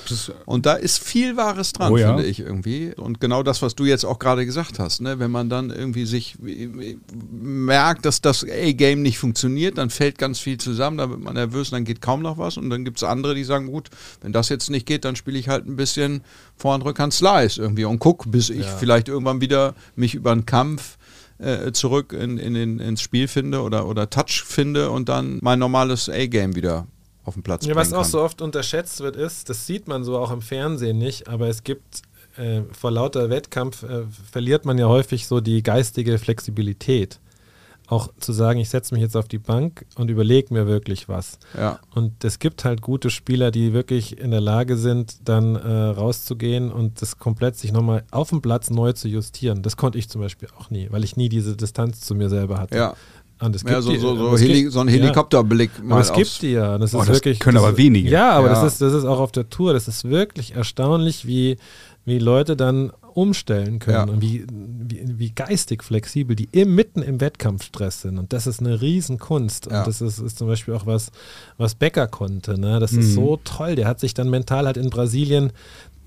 Das, 0.07 0.31
Und 0.45 0.65
da 0.65 0.73
ist 0.73 0.99
viel 1.03 1.37
Wahres 1.37 1.73
dran, 1.73 1.91
Oh 1.91 1.97
ja. 1.97 2.09
finde 2.15 2.29
ich 2.29 2.39
irgendwie. 2.39 2.93
Und 2.95 3.19
genau 3.19 3.41
das, 3.43 3.61
was 3.63 3.73
du 3.75 3.85
jetzt 3.85 4.05
auch 4.05 4.19
gerade 4.19 4.45
gesagt 4.45 4.77
hast, 4.79 5.01
ne? 5.01 5.17
wenn 5.19 5.31
man 5.31 5.49
dann 5.49 5.71
irgendwie 5.71 6.05
sich 6.05 6.35
äh, 6.45 6.95
merkt, 7.31 8.05
dass 8.05 8.21
das 8.21 8.43
A-Game 8.43 9.01
nicht 9.01 9.17
funktioniert, 9.19 9.77
dann 9.77 9.89
fällt 9.89 10.17
ganz 10.17 10.39
viel 10.39 10.57
zusammen, 10.57 10.97
dann 10.97 11.09
wird 11.09 11.19
man 11.21 11.33
nervös, 11.33 11.71
dann 11.71 11.83
geht 11.83 12.01
kaum 12.01 12.21
noch 12.21 12.37
was. 12.37 12.57
Und 12.57 12.69
dann 12.69 12.85
gibt 12.85 12.97
es 12.97 13.03
andere, 13.03 13.33
die 13.35 13.43
sagen, 13.43 13.67
gut, 13.67 13.89
wenn 14.21 14.31
das 14.33 14.49
jetzt 14.49 14.69
nicht 14.69 14.85
geht, 14.85 15.05
dann 15.05 15.15
spiele 15.15 15.37
ich 15.39 15.49
halt 15.49 15.65
ein 15.67 15.75
bisschen 15.75 16.21
Vorhand, 16.55 16.85
Rückhand, 16.85 17.13
Slice 17.13 17.57
irgendwie 17.61 17.85
und 17.85 17.99
guck, 17.99 18.29
bis 18.31 18.49
ich 18.49 18.65
Ja. 18.65 18.77
vielleicht 18.77 19.07
irgendwann 19.07 19.41
wieder 19.41 19.73
mich 19.95 20.13
über 20.15 20.31
einen 20.31 20.45
Kampf 20.45 20.97
äh, 21.39 21.71
zurück 21.71 22.13
in, 22.13 22.37
in 22.37 22.53
den, 22.53 22.79
ins 22.79 23.01
Spiel 23.01 23.27
finde 23.27 23.61
oder, 23.61 23.87
oder 23.87 24.09
Touch 24.09 24.43
finde 24.45 24.91
und 24.91 25.09
dann 25.09 25.39
mein 25.41 25.59
normales 25.59 26.09
A-Game 26.09 26.55
wieder 26.55 26.87
auf 27.25 27.33
den 27.33 27.43
Platz 27.43 27.65
Ja, 27.65 27.75
was 27.75 27.93
auch 27.93 28.01
kann. 28.01 28.11
so 28.11 28.21
oft 28.21 28.41
unterschätzt 28.41 28.99
wird, 28.99 29.15
ist, 29.15 29.49
das 29.49 29.65
sieht 29.65 29.87
man 29.87 30.03
so 30.03 30.17
auch 30.17 30.31
im 30.31 30.41
Fernsehen 30.41 30.97
nicht, 30.97 31.27
aber 31.27 31.47
es 31.47 31.63
gibt 31.63 32.01
äh, 32.37 32.61
vor 32.71 32.91
lauter 32.91 33.29
Wettkampf 33.29 33.83
äh, 33.83 34.03
verliert 34.31 34.65
man 34.65 34.77
ja 34.77 34.87
häufig 34.87 35.27
so 35.27 35.39
die 35.39 35.63
geistige 35.63 36.17
Flexibilität. 36.19 37.19
Auch 37.89 38.09
zu 38.19 38.33
sagen, 38.33 38.59
ich 38.59 38.69
setze 38.69 38.93
mich 38.93 39.01
jetzt 39.01 39.17
auf 39.17 39.27
die 39.27 39.39
Bank 39.39 39.83
und 39.95 40.09
überlege 40.11 40.53
mir 40.53 40.67
wirklich 40.67 41.09
was. 41.09 41.39
Ja. 41.57 41.79
Und 41.95 42.23
es 42.23 42.37
gibt 42.37 42.63
halt 42.63 42.81
gute 42.83 43.09
Spieler, 43.09 43.49
die 43.49 43.73
wirklich 43.73 44.19
in 44.19 44.29
der 44.29 44.41
Lage 44.41 44.77
sind, 44.77 45.27
dann 45.27 45.55
äh, 45.55 45.67
rauszugehen 45.69 46.71
und 46.71 47.01
das 47.01 47.17
komplett 47.17 47.55
sich 47.57 47.71
nochmal 47.71 48.03
auf 48.11 48.29
dem 48.29 48.41
Platz 48.41 48.69
neu 48.69 48.93
zu 48.93 49.07
justieren. 49.07 49.63
Das 49.63 49.75
konnte 49.75 49.97
ich 49.97 50.07
zum 50.07 50.21
Beispiel 50.21 50.49
auch 50.59 50.69
nie, 50.69 50.87
weil 50.91 51.03
ich 51.03 51.17
nie 51.17 51.29
diese 51.29 51.55
Distanz 51.57 52.01
zu 52.01 52.13
mir 52.13 52.29
selber 52.29 52.59
hatte. 52.59 52.77
Ja. 52.77 52.93
Und 53.41 53.55
es 53.55 53.63
Ja, 53.63 53.69
gibt 53.69 53.83
so, 53.83 53.91
die- 53.91 53.97
so, 53.97 54.15
so, 54.17 54.33
es 54.35 54.41
Heli 54.41 54.61
gibt- 54.63 54.73
so 54.73 54.81
ein 54.81 54.87
ja. 54.87 54.93
Helikopterblick 54.95 55.83
mal 55.83 55.93
Aber 55.95 56.01
es 56.01 56.13
gibt 56.13 56.41
die 56.41 56.51
ja. 56.51 56.77
Das 56.77 56.93
Oh, 56.93 56.99
ist 57.01 57.07
das 57.09 57.15
wirklich, 57.15 57.39
können 57.39 57.55
das 57.55 57.63
aber 57.63 57.77
wenige. 57.77 58.09
Ja, 58.09 58.31
aber 58.33 58.47
Ja. 58.49 58.53
Das, 58.53 58.73
ist, 58.73 58.81
das 58.81 58.93
ist 58.93 59.05
auch 59.05 59.19
auf 59.19 59.31
der 59.31 59.49
Tour. 59.49 59.73
Das 59.73 59.87
ist 59.87 60.03
wirklich 60.09 60.53
erstaunlich, 60.55 61.25
wie, 61.25 61.57
wie 62.05 62.19
Leute 62.19 62.55
dann 62.57 62.91
umstellen 63.19 63.79
können 63.79 64.07
Ja. 64.07 64.13
und 64.13 64.21
wie, 64.21 64.45
wie, 64.49 65.03
wie 65.19 65.29
geistig 65.31 65.83
flexibel 65.83 66.35
die 66.35 66.47
im, 66.51 66.73
mitten 66.75 67.01
im 67.01 67.19
Wettkampfstress 67.21 68.01
sind. 68.01 68.17
Und 68.17 68.31
das 68.33 68.47
ist 68.47 68.59
eine 68.59 68.81
Riesenkunst. 68.81 69.67
Ja. 69.69 69.79
Und 69.79 69.87
das 69.87 70.01
ist, 70.01 70.19
ist 70.19 70.37
zum 70.37 70.47
Beispiel 70.47 70.73
auch 70.73 70.85
was, 70.85 71.11
was 71.57 71.75
Becker 71.75 72.07
konnte. 72.07 72.59
Ne? 72.59 72.79
Das 72.79 72.93
Mhm. 72.93 72.99
ist 72.99 73.13
so 73.13 73.39
toll. 73.43 73.75
Der 73.75 73.87
hat 73.87 73.99
sich 73.99 74.13
dann 74.13 74.29
mental 74.29 74.65
halt 74.65 74.77
in 74.77 74.89
Brasilien 74.89 75.51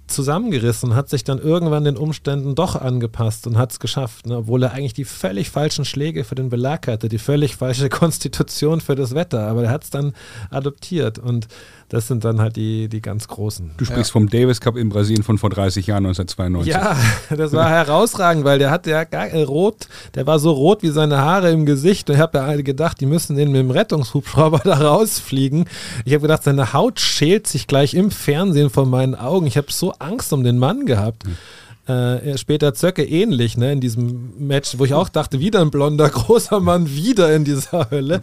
zusammengerissen 0.09 0.94
hat 0.94 1.09
sich 1.09 1.25
dann 1.25 1.38
irgendwann 1.38 1.85
den 1.85 1.96
Umständen 1.96 2.55
doch 2.55 2.77
angepasst 2.77 3.46
und 3.46 3.57
hat 3.57 3.72
es 3.72 3.81
geschafft, 3.81 4.27
ne? 4.27 4.38
obwohl 4.38 4.62
er 4.62 4.72
eigentlich 4.72 4.92
die 4.92 5.05
völlig 5.07 5.48
falschen 5.48 5.85
Schläge 5.87 6.25
für 6.25 6.35
den 6.35 6.51
Belag 6.51 6.87
hatte, 6.87 7.09
die 7.09 7.18
völlig 7.18 7.57
falsche 7.57 7.88
Konstitution 7.88 8.81
für 8.83 8.94
das 8.94 9.14
Wetter, 9.14 9.46
aber 9.46 9.64
er 9.64 9.70
hat 9.70 9.85
es 9.85 9.90
dann 9.90 10.12
adoptiert 10.51 11.18
und 11.18 11.48
das 11.92 12.09
sind 12.09 12.24
dann 12.24 12.40
halt 12.40 12.57
die, 12.57 12.88
die 12.88 13.02
ganz 13.02 13.28
Großen. 13.28 13.72
du 13.76 13.85
sprichst 13.85 14.12
vom 14.12 14.26
Davis 14.26 14.62
Cup 14.62 14.78
in 14.78 14.88
Brasilien 14.88 15.22
von 15.22 15.37
vor 15.37 15.50
30 15.50 15.87
Jahren, 15.87 16.07
1992. 16.07 16.72
Ja, 16.72 16.96
das 17.37 17.52
war 17.52 17.68
herausragend, 17.68 18.44
weil 18.44 18.59
der 18.59 18.70
hat 18.70 18.87
ja 18.87 19.05
gar 19.05 19.26
äh, 19.26 19.42
rot, 19.42 19.88
der 20.14 20.26
war 20.26 20.38
so 20.38 20.52
rot 20.52 20.83
wie 20.83 20.88
seine 20.88 21.18
Haare 21.18 21.50
im 21.50 21.66
Gesicht 21.66 22.09
und 22.09 22.16
ich 22.16 22.22
habe 22.22 22.38
ja 22.38 22.57
gedacht, 22.57 22.98
die 22.98 23.05
müssen 23.05 23.37
den 23.37 23.52
mit 23.52 23.61
dem 23.61 23.70
Rettungshubschrauber 23.70 24.59
da 24.64 24.78
rausfliegen. 24.78 25.66
Ich 26.07 26.14
habe 26.14 26.22
gedacht, 26.22 26.44
seine 26.44 26.72
Haut 26.72 26.98
schält 26.98 27.46
sich 27.46 27.66
gleich 27.66 27.92
im 27.92 28.11
Fernsehen 28.11 28.70
vor 28.70 28.87
meinen 28.87 29.14
Augen. 29.14 29.46
Ich 29.46 29.59
habe 29.59 29.70
so 29.70 29.92
Angst 29.98 30.33
um 30.33 30.44
den 30.44 30.59
Mann 30.59 30.87
gehabt. 30.87 31.24
Äh, 31.92 32.38
später 32.38 32.74
Zöcke 32.74 33.05
ähnlich, 33.05 33.57
ne, 33.57 33.72
in 33.72 33.81
diesem 33.81 34.33
Match, 34.38 34.78
wo 34.78 34.85
ich 34.85 34.94
auch 34.94 35.09
dachte, 35.09 35.40
wieder 35.40 35.61
ein 35.61 35.70
blonder, 35.70 36.09
großer 36.11 36.61
Mann, 36.61 36.88
wieder 36.94 37.35
in 37.35 37.44
dieser 37.44 37.90
Hölle. 37.90 38.20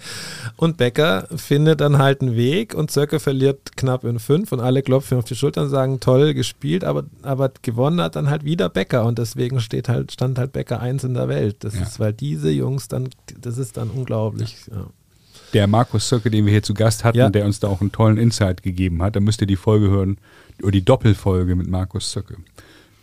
Und 0.55 0.77
Becker 0.77 1.27
findet 1.35 1.81
dann 1.81 1.97
halt 1.97 2.21
einen 2.21 2.35
Weg 2.35 2.73
und 2.73 2.89
Zöcke 2.91 3.19
verliert 3.19 3.75
knapp 3.77 4.03
in 4.03 4.19
fünf 4.19 4.51
und 4.51 4.59
alle 4.59 4.81
klopfen 4.81 5.17
auf 5.17 5.25
die 5.25 5.35
Schultern 5.35 5.65
und 5.65 5.69
sagen, 5.69 5.99
toll 5.99 6.33
gespielt, 6.33 6.83
aber, 6.83 7.03
aber 7.21 7.51
gewonnen 7.61 8.01
hat 8.01 8.15
dann 8.15 8.29
halt 8.29 8.43
wieder 8.43 8.69
Becker 8.69 9.05
und 9.05 9.19
deswegen 9.19 9.59
steht 9.59 9.89
halt, 9.89 10.11
stand 10.11 10.37
halt 10.39 10.51
Becker 10.53 10.79
eins 10.79 11.03
in 11.03 11.13
der 11.13 11.27
Welt. 11.27 11.57
Das 11.59 11.75
Ja. 11.75 11.81
ist, 11.83 11.99
weil 11.99 12.13
diese 12.13 12.49
Jungs 12.49 12.87
dann, 12.87 13.09
das 13.39 13.57
ist 13.57 13.77
dann 13.77 13.89
unglaublich. 13.89 14.55
Ja. 14.71 14.87
Der 15.53 15.67
Markus 15.67 16.07
Zöcke, 16.09 16.29
den 16.29 16.45
wir 16.45 16.51
hier 16.51 16.63
zu 16.63 16.73
Gast 16.73 17.03
hatten, 17.03 17.17
Ja. 17.17 17.29
der 17.29 17.45
uns 17.45 17.59
da 17.59 17.67
auch 17.67 17.81
einen 17.81 17.91
tollen 17.91 18.17
Insight 18.17 18.61
gegeben 18.63 19.01
hat, 19.01 19.15
da 19.15 19.19
müsst 19.19 19.41
ihr 19.41 19.47
die 19.47 19.55
Folge 19.55 19.89
hören, 19.89 20.17
oder 20.61 20.71
die 20.71 20.83
Doppelfolge 20.85 21.55
mit 21.55 21.67
Markus 21.67 22.11
Zöcke. 22.11 22.35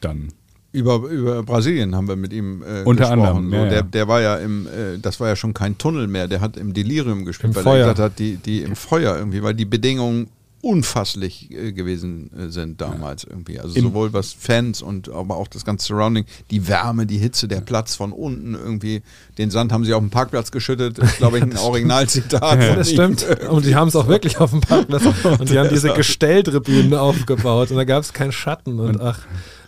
Dann. 0.00 0.28
Über, 0.76 0.96
über 1.08 1.42
Brasilien 1.42 1.94
haben 1.96 2.06
wir 2.06 2.16
mit 2.16 2.34
ihm 2.34 2.62
äh, 2.62 2.82
Unter 2.84 3.04
gesprochen. 3.04 3.22
anderem, 3.22 3.50
so, 3.50 3.56
ja, 3.56 3.68
der, 3.70 3.82
der 3.82 4.08
war 4.08 4.20
ja 4.20 4.36
im, 4.36 4.66
äh, 4.66 4.98
das 5.00 5.18
war 5.20 5.28
ja 5.28 5.34
schon 5.34 5.54
kein 5.54 5.78
Tunnel 5.78 6.06
mehr, 6.06 6.28
der 6.28 6.42
hat 6.42 6.58
im 6.58 6.74
Delirium 6.74 7.24
gespielt, 7.24 7.52
Im 7.52 7.56
weil 7.56 7.62
Feuer. 7.62 7.74
er 7.76 7.82
gesagt 7.94 7.98
hat, 8.12 8.18
die, 8.18 8.36
die 8.36 8.60
im 8.60 8.76
Feuer 8.76 9.16
irgendwie, 9.16 9.42
weil 9.42 9.54
die 9.54 9.64
Bedingungen 9.64 10.28
unfasslich 10.66 11.50
äh, 11.50 11.72
gewesen 11.72 12.30
äh, 12.36 12.48
sind 12.50 12.80
damals 12.80 13.24
irgendwie. 13.24 13.58
Also 13.60 13.76
Im- 13.76 13.82
sowohl 13.84 14.12
was 14.12 14.32
Fans 14.32 14.82
und 14.82 15.08
aber 15.08 15.36
auch 15.36 15.48
das 15.48 15.64
ganze 15.64 15.86
Surrounding, 15.86 16.24
die 16.50 16.66
Wärme, 16.68 17.06
die 17.06 17.18
Hitze, 17.18 17.48
der 17.48 17.60
Platz 17.60 17.94
von 17.94 18.12
unten 18.12 18.54
irgendwie. 18.54 19.02
Den 19.38 19.50
Sand 19.50 19.72
haben 19.72 19.84
sie 19.84 19.94
auf 19.94 20.00
dem 20.00 20.10
Parkplatz 20.10 20.50
geschüttet, 20.50 20.98
ist 20.98 21.18
glaube 21.18 21.38
ich 21.38 21.44
ein 21.44 21.56
Originalzitat. 21.56 22.62
von 22.64 22.76
Das 22.76 22.90
stimmt. 22.90 23.24
Und 23.48 23.64
die 23.64 23.74
haben 23.74 23.88
es 23.88 23.96
auch 23.96 24.08
wirklich 24.08 24.38
auf 24.38 24.50
dem 24.50 24.60
Parkplatz. 24.60 25.04
Und 25.38 25.50
die 25.50 25.58
haben 25.58 25.68
diese 25.68 25.92
Gestelltribünen 25.92 26.94
aufgebaut 26.94 27.70
und 27.70 27.76
da 27.76 27.84
gab 27.84 28.02
es 28.02 28.12
keinen 28.12 28.32
Schatten. 28.32 28.78
Und 28.80 29.00
ach, 29.00 29.20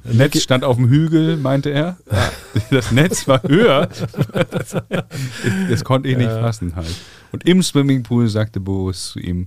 Netz 0.05 0.41
stand 0.43 0.65
auf 0.65 0.77
dem 0.77 0.89
Hügel, 0.89 1.37
meinte 1.37 1.71
er. 1.71 1.97
Das 2.71 2.91
Netz 2.93 3.29
war 3.29 3.43
höher. 3.45 3.89
Das, 4.51 4.77
das 5.71 5.85
konnte 5.85 6.09
ich 6.09 6.17
nicht 6.17 6.31
fassen 6.31 6.75
halt. 6.77 6.95
Und 7.33 7.47
im 7.47 7.63
Swimmingpool 7.63 8.29
sagte 8.29 8.59
Boris 8.61 9.11
zu 9.13 9.21
ihm, 9.21 9.47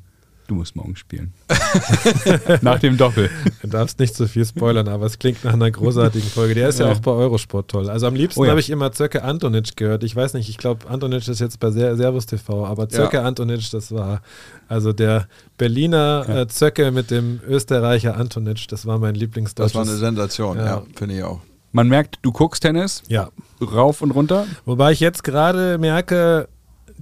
du 0.52 0.56
musst 0.56 0.76
morgen 0.76 0.96
spielen. 0.98 1.32
Nach 2.62 2.78
dem 2.80 2.98
Doppel. 2.98 3.30
Du 3.62 3.68
darfst 3.70 4.00
nicht 4.00 4.14
so 4.16 4.28
viel 4.28 4.46
spoilern, 4.46 4.88
aber 4.90 5.06
es 5.06 5.18
klingt 5.18 5.44
nach 5.46 5.54
einer 5.54 5.72
großartigen 5.72 6.28
Folge. 6.30 6.56
Der 6.56 6.68
ist 6.70 6.80
ja, 6.80 6.88
Ja. 6.88 6.92
auch 6.92 7.00
bei 7.00 7.12
Eurosport 7.12 7.70
toll. 7.70 7.90
Also 7.90 8.08
am 8.08 8.16
liebsten 8.16 8.42
Oh 8.42 8.44
ja. 8.44 8.50
habe 8.52 8.60
ich 8.60 8.70
immer 8.70 8.92
Zöcke 8.92 9.24
Antonic 9.24 9.78
gehört. 9.78 10.04
Ich 10.04 10.14
weiß 10.16 10.34
nicht, 10.34 10.50
ich 10.50 10.58
glaube, 10.58 10.90
Antonic 10.90 11.26
ist 11.28 11.40
jetzt 11.40 11.60
bei 11.60 11.72
Ser 11.72 11.96
Servus 11.96 12.26
TV, 12.26 12.66
aber 12.66 12.90
Zöcke 12.90 13.18
Ja. 13.18 13.24
Antonic, 13.24 13.72
das 13.72 13.92
war 13.94 14.22
also 14.68 14.92
der 14.92 15.28
Berliner 15.58 16.26
äh, 16.28 16.48
Zöcke 16.48 16.92
mit 16.92 17.12
dem 17.12 17.40
Österreicher 17.48 18.18
Antonic, 18.18 18.68
das 18.68 18.86
war 18.86 19.00
mein 19.00 19.14
Das 19.14 19.22
Lieblingsdeutsches. 19.22 19.76
war 19.76 19.84
eine 19.84 19.96
Sensation, 19.96 20.58
Ja. 20.58 20.66
ja, 20.66 20.84
finde 20.96 21.16
ich 21.16 21.24
auch. 21.24 21.40
Man 21.72 21.88
merkt, 21.88 22.18
du 22.24 22.34
guckst 22.34 22.64
Tennis, 22.64 23.02
ja. 23.08 23.30
rauf 23.62 24.02
und 24.02 24.12
runter. 24.12 24.46
Wobei 24.66 24.92
ich 24.92 25.00
jetzt 25.00 25.24
gerade 25.24 25.78
merke, 25.78 26.50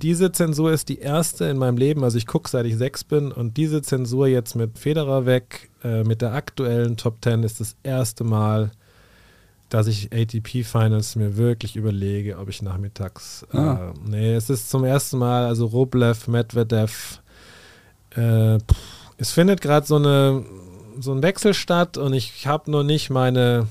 diese 0.02 0.32
Zensur 0.32 0.72
ist 0.72 0.90
die 0.90 1.00
erste 1.00 1.46
in 1.46 1.58
meinem 1.58 1.78
Leben. 1.78 2.04
Also 2.04 2.18
ich 2.18 2.28
gucke, 2.28 2.50
seit 2.50 2.66
ich 2.66 2.78
sechs 2.78 3.04
bin 3.04 3.32
und 3.32 3.58
diese 3.58 3.82
Zensur 3.82 4.28
jetzt 4.28 4.56
mit 4.56 4.78
Federer 4.80 5.26
weg, 5.26 5.70
äh, 5.84 6.04
mit 6.04 6.22
der 6.22 6.34
aktuellen 6.34 6.98
Top 6.98 7.22
Ten 7.22 7.44
ist 7.44 7.60
das 7.60 7.76
erste 7.84 8.24
Mal, 8.24 8.72
dass 9.70 9.88
ich 9.88 10.12
ATP 10.12 10.64
Finals 10.64 11.16
mir 11.16 11.38
wirklich 11.38 11.76
überlege, 11.76 12.38
ob 12.40 12.50
ich 12.50 12.62
nachmittags. 12.62 13.46
Ah. 13.52 13.92
Äh, 13.92 14.10
nee, 14.10 14.34
es 14.34 14.50
ist 14.50 14.70
zum 14.70 14.84
ersten 14.84 15.18
Mal, 15.18 15.46
also 15.46 15.68
Rublev, 15.68 16.28
Medvedev. 16.28 17.22
Äh, 18.12 18.58
pff, 18.60 18.78
es 19.18 19.32
findet 19.32 19.62
gerade 19.62 19.86
so 19.86 19.98
eine 19.98 20.44
so 21.02 21.14
ein 21.14 21.24
Wechsel 21.24 21.54
statt 21.54 21.98
und 21.98 22.14
ich 22.14 22.46
habe 22.46 22.70
noch 22.72 22.84
nicht 22.84 23.10
meine 23.10 23.68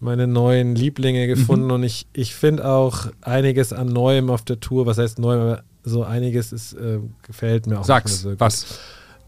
meine 0.00 0.26
neuen 0.26 0.74
Lieblinge 0.74 1.24
Mhm. 1.24 1.28
gefunden 1.28 1.70
und 1.70 1.82
ich, 1.82 2.06
ich 2.12 2.34
finde 2.34 2.64
auch 2.66 3.06
einiges 3.20 3.72
an 3.72 3.88
Neuem 3.88 4.30
auf 4.30 4.42
der 4.42 4.60
Tour, 4.60 4.86
was 4.86 4.98
heißt 4.98 5.18
neu, 5.18 5.34
aber 5.34 5.62
so 5.84 6.04
einiges 6.04 6.52
ist, 6.52 6.74
äh, 6.74 6.98
gefällt 7.22 7.66
mir 7.66 7.80
auch 7.80 7.84
Sag's, 7.84 8.26
was? 8.38 8.78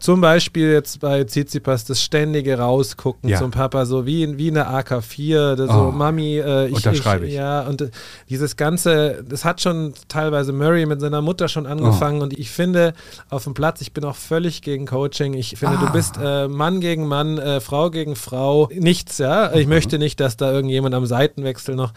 Zum 0.01 0.19
Beispiel 0.19 0.71
jetzt 0.71 0.99
bei 0.99 1.23
Tsitsipas 1.23 1.85
das 1.85 2.01
ständige 2.01 2.57
Rausgucken 2.57 3.29
Ja. 3.29 3.37
zum 3.37 3.51
Papa, 3.51 3.85
so 3.85 4.07
wie, 4.07 4.23
in- 4.23 4.39
wie 4.39 4.49
eine 4.49 4.67
AK4, 4.67 5.55
das 5.55 5.69
so 5.71 5.77
Oh, 5.89 5.91
Mami, 5.91 6.39
äh, 6.39 6.67
ich, 6.69 6.73
unterschreibe 6.73 7.27
ich. 7.27 7.35
Ja, 7.35 7.61
und 7.61 7.81
äh, 7.83 7.91
dieses 8.27 8.55
Ganze, 8.55 9.23
das 9.29 9.45
hat 9.45 9.61
schon 9.61 9.93
teilweise 10.07 10.53
Murray 10.53 10.87
mit 10.87 11.01
seiner 11.01 11.21
Mutter 11.21 11.47
schon 11.47 11.67
angefangen 11.67 12.19
Oh. 12.19 12.23
und 12.23 12.33
ich 12.37 12.49
finde 12.49 12.93
auf 13.29 13.43
dem 13.43 13.53
Platz, 13.53 13.79
ich 13.81 13.93
bin 13.93 14.03
auch 14.03 14.15
völlig 14.15 14.63
gegen 14.63 14.87
Coaching. 14.87 15.35
Ich 15.35 15.55
finde, 15.59 15.77
Ah. 15.77 15.85
du 15.85 15.91
bist 15.91 16.15
äh, 16.19 16.47
Mann 16.47 16.81
gegen 16.81 17.07
Mann, 17.07 17.37
äh, 17.37 17.61
Frau 17.61 17.91
gegen 17.91 18.15
Frau, 18.15 18.69
nichts, 18.73 19.19
ja. 19.19 19.53
Ich 19.53 19.67
möchte 19.67 19.99
nicht, 19.99 20.19
dass 20.19 20.35
da 20.35 20.51
irgendjemand 20.51 20.95
am 20.95 21.05
Seitenwechsel 21.05 21.75
noch. 21.75 21.93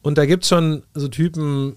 Und 0.00 0.16
da 0.16 0.26
gibt 0.26 0.44
es 0.44 0.48
schon 0.48 0.84
so 0.94 1.08
Typen, 1.08 1.76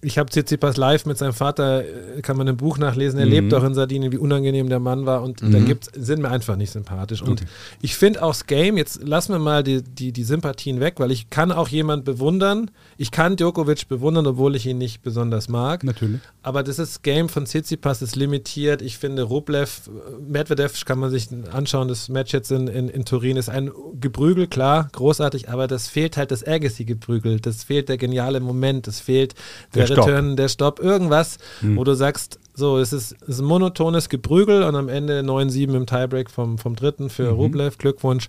ich 0.00 0.16
habe 0.18 0.30
Tsitsipas 0.30 0.76
live 0.76 1.06
mit 1.06 1.18
seinem 1.18 1.32
Vater, 1.32 1.82
äh, 1.84 2.22
kann 2.22 2.36
man 2.36 2.46
im 2.46 2.56
Buch 2.56 2.78
nachlesen, 2.78 3.18
er 3.18 3.26
Mhm. 3.26 3.32
lebt 3.32 3.54
auch 3.54 3.64
in 3.64 3.74
Sardinien, 3.74 4.12
wie 4.12 4.18
unangenehm 4.18 4.68
der 4.68 4.78
Mann 4.78 5.06
war 5.06 5.22
und 5.22 5.42
da 5.42 5.58
gibt's, 5.58 5.90
sind 5.96 6.22
mir 6.22 6.30
einfach 6.30 6.54
nicht 6.56 6.70
sympathisch. 6.70 7.20
Und 7.20 7.44
ich 7.82 7.96
finde 7.96 8.22
auch 8.22 8.30
das 8.30 8.46
Game, 8.46 8.76
jetzt 8.76 9.02
lassen 9.02 9.32
wir 9.32 9.40
mal 9.40 9.64
die, 9.64 9.82
die, 9.82 10.12
die 10.12 10.22
Sympathien 10.24 10.78
weg, 10.78 10.94
weil 10.98 11.10
ich 11.10 11.30
kann 11.30 11.50
auch 11.50 11.68
jemand 11.68 12.04
bewundern. 12.04 12.70
Ich 12.96 13.10
kann 13.10 13.34
Djokovic 13.36 13.88
bewundern, 13.88 14.26
obwohl 14.28 14.54
ich 14.54 14.66
ihn 14.66 14.78
nicht 14.78 15.02
besonders 15.02 15.48
mag. 15.48 15.82
Natürlich. 15.82 16.20
Aber 16.42 16.62
das 16.62 16.78
ist 16.78 17.02
Game 17.02 17.28
von 17.28 17.44
Tsitsipas 17.44 18.00
ist 18.00 18.14
limitiert. 18.14 18.82
Ich 18.82 18.98
finde 18.98 19.24
Rublev, 19.24 19.88
äh, 19.88 19.90
Medvedev 20.30 20.84
kann 20.84 21.00
man 21.00 21.10
sich 21.10 21.28
anschauen. 21.52 21.88
Das 21.88 22.08
Match 22.08 22.32
jetzt 22.32 22.52
in, 22.52 22.68
in, 22.68 22.88
in 22.88 23.04
Turin 23.04 23.36
ist 23.36 23.48
ein 23.48 23.70
Geprügel, 24.00 24.46
klar, 24.46 24.88
großartig, 24.92 25.48
aber 25.48 25.66
das 25.66 25.88
fehlt 25.88 26.16
halt 26.16 26.30
das 26.30 26.46
Agassi-Geprügel. 26.46 27.40
Das 27.40 27.64
fehlt 27.64 27.88
der 27.88 27.96
geniale 27.98 28.38
Moment. 28.40 28.86
Das 28.86 29.00
fehlt 29.00 29.34
der. 29.74 29.87
Return, 29.90 30.36
der 30.36 30.48
Stopp, 30.48 30.80
irgendwas, 30.80 31.38
wo 31.62 31.84
du 31.84 31.94
sagst, 31.94 32.38
so, 32.54 32.78
es 32.78 32.92
ist, 32.92 33.16
es 33.22 33.28
ist 33.28 33.38
ein 33.40 33.44
monotones 33.46 34.08
Geprügel 34.08 34.62
und 34.64 34.74
am 34.76 34.88
Ende 34.88 35.20
9-7 35.20 35.74
im 35.76 35.86
Tiebreak 35.86 36.30
vom, 36.30 36.58
vom 36.58 36.74
dritten 36.76 37.08
für 37.10 37.28
Rublev. 37.30 37.78
Glückwunsch. 37.78 38.28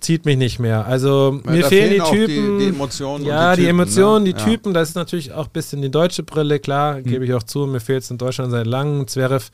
Zieht 0.00 0.26
mich 0.26 0.36
nicht 0.36 0.58
mehr. 0.58 0.86
Also 0.86 1.40
Ja, 1.46 1.50
mir 1.50 1.64
fehlen 1.64 1.94
die 1.94 2.00
auch 2.02 2.10
die- 2.10 2.26
Typen. 2.26 2.58
die 2.58 2.66
Emotionen 2.66 3.22
und 3.22 3.28
Ja, 3.28 3.52
die 3.54 3.62
die, 3.62 3.66
Typen, 3.68 3.80
Emotionen, 3.80 4.24
ne? 4.24 4.34
die 4.34 4.38
Ja. 4.40 4.44
Typen, 4.46 4.74
das 4.74 4.90
ist 4.90 4.94
natürlich 4.96 5.32
auch 5.32 5.46
ein 5.46 5.52
bisschen 5.52 5.80
die 5.80 5.90
deutsche 5.90 6.22
Brille, 6.24 6.58
klar, 6.58 7.00
gebe 7.00 7.24
ich 7.24 7.32
auch 7.32 7.42
zu. 7.44 7.60
Mir 7.66 7.80
fehlt 7.80 8.02
es 8.02 8.10
in 8.10 8.18
Deutschland 8.18 8.50
seit 8.50 8.66
langem. 8.66 9.06
Zverev 9.06 9.50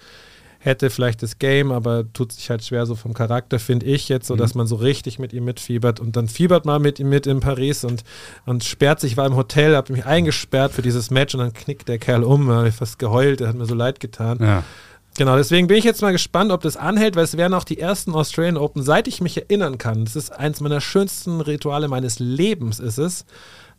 hätte 0.62 0.90
vielleicht 0.90 1.22
das 1.22 1.38
Game, 1.38 1.72
aber 1.72 2.04
tut 2.12 2.32
sich 2.32 2.50
halt 2.50 2.62
schwer 2.62 2.84
so 2.84 2.94
vom 2.94 3.14
Charakter, 3.14 3.58
finde 3.58 3.86
ich 3.86 4.10
jetzt, 4.10 4.26
so 4.26 4.36
dass 4.36 4.54
man 4.54 4.66
so 4.66 4.76
richtig 4.76 5.18
mit 5.18 5.32
ihm 5.32 5.46
mitfiebert 5.46 6.00
und 6.00 6.16
dann 6.16 6.28
fiebert 6.28 6.66
mal 6.66 6.78
mit 6.78 7.00
ihm 7.00 7.08
mit 7.08 7.26
in 7.26 7.40
Paris 7.40 7.82
und, 7.82 8.04
und 8.44 8.62
sperrt 8.62 9.00
sich, 9.00 9.16
war 9.16 9.26
im 9.26 9.36
Hotel, 9.36 9.74
hab 9.74 9.88
mich 9.88 10.04
eingesperrt 10.04 10.72
für 10.72 10.82
dieses 10.82 11.10
Match 11.10 11.34
und 11.34 11.40
dann 11.40 11.54
knickt 11.54 11.88
der 11.88 11.98
Kerl 11.98 12.22
um, 12.22 12.50
hab 12.50 12.66
ich 12.66 12.74
fast 12.74 12.98
geheult, 12.98 13.40
der 13.40 13.48
hat 13.48 13.56
mir 13.56 13.64
so 13.64 13.74
leid 13.74 14.00
getan. 14.00 14.38
Ja. 14.40 14.62
Genau, 15.16 15.36
deswegen 15.36 15.66
bin 15.66 15.78
ich 15.78 15.84
jetzt 15.84 16.02
mal 16.02 16.12
gespannt, 16.12 16.52
ob 16.52 16.60
das 16.60 16.76
anhält, 16.76 17.16
weil 17.16 17.24
es 17.24 17.36
wären 17.36 17.54
auch 17.54 17.64
die 17.64 17.78
ersten 17.78 18.12
Australian 18.12 18.58
Open, 18.58 18.82
seit 18.82 19.08
ich 19.08 19.20
mich 19.20 19.38
erinnern 19.38 19.78
kann. 19.78 20.04
Das 20.04 20.14
ist 20.14 20.30
eins 20.30 20.60
meiner 20.60 20.80
schönsten 20.80 21.40
Rituale 21.40 21.88
meines 21.88 22.18
Lebens, 22.18 22.80
ist 22.80 22.98
es, 22.98 23.24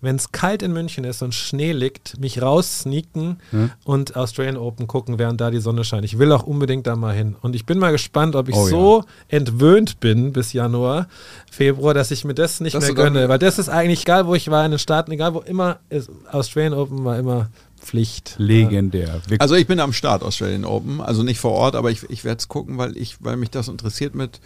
wenn 0.02 0.16
es 0.16 0.32
kalt 0.32 0.64
in 0.64 0.74
München 0.74 1.04
ist 1.04 1.22
und 1.22 1.34
Schnee 1.36 1.72
liegt, 1.74 2.20
mich 2.20 2.42
raussneaken 2.42 3.38
und 3.84 4.16
Australian 4.16 4.58
Open 4.58 4.88
gucken, 4.88 5.20
während 5.20 5.40
da 5.40 5.52
die 5.52 5.60
Sonne 5.60 5.84
scheint. 5.84 6.06
Ich 6.06 6.18
will 6.18 6.32
auch 6.32 6.44
unbedingt 6.44 6.88
da 6.88 6.96
mal 6.96 7.14
hin. 7.16 7.36
Und 7.42 7.56
ich 7.56 7.66
bin 7.66 7.78
mal 7.80 7.92
gespannt, 7.92 8.36
ob 8.36 8.50
ich 8.50 8.56
Oh 8.56 8.66
ja. 8.66 8.70
so 8.72 9.04
entwöhnt 9.28 10.00
bin 10.00 10.34
bis 10.34 10.54
Januar, 10.54 11.08
Februar, 11.52 11.94
dass 11.94 12.10
ich 12.12 12.26
mir 12.26 12.34
das 12.34 12.60
nicht 12.62 12.74
Dass 12.76 12.86
mehr 12.86 12.94
gönne. 12.96 13.30
Weil 13.30 13.40
das 13.40 13.60
ist 13.60 13.70
eigentlich, 13.70 14.02
egal 14.02 14.26
wo 14.28 14.34
ich 14.36 14.50
war 14.50 14.66
in 14.66 14.72
den 14.72 14.80
Staaten, 14.80 15.12
egal 15.12 15.34
wo 15.34 15.40
immer, 15.40 15.80
ist, 15.90 16.10
Australian 16.32 16.74
Open 16.74 17.06
war 17.06 17.18
immer 17.20 17.50
Pflicht. 17.80 18.36
Legendär. 18.38 19.22
Wir 19.28 19.42
Also 19.42 19.56
ich 19.56 19.68
bin 19.68 19.80
am 19.80 19.94
Start 19.94 20.24
Australian 20.24 20.66
Open, 20.66 21.02
also 21.02 21.24
nicht 21.24 21.40
vor 21.40 21.52
Ort, 21.52 21.76
aber 21.76 21.90
ich, 21.92 22.04
ich 22.10 22.24
werde 22.24 22.40
es 22.40 22.48
gucken, 22.48 22.78
weil 22.78 22.96
ich, 22.98 23.18
weil 23.24 23.38
mich 23.38 23.50
das 23.50 23.68
interessiert 23.68 24.14
mit, 24.16 24.40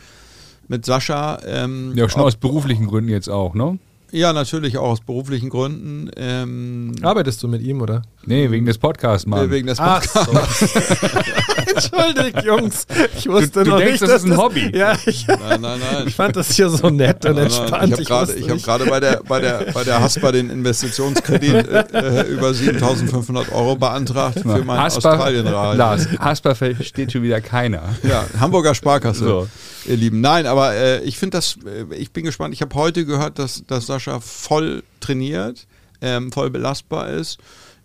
mit 0.67 0.85
Sascha. 0.85 1.39
Ähm, 1.45 1.93
ja, 1.95 2.07
schon 2.09 2.21
ob- 2.21 2.27
aus 2.27 2.35
beruflichen 2.35 2.87
Gründen 2.87 3.09
jetzt 3.09 3.29
auch, 3.29 3.53
ne? 3.53 3.77
Ja, 4.15 4.33
natürlich 4.33 4.77
auch 4.77 4.89
aus 4.89 5.01
beruflichen 5.01 5.49
Gründen. 5.49 6.09
Ähm, 6.15 6.95
Arbeitest 7.01 7.43
du 7.43 7.47
mit 7.47 7.61
ihm, 7.61 7.81
oder? 7.81 8.03
Nee, 8.27 8.49
wegen 8.51 8.65
des 8.65 8.77
Podcasts, 8.77 9.27
Mann. 9.27 9.49
wegen 9.51 9.67
des 9.67 9.79
Ach 9.79 10.01
Podcasts. 10.01 10.59
so. 10.59 11.19
Entschuldigt, 11.75 12.43
Jungs. 12.43 12.85
Ich 13.17 13.27
wusste 13.27 13.63
du 13.63 13.71
noch 13.71 13.77
denkst, 13.77 13.91
nicht, 13.93 14.01
das 14.03 14.09
dass 14.09 14.23
ist 14.23 14.31
ein 14.31 14.37
Hobby. 14.37 14.71
Ja, 14.75 14.93
ich, 15.05 15.27
Nein, 15.27 15.39
nein, 15.61 15.79
nein. 15.79 16.07
ich 16.07 16.15
fand 16.15 16.35
das 16.35 16.51
hier 16.51 16.69
so 16.69 16.89
nett 16.89 17.25
und 17.25 17.35
Nein, 17.35 17.49
nein, 17.49 17.91
entspannt. 17.91 18.33
Ich 18.39 18.49
habe 18.49 18.59
gerade 18.59 18.83
hab 18.85 18.89
bei 18.89 18.99
der, 18.99 19.21
bei, 19.27 19.39
der, 19.39 19.71
bei 19.73 19.83
der 19.83 20.01
Haspa 20.01 20.31
den 20.31 20.49
Investitionskredit 20.49 21.67
äh, 21.67 21.83
äh, 21.93 22.27
über 22.31 22.53
7500 22.53 23.51
Euro 23.51 23.75
beantragt 23.75 24.39
für 24.39 24.63
mein 24.63 24.79
Australienreise. 24.79 25.77
Lars, 25.77 26.07
Hasper 26.19 26.55
versteht 26.55 27.11
schon 27.11 27.23
wieder 27.23 27.41
keiner. 27.41 27.83
Ja, 28.03 28.25
Hamburger 28.39 28.73
Sparkasse, 28.75 29.23
So. 29.25 29.47
ihr 29.85 29.97
Lieben. 29.97 30.21
Nein, 30.21 30.45
aber 30.45 30.73
äh, 30.75 31.01
ich 31.03 31.17
finde 31.17 31.37
das, 31.37 31.57
äh, 31.65 31.93
ich 31.95 32.11
bin 32.11 32.23
gespannt. 32.25 32.53
Ich 32.53 32.61
habe 32.61 32.73
heute 32.75 33.05
gehört, 33.05 33.37
dass, 33.39 33.63
dass 33.67 33.85
Sascha 33.87 34.19
voll 34.19 34.83
trainiert, 34.99 35.67
ähm, 36.01 36.31
voll 36.31 36.49
belastbar 36.49 37.09
ist. 37.09 37.37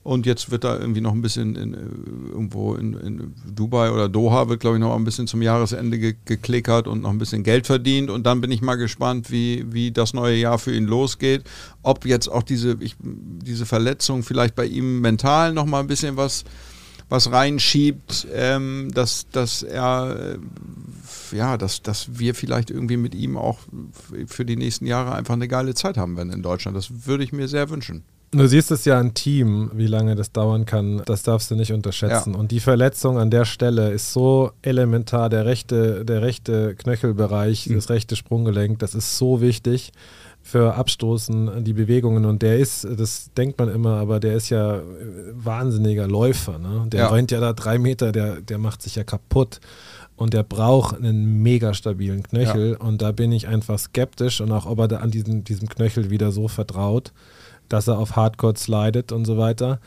Und 0.02 0.24
jetzt 0.24 0.50
wird 0.50 0.64
da 0.64 0.78
irgendwie 0.78 1.02
noch 1.02 1.12
ein 1.12 1.20
bisschen 1.20 1.56
in, 1.56 1.74
äh, 1.74 1.78
irgendwo 2.30 2.74
in, 2.74 2.94
in 2.94 3.34
Dubai 3.54 3.90
oder 3.90 4.08
Doha 4.08 4.48
wird, 4.48 4.60
glaube 4.60 4.76
ich, 4.76 4.80
noch 4.80 4.96
ein 4.96 5.04
bisschen 5.04 5.26
zum 5.26 5.42
Jahresende 5.42 5.98
ge 5.98 6.14
geklickert 6.24 6.88
und 6.88 7.02
noch 7.02 7.10
ein 7.10 7.18
bisschen 7.18 7.42
Geld 7.42 7.66
verdient. 7.66 8.08
Und 8.08 8.24
dann 8.24 8.40
bin 8.40 8.50
ich 8.50 8.62
mal 8.62 8.76
gespannt, 8.76 9.30
wie, 9.30 9.66
wie 9.70 9.90
das 9.90 10.14
neue 10.14 10.36
Jahr 10.36 10.58
für 10.58 10.74
ihn 10.74 10.86
losgeht. 10.86 11.44
Ob 11.82 12.06
jetzt 12.06 12.28
auch 12.28 12.42
diese, 12.42 12.78
ich, 12.80 12.96
diese 13.00 13.66
Verletzung 13.66 14.22
vielleicht 14.22 14.54
bei 14.54 14.64
ihm 14.64 15.00
mental 15.00 15.52
noch 15.52 15.66
mal 15.66 15.80
ein 15.80 15.86
bisschen 15.86 16.16
was 16.16 16.44
was 17.10 17.32
reinschiebt, 17.32 18.28
ähm, 18.32 18.90
dass, 18.94 19.28
dass 19.30 19.64
er, 19.64 20.36
äh, 21.32 21.36
ja, 21.36 21.58
dass, 21.58 21.82
dass 21.82 22.18
wir 22.18 22.36
vielleicht 22.36 22.70
irgendwie 22.70 22.96
mit 22.96 23.16
ihm 23.16 23.36
auch 23.36 23.58
für 24.26 24.44
die 24.44 24.56
nächsten 24.56 24.86
Jahre 24.86 25.12
einfach 25.12 25.34
eine 25.34 25.48
geile 25.48 25.74
Zeit 25.74 25.96
haben 25.98 26.16
werden 26.16 26.32
in 26.32 26.42
Deutschland. 26.42 26.76
Das 26.76 27.06
würde 27.06 27.24
ich 27.24 27.32
mir 27.32 27.48
sehr 27.48 27.68
wünschen. 27.68 28.04
Du 28.32 28.46
siehst 28.46 28.70
es 28.70 28.84
ja 28.84 29.00
ein 29.00 29.12
Team, 29.12 29.72
wie 29.74 29.88
lange 29.88 30.14
das 30.14 30.30
dauern 30.30 30.64
kann. 30.64 31.02
Das 31.04 31.24
darfst 31.24 31.50
du 31.50 31.56
nicht 31.56 31.72
unterschätzen. 31.72 32.34
Ja. 32.34 32.38
Und 32.38 32.52
die 32.52 32.60
Verletzung 32.60 33.18
an 33.18 33.28
der 33.30 33.44
Stelle 33.44 33.90
ist 33.90 34.12
so 34.12 34.52
elementar. 34.62 35.28
Der 35.30 35.46
rechte, 35.46 36.04
der 36.04 36.22
rechte 36.22 36.76
Knöchelbereich, 36.76 37.64
Hm. 37.66 37.74
das 37.74 37.90
rechte 37.90 38.14
Sprunggelenk, 38.14 38.78
das 38.78 38.94
ist 38.94 39.18
so 39.18 39.40
wichtig 39.40 39.90
für 40.42 40.74
Abstoßen, 40.76 41.64
die 41.64 41.72
Bewegungen. 41.72 42.24
Und 42.24 42.42
der 42.42 42.58
ist, 42.60 42.86
das 42.96 43.30
denkt 43.36 43.58
man 43.58 43.68
immer, 43.68 43.94
aber 43.96 44.20
der 44.20 44.34
ist 44.36 44.48
ja 44.48 44.80
wahnsinniger 45.32 46.06
Läufer. 46.06 46.58
Ne? 46.60 46.84
Der 46.86 47.00
Ja. 47.00 47.08
rennt 47.08 47.32
ja 47.32 47.40
da 47.40 47.52
drei 47.52 47.78
Meter, 47.78 48.12
der, 48.12 48.40
der 48.40 48.58
macht 48.58 48.80
sich 48.82 48.94
ja 48.94 49.02
kaputt. 49.02 49.58
Und 50.14 50.34
der 50.34 50.44
braucht 50.44 50.96
einen 50.96 51.42
mega 51.42 51.74
stabilen 51.74 52.22
Knöchel. 52.22 52.76
Und 52.76 53.02
da 53.02 53.10
bin 53.10 53.32
ich 53.32 53.48
einfach 53.48 53.78
skeptisch 53.80 54.40
und 54.40 54.52
auch, 54.52 54.66
ob 54.66 54.78
er 54.78 54.86
da 54.88 54.96
an 54.98 55.10
diesem, 55.10 55.42
diesem 55.42 55.68
Knöchel 55.68 56.10
wieder 56.10 56.30
so 56.30 56.46
vertraut, 56.46 57.12
dass 57.70 57.88
er 57.88 57.98
auf 57.98 58.16
Hardcore 58.16 58.56
slidet 58.56 59.12
und 59.12 59.24
so 59.24 59.38
weiter. 59.38 59.78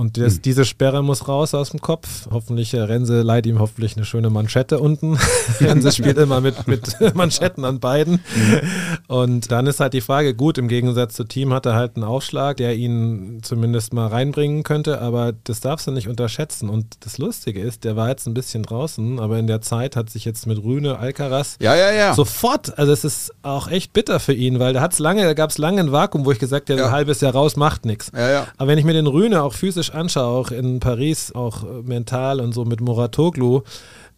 Und 0.00 0.16
das, 0.16 0.36
Hm. 0.36 0.42
diese 0.42 0.64
Sperre 0.64 1.02
muss 1.04 1.28
raus 1.28 1.52
aus 1.54 1.70
dem 1.70 1.80
Kopf. 1.82 2.26
Hoffentlich, 2.30 2.72
äh, 2.72 2.80
Rense 2.80 3.20
leiht 3.20 3.44
ihm 3.44 3.58
hoffentlich 3.58 3.96
eine 3.96 4.06
schöne 4.06 4.30
Manschette 4.30 4.78
unten. 4.78 5.18
Rense 5.60 5.92
spielt 5.92 6.16
immer 6.16 6.40
mit, 6.40 6.66
mit 6.66 6.96
Manschetten 7.14 7.66
an 7.66 7.80
beiden. 7.80 8.14
Hm. 8.32 8.60
Und 9.08 9.50
dann 9.52 9.66
ist 9.66 9.78
halt 9.80 9.92
die 9.92 10.00
Frage, 10.00 10.34
gut, 10.34 10.56
im 10.56 10.68
Gegensatz 10.68 11.14
zu 11.16 11.24
Team 11.24 11.52
hat 11.52 11.66
er 11.66 11.74
halt 11.74 11.96
einen 11.96 12.04
Aufschlag, 12.04 12.56
der 12.56 12.76
ihn 12.76 13.40
zumindest 13.42 13.92
mal 13.92 14.06
reinbringen 14.06 14.62
könnte, 14.62 15.02
aber 15.02 15.32
das 15.44 15.60
darfst 15.60 15.86
du 15.86 15.90
nicht 15.90 16.08
unterschätzen. 16.08 16.70
Und 16.70 16.86
das 17.00 17.18
Lustige 17.18 17.60
ist, 17.60 17.84
der 17.84 17.94
war 17.94 18.08
jetzt 18.08 18.26
ein 18.26 18.32
bisschen 18.34 18.62
draußen, 18.62 19.18
aber 19.20 19.38
in 19.38 19.46
der 19.48 19.60
Zeit 19.60 19.96
hat 19.96 20.08
sich 20.08 20.24
jetzt 20.24 20.46
mit 20.46 20.62
Rühne 20.64 20.98
Alcaraz 20.98 21.56
Ja, 21.60 21.74
ja, 21.76 21.92
ja. 21.92 22.14
Sofort, 22.14 22.78
also 22.78 22.90
es 22.92 23.04
ist 23.04 23.32
auch 23.42 23.68
echt 23.68 23.92
bitter 23.92 24.18
für 24.18 24.32
ihn, 24.32 24.58
weil 24.60 24.72
da 24.72 24.80
hat's 24.80 24.98
lange, 24.98 25.24
da 25.24 25.34
gab 25.34 25.50
es 25.50 25.58
lange 25.58 25.80
ein 25.80 25.92
Vakuum, 25.92 26.24
wo 26.24 26.32
ich 26.32 26.38
gesagt 26.38 26.70
habe, 26.70 26.80
Ja. 26.80 26.86
ein 26.86 26.92
halbes 26.92 27.20
Jahr 27.20 27.32
raus 27.32 27.56
macht 27.56 27.84
nichts. 27.84 28.10
Ja, 28.16 28.30
ja. 28.30 28.46
Aber 28.56 28.68
wenn 28.68 28.78
ich 28.78 28.84
mir 28.86 28.94
den 28.94 29.06
Rühne 29.06 29.42
auch 29.42 29.52
physisch 29.52 29.89
anschaue, 29.94 30.38
auch 30.38 30.50
in 30.50 30.80
Paris, 30.80 31.32
auch 31.32 31.64
äh, 31.64 31.82
mental 31.82 32.40
und 32.40 32.52
so 32.52 32.64
mit 32.64 32.80
Muratoglu, 32.80 33.62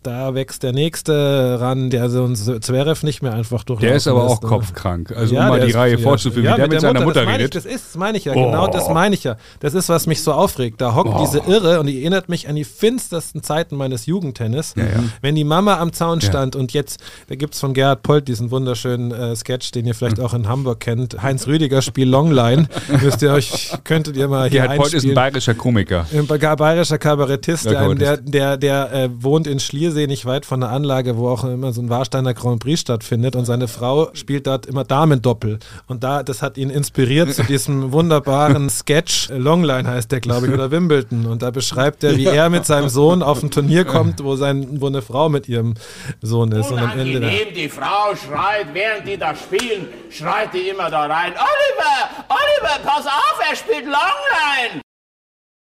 da 0.03 0.35
wächst 0.35 0.63
der 0.63 0.73
nächste 0.73 1.59
ran, 1.61 1.91
der 1.91 2.11
so 2.11 2.25
ein 2.25 2.35
Zverev 2.37 3.05
nicht 3.05 3.23
mehr 3.23 3.33
einfach 3.35 3.65
durch. 3.65 3.81
Der 3.81 3.95
ist 3.95 4.07
aber 4.09 4.25
auch 4.25 4.41
kopfkrank. 4.41 5.13
Also 5.17 5.37
um 5.37 5.41
mal 5.49 5.57
der 5.57 5.65
die 5.67 5.71
ist- 5.71 5.77
Reihe 5.77 5.93
ja. 5.93 5.99
vorzuführen, 5.99 6.45
ja, 6.45 6.53
wie 6.55 6.57
der 6.59 6.69
mit, 6.69 6.81
seiner 6.81 7.01
Mutter, 7.03 7.21
das 7.21 7.27
meine 7.27 7.39
redet. 7.45 7.55
Ich, 7.57 7.63
das 7.65 7.73
ist, 7.73 7.87
das 7.89 7.97
meine 7.97 8.19
ich 8.19 8.25
ja, 8.25 8.35
genau 8.35 8.67
das 8.67 8.89
meine 8.89 9.15
ich 9.15 9.25
ja. 9.25 9.37
Das 9.61 9.75
ist, 9.75 9.89
was 9.89 10.07
mich 10.07 10.23
so 10.23 10.33
aufregt. 10.33 10.81
Da 10.81 10.95
hockt 10.95 11.21
diese 11.21 11.39
Irre 11.39 11.81
und 11.81 11.87
die 11.87 12.01
erinnert 12.01 12.29
mich 12.29 12.49
an 12.49 12.55
die 12.57 12.65
finstersten 12.65 13.43
Zeiten 13.43 13.77
meines 13.77 14.07
Jugendtennis. 14.07 14.75
ja. 14.77 14.85
Wenn 15.21 15.35
die 15.35 15.45
Mama 15.45 15.79
am 15.79 15.93
Zaun 15.93 16.21
Ja. 16.21 16.29
stand 16.29 16.57
und 16.57 16.73
jetzt, 16.73 17.01
da 17.29 17.35
gibt 17.35 17.55
es 17.55 17.61
von 17.61 17.75
Gerhard 17.75 18.03
Polt 18.03 18.29
diesen 18.29 18.51
wunderschönen 18.51 19.11
äh, 19.13 19.37
Sketch, 19.37 19.71
den 19.73 19.87
ihr 19.87 19.95
vielleicht 19.95 20.21
auch 20.21 20.35
in 20.35 20.49
Hamburg 20.49 20.81
kennt. 20.81 21.23
Heinz 21.23 21.47
Rüdiger 21.47 21.83
spielt 21.83 22.09
Longline. 22.09 22.69
Müsst 23.03 23.23
ihr 23.23 23.33
euch, 23.33 23.73
könntet 23.85 24.17
ihr 24.17 24.29
mal 24.29 24.49
hier 24.51 24.63
Gerhard 24.63 24.79
Polt 24.79 24.95
ist 24.95 25.05
ein 25.05 25.15
bayerischer 25.15 25.55
Komiker. 25.55 26.07
Ein 26.13 26.27
ba- 26.27 26.55
bayerischer 26.57 26.99
Kabarettist, 26.99 27.65
Ja, 27.67 27.95
der, 27.95 28.17
der, 28.17 28.17
der, 28.17 28.57
der 28.57 28.93
äh, 28.93 29.09
wohnt 29.23 29.47
in 29.47 29.61
Chiemsee, 29.93 30.07
nicht 30.07 30.25
weit 30.25 30.47
von 30.47 30.61
der 30.61 30.71
Anlage, 30.71 31.17
wo 31.17 31.29
auch 31.29 31.45
immer 31.45 31.73
so 31.73 31.81
ein 31.81 31.91
Warsteiner 31.91 32.35
Grand 32.35 32.61
Prix 32.61 32.81
stattfindet. 32.81 33.37
Und 33.37 33.45
seine 33.45 33.69
Frau 33.69 34.11
spielt 34.15 34.47
dort 34.47 34.67
immer 34.67 34.85
Damendoppel. 34.85 35.59
Und 35.87 36.03
da, 36.03 36.23
das 36.23 36.43
hat 36.43 36.57
ihn 36.57 36.71
inspiriert 36.71 37.33
zu 37.35 37.43
diesem 37.45 37.93
wunderbaren 37.93 38.71
Sketch. 38.71 39.29
Longline 39.31 39.89
heißt 39.89 40.11
der, 40.11 40.21
glaube 40.21 40.47
ich, 40.47 40.53
oder 40.53 40.71
Wimbledon. 40.71 41.27
Und 41.27 41.43
da 41.43 41.51
beschreibt 41.51 42.05
er, 42.05 42.17
wie 42.17 42.27
er 42.27 42.51
mit 42.51 42.67
seinem 42.67 42.89
Sohn 42.89 43.23
auf 43.23 43.43
ein 43.43 43.51
Turnier 43.51 43.85
kommt, 43.85 44.23
wo, 44.25 44.37
sein, 44.37 44.81
wo 44.81 44.87
eine 44.87 45.03
Frau 45.03 45.29
mit 45.29 45.49
ihrem 45.49 45.75
Sohn 46.21 46.53
ist. 46.53 46.71
Und 46.71 46.79
am 46.79 46.99
Ende. 46.99 47.19
Unangenehm, 47.19 47.55
die 47.55 47.69
Frau 47.69 48.15
schreit, 48.15 48.69
während 48.73 49.07
die 49.07 49.17
da 49.17 49.35
spielen, 49.35 49.89
schreit 50.11 50.55
die 50.55 50.69
immer 50.69 50.91
da 50.91 51.03
rein. 51.03 51.33
Oliver, 51.33 52.27
Oliver, 52.29 52.79
pass 52.85 53.07
auf, 53.07 53.41
er 53.49 53.57
spielt 53.57 53.85
Longline. 53.85 54.83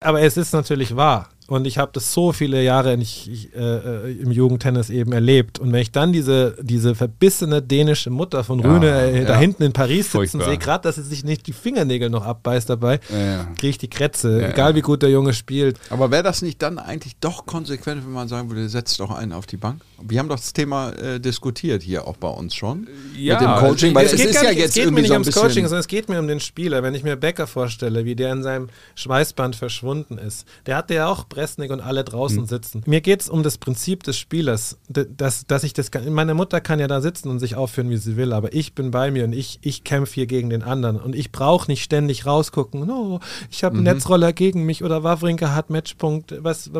Aber 0.03 0.21
es 0.21 0.37
ist 0.37 0.53
natürlich 0.53 0.95
wahr. 0.95 1.29
Und 1.47 1.67
ich 1.67 1.77
habe 1.77 1.91
das 1.93 2.11
so 2.11 2.31
viele 2.31 2.63
Jahre 2.63 2.97
nicht, 2.97 3.27
ich, 3.27 3.55
äh, 3.55 4.13
im 4.13 4.31
Jugendtennis 4.31 4.89
eben 4.89 5.11
erlebt. 5.11 5.59
Und 5.59 5.71
wenn 5.71 5.81
ich 5.81 5.91
dann 5.91 6.11
diese, 6.11 6.57
diese 6.59 6.95
verbissene 6.95 7.61
dänische 7.61 8.09
Mutter 8.09 8.43
von 8.43 8.59
Ja, 8.59 8.73
Rühne 8.73 8.87
äh, 9.11 9.25
da 9.25 9.33
ja. 9.33 9.39
hinten 9.39 9.61
in 9.61 9.71
Paris 9.71 10.11
sitzen 10.11 10.41
sehe, 10.41 10.57
gerade, 10.57 10.81
dass 10.83 10.95
sie 10.95 11.03
sich 11.03 11.23
nicht 11.23 11.45
die 11.45 11.53
Fingernägel 11.53 12.09
noch 12.09 12.23
abbeißt 12.25 12.67
dabei, 12.69 12.99
Ja, 13.13 13.43
kriege 13.59 13.69
ich 13.69 13.77
die 13.77 13.89
Krätze, 13.89 14.47
egal 14.47 14.73
wie 14.73 14.81
gut 14.81 15.03
der 15.03 15.11
Junge 15.11 15.33
spielt. 15.33 15.77
Aber 15.91 16.09
wäre 16.09 16.23
das 16.23 16.41
nicht 16.41 16.63
dann 16.63 16.79
eigentlich 16.79 17.15
doch 17.21 17.45
konsequent, 17.45 18.03
wenn 18.03 18.13
man 18.13 18.27
sagen 18.27 18.49
würde, 18.49 18.67
setzt 18.67 18.99
doch 18.99 19.11
einen 19.11 19.31
auf 19.31 19.45
die 19.45 19.57
Bank? 19.57 19.81
Wir 20.01 20.17
haben 20.19 20.29
doch 20.29 20.37
das 20.39 20.51
Thema 20.51 20.89
äh, 20.93 21.19
diskutiert 21.19 21.83
hier 21.83 22.07
auch 22.07 22.17
bei 22.17 22.27
uns 22.29 22.55
schon. 22.55 22.87
Ja, 23.15 23.39
mit 23.39 23.47
dem 23.47 23.55
Coaching, 23.57 23.93
weil 23.93 24.07
es, 24.07 24.15
geht 24.15 24.25
ist 24.31 24.41
ja 24.41 24.49
nicht- 24.49 24.59
jetzt 24.59 24.69
es 24.69 24.73
geht 24.75 24.83
irgendwie 24.85 25.03
mir 25.03 25.19
nicht 25.19 25.33
so 25.33 25.39
ums. 25.41 25.49
Coaching, 25.53 25.65
sondern 25.65 25.79
es 25.81 25.87
geht 25.87 26.09
mir 26.09 26.19
um 26.19 26.27
den 26.27 26.39
Spieler. 26.39 26.81
Wenn 26.81 26.95
ich 26.95 27.03
mir 27.03 27.15
Becker 27.15 27.45
vorstelle, 27.45 28.03
wie 28.03 28.15
der 28.15 28.33
in 28.33 28.41
seinem 28.41 28.67
Schweißband 28.95 29.55
verschwunden 29.55 30.17
ist, 30.17 30.45
der 30.65 30.77
hatte 30.77 30.95
ja 30.95 31.07
auch 31.07 31.29
Bresnik 31.35 31.69
und 31.71 31.81
alle 31.81 32.03
draußen 32.05 32.39
Hm. 32.39 32.45
sitzen. 32.45 32.81
Mir 32.85 33.01
geht 33.01 33.21
es 33.21 33.29
um 33.29 33.43
das 33.43 33.57
Prinzip 33.57 34.03
des 34.03 34.17
Spielers, 34.17 34.77
dass, 34.87 35.45
dass 35.45 35.63
ich 35.63 35.73
das 35.73 35.91
kann. 35.91 36.11
Meine 36.13 36.33
Mutter 36.33 36.61
kann 36.61 36.79
ja 36.79 36.87
da 36.87 37.01
sitzen 37.01 37.27
und 37.29 37.39
sich 37.39 37.55
aufführen, 37.55 37.89
wie 37.89 37.97
sie 37.97 38.15
will, 38.15 38.31
aber 38.31 38.53
ich 38.53 38.73
bin 38.73 38.91
bei 38.91 39.11
mir 39.11 39.25
und 39.25 39.33
ich, 39.33 39.59
ich 39.61 39.83
kämpfe 39.83 40.13
hier 40.15 40.27
gegen 40.27 40.49
den 40.49 40.63
anderen 40.63 40.95
und 40.99 41.13
ich 41.13 41.31
brauche 41.33 41.69
nicht 41.69 41.83
ständig 41.83 42.25
rausgucken, 42.25 42.85
no, 42.85 43.19
ich 43.51 43.63
habe 43.65 43.75
einen 43.75 43.83
Mhm. 43.85 43.91
Netzroller 43.93 44.31
gegen 44.33 44.63
mich 44.65 44.83
oder 44.83 45.03
Wawrinka 45.03 45.53
hat 45.53 45.69
Matchpunkt, 45.69 46.33
was, 46.43 46.71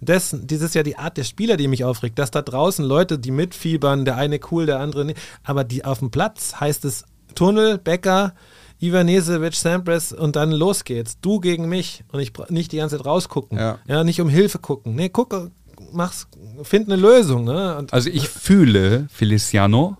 das, 0.00 0.36
das 0.42 0.60
ist 0.60 0.74
ja 0.74 0.82
die 0.82 0.96
Art 0.96 1.16
der 1.16 1.24
Spieler, 1.24 1.56
die 1.56 1.68
mich 1.68 1.84
aufregt, 1.84 2.18
dass 2.18 2.30
da 2.32 2.42
draußen 2.42 2.84
Leute, 2.84 3.18
die 3.18 3.30
mitfiebern, 3.30 4.04
der 4.04 4.16
eine 4.16 4.40
cool, 4.50 4.66
der 4.66 4.80
andere 4.80 5.04
nicht, 5.04 5.18
aber 5.44 5.62
die 5.64 5.84
auf 5.84 6.00
dem 6.00 6.10
Platz 6.10 6.54
heißt 6.60 6.84
es 6.84 7.04
Tunnel, 7.36 7.78
Becker, 7.78 8.34
Ivanesevic, 8.80 9.54
Sampras 9.54 10.12
und 10.12 10.36
dann 10.36 10.52
los 10.52 10.84
geht's. 10.84 11.20
Du 11.20 11.40
gegen 11.40 11.68
mich 11.68 12.04
und 12.12 12.20
ich 12.20 12.32
nicht 12.48 12.72
die 12.72 12.78
ganze 12.78 12.96
Zeit 12.96 13.06
rausgucken. 13.06 13.58
Ja. 13.58 14.04
nicht 14.04 14.20
um 14.20 14.28
Hilfe 14.28 14.58
gucken. 14.58 14.94
Nee, 14.94 15.10
guck, 15.10 15.50
mach's, 15.92 16.28
find 16.62 16.88
eine 16.88 17.00
Lösung. 17.00 17.44
Ne? 17.44 17.76
Und 17.76 17.92
Also 17.92 18.08
ich 18.10 18.28
fühle 18.28 19.06
Feliciano. 19.10 19.96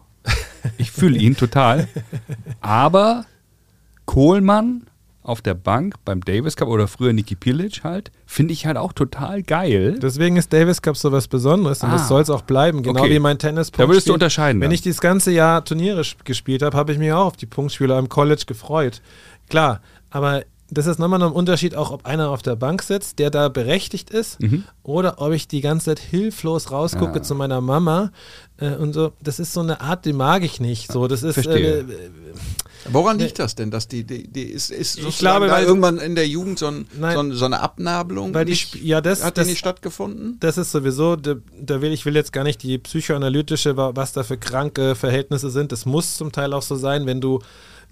Ich 0.79 0.91
fühle 0.91 1.19
ihn 1.19 1.37
total. 1.37 1.89
Aber 2.61 3.25
Kohlmann 4.05 4.87
auf 5.23 5.43
der 5.43 5.55
Bank 5.55 5.95
beim 6.05 6.23
Davis 6.23 6.57
Cup 6.57 6.69
oder 6.69 6.89
früher 6.89 7.13
Niki 7.13 7.35
Pilic 7.35 7.85
halt, 7.85 8.11
finde 8.27 8.53
ich 8.55 8.65
halt 8.67 8.77
auch 8.79 8.93
total 8.93 9.43
geil. 9.43 9.99
Deswegen 10.01 10.37
ist 10.37 10.53
Davis 10.53 10.81
Cup 10.83 10.97
so 10.97 11.13
was 11.13 11.29
Besonderes 11.29 11.83
und 11.83 11.91
Ah. 11.91 11.93
das 11.93 12.09
soll 12.09 12.23
es 12.23 12.31
auch 12.31 12.43
bleiben. 12.43 12.83
Genau 12.83 13.01
Okay. 13.01 13.11
wie 13.11 13.19
mein 13.19 13.39
tennis 13.39 13.71
Da 13.71 13.87
würdest 13.89 14.09
du 14.09 14.15
unterscheiden 14.15 14.61
Wenn 14.61 14.69
dann. 14.71 14.75
ich 14.75 14.83
dieses 14.83 15.01
ganze 15.01 15.31
Jahr 15.31 15.65
Turniere 15.65 16.01
sp- 16.03 16.25
gespielt 16.25 16.63
habe, 16.63 16.77
habe 16.77 16.93
ich 16.93 16.99
mich 16.99 17.13
auch 17.13 17.27
auf 17.27 17.37
die 17.37 17.47
Punktspiele 17.47 17.99
im 17.99 18.09
College 18.09 18.45
gefreut. 18.47 19.03
Klar, 19.49 19.81
aber 20.09 20.43
das 20.73 20.87
ist 20.87 20.99
nochmal 21.01 21.21
ein 21.23 21.33
Unterschied, 21.33 21.75
auch 21.75 21.91
ob 21.91 22.07
einer 22.07 22.31
auf 22.31 22.43
der 22.43 22.55
Bank 22.55 22.83
sitzt, 22.83 23.19
der 23.19 23.31
da 23.31 23.49
berechtigt 23.49 24.11
ist, 24.11 24.41
Mhm. 24.41 24.63
oder 24.85 25.21
ob 25.21 25.33
ich 25.33 25.49
die 25.49 25.61
ganze 25.61 25.87
Zeit 25.87 25.99
hilflos 25.99 26.71
rausgucke 26.71 27.17
Ja. 27.19 27.23
zu 27.23 27.35
meiner 27.35 27.61
Mama 27.61 28.13
äh, 28.59 28.71
und 28.77 28.93
so. 28.93 29.13
Das 29.21 29.41
ist 29.41 29.53
so 29.53 29.61
eine 29.61 29.81
Art, 29.81 30.05
die 30.05 30.13
mag 30.13 30.45
ich 30.45 30.61
nicht. 30.61 30.91
So, 30.93 31.09
das 31.09 31.25
ist 31.25 31.45
äh, 31.45 31.85
Woran 32.91 33.19
liegt 33.19 33.39
das 33.39 33.55
denn, 33.55 33.71
dass 33.71 33.89
die, 33.89 34.05
die, 34.05 34.27
die 34.29 34.45
ist, 34.45 34.71
ist 34.71 34.99
Ich 34.99 35.19
glaube, 35.19 35.51
weil- 35.51 35.65
irgendwann 35.65 35.99
in 35.99 36.15
der 36.15 36.27
Jugend 36.27 36.59
so, 36.59 36.69
ein, 36.69 36.87
Nein. 36.99 37.15
so, 37.15 37.21
ein, 37.21 37.33
so 37.33 37.45
eine 37.45 37.61
Abnabelung 37.61 38.33
Weil 38.33 38.45
die 38.47 38.53
nicht, 38.53 38.75
ja, 38.77 39.01
das- 39.01 39.23
hat 39.23 39.37
das- 39.39 39.47
nicht 39.47 39.59
stattgefunden? 39.59 40.37
Das 40.41 40.57
ist 40.59 40.73
sowieso, 40.73 41.17
da, 41.17 41.35
da 41.61 41.83
will 41.83 41.93
ich 41.93 42.07
will 42.07 42.15
jetzt 42.15 42.33
gar 42.33 42.45
nicht 42.45 42.63
die 42.63 42.79
psychoanalytische, 42.79 43.77
wa- 43.77 43.93
was 43.95 44.13
da 44.13 44.23
für 44.23 44.39
kranke 44.39 44.95
Verhältnisse 44.95 45.51
sind. 45.51 45.73
Das 45.73 45.85
muss 45.87 46.17
zum 46.17 46.33
Teil 46.33 46.53
auch 46.53 46.63
so 46.63 46.77
sein, 46.77 47.07
wenn 47.07 47.21
du 47.21 47.41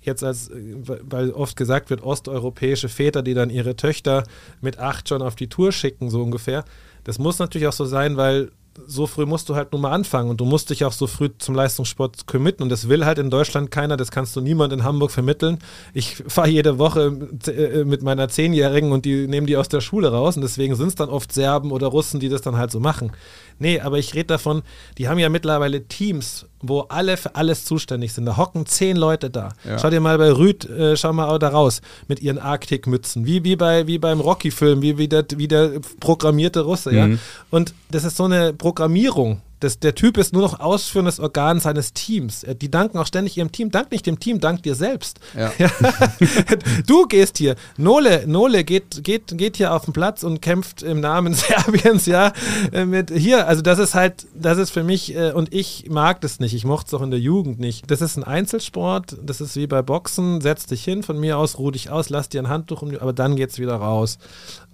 jetzt 0.02 0.22
als, 0.24 0.48
äh, 0.48 0.54
weil 0.84 1.30
oft 1.32 1.56
gesagt 1.56 1.90
wird, 1.90 2.02
osteuropäische 2.02 2.88
Väter, 2.88 3.22
die 3.22 3.34
dann 3.34 3.50
ihre 3.50 3.76
Töchter 3.76 4.24
mit 4.60 4.78
acht 4.78 5.08
schon 5.08 5.22
auf 5.22 5.34
die 5.34 5.48
Tour 5.48 5.72
schicken, 5.72 6.08
so 6.08 6.22
ungefähr. 6.22 6.64
Das 7.04 7.18
muss 7.18 7.38
natürlich 7.38 7.66
auch 7.68 7.72
so 7.72 7.84
sein, 7.84 8.16
weil 8.16 8.50
so 8.86 9.06
früh 9.06 9.26
musst 9.26 9.48
du 9.48 9.54
halt 9.54 9.72
nun 9.72 9.82
mal 9.82 9.92
anfangen 9.92 10.30
und 10.30 10.40
du 10.40 10.44
musst 10.44 10.70
dich 10.70 10.84
auch 10.84 10.92
so 10.92 11.06
früh 11.06 11.30
zum 11.38 11.54
Leistungssport 11.54 12.26
committen 12.26 12.62
und 12.62 12.68
das 12.68 12.88
will 12.88 13.04
halt 13.04 13.18
in 13.18 13.30
Deutschland 13.30 13.70
keiner, 13.70 13.96
das 13.96 14.10
kannst 14.10 14.36
du 14.36 14.40
niemand 14.40 14.72
in 14.72 14.84
Hamburg 14.84 15.10
vermitteln. 15.10 15.58
Ich 15.94 16.22
fahre 16.26 16.48
jede 16.48 16.78
Woche 16.78 17.28
äh, 17.46 17.84
mit 17.84 18.02
meiner 18.02 18.28
Zehnjährigen 18.28 18.92
und 18.92 19.04
die 19.04 19.26
nehmen 19.26 19.46
die 19.46 19.56
aus 19.56 19.68
der 19.68 19.80
Schule 19.80 20.10
raus 20.10 20.36
und 20.36 20.42
deswegen 20.42 20.74
sind 20.76 20.88
es 20.88 20.94
dann 20.94 21.08
oft 21.08 21.32
Serben 21.32 21.72
oder 21.72 21.88
Russen, 21.88 22.20
die 22.20 22.28
das 22.28 22.42
dann 22.42 22.56
halt 22.56 22.70
so 22.70 22.80
machen. 22.80 23.12
Nee, 23.58 23.80
aber 23.80 23.98
ich 23.98 24.14
rede 24.14 24.26
davon, 24.26 24.62
die 24.98 25.08
haben 25.08 25.18
ja 25.18 25.28
mittlerweile 25.28 25.84
Teams, 25.84 26.46
wo 26.60 26.80
alle 26.82 27.16
für 27.16 27.34
alles 27.34 27.64
zuständig 27.64 28.12
sind. 28.12 28.26
Da 28.26 28.36
hocken 28.36 28.66
zehn 28.66 28.96
Leute 28.96 29.30
da. 29.30 29.50
Ja. 29.64 29.78
Schau 29.78 29.90
dir 29.90 30.00
mal 30.00 30.18
bei 30.18 30.32
Rüd, 30.32 30.68
äh, 30.68 30.96
schau 30.96 31.12
mal 31.12 31.28
auch 31.28 31.38
da 31.38 31.48
raus 31.48 31.80
mit 32.08 32.20
ihren 32.20 32.38
Arktikmützen, 32.38 33.26
wie, 33.26 33.44
wie, 33.44 33.56
bei, 33.56 33.86
wie 33.86 33.98
beim 33.98 34.20
Rocky-Film, 34.20 34.82
wie, 34.82 34.98
wie, 34.98 35.08
der, 35.08 35.24
wie 35.36 35.48
der 35.48 35.80
programmierte 36.00 36.60
Russe. 36.60 36.94
Ja? 36.94 37.06
Mhm. 37.06 37.18
Und 37.50 37.74
das 37.90 38.04
ist 38.04 38.16
so 38.16 38.24
eine 38.24 38.52
Programmierung. 38.52 39.40
Das, 39.60 39.78
der 39.78 39.94
Typ 39.94 40.18
ist 40.18 40.32
nur 40.32 40.42
noch 40.42 40.60
ausführendes 40.60 41.20
Organ 41.20 41.60
seines 41.60 41.92
Teams. 41.92 42.44
Äh, 42.44 42.54
Die 42.54 42.70
danken 42.70 42.98
auch 42.98 43.06
ständig 43.06 43.36
ihrem 43.36 43.52
Team. 43.52 43.70
Dank 43.70 43.90
nicht 43.90 44.06
dem 44.06 44.18
Team, 44.20 44.40
dank 44.40 44.62
dir 44.62 44.74
selbst. 44.74 45.18
Ja. 45.36 45.52
du 46.86 47.06
gehst 47.06 47.38
hier. 47.38 47.56
Nole, 47.76 48.26
Nole 48.26 48.64
geht, 48.64 49.02
geht, 49.04 49.36
geht 49.36 49.56
hier 49.56 49.72
auf 49.74 49.84
den 49.84 49.92
Platz 49.92 50.22
und 50.22 50.40
kämpft 50.40 50.82
im 50.82 51.00
Namen 51.00 51.34
Serbiens, 51.34 52.06
ja, 52.06 52.32
äh, 52.72 52.84
mit 52.84 53.10
hier. 53.10 53.46
Also 53.46 53.62
das 53.62 53.78
ist 53.78 53.94
halt, 53.94 54.26
das 54.34 54.58
ist 54.58 54.70
für 54.70 54.84
mich, 54.84 55.14
äh, 55.14 55.32
und 55.32 55.52
ich 55.52 55.86
mag 55.88 56.20
das 56.20 56.40
nicht. 56.40 56.54
Ich 56.54 56.64
mochte 56.64 56.88
es 56.88 56.94
auch 56.94 57.02
in 57.02 57.10
der 57.10 57.20
Jugend 57.20 57.58
nicht. 57.58 57.90
Das 57.90 58.00
ist 58.00 58.16
ein 58.16 58.24
Einzelsport. 58.24 59.16
Das 59.22 59.40
ist 59.40 59.56
wie 59.56 59.66
bei 59.66 59.82
Boxen. 59.82 60.40
Setz 60.40 60.66
dich 60.66 60.84
hin, 60.84 61.02
von 61.02 61.18
mir 61.18 61.38
aus, 61.38 61.58
ruh 61.58 61.70
dich 61.70 61.90
aus, 61.90 62.10
lass 62.10 62.28
dir 62.28 62.42
ein 62.42 62.48
Handtuch 62.48 62.82
um 62.82 62.90
die, 62.90 63.00
aber 63.00 63.12
dann 63.12 63.36
geht's 63.36 63.58
wieder 63.58 63.76
raus. 63.76 64.18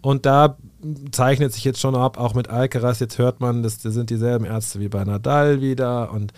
Und 0.01 0.27
da 0.27 0.57
zeichnet 1.13 1.53
sich 1.53 1.65
jetzt 1.65 1.81
schon 1.81 1.95
ab, 1.95 2.19
auch 2.19 2.35
mit 2.35 2.49
Alcaraz, 2.49 3.01
jetzt 3.01 3.19
hört 3.19 3.41
man, 3.41 3.63
das, 3.63 3.79
das 3.79 3.95
sind 3.95 4.11
dieselben 4.11 4.45
Ärzte 4.45 4.81
wie 4.81 4.89
bei 4.89 5.05
Nadal 5.05 5.61
wieder 5.61 6.13
und 6.13 6.33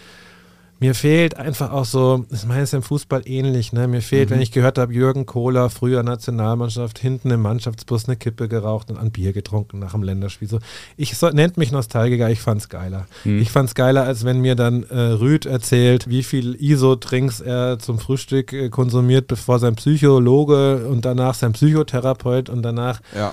mir 0.79 0.95
fehlt 0.95 1.39
einfach 1.39 1.73
auch 1.73 1.87
so, 1.87 2.27
ich 2.31 2.45
meine, 2.45 2.61
es 2.61 2.71
ist 2.71 2.75
im 2.75 2.83
Fußball 2.83 3.23
ähnlich, 3.25 3.73
ne? 3.73 3.89
Mir 3.89 4.03
fehlt, 4.03 4.29
wenn 4.29 4.43
ich 4.43 4.53
gehört 4.53 4.77
habe, 4.77 4.93
Jürgen 4.93 5.25
Kohler, 5.25 5.71
früher 5.71 6.03
Nationalmannschaft, 6.03 6.99
hinten 6.99 7.31
im 7.31 7.41
Mannschaftsbus 7.41 8.07
eine 8.07 8.17
Kippe 8.17 8.47
geraucht 8.47 8.91
und 8.91 8.99
ein 8.99 9.11
Bier 9.11 9.33
getrunken 9.33 9.79
nach 9.79 9.93
dem 9.93 10.03
Länderspiel. 10.03 10.49
So, 10.49 10.59
ich 10.99 11.17
so, 11.17 11.31
nennt 11.31 11.57
mich 11.57 11.73
Nostalgiker, 11.73 12.29
ich 12.29 12.41
fand's 12.41 12.69
geiler. 12.69 13.07
Ich 13.41 13.51
fand's 13.51 13.75
geiler, 13.75 14.05
als 14.05 14.27
wenn 14.27 14.43
mir 14.43 14.55
dann 14.55 14.83
äh, 14.85 14.99
Rüd 14.99 15.47
erzählt, 15.47 16.11
wie 16.11 16.23
viel 16.23 16.55
ISO-Trinks 16.57 17.41
er 17.41 17.79
zum 17.79 17.99
Frühstück 17.99 18.53
äh, 18.53 18.69
konsumiert, 18.69 19.29
bevor 19.29 19.59
sein 19.59 19.77
Psychologe 19.77 20.87
und 20.89 21.07
danach 21.07 21.35
sein 21.35 21.53
Psychotherapeut 21.53 22.51
und 22.51 22.63
danach 22.63 23.01
Ja. 23.17 23.33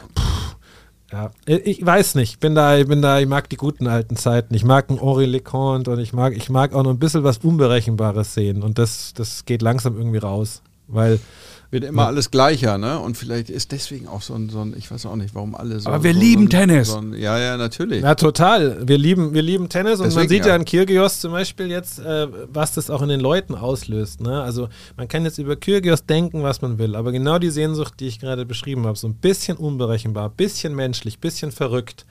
Ja, 1.14 1.30
ich 1.46 1.86
weiß 1.86 2.16
nicht. 2.16 2.40
Bin 2.40 2.56
da, 2.56 2.76
ich 2.76 2.88
bin 2.88 3.04
da, 3.04 3.20
ich 3.20 3.28
mag 3.28 3.48
die 3.48 3.56
guten 3.56 3.86
alten 3.86 4.16
Zeiten. 4.16 4.56
Ich 4.56 4.64
mag 4.64 4.90
einen 4.90 5.00
Henri 5.00 5.26
Leconte 5.26 5.92
und 5.92 6.00
ich 6.00 6.12
mag, 6.12 6.36
ich 6.36 6.50
mag 6.50 6.74
auch 6.74 6.82
noch 6.82 6.90
ein 6.90 6.98
bisschen 6.98 7.24
was 7.24 7.38
Unberechenbares 7.38 8.34
sehen. 8.34 8.64
Und 8.64 8.80
das, 8.80 9.14
das 9.14 9.46
geht 9.46 9.62
langsam 9.62 9.96
irgendwie 9.96 10.18
raus. 10.18 10.64
Weil 10.88 11.20
Wird 11.74 11.86
immer 11.86 12.06
alles 12.06 12.30
gleicher, 12.30 12.78
ne? 12.78 13.00
Und 13.00 13.18
vielleicht 13.18 13.50
ist 13.50 13.72
deswegen 13.72 14.08
auch 14.08 14.22
so 14.22 14.36
ein, 14.36 14.48
so 14.48 14.62
ein 14.62 14.76
ich 14.78 14.92
weiß 14.92 15.08
auch 15.08 15.16
nicht, 15.16 15.34
warum 15.34 15.56
alle 15.56 15.80
so. 15.80 15.90
Aber 15.90 16.04
wir 16.04 16.14
so, 16.14 16.20
lieben 16.20 16.44
so 16.44 16.46
ein, 16.46 16.50
Tennis. 16.52 16.88
So 16.90 16.98
ein, 17.00 17.14
ja, 17.16 17.40
ja, 17.40 17.58
natürlich. 17.58 18.04
Ja, 18.04 18.14
total. 18.14 18.88
Wir 18.88 19.00
lieben, 19.00 19.34
wir 19.34 19.42
lieben 19.42 19.70
Tennis 19.70 19.94
und 19.94 20.02
man 20.02 20.10
Deswegen, 20.10 20.30
sieht 20.30 20.46
ja 20.46 20.50
ja. 20.50 20.56
an 20.56 20.66
Kyrgios 20.66 21.20
zum 21.20 21.32
Beispiel 21.32 21.72
jetzt, 21.72 21.98
äh, 21.98 22.28
was 22.54 22.74
das 22.74 22.92
auch 22.92 23.02
in 23.02 23.10
den 23.10 23.20
Leuten 23.20 23.56
auslöst. 23.56 24.22
Ne? 24.22 24.40
Also 24.44 24.70
man 24.98 25.08
kann 25.08 25.24
jetzt 25.24 25.40
über 25.40 25.56
Kyrgios 25.56 26.06
denken, 26.06 26.44
was 26.44 26.62
man 26.62 26.78
will, 26.78 26.96
aber 26.96 27.12
genau 27.12 27.40
die 27.40 27.50
Sehnsucht, 27.50 27.96
die 28.00 28.06
ich 28.06 28.20
gerade 28.20 28.46
beschrieben 28.46 28.86
habe, 28.86 28.96
so 28.96 29.08
ein 29.08 29.16
bisschen 29.16 29.58
unberechenbar, 29.58 30.30
bisschen 30.30 30.76
menschlich, 30.76 31.18
bisschen 31.18 31.52
verrückt. 31.52 32.06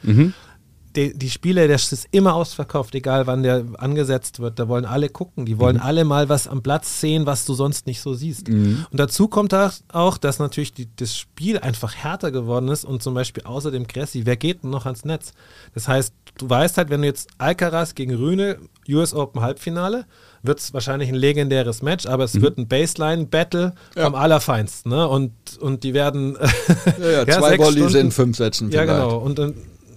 Die, 0.95 1.17
die 1.17 1.31
Spiele, 1.31 1.69
das 1.69 1.93
ist 1.93 2.07
immer 2.11 2.35
ausverkauft, 2.35 2.95
egal 2.95 3.27
wann 3.27 3.43
der 3.43 3.65
angesetzt 3.79 4.41
wird. 4.41 4.59
Da 4.59 4.69
wollen 4.69 4.85
alle 4.85 5.09
gucken. 5.09 5.47
Die 5.47 5.59
wollen 5.59 5.79
alle 5.79 6.05
mal 6.05 6.29
was 6.29 6.47
am 6.47 6.63
Platz 6.63 7.01
sehen, 7.01 7.25
was 7.25 7.47
du 7.47 7.55
sonst 7.55 7.87
nicht 7.87 8.01
so 8.01 8.13
siehst. 8.15 8.49
Und 8.49 8.87
dazu 8.93 9.29
kommt 9.29 9.55
auch, 9.55 10.19
dass 10.19 10.39
natürlich 10.39 10.73
die, 10.75 10.89
das 10.97 11.17
Spiel 11.17 11.59
einfach 11.59 11.95
härter 11.95 12.31
geworden 12.31 12.69
ist 12.69 12.85
und 12.85 13.03
zum 13.03 13.15
Beispiel 13.15 13.45
außer 13.45 13.71
dem 13.71 13.87
Gressi, 13.87 14.27
wer 14.27 14.37
geht 14.37 14.63
denn 14.63 14.71
noch 14.71 14.85
ans 14.87 15.05
Netz? 15.05 15.33
Das 15.75 15.89
heißt, 15.89 16.13
du 16.39 16.51
weißt 16.51 16.77
halt, 16.79 16.91
wenn 16.91 17.03
du 17.03 17.07
jetzt 17.07 17.29
Alcaraz 17.39 17.95
gegen 17.95 18.15
Rühne, 18.15 18.59
US 18.89 19.15
Open 19.15 19.41
Halbfinale, 19.43 20.07
wird 20.43 20.59
es 20.59 20.75
wahrscheinlich 20.75 21.09
ein 21.09 21.15
legendäres 21.15 21.83
Match, 21.83 22.07
aber 22.07 22.25
es 22.25 22.41
wird 22.41 22.59
ein 22.59 22.67
Baseline-Battle 22.69 23.75
vom 23.97 24.15
Allerfeinsten. 24.15 24.91
Ne? 24.91 25.09
Und, 25.09 25.33
und 25.61 25.85
die 25.85 25.95
werden 25.95 26.37
ja, 26.99 27.11
ja, 27.11 27.25
ja, 27.25 27.39
zwei 27.39 27.59
Volleys 27.59 27.91
Stunden- 27.91 27.97
in 28.07 28.11
fünf 28.11 28.37
Sätzen 28.37 28.71
ja, 28.71 28.83
vielleicht. 28.83 29.01
genau. 29.01 29.19
Und 29.19 29.39
dann 29.39 29.55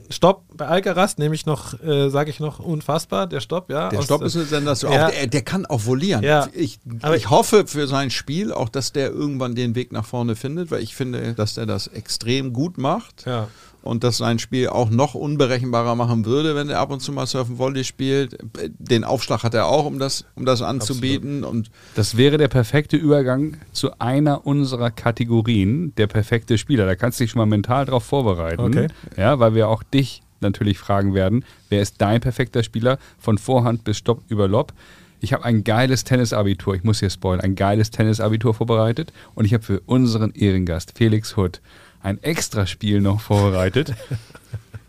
Stopp 0.09 0.43
bei 0.55 0.67
Alcaraz 0.67 1.17
nehme 1.17 1.35
ich 1.35 1.45
noch, 1.45 1.79
äh, 1.83 2.09
sage 2.09 2.29
ich 2.29 2.39
noch, 2.39 2.59
unfassbar, 2.59 3.27
der 3.27 3.39
Stopp, 3.39 3.69
ja. 3.69 3.89
Der 3.89 4.01
Stopp 4.01 4.21
ist 4.23 4.37
dann 4.51 4.65
das 4.65 4.81
Ja. 4.83 4.89
auch, 4.89 5.11
der, 5.11 5.27
der 5.27 5.41
kann 5.41 5.65
auch 5.65 5.85
volieren. 5.85 6.23
Ja. 6.23 6.47
Ich, 6.53 6.79
Aber- 7.01 7.15
ich 7.17 7.29
hoffe 7.29 7.65
für 7.67 7.87
sein 7.87 8.09
Spiel 8.11 8.51
auch, 8.53 8.69
dass 8.69 8.91
der 8.93 9.09
irgendwann 9.11 9.55
den 9.55 9.75
Weg 9.75 9.91
nach 9.91 10.05
vorne 10.05 10.35
findet, 10.35 10.71
weil 10.71 10.81
ich 10.83 10.95
finde, 10.95 11.33
dass 11.33 11.55
der 11.55 11.65
das 11.65 11.87
extrem 11.87 12.53
gut 12.53 12.77
macht. 12.77 13.25
Ja. 13.25 13.47
Und 13.85 14.03
dass 14.03 14.17
sein 14.17 14.39
Spiel 14.39 14.67
auch 14.67 14.89
noch 14.89 15.13
unberechenbarer 15.13 15.95
machen 15.95 16.25
würde, 16.25 16.55
wenn 16.55 16.69
er 16.69 16.79
ab 16.79 16.91
und 16.91 17.01
zu 17.01 17.11
mal 17.11 17.27
Surfen 17.27 17.59
Volley 17.59 17.83
spielt. 17.83 18.37
Den 18.79 19.03
Aufschlag 19.03 19.43
hat 19.43 19.53
er 19.53 19.67
auch, 19.67 19.85
um 19.85 19.99
das, 19.99 20.25
um 20.35 20.43
das 20.43 20.63
anzubieten. 20.63 21.43
Und 21.43 21.69
Das 21.93 22.17
wäre 22.17 22.37
der 22.37 22.47
perfekte 22.47 22.97
Übergang 22.97 23.57
zu 23.73 23.99
einer 23.99 24.47
unserer 24.47 24.89
Kategorien, 24.89 25.93
der 25.97 26.07
perfekte 26.07 26.57
Spieler. 26.57 26.87
Da 26.87 26.95
kannst 26.95 27.19
du 27.19 27.23
dich 27.23 27.31
schon 27.31 27.39
mal 27.39 27.45
mental 27.45 27.85
drauf 27.85 28.03
vorbereiten. 28.03 28.61
Okay. 28.61 28.87
Ja, 29.17 29.39
weil 29.39 29.53
wir 29.53 29.69
auch 29.69 29.83
dich 29.83 30.23
natürlich 30.41 30.79
fragen 30.79 31.13
werden, 31.13 31.45
wer 31.69 31.81
ist 31.81 32.01
dein 32.01 32.21
perfekter 32.21 32.63
Spieler 32.63 32.97
von 33.19 33.37
Vorhand 33.37 33.83
bis 33.83 33.97
Stopp 33.97 34.23
über 34.29 34.47
Lob. 34.47 34.73
Ich 35.21 35.33
habe 35.33 35.45
ein 35.45 35.63
geiles 35.63 36.03
Tennisabitur, 36.03 36.75
ich 36.75 36.83
muss 36.83 36.99
hier 36.99 37.09
spoilern, 37.09 37.41
ein 37.41 37.55
geiles 37.55 37.89
Tennisabitur 37.89 38.53
vorbereitet 38.53 39.13
und 39.33 39.45
ich 39.45 39.53
habe 39.53 39.63
für 39.63 39.79
unseren 39.85 40.31
Ehrengast 40.31 40.93
Felix 40.95 41.37
Hutt 41.37 41.61
ein 42.05 42.21
Extraspiel 42.21 43.01
noch 43.01 43.19
vorbereitet. 43.19 43.93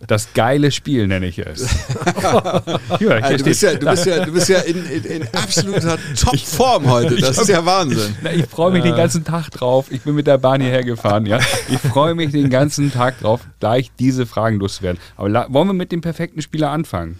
Das 0.06 0.34
geile 0.34 0.70
Spiel 0.70 1.06
nenne 1.06 1.26
ich 1.26 1.38
es. 1.38 1.62
ja, 2.22 3.08
also, 3.22 3.36
du, 3.38 3.44
bist 3.44 3.62
ja, 3.62 3.74
du, 3.74 3.86
bist 3.86 4.06
ja, 4.06 4.24
du 4.24 4.32
bist 4.32 4.48
ja 4.50 4.58
in, 4.60 4.84
in, 4.84 5.04
in 5.04 5.22
absoluter 5.34 5.96
Topform 6.20 6.88
heute. 6.90 7.16
Das 7.16 7.38
ist 7.38 7.48
ja 7.48 7.64
Wahnsinn. 7.64 8.14
Na, 8.22 8.30
ich 8.30 8.46
freue 8.46 8.70
mich 8.70 8.82
den 8.82 8.94
ganzen 8.94 9.24
Tag 9.24 9.50
drauf. 9.50 9.86
Ich 9.90 10.02
bin 10.02 10.14
mit 10.14 10.26
der 10.26 10.36
Bahn 10.38 10.60
hierher 10.60 10.84
gefahren, 10.84 11.24
ja. 11.24 11.38
Ich 11.68 11.78
freue 11.78 12.14
mich 12.14 12.30
den 12.30 12.50
ganzen 12.50 12.92
Tag 12.92 13.18
drauf, 13.20 13.40
gleich 13.58 13.90
diese 13.98 14.26
Fragen 14.26 14.58
loszuwerden. 14.58 15.00
Aber 15.16 15.30
la- 15.30 15.46
wollen 15.48 15.68
wir 15.68 15.74
mit 15.74 15.90
dem 15.90 16.02
perfekten 16.02 16.42
Spieler 16.42 16.70
anfangen? 16.70 17.18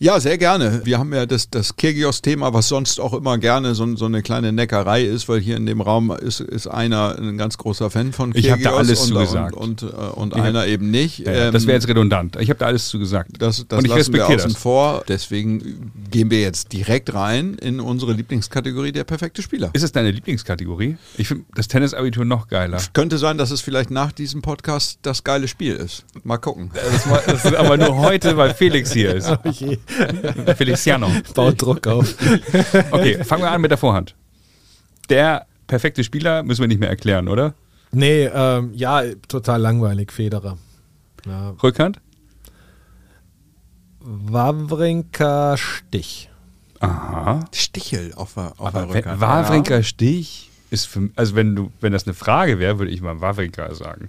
Ja, 0.00 0.20
sehr 0.20 0.38
gerne. 0.38 0.82
Wir 0.84 0.98
haben 1.00 1.12
ja 1.12 1.26
das, 1.26 1.50
das 1.50 1.74
Kirgios-Thema, 1.74 2.54
was 2.54 2.68
sonst 2.68 3.00
auch 3.00 3.14
immer 3.14 3.36
gerne 3.36 3.74
so, 3.74 3.96
so 3.96 4.04
eine 4.04 4.22
kleine 4.22 4.52
Neckerei 4.52 5.02
ist, 5.02 5.28
weil 5.28 5.40
hier 5.40 5.56
in 5.56 5.66
dem 5.66 5.80
Raum 5.80 6.12
ist, 6.12 6.38
ist 6.38 6.68
einer 6.68 7.18
ein 7.18 7.36
ganz 7.36 7.58
großer 7.58 7.90
Fan 7.90 8.12
von 8.12 8.30
Ich 8.32 8.44
Kirgios 8.44 8.64
hab 8.66 8.72
da 8.74 8.78
alles 8.78 9.00
und, 9.00 9.08
zugesagt. 9.08 9.56
und, 9.56 9.82
und, 9.82 9.92
äh, 9.92 9.96
und 9.96 10.32
Ich 10.34 10.38
hab- 10.38 10.46
einer 10.46 10.66
eben 10.68 10.92
nicht. 10.92 11.18
Ja, 11.26 11.32
Ähm, 11.32 11.52
das 11.52 11.66
wäre 11.66 11.74
jetzt 11.76 11.88
redundant. 11.88 12.36
Ich 12.38 12.48
habe 12.48 12.60
da 12.60 12.66
alles 12.66 12.86
zugesagt. 12.86 13.30
Das, 13.40 13.64
das 13.66 13.78
Und 13.80 13.86
ich 13.86 13.90
lassen 13.90 14.12
wir 14.12 14.20
respektiere 14.20 14.36
außen 14.38 14.52
das. 14.52 14.62
vor. 14.62 15.02
Deswegen 15.08 15.90
gehen 16.12 16.30
wir 16.30 16.42
jetzt 16.42 16.72
direkt 16.72 17.12
rein 17.14 17.54
in 17.54 17.80
unsere 17.80 18.12
Lieblingskategorie 18.12 18.92
der 18.92 19.02
perfekte 19.02 19.42
Spieler. 19.42 19.70
Ist 19.72 19.82
es 19.82 19.90
deine 19.90 20.12
Lieblingskategorie? 20.12 20.96
Ich 21.16 21.26
finde 21.26 21.44
das 21.56 21.66
Tennisabitur 21.66 22.24
noch 22.24 22.46
geiler. 22.46 22.78
Könnte 22.92 23.18
sein, 23.18 23.36
dass 23.36 23.50
es 23.50 23.62
vielleicht 23.62 23.90
nach 23.90 24.12
diesem 24.12 24.42
Podcast 24.42 25.00
das 25.02 25.24
geile 25.24 25.48
Spiel 25.48 25.74
ist. 25.74 26.04
Mal 26.22 26.38
gucken. 26.38 26.70
Das, 26.72 27.24
das 27.26 27.44
ist 27.46 27.54
aber 27.56 27.76
nur 27.76 27.96
heute, 27.96 28.36
weil 28.36 28.54
Felix 28.54 28.92
hier 28.92 29.14
ist. 29.16 29.28
Oh 29.44 29.50
je, 29.50 29.78
Feliciano. 30.56 31.10
baut 31.34 31.60
Druck 31.60 31.86
auf. 31.86 32.14
Okay, 32.90 33.24
fangen 33.24 33.42
wir 33.42 33.50
an 33.50 33.60
mit 33.60 33.70
der 33.70 33.78
Vorhand. 33.78 34.14
Der 35.08 35.46
perfekte 35.66 36.04
Spieler 36.04 36.42
müssen 36.42 36.60
wir 36.60 36.68
nicht 36.68 36.80
mehr 36.80 36.88
erklären, 36.88 37.28
oder? 37.28 37.54
Nee, 37.92 38.24
ähm, 38.26 38.72
ja, 38.74 39.02
total 39.28 39.60
langweilig, 39.60 40.12
Federer. 40.12 40.58
Ja, 41.26 41.54
Rückhand? 41.62 42.00
Wawrinka 44.00 45.56
Stich. 45.56 46.30
Aha. 46.80 47.44
Stichel 47.52 48.12
auf 48.14 48.34
der, 48.34 48.52
auf 48.58 48.68
Aber 48.74 48.86
der 48.86 48.94
Rückhand. 48.96 49.20
Wawrinka 49.20 49.82
Stich 49.82 50.50
ist 50.70 50.86
für, 50.86 51.10
also 51.16 51.34
wenn 51.34 51.56
du, 51.56 51.72
wenn 51.80 51.92
das 51.92 52.06
eine 52.06 52.14
Frage 52.14 52.58
wäre, 52.58 52.78
würde 52.78 52.90
ich 52.90 53.00
mal 53.00 53.20
Wawrinka 53.20 53.74
sagen. 53.74 54.08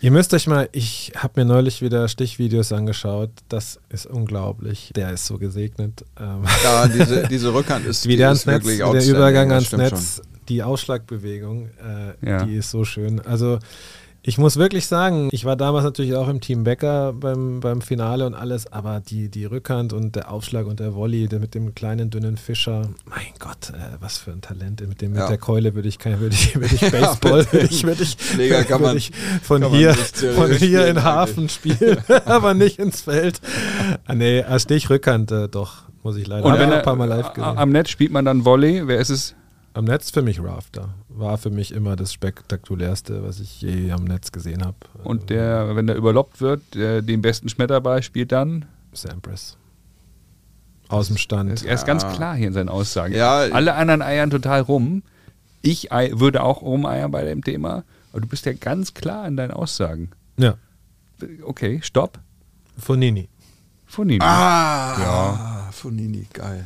Ihr 0.00 0.10
müsst 0.10 0.32
euch 0.34 0.46
mal, 0.46 0.68
ich 0.72 1.12
habe 1.16 1.40
mir 1.40 1.44
neulich 1.46 1.82
wieder 1.82 2.06
Stichvideos 2.08 2.72
angeschaut. 2.72 3.30
Das 3.48 3.80
ist 3.88 4.06
unglaublich. 4.06 4.92
Der 4.94 5.12
ist 5.12 5.26
so 5.26 5.38
gesegnet. 5.38 6.04
Ähm, 6.20 6.44
Ja, 6.64 6.86
diese, 6.88 7.26
diese 7.28 7.52
Rückhand 7.54 7.86
ist, 7.88 8.04
wie 8.06 8.10
die 8.10 8.16
der 8.18 8.32
ist 8.32 8.46
ans 8.48 8.64
Netz, 8.64 8.78
der 8.78 9.06
Übergang 9.06 9.52
ans 9.52 9.72
Netz, 9.72 10.22
die 10.48 10.62
Ausschlagbewegung, 10.62 11.70
äh, 12.22 12.28
Ja. 12.28 12.44
die 12.44 12.56
ist 12.56 12.70
so 12.70 12.84
schön. 12.84 13.20
Also 13.20 13.58
ich 14.28 14.38
muss 14.38 14.56
wirklich 14.56 14.86
sagen, 14.88 15.28
ich 15.30 15.44
war 15.44 15.54
damals 15.54 15.84
natürlich 15.84 16.14
auch 16.16 16.26
im 16.28 16.40
Team 16.40 16.64
Becker 16.64 17.12
beim, 17.12 17.60
beim 17.60 17.80
Finale 17.80 18.26
und 18.26 18.34
alles, 18.34 18.70
aber 18.72 18.98
die, 19.00 19.28
die 19.28 19.44
Rückhand 19.44 19.92
und 19.92 20.16
der 20.16 20.32
Aufschlag 20.32 20.66
und 20.66 20.80
der 20.80 20.94
Volley 20.96 21.28
der 21.28 21.38
mit 21.38 21.54
dem 21.54 21.76
kleinen, 21.76 22.10
dünnen 22.10 22.36
Fischer, 22.36 22.88
mein 23.08 23.26
Gott, 23.38 23.70
äh, 23.70 23.96
was 24.00 24.18
für 24.18 24.32
ein 24.32 24.40
Talent. 24.40 24.80
Mit, 24.88 25.00
dem, 25.00 25.14
Ja. 25.14 25.20
mit 25.22 25.30
der 25.30 25.38
Keule 25.38 25.74
würde 25.76 25.88
ich, 25.88 25.98
kein- 26.00 26.18
würde 26.18 26.34
ich, 26.34 26.56
würde 26.56 26.74
ich 26.74 26.80
Baseball, 26.90 27.44
dem 27.44 27.52
würde 27.52 27.66
ich, 27.70 27.84
würde 27.84 28.02
ich, 28.02 28.16
Schläger 28.20 28.64
kann 28.64 28.80
würde 28.80 28.84
man- 28.84 28.96
ich 28.96 29.12
von 29.42 29.60
kann 29.62 29.70
hier, 29.70 29.94
von 29.94 30.50
hier 30.50 30.58
spielen 30.58 30.86
in 30.88 31.04
Hafen 31.04 31.48
spielen, 31.48 31.98
aber 32.24 32.54
nicht 32.54 32.80
ins 32.80 33.02
Feld. 33.02 33.40
Ah, 34.06 34.14
nee, 34.16 34.42
als 34.42 34.62
Stich 34.64 34.90
Rückhand 34.90 35.30
äh, 35.30 35.48
doch, 35.48 35.84
muss 36.02 36.16
ich 36.16 36.26
leider. 36.26 36.44
Und 36.44 36.54
wenn 36.54 36.62
ich 36.68 36.74
er, 36.74 36.78
ein 36.78 36.84
paar 36.84 36.96
Mal 36.96 37.04
live 37.08 37.32
gesehen. 37.32 37.56
am 37.58 37.70
Netz 37.70 37.90
spielt 37.90 38.10
man 38.10 38.24
dann 38.24 38.44
Volley, 38.44 38.82
wer 38.88 38.98
ist 38.98 39.10
es? 39.10 39.34
Am 39.76 39.84
Netz 39.84 40.10
für 40.10 40.22
mich 40.22 40.42
Rafter. 40.42 40.94
War 41.10 41.36
für 41.36 41.50
mich 41.50 41.70
immer 41.72 41.96
das 41.96 42.10
spektakulärste, 42.12 43.22
was 43.22 43.40
ich 43.40 43.60
je 43.60 43.92
am 43.92 44.04
Netz 44.04 44.32
gesehen 44.32 44.64
habe. 44.64 44.76
Und 45.04 45.28
der, 45.28 45.76
wenn 45.76 45.86
der 45.86 45.96
überloppt 45.96 46.40
wird, 46.40 46.62
der 46.74 47.02
den 47.02 47.20
besten 47.20 47.50
Schmetterball 47.50 48.02
spielt 48.02 48.32
dann. 48.32 48.64
Sampras. 48.94 49.58
Aus 50.88 51.08
dem 51.08 51.18
Stand. 51.18 51.62
Er 51.62 51.74
ist 51.74 51.84
ganz 51.84 52.06
klar 52.06 52.34
hier 52.36 52.46
in 52.46 52.54
seinen 52.54 52.70
Aussagen. 52.70 53.12
Ja. 53.14 53.40
Alle 53.40 53.74
anderen 53.74 54.00
eiern 54.00 54.30
total 54.30 54.62
rum. 54.62 55.02
Ich 55.60 55.92
ei- 55.92 56.12
würde 56.14 56.42
auch 56.42 56.62
rumeiern 56.62 57.10
bei 57.10 57.24
dem 57.24 57.44
Thema. 57.44 57.84
Aber 58.12 58.22
du 58.22 58.28
bist 58.28 58.46
ja 58.46 58.54
ganz 58.54 58.94
klar 58.94 59.28
in 59.28 59.36
deinen 59.36 59.50
Aussagen. 59.50 60.10
Ja. 60.38 60.54
Okay, 61.42 61.80
stopp. 61.82 62.18
Fonini. 62.78 63.28
Fonini. 63.84 64.20
Ah, 64.22 64.96
ja. 64.98 65.68
Fonini, 65.72 66.26
geil. 66.32 66.64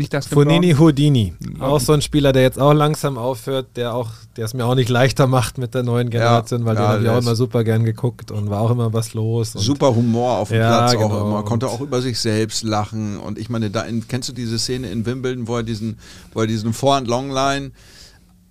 Nicht 0.00 0.14
das 0.14 0.28
Fonini 0.28 0.72
Houdini. 0.78 1.34
Auch 1.58 1.78
so 1.78 1.92
ein 1.92 2.00
Spieler, 2.00 2.32
der 2.32 2.40
jetzt 2.40 2.58
auch 2.58 2.72
langsam 2.72 3.18
aufhört, 3.18 3.76
der 3.76 3.94
auch, 3.94 4.08
der 4.34 4.46
es 4.46 4.54
mir 4.54 4.64
auch 4.64 4.74
nicht 4.74 4.88
leichter 4.88 5.26
macht 5.26 5.58
mit 5.58 5.74
der 5.74 5.82
neuen 5.82 6.08
Generation, 6.08 6.64
weil 6.64 6.74
ja, 6.74 6.80
den 6.80 6.88
habe 6.88 7.02
ich 7.02 7.08
auch 7.10 7.18
immer 7.18 7.36
super 7.36 7.64
gern 7.64 7.84
geguckt 7.84 8.30
und 8.30 8.48
war 8.48 8.62
auch 8.62 8.70
immer 8.70 8.94
was 8.94 9.12
los. 9.12 9.54
Und 9.54 9.60
Super 9.60 9.94
Humor 9.94 10.38
auf 10.38 10.48
dem 10.48 10.56
Ja, 10.58 10.78
Platz 10.78 10.92
genau. 10.92 11.04
auch 11.10 11.26
immer. 11.26 11.42
Konnte 11.44 11.68
auch 11.68 11.82
über 11.82 12.00
sich 12.00 12.18
selbst 12.18 12.62
lachen. 12.62 13.18
Und 13.18 13.38
ich 13.38 13.50
meine, 13.50 13.68
da 13.68 13.82
in, 13.82 14.08
kennst 14.08 14.30
du 14.30 14.32
diese 14.32 14.58
Szene 14.58 14.90
in 14.90 15.04
Wimbledon, 15.04 15.46
wo 15.46 15.56
er 15.56 15.62
diesen, 15.62 15.98
wo 16.32 16.40
er 16.40 16.46
diesen 16.46 16.72
Vorhand 16.72 17.06
Longline 17.06 17.72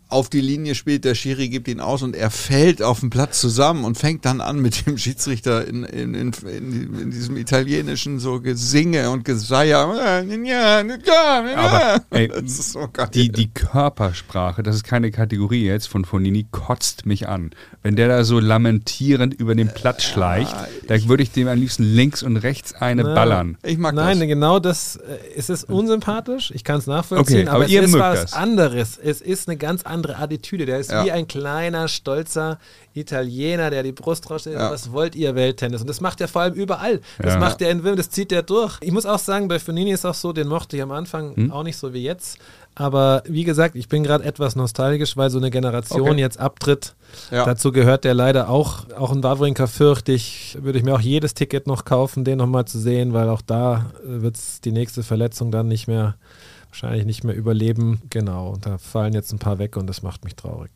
auf 0.10 0.28
die 0.30 0.42
Linie 0.42 0.74
spielt, 0.74 1.06
der 1.06 1.14
Schiri 1.14 1.50
gibt 1.50 1.68
ihn 1.68 1.80
aus 1.80 2.02
und 2.02 2.16
er 2.16 2.32
fällt 2.32 2.82
auf 2.82 3.00
dem 3.00 3.12
Platz 3.12 3.40
zusammen 3.40 3.84
und 3.86 3.96
fängt 3.98 4.26
dann 4.26 4.42
an 4.42 4.60
mit 4.60 4.86
dem 4.88 4.98
Schiedsrichter 4.98 5.68
in, 5.68 5.84
in, 5.84 6.16
in, 6.16 6.32
in, 6.48 7.00
in 7.00 7.12
diesem 7.12 7.38
italienischen 7.38 8.20
so 8.20 8.42
Gesinge 8.42 9.12
und 9.12 9.24
Geseier. 9.24 9.88
Aber, 11.56 12.02
ey, 12.10 12.28
das 12.42 12.42
ist 12.44 12.72
so 12.72 12.88
geil. 12.92 13.10
Die, 13.14 13.32
die 13.32 13.50
Körpersprache, 13.54 14.64
das 14.64 14.76
ist 14.76 14.84
keine 14.84 15.12
Kategorie 15.12 15.64
jetzt 15.64 15.88
von 15.88 16.06
Fonini, 16.06 16.48
kotzt 16.50 17.06
mich 17.06 17.28
an. 17.28 17.52
Wenn 17.84 17.96
der 17.96 18.08
da 18.08 18.24
so 18.24 18.40
lamentierend 18.40 19.34
über 19.36 19.54
den 19.56 19.72
Platz 19.74 20.04
schleicht, 20.04 20.56
da 20.88 20.96
würde 21.08 21.24
ich 21.24 21.32
dem 21.32 21.48
am 21.48 21.60
liebsten 21.60 21.84
links 21.84 22.24
und 22.24 22.38
rechts 22.38 22.74
eine 22.74 23.04
Na, 23.04 23.14
ballern. 23.14 23.58
ich 23.64 23.78
mag 23.78 23.94
Nein, 23.96 24.20
das. 24.20 24.28
genau 24.28 24.60
das. 24.60 24.96
Äh, 24.98 25.18
es 25.38 25.50
ist 25.50 25.66
unsympathisch. 25.70 26.52
Ich 26.56 26.64
kann 26.64 26.80
es 26.80 26.88
nachvollziehen, 26.88 27.42
Okay, 27.42 27.48
aber, 27.48 27.56
aber 27.58 27.66
es 27.66 27.72
ihr 27.72 27.84
ist 27.84 27.92
mögt 27.92 28.04
was 28.04 28.22
das. 28.22 28.34
anderes. 28.34 28.98
Es 28.98 29.22
ist 29.22 29.48
eine 29.48 29.58
ganz 29.58 29.84
andere 29.84 29.99
Attitüde. 30.06 30.66
Der 30.66 30.80
ist 30.80 30.92
Ja. 30.92 31.04
wie 31.06 31.12
ein 31.12 31.28
kleiner, 31.28 31.88
stolzer 31.88 32.60
Italiener, 32.94 33.70
der 33.70 33.84
die 33.84 33.92
Brust 33.92 34.30
rausstellt. 34.30 34.58
Ja. 34.58 34.72
Was 34.72 34.92
wollt 34.92 35.16
ihr 35.16 35.36
Welttennis? 35.36 35.82
Und 35.82 35.88
das 35.88 36.02
macht 36.02 36.22
er 36.22 36.28
vor 36.28 36.42
allem 36.44 36.54
überall. 36.54 37.00
Das 37.20 37.34
Ja. 37.34 37.40
macht 37.40 37.62
er 37.62 37.70
in 37.70 37.78
Wimbledon, 37.78 37.98
das 37.98 38.10
zieht 38.10 38.32
er 38.32 38.44
durch. 38.44 38.78
Ich 38.82 38.92
muss 38.92 39.06
auch 39.06 39.20
sagen, 39.20 39.48
bei 39.48 39.60
Fonini 39.60 39.92
ist 39.92 40.06
auch 40.06 40.14
so, 40.14 40.34
den 40.34 40.48
mochte 40.48 40.76
ich 40.78 40.84
am 40.84 40.92
Anfang 40.92 41.36
Hm? 41.36 41.52
auch 41.52 41.64
nicht 41.64 41.78
so 41.78 41.94
wie 41.94 42.04
jetzt. 42.04 42.38
Aber 42.76 43.24
wie 43.26 43.44
gesagt, 43.44 43.76
ich 43.76 43.90
bin 43.90 44.04
gerade 44.04 44.24
etwas 44.24 44.56
nostalgisch, 44.56 45.18
weil 45.18 45.30
so 45.30 45.38
eine 45.38 45.50
Generation 45.52 46.02
Okay. 46.12 46.20
jetzt 46.20 46.40
abtritt. 46.40 46.94
Ja. 47.30 47.44
Dazu 47.46 47.72
gehört 47.72 48.04
der 48.06 48.14
leider 48.14 48.50
auch. 48.50 48.86
Auch 48.98 49.12
ein 49.12 49.22
Wawrinka 49.24 49.68
fürchte 49.68 50.12
ich, 50.14 50.58
würde 50.62 50.78
ich 50.80 50.86
mir 50.86 50.94
auch 50.96 51.02
jedes 51.02 51.34
Ticket 51.34 51.68
noch 51.68 51.84
kaufen, 51.84 52.24
den 52.24 52.38
nochmal 52.38 52.66
zu 52.66 52.80
sehen, 52.80 53.12
weil 53.14 53.28
auch 53.30 53.42
da 53.42 53.88
wird 54.04 54.36
es 54.38 54.62
die 54.62 54.72
nächste 54.72 55.04
Verletzung 55.04 55.52
dann 55.52 55.68
nicht 55.68 55.88
mehr, 55.88 56.16
wahrscheinlich 56.70 57.06
nicht 57.06 57.24
mehr 57.24 57.36
überleben. 57.36 58.02
Genau, 58.10 58.50
und 58.52 58.66
da 58.66 58.78
fallen 58.78 59.14
jetzt 59.14 59.32
ein 59.34 59.40
paar 59.40 59.60
weg 59.60 59.78
und 59.78 59.88
das 59.88 60.02
macht 60.04 60.24
mich 60.24 60.36
traurig. 60.36 60.72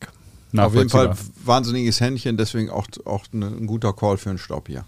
Auf 0.55 0.75
jeden 0.75 0.89
Fall 0.89 1.15
wahnsinniges 1.45 1.99
Händchen, 1.99 2.37
deswegen 2.37 2.69
auch, 2.69 2.85
auch 3.05 3.23
ne- 3.31 3.47
ein 3.47 3.65
guter 3.65 3.91
Call 3.93 4.17
für 4.17 4.29
einen 4.29 4.37
Stopp 4.37 4.67
hier. 4.67 4.85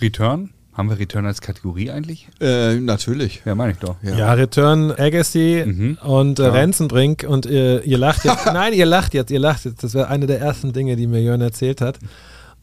Return? 0.00 0.50
Haben 0.74 0.90
wir 0.90 0.98
Return 0.98 1.24
als 1.24 1.40
Kategorie 1.40 1.90
eigentlich? 1.90 2.28
Äh, 2.40 2.74
natürlich. 2.80 3.42
Ja, 3.44 3.54
meine 3.54 3.72
ich 3.72 3.78
doch. 3.78 3.94
Ja, 4.02 4.32
Return 4.32 4.90
Agassi 4.90 5.62
Mhm. 5.64 5.98
und 6.02 6.40
äh, 6.40 6.46
Renzenbrink 6.46 7.24
und 7.28 7.46
ihr, 7.46 7.84
ihr 7.84 7.96
lacht 7.96 8.24
jetzt. 8.24 8.44
Nein, 8.52 8.72
ihr 8.72 8.84
lacht 8.84 9.14
jetzt, 9.14 9.30
ihr 9.30 9.38
lacht 9.38 9.64
jetzt. 9.66 9.84
Das 9.84 9.94
wäre 9.94 10.08
eine 10.08 10.26
der 10.26 10.40
ersten 10.40 10.72
Dinge, 10.72 10.96
die 10.96 11.06
mir 11.06 11.22
Jörn 11.22 11.40
erzählt 11.40 11.80
hat. 11.80 11.98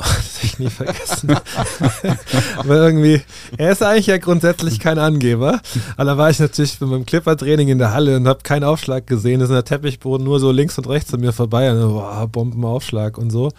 Das 0.22 0.38
habe 0.38 0.45
ich 0.45 0.60
nie 0.60 0.70
vergessen. 0.70 1.30
Aber 2.58 2.76
irgendwie, 2.76 3.22
er 3.58 3.72
ist 3.72 3.84
eigentlich 3.84 4.08
ja 4.08 4.18
grundsätzlich 4.18 4.80
kein 4.80 4.97
Angeber. 4.97 5.62
Aber 5.97 6.06
da 6.06 6.18
war 6.18 6.30
ich 6.30 6.39
natürlich 6.39 6.80
mit 6.82 6.89
meinem 6.89 7.06
Clipper-Training 7.06 7.68
in 7.68 7.78
der 7.78 7.93
Halle 7.93 8.18
und 8.18 8.28
habe 8.28 8.41
keinen 8.43 8.64
Aufschlag 8.64 9.06
gesehen. 9.08 9.39
Das 9.39 9.49
ist 9.49 9.56
der 9.56 9.66
Teppichboden 9.66 10.26
nur 10.26 10.39
so 10.39 10.52
links 10.52 10.78
und 10.78 10.88
rechts 10.88 11.14
an 11.14 11.20
mir 11.20 11.34
vorbei. 11.34 11.72
Und, 11.72 11.93
boah, 11.93 12.28
Bombenaufschlag 12.28 13.18
und 13.18 13.30
so. 13.30 13.52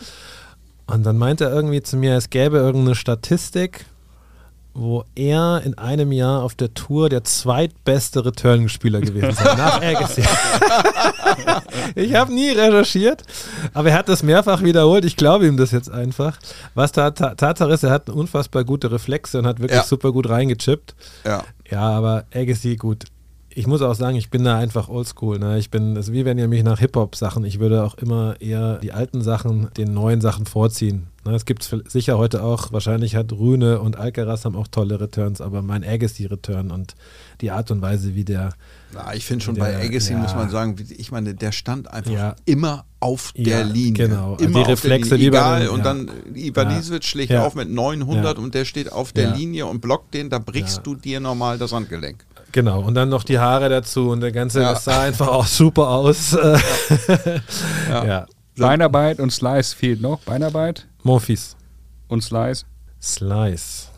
Und 0.87 1.05
dann 1.05 1.19
meinte 1.19 1.45
er 1.45 1.53
irgendwie 1.53 1.83
zu 1.83 1.97
mir, 1.97 2.17
es 2.17 2.31
gäbe 2.31 2.59
irgendeine 2.59 2.95
Statistik, 2.95 3.87
wo 4.75 5.05
er 5.15 5.63
in 5.65 5.77
einem 5.77 6.13
Jahr 6.13 6.43
auf 6.43 6.55
der 6.55 6.73
Tour 6.75 7.09
der 7.09 7.25
zweitbeste 7.25 8.25
Return-Spieler 8.25 9.01
gewesen 9.01 9.33
sei, 9.35 9.55
nach 9.55 9.81
Agassi. 9.83 10.23
ich 11.95 12.15
habe 12.15 12.33
nie 12.33 12.51
recherchiert, 12.51 13.23
aber 13.75 13.91
er 13.91 13.99
hat 13.99 14.09
das 14.09 14.23
mehrfach 14.23 14.63
wiederholt. 14.63 15.05
Ich 15.05 15.17
glaube 15.17 15.47
ihm 15.47 15.57
das 15.57 15.71
jetzt 15.71 15.91
einfach. 15.91 16.39
Was 16.75 16.93
Tatsache 16.93 17.73
ist, 17.73 17.83
er 17.83 17.91
hat 17.91 18.09
unfassbar 18.11 18.65
gute 18.65 18.91
Reflexe 18.91 19.39
und 19.39 19.47
hat 19.47 19.59
wirklich 19.61 19.79
Ja. 19.79 19.85
super 19.85 20.13
gut 20.13 20.29
reingechippt. 20.29 20.95
Ja. 21.25 21.45
Ja, 21.71 21.81
aber 21.91 22.25
Agassi, 22.35 22.77
gut. 22.77 23.05
Ich 23.55 23.67
muss 23.67 23.83
auch 23.83 23.95
sagen, 23.95 24.17
ich 24.17 24.31
bin 24.31 24.45
da 24.45 24.57
einfach 24.57 24.89
oldschool. 24.89 25.39
Ne? 25.39 25.59
Ich 25.59 25.71
bin, 25.71 25.95
ist 25.97 26.11
wie 26.13 26.25
wenn 26.25 26.39
ihr 26.39 26.49
mich 26.49 26.63
nach 26.63 26.79
Hip-Hop-Sachen, 26.79 27.45
ich 27.45 27.61
würde 27.61 27.85
auch 27.85 27.95
immer 27.97 28.41
eher 28.41 28.79
die 28.79 28.93
alten 28.93 29.21
Sachen 29.23 29.69
den 29.77 29.93
neuen 29.93 30.23
Sachen 30.23 30.47
vorziehen. 30.47 31.09
Ne? 31.25 31.35
Es 31.35 31.45
gibt 31.45 31.63
es 31.63 31.93
sicher 31.93 32.19
heute 32.19 32.43
auch, 32.43 32.73
wahrscheinlich 32.73 33.15
hat 33.15 33.33
Rühne 33.33 33.81
und 33.81 33.97
Alcaraz 33.97 34.45
haben 34.45 34.57
auch 34.57 34.67
tolle 34.69 35.01
Returns, 35.01 35.41
aber 35.41 35.63
mein 35.63 35.85
Agassi-Return 35.85 36.71
und 36.73 36.95
die 37.41 37.51
Art 37.53 37.71
und 37.71 37.81
Weise, 37.81 38.15
wie 38.17 38.25
der, 38.25 38.51
Na, 38.93 39.15
ich 39.15 39.25
finde 39.25 39.45
schon 39.45 39.55
Der- 39.55 39.63
bei 39.63 39.77
Agassi 39.85 40.13
ja. 40.13 40.19
muss 40.19 40.35
man 40.35 40.51
sagen, 40.51 40.79
wie- 40.79 40.95
ich 40.95 41.13
meine, 41.13 41.35
der 41.35 41.53
stand 41.53 41.89
einfach 41.93 42.11
Ja. 42.11 42.37
immer 42.45 42.85
auf 43.01 43.33
der 43.37 43.61
Ja, 43.61 43.63
Linie. 43.63 44.09
genau. 44.09 44.37
Immer 44.37 44.51
Die 44.51 44.57
auf 44.63 44.69
Reflexe 44.69 45.11
der 45.11 45.19
wie 45.19 45.23
Linie. 45.25 45.39
Egal. 45.39 45.61
den- 45.61 45.69
und 45.71 45.87
dann 45.87 46.11
Ivanisevic 46.35 47.05
schlägt 47.05 47.31
Ja. 47.33 47.47
auf 47.47 47.55
mit 47.55 47.71
900 47.71 48.37
Ja. 48.39 48.43
und 48.43 48.55
der 48.55 48.65
steht 48.65 48.91
auf 48.93 49.13
der 49.13 49.29
Ja. 49.29 49.35
Linie 49.35 49.67
und 49.67 49.81
blockt 49.81 50.13
den, 50.15 50.29
da 50.29 50.39
brichst 50.41 50.79
Ja. 50.79 50.83
du 50.83 50.95
dir 50.97 51.21
normal 51.21 51.57
das 51.59 51.73
Handgelenk. 51.73 52.25
genau, 52.51 52.83
und 52.83 52.95
dann 52.95 53.09
noch 53.09 53.25
die 53.25 53.39
Haare 53.39 53.69
dazu 53.71 54.11
und 54.11 54.21
der 54.21 54.31
ganze, 54.33 54.61
Ja. 54.61 54.73
das 54.73 54.85
sah 54.85 55.03
einfach 55.03 55.29
auch 55.29 55.47
super 55.47 55.89
aus. 55.89 56.33
ja. 57.89 58.05
ja. 58.05 58.27
Beinarbeit 58.59 59.19
und 59.21 59.33
Slice 59.33 59.75
fehlt 59.75 60.03
noch. 60.03 60.21
Beinarbeit 60.21 60.87
Monfils. 61.03 61.57
und 62.09 62.23
Slice. 62.23 62.65
Slice. 63.01 63.89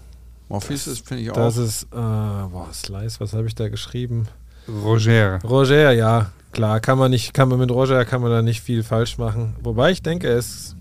Morphis 0.48 0.86
ist, 0.86 1.06
finde 1.06 1.22
ich 1.22 1.30
auch. 1.30 1.34
Das 1.34 1.56
ist, 1.56 1.84
äh, 1.84 1.96
boah, 1.96 2.68
Slice, 2.72 3.20
was 3.20 3.32
habe 3.32 3.46
ich 3.46 3.54
da 3.54 3.68
geschrieben? 3.68 4.28
Roger. 4.68 5.40
Roger, 5.42 5.92
ja, 5.92 6.30
klar, 6.52 6.80
kann 6.80 6.98
man 6.98 7.10
nicht, 7.10 7.34
kann 7.34 7.48
man 7.48 7.58
mit 7.58 7.70
Roger 7.70 8.04
kann 8.04 8.22
man 8.22 8.30
da 8.30 8.40
nicht 8.42 8.60
viel 8.62 8.82
falsch 8.82 9.18
machen. 9.18 9.56
Wobei 9.62 9.90
ich 9.90 10.02
denke, 10.02 10.28
es 10.28 10.76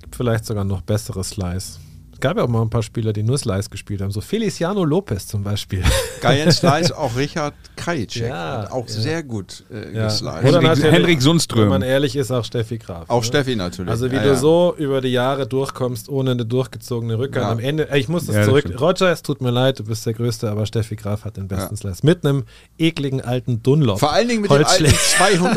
gibt 0.00 0.16
vielleicht 0.16 0.44
sogar 0.44 0.64
noch 0.64 0.80
bessere 0.82 1.22
Slice. 1.22 1.78
Es 2.16 2.20
gab 2.20 2.38
ja 2.38 2.44
auch 2.44 2.48
mal 2.48 2.62
ein 2.62 2.70
paar 2.70 2.82
Spieler, 2.82 3.12
die 3.12 3.22
nur 3.22 3.36
Slice 3.36 3.68
gespielt 3.68 4.00
haben, 4.00 4.10
so 4.10 4.22
Feliciano 4.22 4.84
Lopez 4.86 5.26
zum 5.26 5.42
Beispiel. 5.42 5.82
Geil 6.22 6.50
Slice, 6.50 6.92
auch 6.96 7.14
Richard 7.14 7.52
Krajicek 7.76 8.28
Ja, 8.28 8.62
hat 8.62 8.72
auch 8.72 8.88
ja. 8.88 8.94
sehr 8.94 9.22
gut 9.22 9.64
äh, 9.70 9.94
Ja. 9.94 10.04
gesliced. 10.06 10.22
Oder 10.24 10.42
Henrik- 10.44 10.62
natürlich, 10.62 10.92
Henrik 10.92 11.20
Sundström. 11.22 11.62
Wenn 11.64 11.68
man 11.68 11.82
ehrlich 11.82 12.16
ist, 12.16 12.30
auch 12.30 12.42
Steffi 12.42 12.78
Graf. 12.78 13.04
Auch 13.10 13.20
ne? 13.20 13.26
Steffi 13.26 13.54
natürlich. 13.54 13.90
Also 13.90 14.10
wie 14.10 14.14
Ja, 14.16 14.22
du 14.22 14.28
ja. 14.30 14.34
so 14.36 14.74
über 14.78 15.02
die 15.02 15.10
Jahre 15.12 15.46
durchkommst, 15.46 16.08
ohne 16.08 16.30
eine 16.30 16.46
durchgezogene 16.46 17.18
Rückhand. 17.18 17.44
Ja. 17.44 17.52
Am 17.52 17.58
Ende, 17.58 17.86
ich 17.94 18.08
muss 18.08 18.24
das 18.24 18.34
Ja, 18.34 18.40
das 18.40 18.48
zurück. 18.48 18.64
stimmt. 18.64 18.80
Roger, 18.80 19.12
es 19.12 19.20
tut 19.22 19.42
mir 19.42 19.50
leid, 19.50 19.78
du 19.78 19.84
bist 19.84 20.06
der 20.06 20.14
Größte, 20.14 20.50
aber 20.50 20.64
Steffi 20.64 20.96
Graf 20.96 21.26
hat 21.26 21.36
den 21.36 21.48
besten 21.48 21.76
Slice. 21.76 22.00
Mit 22.02 22.24
einem 22.24 22.44
ekligen 22.78 23.20
alten 23.20 23.62
Dunlop. 23.62 24.00
Vor 24.00 24.12
allen 24.14 24.28
Dingen 24.28 24.40
mit 24.40 24.50
dem 24.50 24.64
alten 24.64 24.84
Holzschläger. 24.86 24.96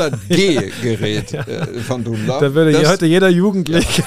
200G-Gerät 0.10 1.34
äh, 1.48 1.68
von 1.80 2.04
Dunlop. 2.04 2.42
Da 2.42 2.54
würde 2.54 2.74
Das- 2.74 2.90
heute 2.90 3.06
jeder 3.06 3.30
Jugendliche 3.30 4.04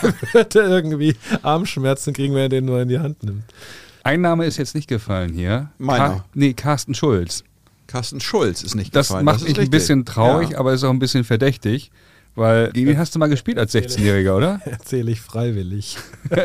irgendwie 0.55 1.17
Armschmerzen 1.43 2.13
kriegen, 2.13 2.35
wenn 2.35 2.42
er 2.43 2.49
den 2.49 2.65
nur 2.67 2.81
in 2.83 2.89
die 2.89 2.99
Hand 2.99 3.23
nimmt. 3.23 3.45
Ein 4.05 4.21
Name 4.21 4.45
ist 4.47 4.57
jetzt 4.59 4.75
nicht 4.75 4.89
gefallen 4.89 5.33
hier. 5.33 5.71
Meiner. 5.79 6.09
Ka 6.09 6.25
nee, 6.35 6.53
Carsten 6.55 6.95
Schulz. 6.95 7.45
Carsten 7.87 8.21
Schulz 8.21 8.63
ist 8.63 8.75
nicht 8.75 8.95
Das 8.97 9.09
gefallen. 9.09 9.25
macht 9.25 9.43
ist 9.43 9.49
mich 9.49 9.59
ein 9.59 9.71
bisschen 9.71 10.05
traurig, 10.05 10.51
Ja. 10.51 10.59
aber 10.59 10.73
ist 10.73 10.83
auch 10.85 10.91
ein 10.91 10.99
bisschen 10.99 11.25
verdächtig. 11.25 11.91
Weil, 12.35 12.73
gegen 12.73 12.89
wen 12.89 12.97
hast 12.99 13.15
du 13.15 13.19
mal 13.19 13.27
gespielt 13.29 13.59
als 13.59 13.75
16-Jähriger, 13.75 14.35
oder? 14.35 14.61
Erzähle 14.65 15.11
ich 15.11 15.21
freiwillig. 15.21 15.99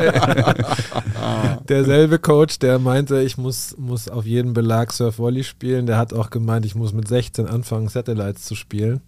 Derselbe 1.68 2.18
Coach, 2.18 2.58
der 2.58 2.78
meinte, 2.78 3.22
ich 3.22 3.38
muss, 3.38 3.74
muss 3.78 4.08
auf 4.08 4.26
jeden 4.26 4.52
Belag 4.52 4.92
Surf-Volley 4.92 5.44
spielen, 5.44 5.86
der 5.86 5.96
hat 5.96 6.12
auch 6.12 6.30
gemeint, 6.30 6.66
ich 6.66 6.74
muss 6.74 6.92
mit 6.92 7.08
16 7.08 7.46
anfangen, 7.46 7.88
Satellites 7.88 8.44
zu 8.44 8.54
spielen. 8.54 9.00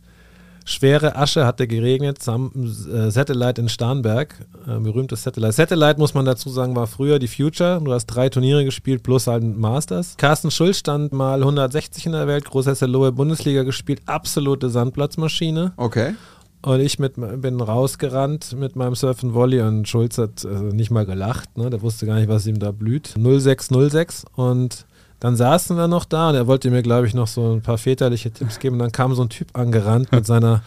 Schwere 0.64 1.16
Asche 1.16 1.46
hatte 1.46 1.66
geregnet, 1.66 2.22
Sam, 2.22 2.52
äh, 2.54 3.10
Satellite 3.10 3.60
in 3.60 3.68
Starnberg, 3.68 4.34
äh, 4.66 4.78
berühmtes 4.78 5.22
Satellite. 5.22 5.52
Satellite, 5.52 5.98
muss 5.98 6.14
man 6.14 6.24
dazu 6.24 6.50
sagen, 6.50 6.76
war 6.76 6.86
früher 6.86 7.18
die 7.18 7.28
Future. 7.28 7.80
Du 7.82 7.92
hast 7.92 8.06
drei 8.06 8.28
Turniere 8.28 8.64
gespielt 8.64 9.02
plus 9.02 9.26
halt 9.26 9.42
ein 9.42 9.58
Masters. 9.58 10.16
Carsten 10.16 10.50
Schulz 10.50 10.78
stand 10.78 11.12
mal 11.12 11.40
160 11.40 12.06
in 12.06 12.12
der 12.12 12.26
Welt, 12.26 12.44
Großhesse 12.44 12.86
Lohe 12.86 13.12
Bundesliga 13.12 13.62
gespielt, 13.62 14.02
absolute 14.06 14.70
Sandplatzmaschine. 14.70 15.72
Okay. 15.76 16.14
Und 16.62 16.80
ich 16.80 16.98
mit, 16.98 17.14
bin 17.16 17.60
rausgerannt 17.60 18.54
mit 18.54 18.76
meinem 18.76 18.94
Surf 18.94 19.24
and 19.24 19.32
Volley 19.32 19.62
und 19.62 19.88
Schulz 19.88 20.18
hat 20.18 20.44
also 20.44 20.64
nicht 20.64 20.90
mal 20.90 21.06
gelacht, 21.06 21.56
ne? 21.56 21.70
der 21.70 21.80
wusste 21.80 22.04
gar 22.04 22.16
nicht, 22.16 22.28
was 22.28 22.46
ihm 22.46 22.58
da 22.58 22.70
blüht. 22.70 23.14
0606 23.16 24.24
und 24.36 24.84
dann 25.20 25.36
saßen 25.36 25.76
wir 25.76 25.86
noch 25.86 26.06
da 26.06 26.30
und 26.30 26.34
er 26.34 26.46
wollte 26.46 26.70
mir, 26.70 26.82
glaube 26.82 27.06
ich, 27.06 27.14
noch 27.14 27.28
so 27.28 27.52
ein 27.52 27.60
paar 27.60 27.78
väterliche 27.78 28.30
Tipps 28.30 28.58
geben. 28.58 28.76
Und 28.76 28.80
dann 28.80 28.92
kam 28.92 29.14
so 29.14 29.22
ein 29.22 29.28
Typ 29.28 29.56
angerannt 29.56 30.10
mit 30.12 30.26
seiner 30.26 30.62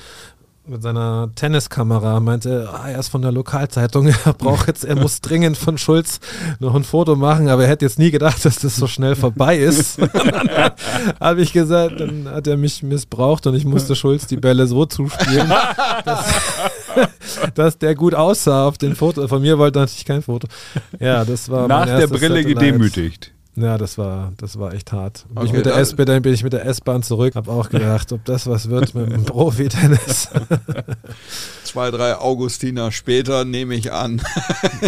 mit 0.66 0.82
seiner 0.82 1.30
Tenniskamera 1.36 2.22
meinte, 2.22 2.70
ah, 2.72 2.90
er 2.90 3.00
ist 3.00 3.10
von 3.10 3.22
der 3.22 3.34
Lokalzeitung, 3.34 4.08
er 4.26 4.34
braucht 4.34 4.68
jetzt, 4.68 4.86
er 4.86 4.96
muss 4.96 5.20
dringend 5.20 5.58
von 5.58 5.78
Schulz 5.78 6.22
noch 6.60 6.74
ein 6.74 6.86
Foto 6.86 7.16
machen, 7.16 7.50
aber 7.50 7.64
er 7.64 7.70
hätte 7.70 7.84
jetzt 7.84 8.00
nie 8.00 8.12
gedacht, 8.12 8.46
dass 8.46 8.60
das 8.60 8.78
so 8.78 8.88
schnell 8.88 9.16
vorbei 9.16 9.58
ist. 9.58 10.00
Habe 11.20 11.42
ich 11.42 11.52
gesagt, 11.52 12.00
dann 12.00 12.30
hat 12.30 12.48
er 12.48 12.56
mich 12.56 12.82
missbraucht 12.82 13.46
und 13.46 13.56
ich 13.56 13.66
musste 13.66 13.96
Schulz 13.96 14.26
die 14.28 14.38
Bälle 14.38 14.66
so 14.68 14.86
zuspielen, 14.86 15.50
dass, 16.06 16.26
dass 17.56 17.78
der 17.78 17.96
gut 17.96 18.16
aussah 18.16 18.66
auf 18.66 18.78
den 18.78 18.96
Foto. 18.96 19.28
Von 19.28 19.42
mir 19.42 19.58
wollte 19.58 19.80
er 19.80 19.82
natürlich 19.82 20.06
kein 20.06 20.22
Foto. 20.22 20.48
Ja, 20.98 21.26
das 21.26 21.50
war 21.50 21.68
Nach 21.68 21.86
der 21.86 22.08
Brille 22.08 22.46
gedemütigt. 22.46 23.33
Ja, 23.56 23.78
das 23.78 24.00
war, 24.00 24.34
das 24.38 24.58
war 24.58 24.74
echt 24.74 24.92
hart. 24.92 25.26
Bin, 25.30 25.44
ich 25.44 25.50
Okay, 25.50 25.58
mit 25.58 25.66
der 25.68 25.78
S 25.78 25.96
dann 25.96 26.22
bin 26.24 26.34
ich 26.34 26.44
mit 26.44 26.54
der 26.54 26.66
S-Bahn 26.66 27.04
zurück, 27.04 27.36
habe 27.36 27.52
auch 27.52 27.70
gedacht, 27.70 28.12
ob 28.12 28.26
das 28.26 28.48
was 28.48 28.70
wird 28.70 28.96
mit 28.96 29.12
dem 29.12 29.26
Profi-Tennis. 29.26 30.30
Zwei, 31.64 31.92
drei 31.92 32.16
Augustiner 32.16 32.92
später 32.92 33.46
nehme 33.46 33.76
ich 33.76 33.92
an. 33.92 34.22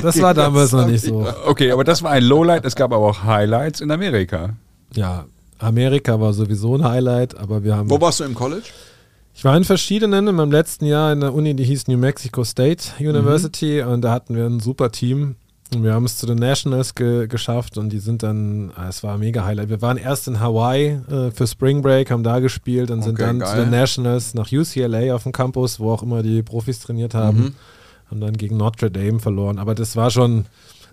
Das 0.01 0.21
war 0.21 0.33
damals 0.33 0.71
noch 0.71 0.87
nicht 0.87 1.05
so. 1.05 1.25
Okay, 1.45 1.71
aber 1.71 1.83
das 1.83 2.03
war 2.03 2.11
ein 2.11 2.23
Lowlight. 2.23 2.65
Es 2.65 2.75
gab 2.75 2.91
aber 2.91 3.05
auch 3.05 3.23
Highlights 3.23 3.81
in 3.81 3.91
Amerika. 3.91 4.55
Ja, 4.93 5.25
Amerika 5.59 6.19
war 6.19 6.33
sowieso 6.33 6.75
ein 6.75 6.83
Highlight, 6.83 7.37
aber 7.37 7.63
wir 7.63 7.75
haben. 7.75 7.89
Wo 7.89 7.99
warst 8.01 8.19
du 8.19 8.23
im 8.25 8.35
College? 8.35 8.67
Ich 9.33 9.43
war 9.43 9.55
in 9.55 9.63
verschiedenen, 9.63 10.27
in 10.27 10.35
meinem 10.35 10.51
letzten 10.51 10.85
Jahr 10.85 11.11
in 11.11 11.21
der 11.21 11.33
Uni, 11.33 11.55
die 11.55 11.63
hieß 11.63 11.87
New 11.87 11.97
Mexico 11.97 12.43
State 12.43 12.83
University 12.99 13.81
und 13.81 14.01
da 14.01 14.11
hatten 14.11 14.35
wir 14.35 14.45
ein 14.45 14.59
super 14.59 14.91
Team. 14.91 15.35
Und 15.73 15.83
wir 15.83 15.93
haben 15.93 16.05
es 16.05 16.17
zu 16.17 16.25
den 16.27 16.37
Nationals 16.37 16.93
ge 16.95 17.27
geschafft 17.27 17.77
und 17.77 17.89
die 17.89 17.99
sind 17.99 18.21
dann, 18.23 18.71
ah, 18.75 18.87
es 18.87 19.03
war 19.03 19.15
ein 19.15 19.19
mega 19.19 19.43
Highlight. 19.45 19.69
Wir 19.69 19.81
waren 19.81 19.97
erst 19.97 20.27
in 20.27 20.39
Hawaii 20.39 20.99
äh, 21.09 21.31
für 21.31 21.47
Spring 21.47 21.81
Break, 21.81 22.11
haben 22.11 22.23
da 22.23 22.39
gespielt 22.39 22.91
und 22.91 23.01
sind 23.01 23.13
Okay, 23.13 23.23
dann 23.23 23.39
geil. 23.39 23.49
zu 23.49 23.55
den 23.57 23.71
Nationals 23.71 24.33
nach 24.35 24.51
UCLA 24.51 25.13
auf 25.15 25.23
dem 25.23 25.31
Campus, 25.31 25.79
wo 25.79 25.91
auch 25.91 26.03
immer 26.03 26.21
die 26.21 26.43
Profis 26.43 26.79
trainiert 26.79 27.13
haben. 27.15 27.37
Mhm. 27.39 27.53
Haben 28.11 28.21
dann 28.21 28.33
gegen 28.37 28.57
Notre 28.57 28.91
Dame 28.91 29.19
verloren. 29.19 29.57
Aber 29.57 29.73
das 29.73 29.95
war 29.95 30.11
schon, 30.11 30.45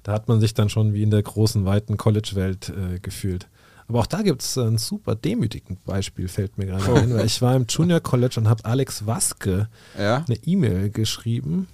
da 0.05 0.12
hat 0.12 0.27
man 0.29 0.41
sich 0.41 0.55
dann 0.55 0.70
schon 0.70 0.95
wie 0.95 1.03
in 1.03 1.11
der 1.11 1.23
großen, 1.23 1.64
weiten 1.66 1.99
College-Welt 1.99 2.70
äh, 2.70 2.99
gefühlt. 2.99 3.49
Aber 3.89 4.01
auch 4.01 4.07
da 4.07 4.23
gibt 4.23 4.41
es 4.43 4.57
ein 4.57 4.79
super 4.79 5.14
demütigend 5.14 5.85
Beispiel, 5.85 6.27
fällt 6.29 6.57
mir 6.57 6.64
gerade 6.66 6.95
ein. 6.95 7.12
Weil 7.14 7.27
ich 7.27 7.43
war 7.43 7.55
im 7.55 7.66
Junior 7.68 8.01
College 8.01 8.37
und 8.41 8.49
habe 8.49 8.64
Alex 8.64 9.07
Waske 9.07 9.68
Ja. 9.99 10.25
eine 10.27 10.37
E-Mail 10.47 10.89
geschrieben. 10.89 11.68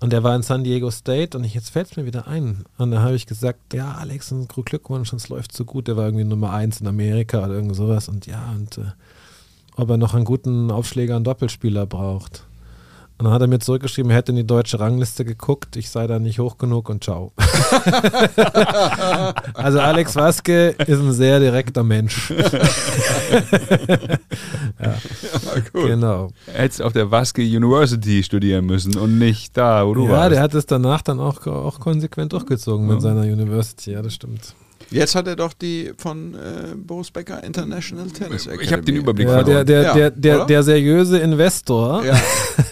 Und 0.00 0.14
der 0.14 0.22
war 0.22 0.34
in 0.34 0.42
San 0.42 0.64
Diego 0.64 0.90
State 0.90 1.36
und 1.36 1.44
ich, 1.44 1.52
jetzt 1.52 1.68
fällt 1.68 1.90
es 1.90 1.96
mir 1.96 2.06
wieder 2.06 2.26
ein. 2.26 2.64
Und 2.78 2.90
da 2.90 3.02
habe 3.02 3.14
ich 3.14 3.26
gesagt, 3.26 3.74
ja, 3.74 3.92
Alex, 3.92 4.34
Glückwunsch, 4.48 5.12
es 5.12 5.28
läuft 5.28 5.54
so 5.54 5.66
gut. 5.66 5.88
Der 5.88 5.96
war 5.96 6.06
irgendwie 6.06 6.24
Nummer 6.24 6.52
eins 6.52 6.80
in 6.80 6.86
Amerika 6.86 7.44
oder 7.44 7.54
irgend 7.54 7.76
sowas. 7.76 8.08
Und 8.08 8.26
ja, 8.26 8.50
und 8.56 8.78
äh, 8.78 8.92
ob 9.76 9.90
er 9.90 9.98
noch 9.98 10.14
einen 10.14 10.24
guten 10.24 10.70
Aufschläger 10.70 11.16
und 11.16 11.24
Doppelspieler 11.24 11.84
braucht. 11.84 12.44
Und 13.20 13.26
dann 13.26 13.34
hat 13.34 13.42
er 13.42 13.48
mir 13.48 13.58
zurückgeschrieben, 13.58 14.10
er 14.10 14.16
hätte 14.16 14.32
in 14.32 14.36
die 14.36 14.46
deutsche 14.46 14.80
Rangliste 14.80 15.26
geguckt, 15.26 15.76
ich 15.76 15.90
sei 15.90 16.06
da 16.06 16.18
nicht 16.18 16.38
hoch 16.38 16.56
genug 16.56 16.88
und 16.88 17.04
ciao. 17.04 17.34
also 19.52 19.78
Alex 19.78 20.16
Waske 20.16 20.68
ist 20.70 21.00
ein 21.00 21.12
sehr 21.12 21.38
direkter 21.38 21.82
Mensch. 21.82 22.32
Ja, 24.82 24.94
gut. 25.72 25.86
Genau. 25.86 26.30
Hättest 26.46 26.80
auf 26.80 26.94
der 26.94 27.10
Waske 27.10 27.42
University 27.42 28.22
studieren 28.22 28.64
müssen 28.64 28.96
und 28.96 29.18
nicht 29.18 29.54
da, 29.54 29.86
wo 29.86 29.92
du 29.92 30.04
ja, 30.04 30.10
warst. 30.10 30.32
der 30.32 30.40
hat 30.40 30.54
es 30.54 30.64
danach 30.64 31.02
dann 31.02 31.20
auch, 31.20 31.46
auch 31.46 31.80
konsequent 31.80 32.32
durchgezogen 32.32 32.86
mit 32.86 33.02
seiner 33.02 33.22
University, 33.22 33.92
ja, 33.92 34.00
das 34.00 34.14
stimmt. 34.14 34.54
Jetzt 34.90 35.14
hat 35.14 35.26
er 35.28 35.36
doch 35.36 35.52
die 35.52 35.92
von 35.98 36.34
äh, 36.34 36.74
Boris 36.76 37.10
Becker 37.10 37.42
International 37.44 38.06
Tennis 38.08 38.46
Academy. 38.46 38.64
ich 38.64 38.72
habe 38.72 38.82
den 38.82 38.96
Überblick 38.96 39.28
Ja, 39.28 39.42
der, 39.42 39.44
verloren. 39.44 39.66
der, 39.66 39.82
Ja, 39.82 39.94
der, 39.94 40.10
der, 40.10 40.44
der 40.46 40.62
seriöse 40.62 41.18
Investor 41.18 42.04
Ja, 42.04 42.18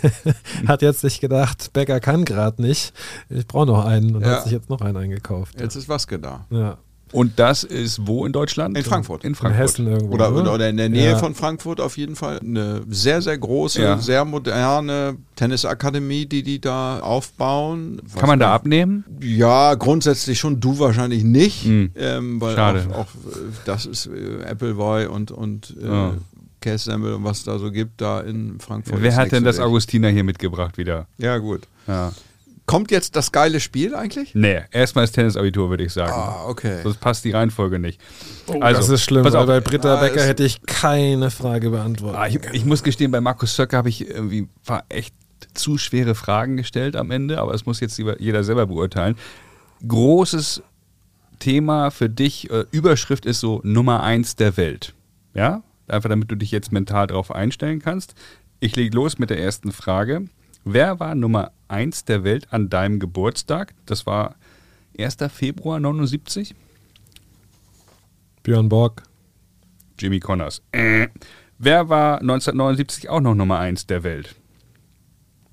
hat 0.66 0.82
jetzt 0.82 1.00
sich 1.00 1.20
gedacht, 1.20 1.72
Becker 1.72 2.00
kann 2.00 2.24
gerade 2.24 2.60
nicht, 2.62 2.92
ich 3.30 3.46
brauche 3.46 3.66
noch 3.66 3.84
einen 3.84 4.16
und 4.16 4.22
Ja. 4.22 4.28
hat 4.36 4.42
sich 4.44 4.52
jetzt 4.52 4.68
noch 4.68 4.80
einen 4.80 4.96
eingekauft. 4.96 5.60
jetzt 5.60 5.76
ist 5.76 5.88
Waske 5.88 6.18
da. 6.18 6.46
Ja. 6.50 6.78
Und 7.12 7.38
das 7.38 7.64
ist 7.64 8.06
wo 8.06 8.24
in 8.26 8.32
Deutschland? 8.32 8.76
In 8.76 8.84
Frankfurt. 8.84 9.24
In 9.24 9.30
In 9.30 9.34
Frankfurt. 9.34 9.60
Hessen 9.62 9.86
irgendwo. 9.86 10.14
Oder, 10.14 10.30
ne? 10.30 10.50
oder 10.50 10.68
in 10.68 10.76
der 10.76 10.88
Nähe 10.88 11.10
Ja. 11.12 11.18
von 11.18 11.34
Frankfurt 11.34 11.80
auf 11.80 11.96
jeden 11.96 12.16
Fall. 12.16 12.38
Eine 12.40 12.82
sehr, 12.88 13.22
sehr 13.22 13.36
große, 13.38 13.80
Ja. 13.82 13.98
sehr 13.98 14.24
moderne 14.24 15.16
Tennisakademie, 15.36 16.26
die 16.26 16.42
die 16.42 16.60
da 16.60 17.00
aufbauen. 17.00 18.00
Was 18.04 18.20
Kann 18.20 18.28
man 18.28 18.38
da 18.38 18.54
abnehmen? 18.54 19.04
Ja, 19.20 19.74
grundsätzlich 19.74 20.38
schon. 20.38 20.60
Du 20.60 20.78
wahrscheinlich 20.78 21.24
nicht. 21.24 21.64
Hm. 21.64 21.90
Ähm, 21.96 22.40
weil 22.40 22.54
Schade. 22.56 22.86
Auch, 22.92 22.98
auch 22.98 23.06
äh, 23.06 23.38
das 23.64 23.86
ist 23.86 24.06
äh, 24.06 24.44
Appleboy 24.44 25.06
und, 25.06 25.30
und 25.30 25.74
äh, 25.82 25.86
Ja. 25.86 26.14
Kässemmel 26.60 27.14
und 27.14 27.22
was 27.24 27.44
da 27.44 27.56
so 27.58 27.70
gibt 27.70 28.00
da 28.00 28.20
in 28.20 28.58
Frankfurt. 28.58 29.00
Wer 29.00 29.14
hat 29.14 29.30
denn 29.30 29.44
das. 29.44 29.60
Augustiner 29.60 30.08
hier 30.08 30.24
mitgebracht 30.24 30.76
wieder? 30.76 31.06
Ja, 31.16 31.38
gut. 31.38 31.62
Ja. 31.86 32.12
Kommt 32.68 32.90
jetzt 32.90 33.16
das 33.16 33.32
geile 33.32 33.60
Spiel 33.60 33.94
eigentlich? 33.94 34.34
Nee, 34.34 34.60
erstmal 34.72 35.04
das 35.04 35.12
Tennisabitur, 35.12 35.70
würde 35.70 35.84
ich 35.84 35.92
sagen. 35.94 36.12
Ah, 36.12 36.44
okay. 36.46 36.82
Sonst 36.82 37.00
passt 37.00 37.24
die 37.24 37.30
Reihenfolge 37.30 37.78
nicht. 37.78 37.98
Oh, 38.46 38.60
das 38.60 38.90
ist 38.90 39.04
schlimm, 39.04 39.22
pass 39.22 39.34
auf. 39.34 39.46
bei 39.46 39.60
Britta 39.60 39.96
Ah, 39.96 40.00
Becker 40.02 40.22
hätte 40.22 40.44
ich 40.44 40.60
keine 40.66 41.30
Frage 41.30 41.70
beantwortet. 41.70 42.20
Ah, 42.20 42.26
ich, 42.26 42.38
ich 42.52 42.66
muss 42.66 42.82
gestehen, 42.82 43.10
bei 43.10 43.22
Markus 43.22 43.56
Söcker 43.56 43.78
habe 43.78 43.88
ich 43.88 44.06
irgendwie 44.06 44.48
war 44.66 44.84
echt 44.90 45.14
zu 45.54 45.78
schwere 45.78 46.14
Fragen 46.14 46.58
gestellt 46.58 46.94
am 46.94 47.10
Ende, 47.10 47.40
aber 47.40 47.54
es 47.54 47.64
muss 47.64 47.80
jetzt 47.80 47.96
jeder 47.96 48.44
selber 48.44 48.66
beurteilen. 48.66 49.16
Großes 49.86 50.62
Thema 51.38 51.90
für 51.90 52.10
dich, 52.10 52.50
äh, 52.50 52.66
Überschrift 52.70 53.24
ist 53.24 53.40
so 53.40 53.62
Nummer 53.64 54.02
eins 54.02 54.36
der 54.36 54.58
Welt. 54.58 54.92
Ja? 55.32 55.62
Einfach 55.86 56.10
damit 56.10 56.30
du 56.30 56.34
dich 56.34 56.50
jetzt 56.50 56.70
mental 56.70 57.06
darauf 57.06 57.30
einstellen 57.34 57.80
kannst. 57.80 58.14
Ich 58.60 58.76
lege 58.76 58.94
los 58.94 59.18
mit 59.18 59.30
der 59.30 59.40
ersten 59.40 59.72
Frage. 59.72 60.26
Wer 60.64 61.00
war 61.00 61.14
Nummer 61.14 61.52
eins 61.68 62.04
der 62.04 62.24
Welt 62.24 62.48
an 62.52 62.68
deinem 62.68 62.98
Geburtstag? 62.98 63.74
Das 63.86 64.06
war 64.06 64.36
1. 64.98 65.16
Februar 65.32 65.80
79? 65.80 66.54
Björn 68.42 68.68
Borg. 68.68 69.02
Jimmy 69.98 70.20
Connors. 70.20 70.62
Äh. 70.72 71.08
Wer 71.58 71.88
war 71.88 72.20
1979 72.20 73.08
auch 73.08 73.20
noch 73.20 73.34
Nummer 73.34 73.58
eins 73.58 73.86
der 73.86 74.04
Welt? 74.04 74.36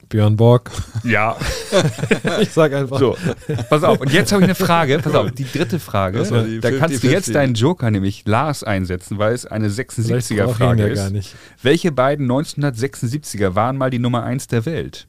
Björn 0.10 0.36
Borg. 0.36 0.72
Ja. 1.04 1.36
ich 2.42 2.50
sag 2.52 2.74
einfach. 2.74 3.00
So, 3.00 3.18
pass 3.70 3.84
auf. 3.84 4.00
Und 4.00 4.12
jetzt 4.12 4.32
habe 4.32 4.44
ich 4.44 4.46
eine 4.46 4.56
Frage. 4.56 5.00
Pass 5.00 5.16
auf, 5.16 5.32
die 5.32 5.46
dritte 5.46 5.80
Frage. 5.80 6.24
Die 6.24 6.60
da 6.60 6.72
kannst 6.72 7.04
du 7.04 7.08
50-50. 7.08 7.12
jetzt 7.12 7.36
deinen 7.36 7.54
Joker, 7.56 7.92
nämlich 7.92 8.24
Lars, 8.26 8.64
einsetzen, 8.64 9.18
weil 9.18 9.34
es 9.34 9.46
eine 9.46 9.70
Vielleicht 9.70 9.90
brauche 9.90 10.02
ich 10.02 10.32
ihn 10.32 10.38
76er-Frage 10.38 10.82
ja 10.82 10.88
ist. 10.88 11.00
gar 11.00 11.10
nicht. 11.10 11.36
Welche 11.62 11.92
beiden 11.92 12.32
1976er 12.32 13.56
waren 13.56 13.78
mal 13.78 13.90
die 13.90 14.00
Nummer 14.00 14.24
eins 14.24 14.48
der 14.48 14.66
Welt? 14.66 15.08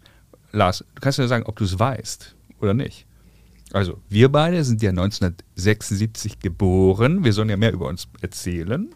Lars, 0.52 0.84
du 0.94 1.00
kannst 1.00 1.18
ja 1.18 1.26
sagen, 1.26 1.44
ob 1.46 1.56
du 1.56 1.64
es 1.64 1.78
weißt 1.78 2.34
oder 2.60 2.74
nicht. 2.74 3.06
Also, 3.72 4.00
wir 4.08 4.30
beide 4.30 4.64
sind 4.64 4.80
ja 4.82 4.90
1976 4.90 6.38
geboren. 6.38 7.24
Wir 7.24 7.32
sollen 7.32 7.48
ja 7.48 7.56
mehr 7.56 7.72
über 7.72 7.88
uns 7.88 8.08
erzählen. 8.22 8.88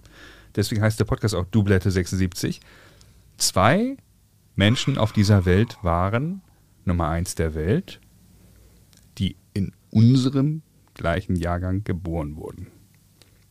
Deswegen 0.57 0.83
heißt 0.83 0.99
der 0.99 1.05
Podcast 1.05 1.35
auch 1.35 1.45
Doublette 1.47 1.91
76. 1.91 2.61
Zwei 3.37 3.97
Menschen 4.61 4.99
auf 4.99 5.13
dieser 5.13 5.47
Welt 5.47 5.79
waren 5.81 6.43
Nummer 6.85 7.09
eins 7.09 7.35
der 7.35 7.55
Welt, 7.55 7.99
die 9.17 9.37
in 9.55 9.73
unserem 9.91 10.61
gleichen 10.93 11.35
Jahrgang 11.35 11.83
geboren 11.83 12.37
wurden. 12.37 12.67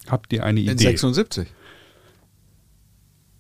Habt 0.08 0.32
ihr 0.34 0.44
eine 0.44 0.60
Idee? 0.60 0.72
In 0.72 0.78
76. 0.78 1.48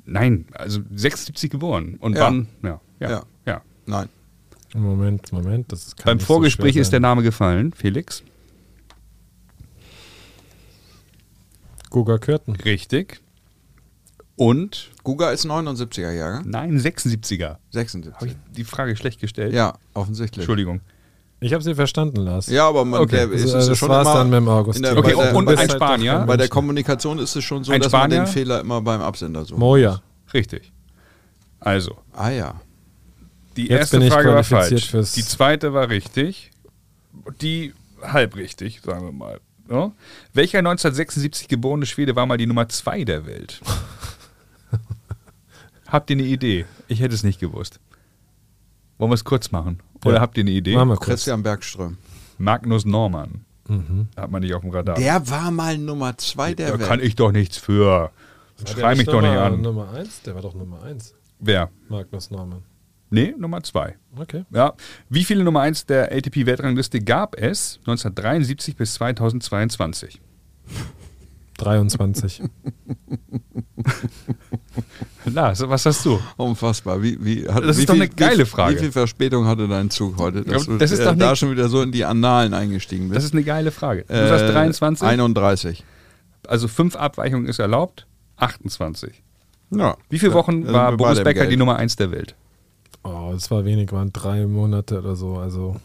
Nein, 0.05 0.47
also 0.53 0.81
76 0.89 1.51
geboren. 1.51 1.97
Und 1.99 2.15
Ja. 2.15 2.21
wann? 2.23 2.47
Ja, 2.63 2.81
ja, 2.99 3.09
Ja. 3.11 3.25
ja. 3.45 3.61
Nein. 3.85 4.09
Moment, 4.75 5.31
Moment. 5.31 5.71
Das 5.71 5.95
kann 5.95 6.05
Beim 6.05 6.17
nicht 6.17 6.25
so 6.27 6.33
Vorgespräch 6.33 6.73
schwer 6.73 6.81
ist 6.81 6.91
der. 6.91 6.99
Name 6.99 7.21
gefallen, 7.21 7.71
Felix. 7.73 8.23
Guga 11.91 12.17
Kürten. 12.17 12.55
Richtig. 12.55 13.21
Und, 14.39 14.89
Guga 15.03 15.31
ist 15.31 15.45
79er 15.45 16.11
Jahrgang. 16.11 16.43
nein, 16.49 16.79
76er. 16.79 17.49
Habe 17.49 17.59
76. 17.71 18.29
ich 18.31 18.37
die 18.55 18.63
Frage 18.63 18.95
schlecht 18.95 19.19
gestellt? 19.19 19.53
Ja, 19.53 19.73
offensichtlich. 19.93 20.43
Entschuldigung. 20.43 20.79
Ich 21.41 21.53
habe 21.53 21.61
sie 21.61 21.75
verstanden, 21.75 22.21
Lars. 22.21 22.47
Ja, 22.47 22.65
aber 22.69 22.85
man, 22.85 23.01
Okay. 23.01 23.27
der, 23.27 23.31
ist 23.31 23.43
Also, 23.43 23.57
es 23.57 23.67
das 23.67 23.77
schon 23.77 23.89
war's 23.89 24.07
immer 24.07 24.15
dann 24.15 24.29
mit 24.29 24.37
dem 24.37 24.47
August. 24.47 24.81
der- 24.83 24.97
Okay, 24.97 25.13
der, 25.17 25.35
und 25.35 25.47
ein 25.49 25.69
Spanier? 25.69 26.23
bei 26.25 26.37
der 26.37 26.47
Kommunikation 26.47 27.19
ist 27.19 27.35
es 27.35 27.43
schon 27.43 27.65
so, 27.65 27.73
Ein 27.73 27.81
dass 27.81 27.91
man 27.91 28.09
den 28.09 28.27
Fehler 28.27 28.61
immer 28.61 28.79
beim 28.81 29.01
Absender 29.01 29.43
sucht. 29.43 29.59
Moja. 29.59 30.01
Richtig. 30.33 30.71
Also, 31.59 31.97
Ah 32.13 32.29
ja. 32.29 32.61
die 33.57 33.63
Jetzt 33.63 33.71
erste 33.71 33.97
bin 33.97 34.07
ich 34.07 34.13
Frage 34.13 34.29
war 34.33 34.43
falsch. 34.45 34.89
fürs- 34.89 35.13
Die 35.13 35.23
zweite 35.25 35.73
war 35.73 35.89
richtig. 35.89 36.51
Die 37.41 37.73
halb 38.01 38.37
richtig, 38.37 38.79
sagen 38.85 39.05
wir 39.05 39.11
mal. 39.11 39.39
Ja? 39.69 39.91
Welcher 40.33 40.59
1976 40.59 41.47
geborene 41.49 41.85
Schwede 41.85 42.15
war 42.15 42.25
mal 42.25 42.37
die 42.37 42.47
Nummer 42.47 42.69
zwei 42.69 43.03
der 43.03 43.25
Welt? 43.25 43.59
habt 45.89 46.09
ihr 46.09 46.15
eine 46.15 46.23
Idee? 46.23 46.65
Ich 46.87 46.99
hätte 47.01 47.13
es 47.15 47.23
nicht 47.23 47.39
gewusst. 47.39 47.79
Wollen 48.97 49.11
wir 49.11 49.15
es 49.15 49.23
kurz 49.23 49.51
machen? 49.51 49.79
Oder 50.05 50.15
Ja. 50.15 50.21
habt 50.21 50.37
ihr 50.37 50.41
eine 50.43 50.51
Idee? 50.51 50.75
Machen 50.75 50.89
wir 50.89 50.95
kurz. 50.95 51.07
Christian 51.07 51.43
Bergström. 51.43 51.97
Magnus 52.37 52.85
Norman. 52.85 53.45
Mhm. 53.67 54.07
Hat 54.17 54.31
man 54.31 54.41
nicht 54.41 54.53
auf 54.53 54.61
dem 54.61 54.71
Radar. 54.71 54.95
Der 54.95 55.29
war 55.29 55.51
mal 55.51 55.77
Nummer 55.77 56.17
zwei 56.17 56.53
der 56.53 56.71
da 56.71 56.79
Welt. 56.79 56.87
kann 56.87 56.99
ich 57.01 57.15
doch 57.15 57.31
nichts 57.31 57.57
für. 57.57 58.11
Schrei 58.65 58.95
mich 58.95 59.05
doch 59.05 59.21
nicht 59.21 59.29
Nummer- 59.31 59.41
an. 59.43 59.61
Nummer 59.61 59.91
1? 59.93 60.21
Der 60.23 60.35
war 60.35 60.41
doch 60.41 60.53
Nummer 60.55 60.81
1. 60.83 61.13
Wer? 61.39 61.69
Magnus 61.87 62.29
Norman. 62.31 62.63
Nee, 63.11 63.33
Nummer 63.37 63.63
zwei. 63.63 63.95
Okay. 64.17 64.43
Ja. 64.51 64.73
Wie 65.09 65.23
viele 65.23 65.43
Nummer 65.43 65.61
1 65.61 65.85
der 65.85 66.11
ATP-Weltrangliste 66.11 66.99
gab 66.99 67.35
es 67.35 67.77
1973 67.85 68.75
bis 68.75 68.93
2022? 68.95 70.19
23. 71.57 72.41
Lars, 75.33 75.67
was 75.67 75.85
hast 75.85 76.05
du? 76.05 76.19
Unfassbar. 76.37 77.01
Wie, 77.01 77.17
wie, 77.23 77.47
hat, 77.47 77.63
Das 77.63 77.77
ist 77.77 77.81
wie 77.81 77.85
doch 77.85 77.93
viel, 77.93 78.03
eine 78.03 78.11
geile 78.11 78.43
wie, 78.43 78.45
Frage. 78.49 78.75
Wie 78.75 78.79
viel 78.79 78.91
Verspätung 78.91 79.45
hatte 79.45 79.67
dein 79.67 79.89
Zug 79.89 80.17
heute, 80.17 80.43
dass 80.43 80.65
Ja, 80.67 80.73
du 80.73 80.77
das 80.77 80.91
ist 80.91 80.99
äh, 80.99 81.05
doch 81.05 81.15
da 81.17 81.35
schon 81.35 81.51
wieder 81.51 81.69
so 81.69 81.81
in 81.81 81.91
die 81.91 82.05
Annalen 82.05 82.53
eingestiegen 82.53 83.09
Das 83.09 83.15
bist? 83.17 83.25
ist 83.27 83.33
eine 83.33 83.43
geile 83.43 83.71
Frage. 83.71 84.05
Du 84.07 84.13
Äh, 84.13 84.27
sagst 84.27 84.53
23, 84.53 85.07
31. 85.07 85.83
also 86.47 86.67
fünf 86.67 86.95
Abweichungen 86.95 87.47
ist 87.47 87.59
erlaubt, 87.59 88.05
28. 88.37 89.21
Ja. 89.71 89.97
Wie 90.09 90.19
viele 90.19 90.33
Wochen 90.33 90.63
sind 90.63 90.73
war 90.73 90.95
Boris 90.97 91.19
Becker 91.19 91.41
Geld. 91.41 91.51
die 91.51 91.57
Nummer 91.57 91.75
1 91.75 91.95
der 91.97 92.11
Welt? 92.11 92.35
Oh, 93.03 93.29
das 93.33 93.49
war 93.51 93.65
wenig, 93.65 93.91
waren 93.91 94.11
drei 94.11 94.45
Monate 94.47 94.99
oder 94.99 95.15
so. 95.15 95.37
Also 95.37 95.75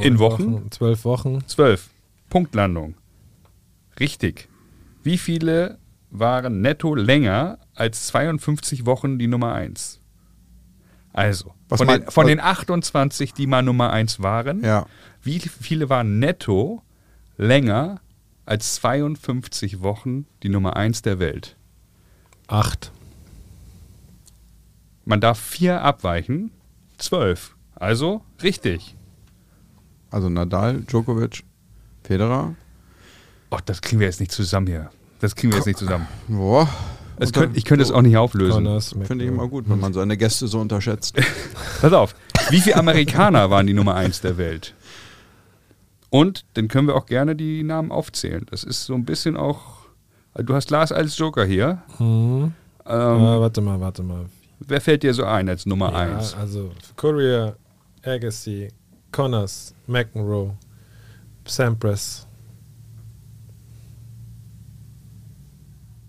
In 0.00 0.18
Wochen? 0.18 0.66
Zwölf 0.70 1.04
Wochen. 1.04 1.42
12. 1.46 1.88
Punktlandung. 2.30 2.94
Richtig. 4.00 4.48
Wie 5.02 5.18
viele 5.18 5.78
waren 6.12 6.60
netto 6.60 6.94
länger 6.94 7.58
als 7.74 8.06
52 8.08 8.86
Wochen 8.86 9.18
die 9.18 9.26
Nummer 9.26 9.54
1? 9.54 10.00
Also, 11.14 11.54
Was 11.68 11.78
von, 11.78 11.86
mein- 11.86 12.00
den, 12.02 12.10
von 12.10 12.26
den 12.26 12.40
28, 12.40 13.32
die 13.34 13.46
mal 13.46 13.62
Nummer 13.62 13.90
1 13.92 14.20
waren, 14.22 14.62
Ja. 14.62 14.86
wie 15.22 15.38
viele 15.40 15.88
waren 15.88 16.18
netto 16.18 16.82
länger 17.36 18.00
als 18.46 18.74
52 18.76 19.80
Wochen 19.82 20.26
die 20.42 20.48
Nummer 20.48 20.76
1 20.76 21.02
der 21.02 21.18
Welt? 21.18 21.56
Acht. 22.46 22.92
Man 25.04 25.20
darf 25.20 25.38
vier 25.38 25.82
abweichen, 25.82 26.50
12. 26.98 27.56
Also 27.74 28.22
richtig. 28.42 28.96
Also 30.10 30.28
Nadal, 30.28 30.82
Djokovic, 30.82 31.42
Federer. 32.04 32.54
Oh, 33.50 33.58
das 33.64 33.80
kriegen 33.82 34.00
wir 34.00 34.06
jetzt 34.06 34.20
nicht 34.20 34.32
zusammen 34.32 34.66
hier. 34.66 34.90
Das 35.22 35.36
kriegen 35.36 35.52
wir 35.52 35.58
jetzt 35.58 35.66
nicht 35.66 35.78
zusammen. 35.78 36.08
Boah. 36.26 36.68
Könnt, 37.32 37.56
ich 37.56 37.64
könnte 37.64 37.84
es 37.84 37.92
auch 37.92 38.02
nicht 38.02 38.16
auflösen. 38.16 38.66
Finde 39.04 39.24
ich 39.24 39.30
immer 39.30 39.46
gut, 39.46 39.68
wenn 39.68 39.78
man 39.78 39.92
seine 39.92 40.16
Gäste 40.16 40.48
so 40.48 40.58
unterschätzt. 40.58 41.16
Pass 41.80 41.92
auf. 41.92 42.16
Wie 42.50 42.60
viele 42.60 42.74
Amerikaner 42.74 43.48
waren 43.48 43.68
die 43.68 43.72
Nummer 43.72 43.94
1 43.94 44.22
der 44.22 44.36
Welt? 44.36 44.74
Und 46.10 46.44
dann 46.54 46.66
können 46.66 46.88
wir 46.88 46.96
auch 46.96 47.06
gerne 47.06 47.36
die 47.36 47.62
Namen 47.62 47.92
aufzählen. 47.92 48.44
Das 48.50 48.64
ist 48.64 48.84
so 48.84 48.94
ein 48.94 49.04
bisschen 49.04 49.36
auch. 49.36 49.86
Du 50.34 50.54
hast 50.54 50.70
Lars 50.70 50.90
als 50.90 51.16
Joker 51.16 51.44
hier. 51.44 51.82
Mhm. 52.00 52.04
Ähm, 52.04 52.52
ah, 52.84 53.38
warte 53.38 53.60
mal, 53.60 53.80
warte 53.80 54.02
mal. 54.02 54.26
wer 54.58 54.80
fällt 54.80 55.04
dir 55.04 55.14
so 55.14 55.22
ein 55.24 55.48
als 55.48 55.66
Nummer 55.66 55.92
Ja, 55.92 56.16
1? 56.16 56.34
also 56.34 56.72
Courier, 56.96 57.54
Agassi, 58.02 58.68
Connors, 59.12 59.72
McEnroe, 59.86 60.56
Sampras. 61.46 62.26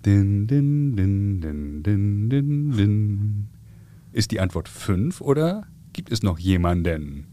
Din, 0.06 0.48
din, 0.48 0.96
din, 0.96 1.40
din, 1.42 1.82
din, 1.84 2.30
din, 2.30 2.72
din. 2.72 3.48
Ist 4.12 4.32
die 4.32 4.40
Antwort 4.40 4.68
5 4.70 5.22
oder 5.22 5.64
gibt 5.94 6.12
es 6.12 6.24
noch 6.24 6.38
jemanden? 6.40 7.26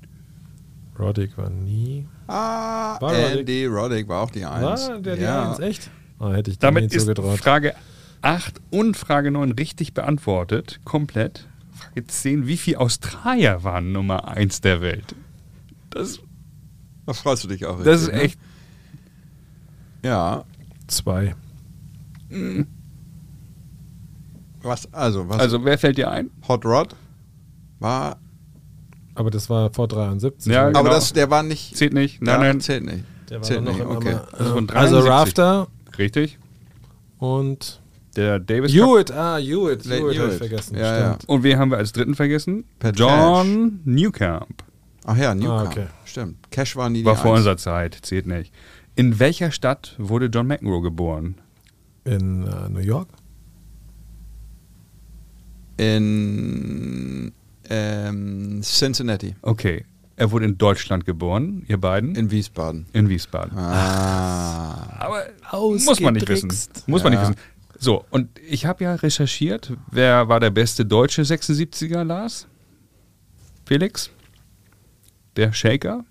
Roddick 0.99 1.37
war 1.37 1.51
nie. 1.51 2.07
Ah, 2.27 3.01
War 3.01 3.12
Roddick? 3.14 3.39
Andy 3.41 3.66
Roddick 3.66 4.09
war 4.09 4.23
auch 4.23 4.31
die 4.31 4.45
Eins. 4.45 4.89
War 4.89 4.99
der 5.01 5.16
die 5.16 5.23
ja. 5.23 5.51
Eins, 5.51 5.59
echt? 5.59 5.91
Ah, 6.18 6.33
hätte 6.33 6.51
ich 6.51 6.59
Damit 6.59 6.85
nicht 6.85 6.95
ist 6.95 7.03
zugetraut. 7.07 7.39
Frage 7.39 7.75
8 8.23 8.61
und 8.71 8.97
Frage 8.97 9.31
9 9.31 9.53
richtig 9.53 9.95
beantwortet. 9.95 10.81
Komplett. 10.85 11.49
Frage 11.75 12.07
10. 12.07 12.47
Wie 12.47 12.57
viele 12.59 12.79
Australier 12.81 13.64
waren 13.64 13.93
Nummer 13.93 14.29
1 14.29 14.61
der 14.61 14.81
Welt? 14.83 15.14
Das, 15.89 16.21
Da 17.07 17.14
freust 17.14 17.45
du 17.45 17.49
dich 17.49 17.64
auch. 17.66 17.83
das 17.83 18.03
ist 18.03 18.09
richtig, 18.09 18.14
ne? 18.18 18.25
echt. 18.25 18.39
Ja. 20.05 20.45
Zwei. 20.87 21.35
Was, 24.62 24.93
also, 24.93 25.28
was? 25.28 25.41
Also, 25.41 25.64
wer 25.64 25.78
fällt 25.78 25.99
dir 25.99 26.11
ein? 26.11 26.31
Hot 26.49 26.64
Rod 26.64 26.95
war. 27.78 28.18
Aber 29.14 29.31
das 29.31 29.51
war 29.51 29.72
vor 29.72 29.89
73. 29.89 30.53
Ja? 30.53 30.68
Aber 30.68 30.81
genau. 30.83 30.91
das, 30.95 31.12
der 31.12 31.31
war 31.31 31.43
nicht. 31.43 31.76
Zählt 31.76 31.93
nicht. 31.93 32.22
Nein, 32.22 32.35
ja, 32.35 32.47
nein. 32.47 32.61
Zählt 32.61 32.85
nicht. 32.85 33.05
Der 33.28 33.39
war 33.39 33.43
zählt 33.43 33.64
noch 33.64 33.72
nicht. 33.72 33.87
Okay. 33.87 34.14
mal, 34.14 34.26
äh, 34.39 34.72
also 34.76 35.01
73. 35.01 35.05
Rafter 35.11 35.68
Richtig. 35.99 36.39
und 37.18 37.81
Der 38.16 38.39
Davis 38.39 38.72
Cup. 38.74 38.89
Hewitt. 38.89 39.12
Ah, 39.12 39.39
Hewitt. 39.39 39.85
Late 39.85 40.03
Hewitt 40.03 40.03
habe 40.03 40.12
ich 40.12 40.18
Hewitt. 40.18 40.39
vergessen. 40.39 40.76
Ja, 40.76 41.14
Stimmt. 41.16 41.28
Und 41.28 41.43
wen 41.43 41.59
haben 41.59 41.70
wir 41.70 41.78
als 41.78 41.93
dritten 41.93 42.14
vergessen? 42.14 42.64
Pat 42.78 42.99
John 42.99 43.81
Newcamp. 43.85 44.62
Ach 45.05 45.16
ja, 45.16 45.35
Newcomb. 45.35 45.59
Ah, 45.59 45.70
okay. 45.70 45.87
Stimmt. 46.05 46.51
Cash 46.51 46.76
war 46.76 46.91
nie 46.91 47.05
War 47.05 47.14
die 47.14 47.20
vor 47.20 47.35
unserer 47.35 47.57
Zeit, 47.57 47.99
zählt 48.03 48.26
nicht. 48.26 48.53
In 48.95 49.18
welcher 49.18 49.51
Stadt 49.51 49.95
wurde 49.99 50.26
John 50.26 50.47
McEnroe 50.47 50.83
geboren? 50.83 51.37
In 52.05 52.46
äh, 52.46 52.68
New 52.68 52.80
York? 52.80 53.09
In 55.76 57.32
ähm, 57.68 58.61
Cincinnati. 58.62 59.34
Okay. 59.42 59.84
Er 60.16 60.30
wurde 60.30 60.44
in 60.44 60.59
Deutschland 60.59 61.07
geboren, 61.07 61.64
ihr 61.68 61.78
beiden? 61.80 62.14
In 62.14 62.30
Wiesbaden. 62.30 62.86
in 62.92 63.09
Wiesbaden. 63.09 63.57
Ah. 63.57 64.96
Aber 64.98 65.24
muss 65.78 65.98
man 66.01 66.12
nicht 66.14 66.28
wissen. 66.28 66.51
Muss 66.86 67.03
man 67.03 67.12
Ja. 67.14 67.20
nicht 67.20 67.30
wissen. 67.30 67.40
So, 67.78 68.05
und 68.11 68.28
ich 68.46 68.66
habe 68.66 68.84
ja 68.84 68.94
recherchiert, 68.96 69.72
wer 69.90 70.28
war 70.28 70.38
der 70.38 70.51
beste 70.51 70.84
deutsche 70.84 71.22
76er, 71.22 72.05
Lars? 72.05 72.46
Felix? 73.64 74.11
Der 75.36 75.55
Shaker? 75.55 76.05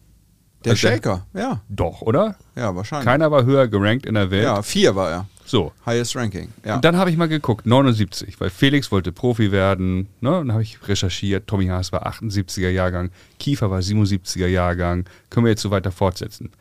Der 0.65 0.71
Also 0.71 0.87
der- 0.87 0.95
Shaker, 0.95 1.27
ja. 1.35 1.61
Doch, 1.69 2.01
oder? 2.01 2.35
Ja, 2.55 2.75
wahrscheinlich. 2.75 3.05
Keiner 3.05 3.29
war 3.29 3.45
höher 3.45 3.67
gerankt 3.67 4.07
in 4.07 4.15
der 4.15 4.31
Welt. 4.31 4.43
Ja, 4.45 4.63
vier 4.63 4.95
war 4.95 5.11
er. 5.11 5.25
So. 5.49 5.71
Highest 5.85 6.15
Ranking. 6.15 6.49
Ja. 6.63 6.75
Und 6.75 6.85
dann 6.85 6.95
habe 6.95 7.09
ich 7.09 7.17
mal 7.17 7.27
geguckt, 7.27 7.65
79, 7.65 8.39
weil 8.39 8.51
Felix 8.51 8.91
wollte 8.91 9.11
Profi 9.11 9.51
werden. 9.51 10.07
Ne? 10.21 10.37
Und 10.37 10.47
dann 10.49 10.51
habe 10.51 10.61
ich 10.61 10.87
recherchiert, 10.87 11.47
Tommy 11.47 11.65
Haas 11.67 11.91
war 11.91 12.05
78er 12.05 12.69
Jahrgang, 12.69 13.09
Kiefer 13.39 13.71
war 13.71 13.79
77er 13.79 14.45
Jahrgang. 14.45 15.05
Können 15.31 15.45
wir 15.47 15.49
jetzt 15.51 15.63
so 15.63 15.71
weiter 15.71 15.91
fortsetzen. 15.91 16.51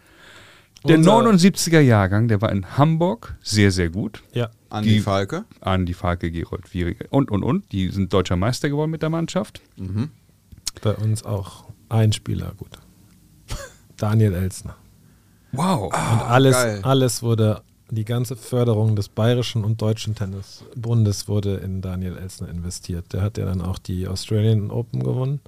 Der 0.87 0.97
Unser- 0.97 1.19
79er 1.19 1.81
Jahrgang, 1.81 2.29
der 2.29 2.41
war 2.41 2.51
in 2.51 2.79
Hamburg 2.79 3.35
sehr, 3.43 3.73
sehr 3.73 3.91
gut. 3.91 4.23
Ja. 4.33 4.49
Andi 4.71 4.89
die- 4.95 5.01
Falke. 5.01 5.45
Andi 5.61 5.93
Falke, 5.93 6.31
Gerold 6.31 6.73
Wierige 6.73 7.09
und, 7.11 7.31
und, 7.31 7.43
und. 7.43 7.71
Die 7.73 7.89
sind 7.91 8.13
deutscher 8.15 8.37
Meister 8.37 8.71
geworden 8.71 8.91
mit 8.91 9.03
der 9.03 9.11
Mannschaft. 9.11 9.61
Bei 10.83 10.95
uns 10.95 11.25
auch 11.25 11.65
ein 11.91 12.13
Spieler, 12.15 12.53
gut. 12.57 12.71
Daniel 13.99 14.33
Elsner. 14.35 14.77
Wow. 15.53 15.87
Und 15.93 15.95
alles, 15.95 16.55
geil. 16.55 16.81
alles 16.85 17.23
wurde, 17.23 17.63
die 17.91 18.05
ganze 18.05 18.37
Förderung 18.37 18.97
des 18.97 19.09
bayerischen 19.09 19.65
und 19.65 19.81
deutschen 19.81 20.15
Tennisbundes 20.15 21.29
wurde 21.29 21.57
in 21.57 21.81
Daniel 21.81 22.17
Elsner 22.17 22.49
investiert. 22.49 23.13
Der 23.13 23.23
hat 23.23 23.39
ja 23.39 23.47
dann 23.47 23.63
auch 23.63 23.79
die 23.79 24.07
Australian 24.07 24.71
Open 24.71 25.03
gewonnen, 25.03 25.41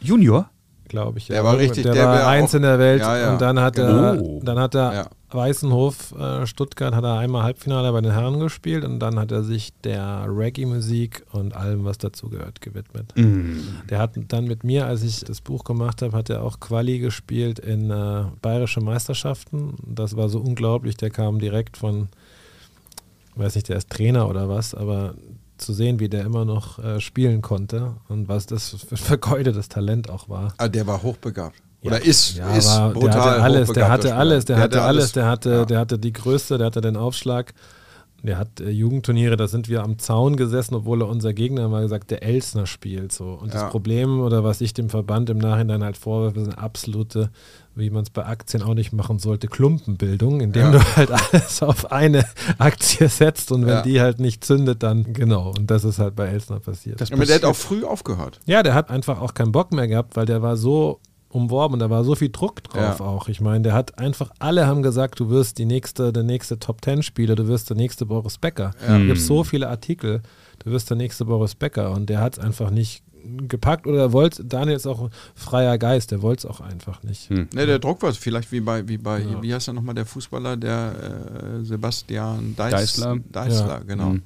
Junior? 0.00 0.50
Glaube 0.88 1.18
ich. 1.18 1.26
Der 1.28 1.36
ja. 1.36 1.44
war 1.44 1.58
richtig- 1.58 1.82
der, 1.84 1.94
der 1.94 2.06
war 2.06 2.26
eins 2.26 2.50
auch- 2.50 2.54
in 2.56 2.62
der 2.62 2.78
Welt 2.78 3.00
Ja, 3.00 3.18
ja. 3.18 3.32
und 3.32 3.40
dann 3.40 3.58
hat 3.60 3.78
er, 3.78 4.18
Oh. 4.20 4.40
dann 4.42 4.58
hat 4.58 4.74
er. 4.74 5.08
Weißenhof 5.30 6.12
äh, 6.16 6.46
Stuttgart 6.46 6.94
hat 6.94 7.02
er 7.02 7.18
einmal 7.18 7.42
Halbfinale 7.42 7.90
bei 7.90 8.00
den 8.00 8.12
Herren 8.12 8.38
gespielt 8.38 8.84
und 8.84 9.00
dann 9.00 9.18
hat 9.18 9.32
er 9.32 9.42
sich 9.42 9.72
der 9.82 10.26
Reggae-Musik 10.28 11.24
und 11.32 11.56
allem, 11.56 11.84
was 11.84 11.98
dazugehört, 11.98 12.60
gewidmet. 12.60 13.12
Mhm. 13.16 13.60
Der 13.90 13.98
hat 13.98 14.12
dann 14.28 14.44
mit 14.44 14.62
mir, 14.62 14.86
als 14.86 15.02
ich 15.02 15.24
das 15.24 15.40
Buch 15.40 15.64
gemacht 15.64 16.02
habe, 16.02 16.16
hat 16.16 16.30
er 16.30 16.44
auch 16.44 16.60
Quali 16.60 17.00
gespielt 17.00 17.58
in 17.58 17.90
äh, 17.90 18.24
bayerische 18.42 18.80
Meisterschaften. 18.80 19.74
Das 19.84 20.16
war 20.16 20.28
so 20.28 20.38
unglaublich. 20.38 20.96
Der 20.98 21.10
kam 21.10 21.40
direkt 21.40 21.76
von, 21.78 22.06
weiß 23.34 23.56
nicht, 23.56 23.68
der 23.68 23.78
ist 23.78 23.90
Trainer 23.90 24.28
oder 24.28 24.48
was, 24.48 24.72
aber 24.72 25.14
zu 25.64 25.72
sehen, 25.72 26.00
wie 26.00 26.08
der 26.08 26.24
immer 26.24 26.44
noch 26.44 26.78
äh, 26.78 27.00
spielen 27.00 27.42
konnte 27.42 27.94
und 28.08 28.28
was 28.28 28.46
das 28.46 28.76
für 28.88 28.96
vergeudetes 28.96 29.68
Talent 29.68 30.10
auch 30.10 30.28
war. 30.28 30.54
Ah, 30.58 30.68
der 30.68 30.86
war 30.86 31.02
hochbegabt. 31.02 31.56
Ja. 31.82 31.90
Oder 31.90 32.02
ist, 32.04 32.36
Ja, 32.36 32.54
ist 32.56 32.68
aber 32.68 32.94
der 32.94 33.00
brutal 33.00 33.20
hatte 33.22 33.42
alles, 33.42 33.72
der 33.72 33.88
hatte 33.90 34.14
alles, 34.14 34.44
der, 34.46 34.56
hatte 34.58 34.82
alles, 34.82 35.12
der 35.12 35.26
hatte, 35.26 35.50
ja. 35.50 35.64
der 35.66 35.78
hatte 35.78 35.98
die 35.98 36.12
Größe, 36.12 36.56
der 36.58 36.66
hatte 36.68 36.80
den 36.80 36.96
Aufschlag. 36.96 37.52
Der 38.22 38.38
hat 38.38 38.58
äh, 38.60 38.70
Jugendturniere, 38.70 39.36
da 39.36 39.48
sind 39.48 39.68
wir 39.68 39.82
am 39.82 39.98
Zaun 39.98 40.36
gesessen, 40.36 40.74
obwohl 40.76 41.02
er 41.02 41.08
unser 41.08 41.34
Gegner 41.34 41.68
mal 41.68 41.82
gesagt, 41.82 42.10
der 42.10 42.22
Elsner 42.22 42.64
spielt 42.66 43.12
so. 43.12 43.34
Und 43.34 43.52
Ja. 43.52 43.60
das 43.64 43.70
Problem 43.70 44.20
oder 44.20 44.42
was 44.42 44.62
ich 44.62 44.72
dem 44.72 44.88
Verband 44.88 45.28
im 45.28 45.36
Nachhinein 45.36 45.84
halt 45.84 45.98
vorwerfe, 45.98 46.40
ist 46.40 46.48
eine 46.48 46.56
absolute, 46.56 47.28
wie 47.76 47.90
man 47.90 48.02
es 48.04 48.10
bei 48.10 48.24
Aktien 48.24 48.62
auch 48.62 48.74
nicht 48.74 48.92
machen 48.92 49.18
sollte, 49.18 49.48
Klumpenbildung, 49.48 50.40
indem 50.40 50.62
Ja. 50.66 50.70
du 50.72 50.96
halt 50.96 51.10
alles 51.10 51.62
auf 51.62 51.90
eine 51.92 52.24
Aktie 52.58 53.08
setzt 53.08 53.50
und 53.52 53.62
wenn 53.66 53.68
Ja. 53.74 53.82
die 53.82 54.00
halt 54.00 54.20
nicht 54.20 54.44
zündet, 54.44 54.82
dann 54.82 55.12
genau. 55.12 55.50
Und 55.56 55.70
das 55.70 55.84
ist 55.84 55.98
halt 55.98 56.14
bei 56.14 56.26
Elsner 56.26 56.60
passiert. 56.60 57.00
Das 57.00 57.10
Aber 57.12 57.26
der 57.26 57.36
hat 57.36 57.44
auch 57.44 57.56
früh 57.56 57.84
aufgehört. 57.84 58.40
Ja, 58.46 58.62
der 58.62 58.74
hat 58.74 58.90
einfach 58.90 59.20
auch 59.20 59.34
keinen 59.34 59.52
Bock 59.52 59.72
mehr 59.72 59.88
gehabt, 59.88 60.16
weil 60.16 60.26
der 60.26 60.42
war 60.42 60.56
so 60.56 61.00
umworben 61.28 61.74
und 61.74 61.80
da 61.80 61.90
war 61.90 62.04
so 62.04 62.14
viel 62.14 62.30
Druck 62.30 62.62
drauf 62.62 63.00
Ja. 63.00 63.04
auch. 63.04 63.26
Ich 63.28 63.40
meine, 63.40 63.62
der 63.64 63.72
hat 63.72 63.98
einfach, 63.98 64.30
alle 64.38 64.68
haben 64.68 64.82
gesagt, 64.84 65.18
du 65.18 65.30
wirst 65.30 65.58
die 65.58 65.64
nächste, 65.64 66.12
der 66.12 66.22
nächste 66.22 66.60
Top 66.60 66.80
Ten 66.80 67.02
Spieler, 67.02 67.34
du 67.34 67.48
wirst 67.48 67.70
der 67.70 67.76
nächste 67.76 68.06
Boris 68.06 68.38
Becker. 68.38 68.70
Ja. 68.86 68.98
Es 69.00 69.06
gibt 69.06 69.20
so 69.20 69.42
viele 69.42 69.68
Artikel, 69.68 70.22
du 70.64 70.70
wirst 70.70 70.90
der 70.90 70.96
nächste 70.96 71.24
Boris 71.24 71.56
Becker 71.56 71.90
und 71.90 72.08
der 72.08 72.20
hat 72.20 72.34
es 72.34 72.38
einfach 72.38 72.70
nicht 72.70 73.02
gepackt 73.48 73.86
oder 73.86 74.12
wollte, 74.12 74.44
Daniel 74.44 74.76
ist 74.76 74.86
auch 74.86 75.10
freier 75.34 75.78
Geist, 75.78 76.10
der 76.10 76.22
wollte 76.22 76.46
es 76.46 76.52
auch 76.54 76.60
einfach 76.60 77.02
nicht. 77.02 77.28
Hm. 77.30 77.48
Ne, 77.54 77.66
der 77.66 77.78
Druck 77.78 78.02
war 78.02 78.12
vielleicht 78.12 78.52
wie 78.52 78.60
bei, 78.60 78.86
wie 78.88 78.98
bei, 78.98 79.20
Ja. 79.20 79.42
wie 79.42 79.54
heißt 79.54 79.68
er 79.68 79.74
nochmal, 79.74 79.94
der 79.94 80.06
Fußballer, 80.06 80.56
der 80.56 81.60
äh, 81.60 81.64
Sebastian 81.64 82.54
Deis, 82.56 82.70
Deißler. 82.72 83.16
Deißler, 83.32 83.68
Ja. 83.68 83.78
genau. 83.80 84.10
Mhm. 84.10 84.22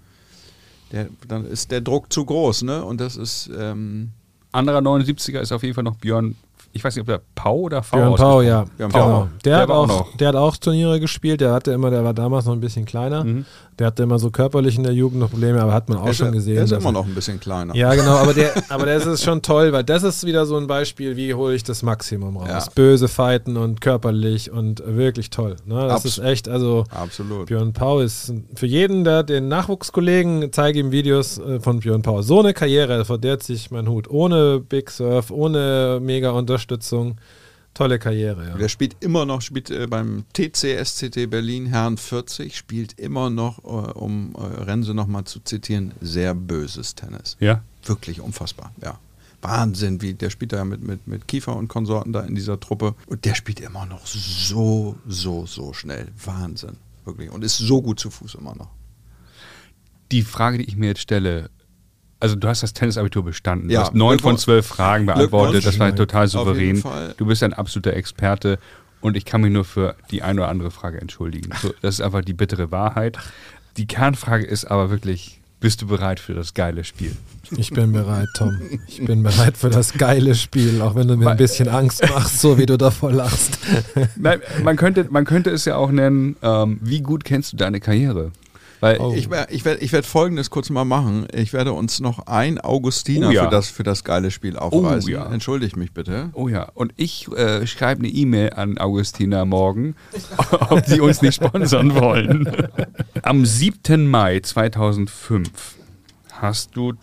Der, 0.92 1.08
dann 1.26 1.44
ist 1.44 1.70
der 1.70 1.80
Druck 1.82 2.12
zu 2.12 2.24
groß, 2.24 2.62
ne? 2.62 2.82
Und 2.84 3.00
das 3.00 3.16
ist, 3.16 3.50
ähm, 3.56 4.10
Anderer 4.52 4.78
79er 4.80 5.40
ist 5.40 5.52
auf 5.52 5.62
jeden 5.62 5.74
Fall 5.74 5.84
noch 5.84 5.96
Björn, 5.96 6.34
ich 6.72 6.84
weiß 6.84 6.94
nicht, 6.94 7.02
ob 7.02 7.06
der 7.08 7.20
Pau 7.34 7.56
oder 7.60 7.82
V 7.82 7.96
Björn 7.96 8.14
Pau, 8.14 8.42
ja. 8.42 8.64
Björn 8.76 8.90
genau. 8.92 9.04
Pau. 9.04 9.28
Der, 9.44 9.52
Der 9.52 9.58
hat 9.62 9.70
auch 9.70 9.86
noch. 9.86 10.16
der 10.16 10.28
hat 10.28 10.36
auch 10.36 10.56
Turniere 10.56 11.00
gespielt, 11.00 11.40
der 11.40 11.52
hatte 11.52 11.72
immer, 11.72 11.90
der 11.90 12.04
war 12.04 12.14
damals 12.14 12.44
noch 12.46 12.52
ein 12.52 12.60
bisschen 12.60 12.84
kleiner. 12.84 13.24
Mhm. 13.24 13.44
Der 13.78 13.86
hatte 13.88 14.02
immer 14.02 14.18
so 14.18 14.30
körperlich 14.30 14.76
in 14.76 14.82
der 14.82 14.92
Jugend 14.92 15.20
noch 15.20 15.30
Probleme, 15.30 15.62
aber 15.62 15.72
hat 15.72 15.88
man 15.88 15.98
auch 15.98 16.08
ist, 16.08 16.16
schon 16.16 16.32
gesehen. 16.32 16.56
er 16.56 16.64
ist 16.64 16.72
dass 16.72 16.80
immer 16.80 16.88
er- 16.90 16.92
noch 16.94 17.06
ein 17.06 17.14
bisschen 17.14 17.38
kleiner. 17.38 17.76
Ja, 17.76 17.94
genau, 17.94 18.16
aber, 18.16 18.34
der, 18.34 18.52
aber 18.70 18.86
das 18.86 19.06
ist 19.06 19.22
schon 19.22 19.40
toll, 19.40 19.72
weil 19.72 19.84
das 19.84 20.02
ist 20.02 20.26
wieder 20.26 20.46
so 20.46 20.56
ein 20.56 20.66
Beispiel, 20.66 21.16
wie 21.16 21.32
hole 21.32 21.54
ich 21.54 21.62
das 21.62 21.84
Maximum 21.84 22.36
raus. 22.38 22.48
Ja. 22.48 22.64
Böse 22.74 23.06
fighten 23.06 23.56
und 23.56 23.80
körperlich 23.80 24.50
und 24.50 24.82
wirklich 24.84 25.30
toll. 25.30 25.54
Ne? 25.64 25.76
Das 25.86 26.04
Abs- 26.04 26.04
ist 26.06 26.18
echt, 26.18 26.48
also 26.48 26.84
Absolut. 26.90 27.46
Björn 27.46 27.72
Pau 27.72 28.00
ist 28.00 28.32
für 28.56 28.66
jeden, 28.66 29.04
der 29.04 29.22
den 29.22 29.46
Nachwuchskollegen, 29.46 30.52
zeige 30.52 30.80
ihm 30.80 30.90
Videos 30.90 31.38
äh, 31.38 31.60
von 31.60 31.78
Björn 31.78 32.02
Pau. 32.02 32.20
So 32.22 32.40
eine 32.40 32.54
Karriere, 32.54 33.04
vor 33.04 33.18
der 33.18 33.38
ziehe 33.38 33.56
ich 33.56 33.70
meinen 33.70 33.88
Hut. 33.88 34.10
Ohne 34.10 34.58
Big 34.58 34.90
Surf, 34.90 35.30
ohne 35.30 36.00
mega 36.02 36.30
Unterstützung. 36.32 36.57
Tolle 37.74 38.00
Karriere, 38.00 38.48
ja. 38.48 38.56
Der 38.56 38.68
spielt 38.68 38.96
immer 39.00 39.24
noch, 39.24 39.40
spielt 39.40 39.70
äh, 39.70 39.86
beim 39.86 40.24
TCSCT 40.32 41.30
Berlin, 41.30 41.66
Herren 41.66 41.96
40, 41.96 42.56
spielt 42.56 42.98
immer 42.98 43.30
noch, 43.30 43.58
äh, 43.62 43.92
um 43.92 44.34
äh, 44.34 44.62
Rense 44.64 44.94
nochmal 44.94 45.24
zu 45.24 45.38
zitieren, 45.38 45.92
sehr 46.00 46.34
böses 46.34 46.96
Tennis. 46.96 47.36
Ja. 47.38 47.62
Wirklich 47.84 48.20
unfassbar, 48.20 48.72
ja. 48.82 48.98
Wahnsinn, 49.42 50.02
wie 50.02 50.14
der 50.14 50.30
spielt 50.30 50.52
da 50.52 50.64
mit, 50.64 50.82
mit, 50.82 51.06
mit 51.06 51.28
Kiefer 51.28 51.54
und 51.54 51.68
Konsorten 51.68 52.12
da 52.12 52.22
in 52.22 52.34
dieser 52.34 52.58
Truppe. 52.58 52.96
Und 53.06 53.24
der 53.24 53.36
spielt 53.36 53.60
immer 53.60 53.86
noch 53.86 54.04
so, 54.06 54.96
so, 55.06 55.46
so 55.46 55.72
schnell. 55.72 56.08
Wahnsinn, 56.24 56.78
wirklich. 57.04 57.30
Und 57.30 57.44
ist 57.44 57.58
so 57.58 57.80
gut 57.80 58.00
zu 58.00 58.10
Fuß 58.10 58.34
immer 58.34 58.56
noch. 58.56 58.70
Die 60.10 60.22
Frage, 60.22 60.58
die 60.58 60.64
ich 60.64 60.76
mir 60.76 60.88
jetzt 60.88 61.02
stelle, 61.02 61.50
also 62.20 62.36
du 62.36 62.48
hast 62.48 62.62
das 62.62 62.72
Tennisabitur 62.72 63.24
bestanden. 63.24 63.70
Ja, 63.70 63.80
du 63.80 63.86
hast 63.86 63.94
neun 63.94 64.18
von 64.18 64.38
zwölf 64.38 64.66
Fragen 64.66 65.06
beantwortet. 65.06 65.64
Das 65.64 65.78
war 65.78 65.94
total 65.94 66.24
Auf 66.24 66.32
jeden 66.32 66.44
souverän. 66.44 66.76
Fall. 66.78 67.14
Du 67.16 67.26
bist 67.26 67.42
ein 67.42 67.52
absoluter 67.52 67.94
Experte 67.94 68.58
und 69.00 69.16
ich 69.16 69.24
kann 69.24 69.40
mich 69.40 69.52
nur 69.52 69.64
für 69.64 69.94
die 70.10 70.22
eine 70.22 70.40
oder 70.40 70.50
andere 70.50 70.70
Frage 70.70 71.00
entschuldigen. 71.00 71.50
So, 71.60 71.72
das 71.80 71.96
ist 71.96 72.00
einfach 72.00 72.22
die 72.22 72.34
bittere 72.34 72.70
Wahrheit. 72.70 73.18
Die 73.76 73.86
Kernfrage 73.86 74.44
ist 74.44 74.64
aber 74.64 74.90
wirklich, 74.90 75.40
bist 75.60 75.82
du 75.82 75.86
bereit 75.86 76.20
für 76.20 76.34
das 76.34 76.54
geile 76.54 76.84
Spiel? 76.84 77.16
Ich 77.56 77.70
bin 77.70 77.92
bereit, 77.92 78.28
Tom. 78.36 78.60
Ich 78.86 79.04
bin 79.04 79.22
bereit 79.22 79.56
für 79.56 79.70
das 79.70 79.92
geile 79.92 80.34
Spiel, 80.34 80.82
auch 80.82 80.94
wenn 80.94 81.08
du 81.08 81.16
mir 81.16 81.30
ein 81.30 81.36
bisschen 81.36 81.68
Angst 81.68 82.02
machst, 82.08 82.40
so 82.40 82.58
wie 82.58 82.66
du 82.66 82.76
davor 82.76 83.12
lachst. 83.12 83.58
Nein, 84.16 84.40
man 84.62 84.76
könnte, 84.76 85.06
man 85.10 85.24
könnte 85.24 85.50
es 85.50 85.64
ja 85.64 85.76
auch 85.76 85.90
nennen, 85.90 86.36
ähm, 86.42 86.78
wie 86.82 87.00
gut 87.00 87.24
kennst 87.24 87.52
du 87.52 87.56
deine 87.56 87.80
Karriere? 87.80 88.32
Weil 88.80 88.98
Oh. 89.00 89.12
Ich, 89.12 89.28
ich 89.50 89.64
werde 89.64 89.82
ich 89.82 89.92
werd 89.92 90.06
folgendes 90.06 90.50
kurz 90.50 90.70
mal 90.70 90.84
machen. 90.84 91.26
Ich 91.34 91.52
werde 91.52 91.72
uns 91.72 92.00
noch 92.00 92.26
ein 92.26 92.60
Augustiner 92.60 93.28
Oh 93.28 93.32
ja. 93.32 93.44
für, 93.44 93.50
das, 93.50 93.68
für 93.70 93.82
das 93.82 94.04
geile 94.04 94.30
Spiel 94.30 94.56
aufreißen. 94.56 95.10
ja. 95.10 95.26
Entschuldigt 95.32 95.76
mich 95.76 95.92
bitte. 95.92 96.30
Oh 96.32 96.48
ja, 96.48 96.68
und 96.74 96.92
ich 96.96 97.26
äh, 97.32 97.66
schreibe 97.66 98.00
eine 98.00 98.08
E-Mail 98.08 98.50
an 98.54 98.78
Augustina 98.78 99.44
morgen, 99.44 99.96
ob 100.70 100.86
sie 100.86 101.00
uns 101.00 101.22
nicht 101.22 101.34
sponsern 101.34 101.94
wollen. 101.94 102.48
Am 103.22 103.44
7. 103.44 104.06
Mai 104.06 104.40
2005 104.40 105.50
hast 106.32 106.76
du 106.76 106.94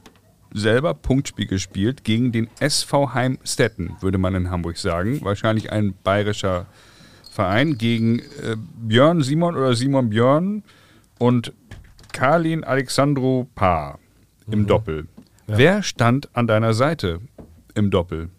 selber 0.54 0.94
Punktspiel 0.94 1.48
gespielt 1.48 2.04
gegen 2.06 2.32
den 2.32 2.48
SV 2.60 3.14
Heimstetten, 3.14 3.98
würde 4.00 4.18
man 4.18 4.36
in 4.36 4.50
Hamburg 4.50 4.78
sagen. 4.78 5.20
Wahrscheinlich 5.22 5.72
ein 5.72 5.94
bayerischer 6.04 6.68
Verein 7.30 7.78
gegen 7.78 8.20
äh, 8.20 8.56
Björn 8.78 9.22
Simon 9.22 9.58
oder 9.58 9.76
Simon 9.76 10.10
Björn 10.10 10.64
und 11.20 11.52
Karlin 12.16 12.64
Alexandro 12.64 13.46
Paar 13.56 14.00
im 14.50 14.68
Doppel. 14.68 15.10
Wer 15.48 15.84
stand 15.84 16.34
an 16.34 16.48
deiner 16.48 16.74
Seite 16.74 17.20
im 17.74 17.92
Doppel? 17.92 18.30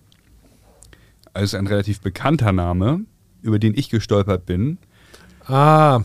Also 1.35 1.59
ein 1.59 1.67
relativ 1.67 2.01
bekannter 2.01 2.53
Name, 2.53 3.01
über 3.43 3.59
den 3.59 3.77
ich 3.77 3.91
gestolpert 3.91 4.47
bin. 4.47 4.79
Ah, 5.45 6.01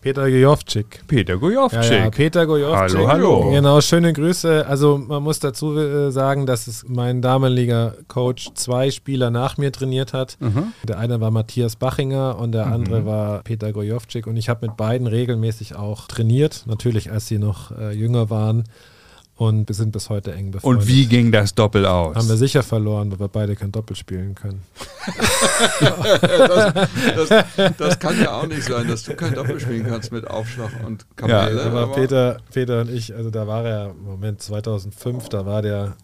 Peter 0.00 0.30
Gojovcik. 0.30 1.02
Peter 1.08 1.36
Gojovcik. 1.36 1.90
Ja, 1.90 2.04
ja, 2.04 2.10
Peter 2.10 2.46
Gojovcik. 2.46 2.98
Hallo, 2.98 3.08
hallo. 3.08 3.50
Genau, 3.50 3.80
schöne 3.80 4.12
Grüße. 4.12 4.64
Also 4.66 4.96
man 4.96 5.24
muss 5.24 5.40
dazu 5.40 5.76
äh, 5.76 6.12
sagen, 6.12 6.46
dass 6.46 6.68
es 6.68 6.84
mein 6.86 7.20
damaliger 7.20 7.96
Coach 8.06 8.50
zwei 8.54 8.92
Spieler 8.92 9.30
nach 9.30 9.58
mir 9.58 9.72
trainiert 9.72 10.12
hat. 10.12 10.36
Mhm. 10.38 10.72
Der 10.84 11.00
eine 11.00 11.20
war 11.20 11.32
Matthias 11.32 11.74
Bachinger 11.74 12.38
und 12.38 12.52
der 12.52 12.66
andere 12.68 13.06
war 13.06 13.42
Peter 13.42 13.72
Gojovcik. 13.72 14.28
Und 14.28 14.36
ich 14.36 14.48
habe 14.48 14.68
mit 14.68 14.76
beiden 14.76 15.08
regelmäßig 15.08 15.74
auch 15.74 16.06
trainiert, 16.06 16.62
natürlich 16.66 17.10
als 17.10 17.26
sie 17.26 17.38
noch 17.38 17.76
äh, 17.76 17.92
jünger 17.92 18.30
waren. 18.30 18.64
Und 19.38 19.68
wir 19.68 19.74
sind 19.76 19.92
bis 19.92 20.10
heute 20.10 20.32
eng 20.34 20.50
befreundet. 20.50 20.82
Und 20.82 20.88
wie 20.88 21.06
ging 21.06 21.30
das 21.30 21.54
Doppel 21.54 21.86
aus? 21.86 22.16
Haben 22.16 22.28
wir 22.28 22.36
sicher 22.36 22.64
verloren, 22.64 23.12
weil 23.12 23.20
wir 23.20 23.28
beide 23.28 23.54
kein 23.54 23.70
Doppel 23.70 23.94
spielen 23.94 24.34
können. 24.34 24.62
Das, 27.16 27.28
das 27.76 27.98
kann 27.98 28.20
ja 28.20 28.32
auch 28.32 28.46
nicht 28.46 28.64
sein, 28.64 28.88
dass 28.88 29.04
du 29.04 29.14
kein 29.14 29.34
Doppel 29.34 29.60
spielen 29.60 29.86
kannst 29.86 30.12
mit 30.12 30.26
Aufschlag 30.28 30.70
und 30.86 31.06
Kamelle. 31.16 31.62
Aber 31.64 31.80
aber- 31.82 31.92
Peter, 31.94 32.38
Peter 32.52 32.80
und 32.80 32.90
ich, 32.90 33.14
also 33.14 33.30
da 33.30 33.46
war 33.46 33.64
er, 33.64 33.94
Moment, 33.94 34.42
2005, 34.42 35.28
da 35.28 35.46
war 35.46 35.62
der 35.62 35.94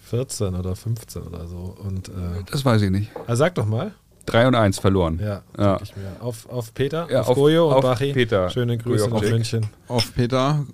14 0.00 0.54
oder 0.54 0.76
15 0.76 1.22
oder 1.22 1.46
so. 1.46 1.74
Und 1.82 2.08
äh, 2.08 2.12
das 2.50 2.64
weiß 2.64 2.82
ich 2.82 2.90
nicht. 2.90 3.10
also 3.26 3.38
sag 3.40 3.54
doch 3.54 3.66
mal. 3.66 3.92
3 4.26 4.48
und 4.48 4.54
1 4.54 4.80
verloren. 4.80 5.18
Ja, 5.22 5.42
Ja. 5.56 5.78
sag 5.78 5.82
ich 5.82 5.96
mir. 5.96 6.16
Auf, 6.20 6.48
auf 6.50 6.74
Peter, 6.74 7.06
Ja, 7.10 7.20
auf, 7.22 7.28
auf- 7.30 7.34
Gojo 7.36 7.68
und 7.68 7.74
auf 7.74 7.82
Bachi. 7.82 8.12
Peter 8.12 8.50
Schöne 8.50 8.76
Grüße 8.76 9.04
nach 9.04 9.10
Gojovcik. 9.12 9.32
München. 9.32 9.66
Auf 9.88 10.14
Peter, 10.14 10.64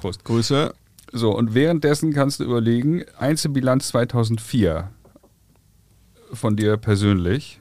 Prost. 0.00 0.24
Grüße. 0.24 0.74
So, 1.16 1.34
und 1.34 1.54
währenddessen 1.54 2.12
kannst 2.12 2.40
du 2.40 2.44
überlegen, 2.44 3.04
Einzelbilanz 3.18 3.88
2004 3.88 4.90
von 6.32 6.56
dir 6.56 6.76
persönlich. 6.76 7.58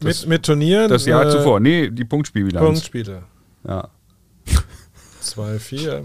Das- 0.00 0.22
mit, 0.22 0.28
mit 0.28 0.42
Turnieren. 0.46 0.88
Das 0.88 1.06
Jahr 1.06 1.26
äh, 1.26 1.30
zuvor. 1.30 1.60
Nee, 1.60 1.90
die 1.90 2.04
Punktspielbilanz. 2.04 2.64
Punktspiele. 2.66 3.22
Ja. 3.66 3.88
2-4. 5.22 6.02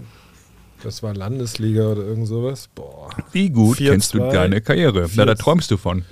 Das 0.84 1.02
war 1.02 1.12
Landesliga 1.12 1.88
oder 1.88 2.02
irgend 2.04 2.28
sowas. 2.28 2.68
Boah. 2.72 3.10
Wie 3.32 3.50
gut 3.50 3.78
4-2, 3.78 3.88
kennst 3.88 4.14
du 4.14 4.18
deine 4.18 4.60
Karriere? 4.60 5.08
Na, 5.16 5.22
4-2. 5.24 5.26
da 5.26 5.34
träumst 5.34 5.70
du 5.72 5.76
von. 5.76 6.04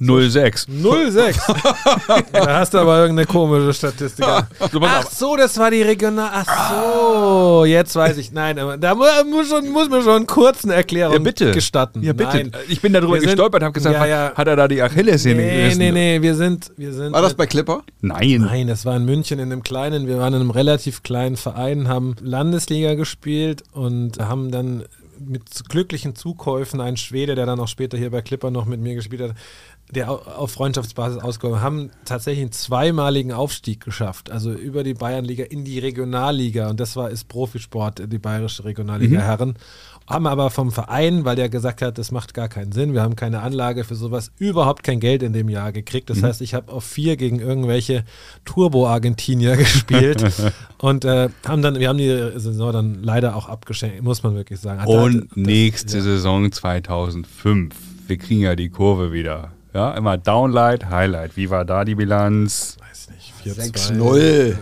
06. 0.00 0.66
06. 0.68 1.46
da 2.32 2.58
hast 2.58 2.74
du 2.74 2.78
aber 2.78 2.98
irgendeine 3.00 3.26
komische 3.26 3.72
Statistik. 3.72 4.24
Ach 4.26 5.10
so, 5.10 5.36
das 5.36 5.56
war 5.58 5.70
die 5.70 5.82
Regional. 5.82 6.30
Ach 6.32 6.70
so, 6.72 7.64
jetzt 7.64 7.94
weiß 7.94 8.16
ich. 8.18 8.32
Nein, 8.32 8.58
aber 8.58 8.76
da 8.78 8.94
mu 8.94 9.04
muss, 9.30 9.48
schon, 9.48 9.68
muss 9.70 9.88
mir 9.88 10.02
schon 10.02 10.16
einen 10.16 10.26
kurzen 10.26 10.70
Erklärung 10.70 11.14
Ja, 11.14 11.20
bitte. 11.20 11.52
gestatten. 11.52 12.02
Ja, 12.02 12.12
bitte. 12.12 12.36
Nein. 12.36 12.52
Ich 12.68 12.80
bin 12.80 12.92
darüber 12.92 13.14
Wir 13.14 13.20
sind- 13.20 13.30
gestolpert, 13.30 13.62
habe 13.62 13.72
gesagt, 13.72 13.94
Ja, 13.94 14.06
ja. 14.06 14.32
hat 14.34 14.46
er 14.48 14.56
da 14.56 14.66
die 14.68 14.82
Achillessehne 14.82 15.40
Nee, 15.40 15.56
gerissen? 15.56 15.78
nee, 15.78 15.92
nee, 15.92 16.22
wir 16.22 16.34
sind, 16.34 16.72
wir 16.76 16.92
sind. 16.92 17.12
War 17.12 17.22
das 17.22 17.34
bei 17.34 17.46
Clipper? 17.46 17.82
Nein. 18.00 18.42
Nein, 18.42 18.66
das 18.66 18.84
war 18.84 18.96
in 18.96 19.04
München 19.04 19.38
in 19.38 19.52
einem 19.52 19.62
kleinen, 19.62 20.06
wir 20.06 20.18
waren 20.18 20.34
in 20.34 20.40
einem 20.40 20.50
relativ 20.50 21.02
kleinen 21.02 21.36
Verein, 21.36 21.88
haben 21.88 22.16
Landesliga 22.20 22.94
gespielt 22.94 23.62
und 23.72 24.18
haben 24.18 24.50
dann 24.50 24.84
mit 25.24 25.42
glücklichen 25.68 26.16
Zukäufen 26.16 26.80
einen 26.80 26.96
Schwede, 26.96 27.36
der 27.36 27.46
dann 27.46 27.60
auch 27.60 27.68
später 27.68 27.96
hier 27.96 28.10
bei 28.10 28.22
Clipper 28.22 28.50
noch 28.50 28.66
mit 28.66 28.80
mir 28.80 28.96
gespielt 28.96 29.22
hat, 29.22 29.30
der 29.94 30.10
au- 30.10 30.22
auf 30.22 30.50
Freundschaftsbasis 30.52 31.22
ausgekommen, 31.22 31.60
haben 31.60 31.90
tatsächlich 32.04 32.42
einen 32.42 32.52
zweimaligen 32.52 33.30
Aufstieg 33.32 33.84
geschafft, 33.84 34.30
also 34.30 34.50
über 34.52 34.82
die 34.84 34.94
Bayernliga 34.94 35.44
in 35.44 35.64
die 35.64 35.78
Regionalliga 35.78 36.68
und 36.70 36.80
das 36.80 36.96
war 36.96 37.10
ist 37.10 37.28
Profisport, 37.28 38.02
die 38.10 38.18
bayerische 38.18 38.64
Regionalliga 38.64 39.20
Herren. 39.20 39.54
Haben 40.08 40.26
aber 40.26 40.50
vom 40.50 40.72
Verein, 40.72 41.24
weil 41.24 41.36
der 41.36 41.48
gesagt 41.48 41.80
hat, 41.80 41.96
das 41.96 42.10
macht 42.10 42.34
gar 42.34 42.48
keinen 42.48 42.72
Sinn, 42.72 42.92
wir 42.92 43.02
haben 43.02 43.14
keine 43.14 43.40
Anlage 43.40 43.84
für 43.84 43.94
sowas, 43.94 44.32
überhaupt 44.36 44.82
kein 44.82 44.98
Geld 44.98 45.22
in 45.22 45.32
dem 45.32 45.48
Jahr 45.48 45.70
gekriegt. 45.70 46.10
Das 46.10 46.24
heißt, 46.24 46.40
ich 46.40 46.54
habe 46.54 46.72
auf 46.72 46.82
vier 46.84 47.16
gegen 47.16 47.38
irgendwelche 47.38 48.04
Turbo-Argentinier 48.44 49.56
gespielt 49.56 50.24
und 50.78 51.04
äh, 51.04 51.28
haben 51.46 51.62
dann, 51.62 51.78
wir 51.78 51.88
haben 51.88 51.98
die 51.98 52.08
Saison 52.36 52.72
dann 52.72 53.02
leider 53.02 53.36
auch 53.36 53.48
abgeschenkt, 53.48 54.02
muss 54.02 54.22
man 54.24 54.34
wirklich 54.34 54.58
sagen. 54.60 54.80
Hat- 54.82 54.88
Und 54.88 55.28
das- 55.28 55.36
nächste 55.36 55.96
ja. 55.98 56.02
Saison 56.02 56.50
2005. 56.50 57.74
Wir 58.08 58.18
kriegen 58.18 58.40
ja 58.42 58.56
die 58.56 58.68
Kurve 58.70 59.12
wieder. 59.12 59.52
Ja, 59.74 59.92
immer 59.94 60.18
Downlight, 60.18 60.90
Highlight. 60.90 61.36
Wie 61.36 61.48
war 61.50 61.64
da 61.64 61.84
die 61.84 61.94
Bilanz? 61.94 62.76
Weiß 62.80 63.08
nicht, 63.10 63.32
4 63.42 63.54
6-0. 63.54 64.56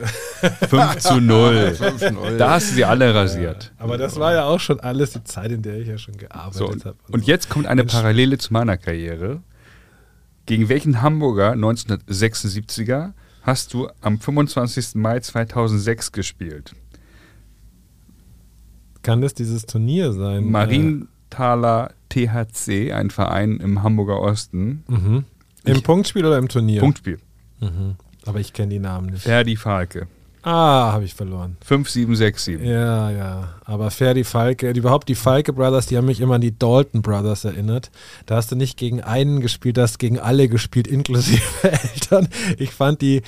5 0.69 0.97
zu 0.99 1.21
0. 1.21 1.75
5-0. 1.79 2.37
Da 2.37 2.51
hast 2.53 2.71
du 2.71 2.75
sie 2.77 2.85
alle 2.85 3.13
rasiert. 3.15 3.73
Aber 3.79 3.99
das 3.99 4.19
war 4.21 4.33
ja 4.33 4.45
auch 4.45 4.61
schon 4.61 4.79
alles 4.81 5.13
die 5.13 5.25
Zeit, 5.25 5.51
in 5.51 5.63
der 5.63 5.79
ich 5.79 5.89
ja 5.89 5.99
schon 5.99 6.17
gearbeitet 6.17 6.57
So, 6.57 6.69
habe. 6.89 6.97
und 7.11 7.27
jetzt 7.27 7.49
kommt 7.49 7.67
eine 7.67 7.85
Parallele 7.85 8.39
zu 8.39 8.53
meiner 8.53 8.77
Karriere. 8.77 9.43
Gegen 10.47 10.69
welchen 10.69 11.03
Hamburger 11.03 11.53
1976er 11.53 13.13
hast 13.43 13.75
du 13.75 13.89
am 14.01 14.19
25. 14.21 14.95
Mai 14.95 15.21
2006 15.21 16.13
gespielt? 16.13 16.73
Kann 19.03 19.21
das 19.23 19.35
dieses 19.35 19.67
Turnier 19.67 20.13
sein? 20.13 20.51
Marienthaler 20.51 21.93
THC, 22.11 22.93
ein 22.93 23.11
Verein 23.11 23.59
im 23.59 23.83
Hamburger 23.83 24.21
Osten. 24.21 24.85
Äh, 24.89 24.93
mhm. 24.93 25.25
Im 25.65 25.83
Punktspiel 25.83 26.25
oder 26.25 26.39
im 26.39 26.49
Turnier? 26.49 26.81
Punktspiel. 26.81 27.19
Mhm. 27.61 27.97
Aber 28.27 28.41
ich 28.41 28.53
kenne 28.53 28.69
die 28.69 28.79
Namen 28.79 29.11
nicht. 29.11 29.23
Ferdi 29.23 29.57
Falke. 29.57 30.07
Ah, 30.43 30.93
habe 30.93 31.05
ich 31.05 31.15
verloren. 31.15 31.59
5767. 31.61 32.67
Ja, 32.67 33.11
ja. 33.11 33.55
Aber 33.67 33.91
Ferdi 33.91 34.25
Falke, 34.25 34.71
überhaupt 34.71 35.09
die 35.11 35.15
Falke 35.15 35.53
Brothers, 35.53 35.87
die 35.87 35.99
haben 35.99 36.07
mich 36.07 36.21
immer 36.21 36.37
an 36.37 36.41
die 36.41 36.59
Dalton 36.59 37.03
Brothers 37.03 37.45
erinnert. 37.45 37.91
Da 38.25 38.37
hast 38.37 38.51
du 38.51 38.57
nicht 38.57 38.79
gegen 38.79 39.03
einen 39.03 39.41
gespielt, 39.41 39.77
da 39.77 39.83
hast 39.83 39.99
gegen 39.99 40.19
alle 40.19 40.49
gespielt, 40.49 40.87
inklusive 40.87 41.43
Eltern. 41.63 42.29
Ich 42.57 42.71
fand 42.71 43.03
die 43.03 43.21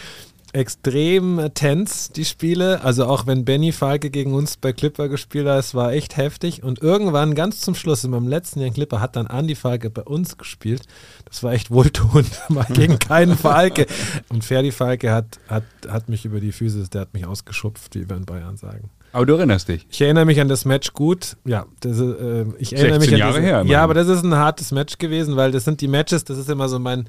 extrem 0.52 1.50
tense, 1.54 2.12
die 2.12 2.24
Spiele. 2.24 2.82
Also 2.84 3.06
auch 3.06 3.26
wenn 3.26 3.44
Benny 3.44 3.72
Falke 3.72 4.10
gegen 4.10 4.34
uns 4.34 4.56
bei 4.56 4.72
Clipper 4.72 5.08
gespielt 5.08 5.46
hat, 5.46 5.58
es 5.58 5.74
war 5.74 5.92
echt 5.92 6.16
heftig. 6.16 6.62
Und 6.62 6.82
irgendwann, 6.82 7.34
ganz 7.34 7.60
zum 7.60 7.74
Schluss, 7.74 8.04
in 8.04 8.10
meinem 8.10 8.28
letzten 8.28 8.60
Jahr 8.60 8.68
in 8.68 8.74
Clipper, 8.74 9.00
hat 9.00 9.16
dann 9.16 9.26
Andy 9.26 9.54
Falke 9.54 9.90
bei 9.90 10.02
uns 10.02 10.36
gespielt. 10.36 10.82
Das 11.24 11.42
war 11.42 11.52
echt 11.52 11.70
wohltuend, 11.70 12.30
mal 12.48 12.66
gegen 12.72 12.98
keinen 12.98 13.36
Falke. 13.36 13.86
Und 14.28 14.44
Ferdi 14.44 14.72
Falke 14.72 15.10
hat, 15.12 15.38
hat, 15.48 15.64
hat 15.88 16.08
mich 16.08 16.24
über 16.24 16.40
die 16.40 16.52
Physis, 16.52 16.90
der 16.90 17.02
hat 17.02 17.14
mich 17.14 17.26
ausgeschupft, 17.26 17.94
wie 17.94 18.08
wir 18.08 18.16
in 18.16 18.26
Bayern 18.26 18.56
sagen. 18.56 18.90
Aber 19.12 19.26
du 19.26 19.34
erinnerst 19.34 19.68
dich. 19.68 19.86
Ich 19.90 20.00
erinnere 20.00 20.24
mich 20.24 20.40
an 20.40 20.48
das 20.48 20.64
Match 20.64 20.94
gut. 20.94 21.36
Ja, 21.44 21.66
das, 21.80 21.98
äh, 21.98 22.46
ich 22.58 22.72
erinnere 22.72 23.00
16 23.00 23.00
mich 23.00 23.12
an 23.12 23.18
Jahre 23.18 23.40
diese, 23.40 23.46
her. 23.46 23.64
Ja, 23.66 23.84
aber 23.84 23.94
das 23.94 24.08
ist 24.08 24.22
ein 24.22 24.34
hartes 24.34 24.72
Match 24.72 24.98
gewesen, 24.98 25.36
weil 25.36 25.52
das 25.52 25.64
sind 25.64 25.80
die 25.82 25.88
Matches, 25.88 26.24
das 26.24 26.38
ist 26.38 26.48
immer 26.48 26.68
so 26.68 26.78
mein, 26.78 27.06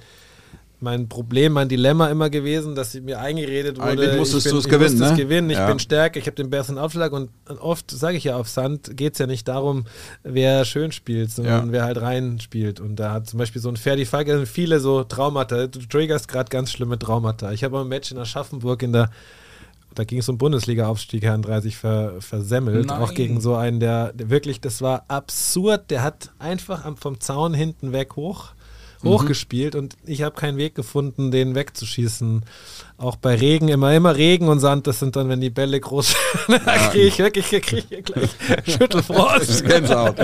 mein 0.84 1.10
Problem, 1.10 1.54
mein 1.54 1.70
Dilemma 1.70 2.08
immer 2.10 2.30
gewesen, 2.30 2.76
dass 2.76 2.94
mir 2.94 3.20
eingeredet 3.20 3.78
wurde, 3.78 3.88
Eigentlich 3.90 4.16
musstest 4.18 4.46
ich, 4.46 4.52
du 4.52 4.60
es 4.60 4.66
gewinnen, 4.68 5.00
ne? 5.00 5.16
gewinnen, 5.16 5.50
ich 5.50 5.58
Ja. 5.58 5.68
bin 5.68 5.80
stärker, 5.80 6.20
ich 6.20 6.26
habe 6.28 6.36
den 6.36 6.50
besseren 6.50 6.78
Aufschlag 6.78 7.12
und 7.14 7.30
oft, 7.60 7.90
sage 7.90 8.18
ich 8.18 8.26
ja, 8.26 8.36
auf 8.36 8.50
Sand 8.50 8.96
geht 8.96 9.14
es 9.14 9.20
ja 9.20 9.26
nicht 9.26 9.48
darum, 9.48 9.86
wer 10.24 10.66
schön 10.66 10.92
spielt, 10.92 11.32
sondern 11.32 11.68
Ja. 11.68 11.72
wer 11.72 11.84
halt 11.86 12.02
rein 12.02 12.40
spielt. 12.40 12.80
Und 12.80 12.98
da 12.98 13.12
hat 13.14 13.28
zum 13.28 13.40
Beispiel 13.40 13.62
so 13.62 13.70
ein 13.70 13.78
Ferdi 13.78 14.06
Falke, 14.06 14.36
sind 14.36 14.48
viele 14.48 14.80
so 14.80 15.04
Traumata, 15.04 15.68
du 15.68 15.80
triggerst 15.80 16.28
gerade 16.28 16.50
ganz 16.50 16.72
schlimme 16.72 17.00
Traumata. 17.00 17.52
Ich 17.54 17.64
habe 17.64 17.80
ein 17.80 17.88
Match 17.88 18.12
in 18.12 18.18
Aschaffenburg 18.20 18.84
in 18.84 18.94
der 18.94 19.10
da 19.96 20.04
ging 20.06 20.18
es 20.18 20.28
um 20.28 20.40
Bundesliga-Aufstieg, 20.40 21.22
Herrn 21.24 21.44
30 21.44 21.78
ver, 21.78 22.14
versemmelt. 22.20 22.88
Nein. 22.88 23.00
Auch 23.00 23.14
gegen 23.14 23.40
so 23.42 23.54
einen, 23.56 23.80
der, 23.80 24.12
der 24.14 24.32
wirklich, 24.32 24.60
das 24.60 24.82
war 24.82 25.06
absurd. 25.08 25.92
Der 25.92 26.02
hat 26.02 26.32
einfach 26.40 26.84
am, 26.84 26.98
vom 26.98 27.20
Zaun 27.20 27.54
hinten 27.54 27.92
weg 27.92 28.16
hoch, 28.16 28.54
hochgespielt 29.04 29.76
und 29.76 29.96
ich 30.06 30.22
habe 30.22 30.36
keinen 30.36 30.58
Weg 30.58 30.76
gefunden, 30.76 31.32
den 31.32 31.56
wegzuschießen. 31.56 32.44
Auch 32.98 33.16
bei 33.18 33.36
Regen, 33.36 33.68
immer, 33.68 33.94
immer 33.94 34.16
Regen 34.16 34.48
und 34.48 34.60
Sand, 34.60 34.88
das 34.88 35.00
sind 35.00 35.16
dann, 35.16 35.28
wenn 35.28 35.42
die 35.42 35.50
Bälle 35.50 35.80
groß 35.80 36.16
da 36.48 36.58
kriege 36.90 37.06
ich 37.08 37.18
wirklich, 37.20 37.48
krieg 37.50 37.86
ich 37.90 38.04
gleich 38.06 38.30
Schüttelfrost. 38.66 39.66
Gänsehaut. 39.66 40.16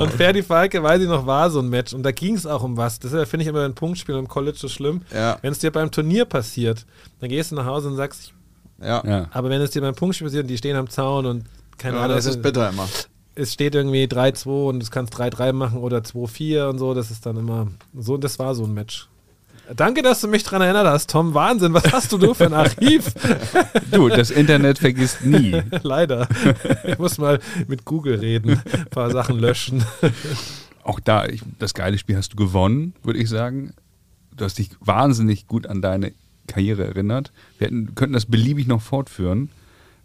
Und 0.00 0.12
Ferdi 0.12 0.42
Falke, 0.42 0.82
weiß 0.82 1.02
ich 1.02 1.08
noch, 1.08 1.26
war 1.26 1.50
so 1.50 1.60
ein 1.60 1.68
Match 1.68 1.92
und 1.92 2.02
da 2.02 2.10
ging 2.12 2.34
es 2.36 2.46
auch 2.46 2.62
um 2.62 2.76
was. 2.76 2.98
Das 3.00 3.10
finde 3.28 3.42
ich 3.44 3.48
immer 3.48 3.64
ein 3.64 3.74
Punktspiel 3.74 4.14
im 4.16 4.28
College 4.28 4.56
so 4.58 4.68
schlimm. 4.68 5.02
Ja. 5.12 5.38
Wenn 5.42 5.52
es 5.52 5.58
dir 5.58 5.70
beim 5.70 5.90
Turnier 5.90 6.24
passiert, 6.24 6.86
dann 7.20 7.28
gehst 7.28 7.50
du 7.50 7.56
nach 7.56 7.66
Hause 7.66 7.88
und 7.88 7.96
sagst, 7.96 8.32
ich 8.78 8.84
Ja. 8.86 9.02
Ja. 9.06 9.28
aber 9.32 9.50
wenn 9.50 9.60
es 9.60 9.70
dir 9.72 9.82
beim 9.82 9.94
Punktspiel 9.94 10.26
passiert, 10.28 10.44
und 10.44 10.48
die 10.48 10.58
stehen 10.58 10.76
am 10.76 10.88
Zaun 10.88 11.26
und 11.26 11.44
keine 11.78 11.96
ja, 11.96 12.04
Ahnung, 12.04 12.16
das 12.16 12.26
es- 12.26 12.36
ist 12.36 12.42
bitter 12.42 12.68
immer. 12.70 12.88
Es 13.36 13.52
steht 13.52 13.74
irgendwie 13.74 14.04
3-2 14.04 14.68
und 14.68 14.80
du 14.80 14.90
kannst 14.90 15.14
3-3 15.14 15.52
machen 15.52 15.78
oder 15.78 15.98
2-4 15.98 16.70
und 16.70 16.78
so, 16.78 16.94
das 16.94 17.10
ist 17.10 17.26
dann 17.26 17.36
immer 17.36 17.68
so, 17.94 18.16
das 18.16 18.38
war 18.38 18.54
so 18.54 18.64
ein 18.64 18.74
Match. 18.74 19.08
Danke, 19.74 20.02
dass 20.02 20.20
du 20.20 20.28
mich 20.28 20.44
daran 20.44 20.62
erinnert 20.62 20.86
hast, 20.86 21.10
Tom. 21.10 21.34
Wahnsinn, 21.34 21.74
was 21.74 21.92
hast 21.92 22.12
du, 22.12 22.18
du 22.18 22.34
für 22.34 22.46
ein 22.46 22.54
Archiv? 22.54 23.12
Du, 23.90 24.08
das 24.08 24.30
Internet 24.30 24.78
vergisst 24.78 25.24
nie. 25.24 25.60
Leider. 25.82 26.28
Ich 26.84 26.98
muss 26.98 27.18
mal 27.18 27.40
mit 27.66 27.84
Google 27.84 28.18
reden, 28.18 28.60
ein 28.72 28.86
paar 28.90 29.10
Sachen 29.10 29.38
löschen. 29.38 29.84
Auch 30.82 31.00
da, 31.00 31.26
ich, 31.26 31.42
das 31.58 31.74
geile 31.74 31.98
Spiel 31.98 32.16
hast 32.16 32.32
du 32.32 32.36
gewonnen, 32.36 32.94
würde 33.02 33.18
ich 33.18 33.28
sagen. 33.28 33.72
du 34.36 34.44
hast 34.44 34.58
dich 34.58 34.70
wahnsinnig 34.80 35.46
gut 35.46 35.66
an 35.66 35.82
deine 35.82 36.12
Karriere 36.46 36.84
erinnert. 36.84 37.32
Wir 37.58 37.66
hätten, 37.66 37.94
könnten 37.94 38.14
das 38.14 38.26
beliebig 38.26 38.66
noch 38.66 38.82
fortführen, 38.82 39.50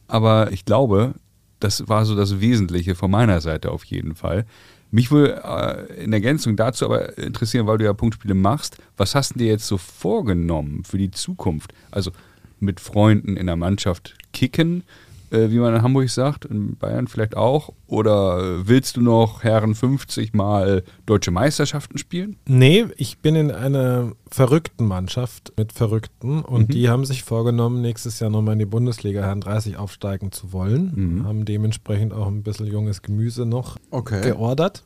aber 0.08 0.52
ich 0.52 0.66
glaube, 0.66 1.14
das 1.64 1.88
war 1.88 2.06
so 2.06 2.16
das 2.16 2.42
Wesentliche 2.42 2.96
von 2.96 3.12
meiner 3.12 3.42
Seite 3.42 3.72
auf 3.72 3.86
jeden 3.86 4.16
Fall. 4.16 4.46
Mich 4.92 5.10
würde 5.10 5.42
äh, 5.44 6.04
in 6.04 6.12
Ergänzung 6.12 6.58
dazu 6.58 6.86
aber 6.86 7.18
interessieren, 7.18 7.66
weil 7.66 7.78
du 7.78 7.86
ja 7.86 7.94
Punktspiele 7.94 8.34
machst, 8.34 8.78
was 8.98 9.16
hast 9.16 9.36
du 9.36 9.40
dir 9.40 9.48
jetzt 9.48 9.68
so 9.68 9.78
vorgenommen 9.78 10.84
für 10.84 10.98
die 10.98 11.12
Zukunft? 11.12 11.74
Also 11.92 12.12
mit 12.60 12.80
Freunden 12.80 13.38
in 13.38 13.46
der 13.46 13.56
Mannschaft 13.56 14.16
kicken, 14.34 14.84
äh, 15.32 15.50
wie 15.50 15.58
man 15.60 15.74
in 15.76 15.82
Hamburg 15.82 16.10
sagt, 16.10 16.46
in 16.46 16.76
Bayern 16.78 17.08
vielleicht 17.08 17.36
auch? 17.38 17.74
Oder 17.88 18.40
äh, 18.60 18.68
willst 18.68 18.98
du 18.98 19.02
noch 19.02 19.44
Herren 19.44 19.74
50 19.76 20.34
mal 20.34 20.84
deutsche 21.06 21.32
Meisterschaften 21.32 21.98
spielen? 21.98 22.38
Nee, 22.48 22.86
ich 22.98 23.20
bin 23.20 23.36
in 23.36 23.50
einer 23.52 24.12
verrückten 24.30 24.86
Mannschaft 24.86 25.54
mit 25.58 25.72
Verrückten 25.74 26.42
und 26.42 26.70
Mhm. 26.70 26.72
die 26.74 26.90
haben 26.90 27.06
sich 27.06 27.24
vorgenommen, 27.24 27.82
nächstes 27.82 28.20
Jahr 28.20 28.30
nochmal 28.30 28.54
in 28.54 28.60
die 28.60 28.66
Bundesliga 28.66 29.22
Herren 29.22 29.42
30 29.42 29.78
aufsteigen 29.78 30.32
zu 30.32 30.54
wollen. 30.54 30.92
Mhm. 30.96 31.26
Haben 31.26 31.46
dementsprechend 31.46 32.14
auch 32.14 32.28
ein 32.28 32.44
bisschen 32.44 32.68
junges 32.68 33.02
Gemüse 33.02 33.46
noch 33.46 33.78
Okay. 33.90 34.22
geordert. 34.22 34.84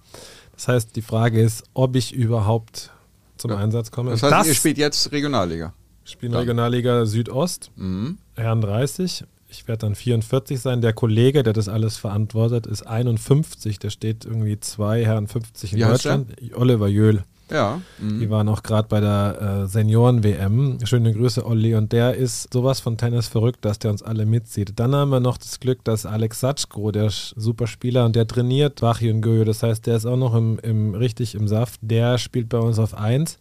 Das 0.56 0.68
heißt, 0.68 0.96
die 0.96 1.02
Frage 1.02 1.42
ist, 1.42 1.64
ob 1.74 1.96
ich 1.96 2.14
überhaupt 2.14 2.92
zum 3.38 3.52
Ja. 3.52 3.58
Einsatz 3.58 3.92
komme. 3.92 4.12
Das 4.12 4.24
heißt, 4.24 4.48
ihr 4.48 4.54
spielt 4.56 4.78
jetzt 4.78 5.12
Regionalliga. 5.12 5.74
spielen. 6.08 6.36
Regionalliga 6.36 7.06
Südost, 7.08 7.72
Mhm. 7.76 8.20
Herren 8.36 8.62
30. 8.62 9.26
Ich 9.56 9.68
werde 9.68 9.86
dann 9.86 9.96
44 9.96 10.60
sein. 10.60 10.82
Der 10.82 10.94
Kollege, 10.94 11.44
der 11.44 11.54
das 11.54 11.70
alles 11.70 11.98
verantwortet, 11.98 12.68
ist 12.68 12.84
51. 12.84 13.80
Der 13.80 13.90
steht 13.90 14.26
irgendwie 14.26 14.60
zwei 14.60 15.06
Herren 15.06 15.28
50 15.28 15.74
in 15.74 15.80
Wie 15.80 15.84
Deutschland. 15.84 16.36
Oliver 16.56 16.88
Jöhl. 16.88 17.24
Ja. 17.50 17.82
Mhm. 18.00 18.20
Die 18.20 18.30
waren 18.30 18.50
auch 18.50 18.64
gerade 18.64 18.88
bei 18.88 19.00
der 19.00 19.64
äh, 19.64 19.68
Senioren-WM. 19.68 20.80
Schöne 20.84 21.14
Grüße, 21.14 21.46
Olli. 21.46 21.76
Und 21.76 21.92
der 21.92 22.16
ist 22.16 22.52
sowas 22.52 22.80
von 22.80 22.98
Tennis 22.98 23.28
verrückt, 23.28 23.64
dass 23.64 23.80
der 23.80 23.92
uns 23.92 24.02
alle 24.02 24.26
mitzieht. 24.26 24.80
Dann 24.80 24.96
haben 24.96 25.12
wir 25.12 25.20
noch 25.20 25.38
das 25.38 25.60
Glück, 25.60 25.84
dass 25.84 26.06
Alex 26.06 26.40
Satschko, 26.40 26.92
der 26.92 27.10
Superspieler, 27.10 28.06
und 28.06 28.16
der 28.16 28.28
trainiert 28.28 28.82
Wachi 28.82 29.12
und 29.12 29.22
Göjo. 29.22 29.44
Das 29.46 29.64
heißt, 29.64 29.86
der 29.86 29.98
ist 29.98 30.06
auch 30.06 30.18
noch 30.18 30.34
im, 30.34 30.60
im, 30.60 30.96
richtig 30.96 31.36
im 31.36 31.48
Saft. 31.48 31.80
Der 31.82 32.18
spielt 32.18 32.50
bei 32.50 32.60
uns 32.60 32.80
auf 32.80 32.96
1. 32.96 33.38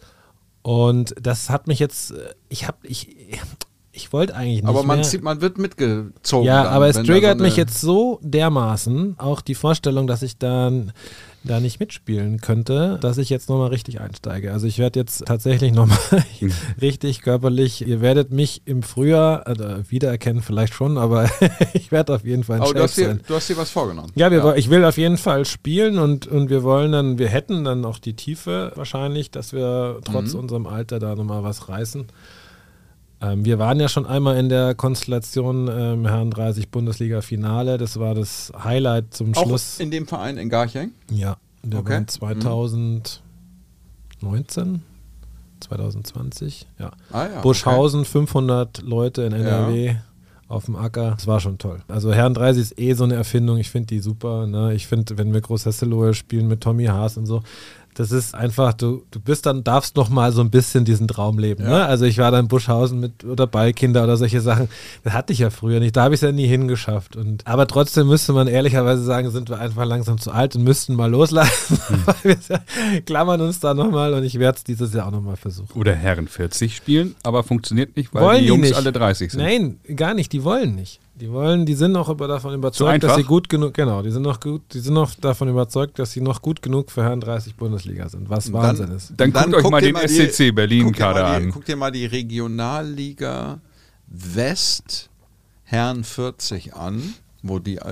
Und 0.63 1.15
das 1.21 1.51
hat 1.51 1.67
mich 1.67 1.79
jetzt, 1.79 2.13
äh, 2.13 2.35
ich 2.49 2.67
habe, 2.69 2.79
ich, 2.83 3.09
ich 3.95 4.13
wollte 4.13 4.35
eigentlich 4.35 4.63
nicht 4.63 4.69
Aber 4.69 4.83
man, 4.83 4.99
mehr. 4.99 5.05
zieht, 5.07 5.23
man 5.23 5.41
wird 5.41 5.57
mitgezogen. 5.59 6.47
Ja, 6.47 6.65
dann, 6.65 6.73
aber 6.73 6.89
es 6.89 6.97
triggert 7.03 7.39
so 7.39 7.45
mich 7.45 7.57
jetzt 7.57 7.81
so 7.81 8.19
dermaßen, 8.23 9.15
auch 9.19 9.41
die 9.41 9.55
Vorstellung, 9.55 10.07
dass 10.07 10.23
ich 10.23 10.37
dann 10.39 10.93
da 11.47 11.61
nicht 11.61 11.79
mitspielen 11.79 12.41
könnte, 12.41 12.99
dass 13.03 13.19
ich 13.19 13.29
jetzt 13.29 13.51
nochmal 13.51 13.69
richtig 13.69 14.01
einsteige. 14.01 14.51
Also 14.53 14.67
ich 14.67 14.79
werde 14.79 14.99
jetzt 14.99 15.27
tatsächlich 15.27 15.73
nochmal 15.73 15.99
richtig 16.81 17.21
körperlich, 17.21 17.87
ihr 17.87 18.01
werdet 18.01 18.31
mich 18.33 18.63
im 18.65 18.83
Frühjahr 18.83 19.47
äh, 19.47 19.91
wiedererkennen, 19.91 20.43
vielleicht 20.43 20.73
schon, 20.75 20.97
aber 20.99 21.29
ich 21.75 21.93
werde 21.93 22.15
auf 22.15 22.25
jeden 22.25 22.45
Fall 22.45 22.57
ein 22.57 22.63
Aber 22.63 22.73
du 22.73 22.79
Chef 22.81 22.83
hast, 22.91 22.97
dir, 22.97 23.15
du 23.27 23.35
hast 23.35 23.49
dir 23.51 23.57
was 23.59 23.71
vorgenommen. 23.71 24.11
Ja, 24.15 24.31
wir, 24.31 24.43
woll- 24.43 24.59
ich 24.59 24.71
will 24.71 24.85
auf 24.85 24.97
jeden 24.97 25.19
Fall 25.19 25.45
spielen 25.45 25.99
und, 25.99 26.27
und 26.27 26.49
wir 26.51 26.63
wollen 26.63 26.93
dann, 26.93 27.19
wir 27.19 27.29
hätten 27.29 27.65
dann 27.65 27.85
auch 27.85 27.99
die 27.99 28.15
Tiefe 28.15 28.73
wahrscheinlich, 28.75 29.31
dass 29.31 29.53
wir 29.53 30.01
trotz 30.05 30.33
Mhm. 30.33 30.41
unserem 30.41 30.67
Alter 30.67 30.99
da 30.99 31.15
nochmal 31.15 31.43
was 31.43 31.69
reißen. 31.69 32.07
Ähm, 33.25 33.45
wir 33.45 33.59
waren 33.59 33.81
ja 33.81 33.89
schon 33.89 34.07
einmal 34.07 34.37
in 34.37 34.49
der 34.49 34.75
Konstellation 34.75 35.69
ähm, 35.69 36.07
Herren 36.07 36.31
30 36.31 36.71
Bundesliga-Finale. 36.71 37.79
Das 37.79 37.99
war 37.99 38.15
das 38.15 38.53
Highlight 38.63 39.15
zum 39.15 39.35
Auch 39.35 39.45
Schluss. 39.47 39.81
in 39.81 39.91
dem 39.91 40.07
Verein 40.07 40.37
in 40.37 40.49
Garching? 40.49 40.93
ja, 41.11 41.37
wir 41.63 41.79
Okay. 41.79 41.93
waren 41.95 42.09
2019, 42.09 44.83
2020, 45.61 46.67
ja. 46.79 46.91
Ah 47.13 47.27
ja. 47.33 47.41
Buschhausen, 47.41 48.05
500 48.05 48.83
Leute 48.83 49.23
in 49.23 49.33
NRW 49.33 49.97
auf 50.49 50.67
dem 50.67 50.77
Acker. 50.77 51.13
Das 51.13 51.27
war 51.27 51.41
schon 51.41 51.59
toll. 51.59 51.81
Also 51.89 52.13
Herren 52.13 52.35
30 52.35 52.63
ist 52.63 52.79
eh 52.79 52.93
so 52.93 53.05
eine 53.05 53.15
Erfindung. 53.15 53.57
Ich 53.59 53.71
finde 53.71 53.87
die 53.87 54.01
super. 54.01 54.47
Ne? 54.47 54.75
Ich 54.75 54.87
finde, 54.87 55.17
wenn 55.17 55.33
wir 55.33 55.41
Groß 55.41 55.65
Hesselohe 55.67 56.13
spielen 56.15 56.49
mit 56.49 56.61
Tommy 56.61 56.85
Haas 56.87 57.17
und 57.17 57.27
so, 57.27 57.43
das 57.95 58.11
ist 58.11 58.35
einfach, 58.35 58.75
du, 58.75 59.05
du 59.11 59.21
bist 59.21 59.47
dann, 59.47 59.65
darfst 59.65 59.97
noch 59.97 60.09
mal 60.09 60.33
so 60.33 60.41
ein 60.41 60.51
bisschen 60.51 60.85
diesen 60.85 61.09
Traum 61.09 61.39
leben. 61.39 61.65
Ja. 61.65 61.71
Ne? 61.71 61.85
Also 61.87 62.05
ich 62.05 62.19
war 62.19 62.31
dann 62.31 62.45
in 62.45 62.49
Buschhausen 62.49 63.01
mit 63.01 63.25
oder 63.25 63.47
Ballkinder 63.47 64.05
oder 64.05 64.17
solche 64.17 64.41
Sachen. 64.41 64.69
Das 65.05 65.13
hatte 65.13 65.33
ich 65.33 65.39
ja 65.39 65.51
früher 65.51 65.81
nicht. 65.81 65.97
Da 65.97 66.03
habe 66.03 66.15
ich 66.15 66.19
es 66.19 66.27
ja 66.27 66.33
nie 66.33 66.47
hingeschafft. 66.47 67.17
Und, 67.17 67.47
aber 67.47 67.67
trotzdem 67.67 68.09
müsste 68.09 68.33
man 68.33 68.49
ehrlicherweise 68.49 69.03
sagen, 69.03 69.31
sind 69.31 69.49
wir 69.49 69.59
einfach 69.59 69.85
langsam 69.85 70.19
zu 70.19 70.33
alt 70.33 70.57
und 70.57 70.65
müssten 70.65 70.95
mal 70.95 71.11
loslassen. 71.11 71.79
Weil 72.05 72.37
wir 72.37 73.01
klammern 73.03 73.41
uns 73.41 73.61
da 73.61 73.75
nochmal 73.75 74.15
und 74.15 74.25
ich 74.25 74.39
werde 74.39 74.59
es 74.59 74.65
dieses 74.65 74.93
Jahr 74.93 75.07
auch 75.07 75.13
nochmal 75.13 75.37
versuchen. 75.37 75.79
Oder 75.79 75.95
Herren 75.95 76.29
40 76.29 76.75
spielen, 76.75 77.15
aber 77.23 77.43
funktioniert 77.45 77.97
nicht, 77.97 78.13
weil 78.13 78.23
Wollen 78.23 78.37
die 78.39 78.43
die 78.43 78.49
Jungs 78.49 78.63
nicht. 78.63 78.77
alle 78.77 78.93
30 78.93 79.33
sind. 79.33 79.41
Nein, 79.41 79.79
gar 79.97 80.15
nicht. 80.15 80.33
Die 80.33 80.45
wollen 80.45 80.75
nicht. 80.75 81.01
Die 81.17 81.31
wollen, 81.31 81.65
die 81.65 81.75
sind 81.75 81.95
auch 81.97 82.09
über, 82.09 82.27
davon 82.27 82.55
überzeugt, 82.55 83.05
dass 83.05 83.15
sie 83.17 83.23
gut 83.23 83.49
genug, 83.49 83.73
genau, 83.75 84.03
die 84.03 84.11
sind 84.11 84.23
noch 84.23 84.41
gut, 84.41 84.63
die 84.73 84.81
sind 84.81 84.95
noch 84.95 85.15
davon 85.15 85.49
überzeugt, 85.49 85.99
dass 86.01 86.11
sie 86.11 86.21
noch 86.21 86.43
gut 86.43 86.61
genug 86.61 86.91
für 86.91 87.05
Herren 87.05 87.21
30 87.21 87.55
Bundesliga 87.55 88.09
sind, 88.09 88.29
was 88.29 88.53
Wahnsinn 88.53 88.91
ist. 88.91 89.13
Dann 89.17 89.33
guckt 89.33 89.55
euch 89.55 89.71
mal 89.71 89.81
den 89.81 89.95
die- 89.95 90.09
SCC 90.27 90.51
Berlin 90.51 90.87
guck 90.87 90.95
dir 90.97 91.05
mal 91.05 91.13
Kader 91.15 91.39
die- 91.39 91.45
an. 91.47 91.51
Guck 91.53 91.65
dir 91.67 91.77
mal 91.77 91.93
die 91.93 92.07
Regionalliga 92.07 93.61
West 94.09 95.09
Herren 95.63 96.03
40 96.05 96.75
an, 96.75 97.15
wo 97.43 97.59
die 97.59 97.77
äh, 97.77 97.85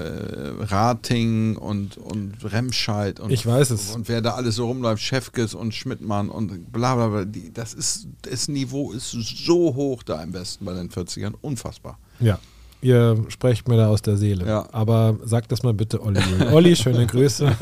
Rating 0.60 1.56
und, 1.56 1.96
und 1.98 2.34
Remscheid 2.42 3.20
und, 3.20 3.30
Ich 3.30 3.46
weiß 3.46 3.70
es. 3.70 3.94
und 3.94 4.08
wer 4.08 4.20
da 4.20 4.30
alles 4.34 4.56
so 4.56 4.66
rumläuft, 4.66 5.02
Schäfkes 5.02 5.54
und 5.54 5.74
Schmidtmann 5.74 6.28
und 6.28 6.72
bla 6.72 6.94
bla 6.96 7.08
bla, 7.08 7.24
die, 7.24 7.52
das 7.52 7.72
ist, 7.74 8.08
das 8.22 8.48
Niveau 8.48 8.92
ist 8.92 9.10
so 9.12 9.74
hoch 9.74 10.02
da 10.02 10.22
im 10.22 10.32
Westen 10.32 10.64
bei 10.64 10.72
den 10.74 10.90
40ern, 10.90 11.34
unfassbar. 11.40 11.98
Ja. 12.18 12.38
Ihr 12.82 13.16
sprecht 13.28 13.68
mir 13.68 13.76
da 13.76 13.86
aus 13.88 14.02
der 14.02 14.16
Seele. 14.16 14.44
Ja. 14.46 14.66
Aber 14.72 15.16
sagt 15.24 15.52
das 15.52 15.62
mal 15.62 15.72
bitte 15.72 16.02
Olli. 16.02 16.18
Olli, 16.52 16.74
schöne 16.76 17.06
Grüße. 17.06 17.46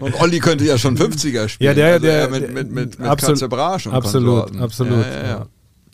Und 0.00 0.20
Olli 0.20 0.38
könnte 0.40 0.64
ja 0.64 0.76
schon 0.78 0.96
50er 0.96 1.48
spielen. 1.48 1.68
Ja, 1.68 1.74
der- 1.74 1.92
also 1.94 2.06
der- 2.06 2.20
er 2.22 2.28
mit, 2.30 2.52
mit, 2.52 2.72
mit, 2.72 2.98
mit 2.98 3.08
absolut- 3.08 3.40
und 3.42 3.92
absolut, 3.92 4.26
Konsorten. 4.40 4.60
absolut, 4.60 4.92
Ja, 5.06 5.10
ja, 5.10 5.22
ja. 5.22 5.26
ja. 5.28 5.46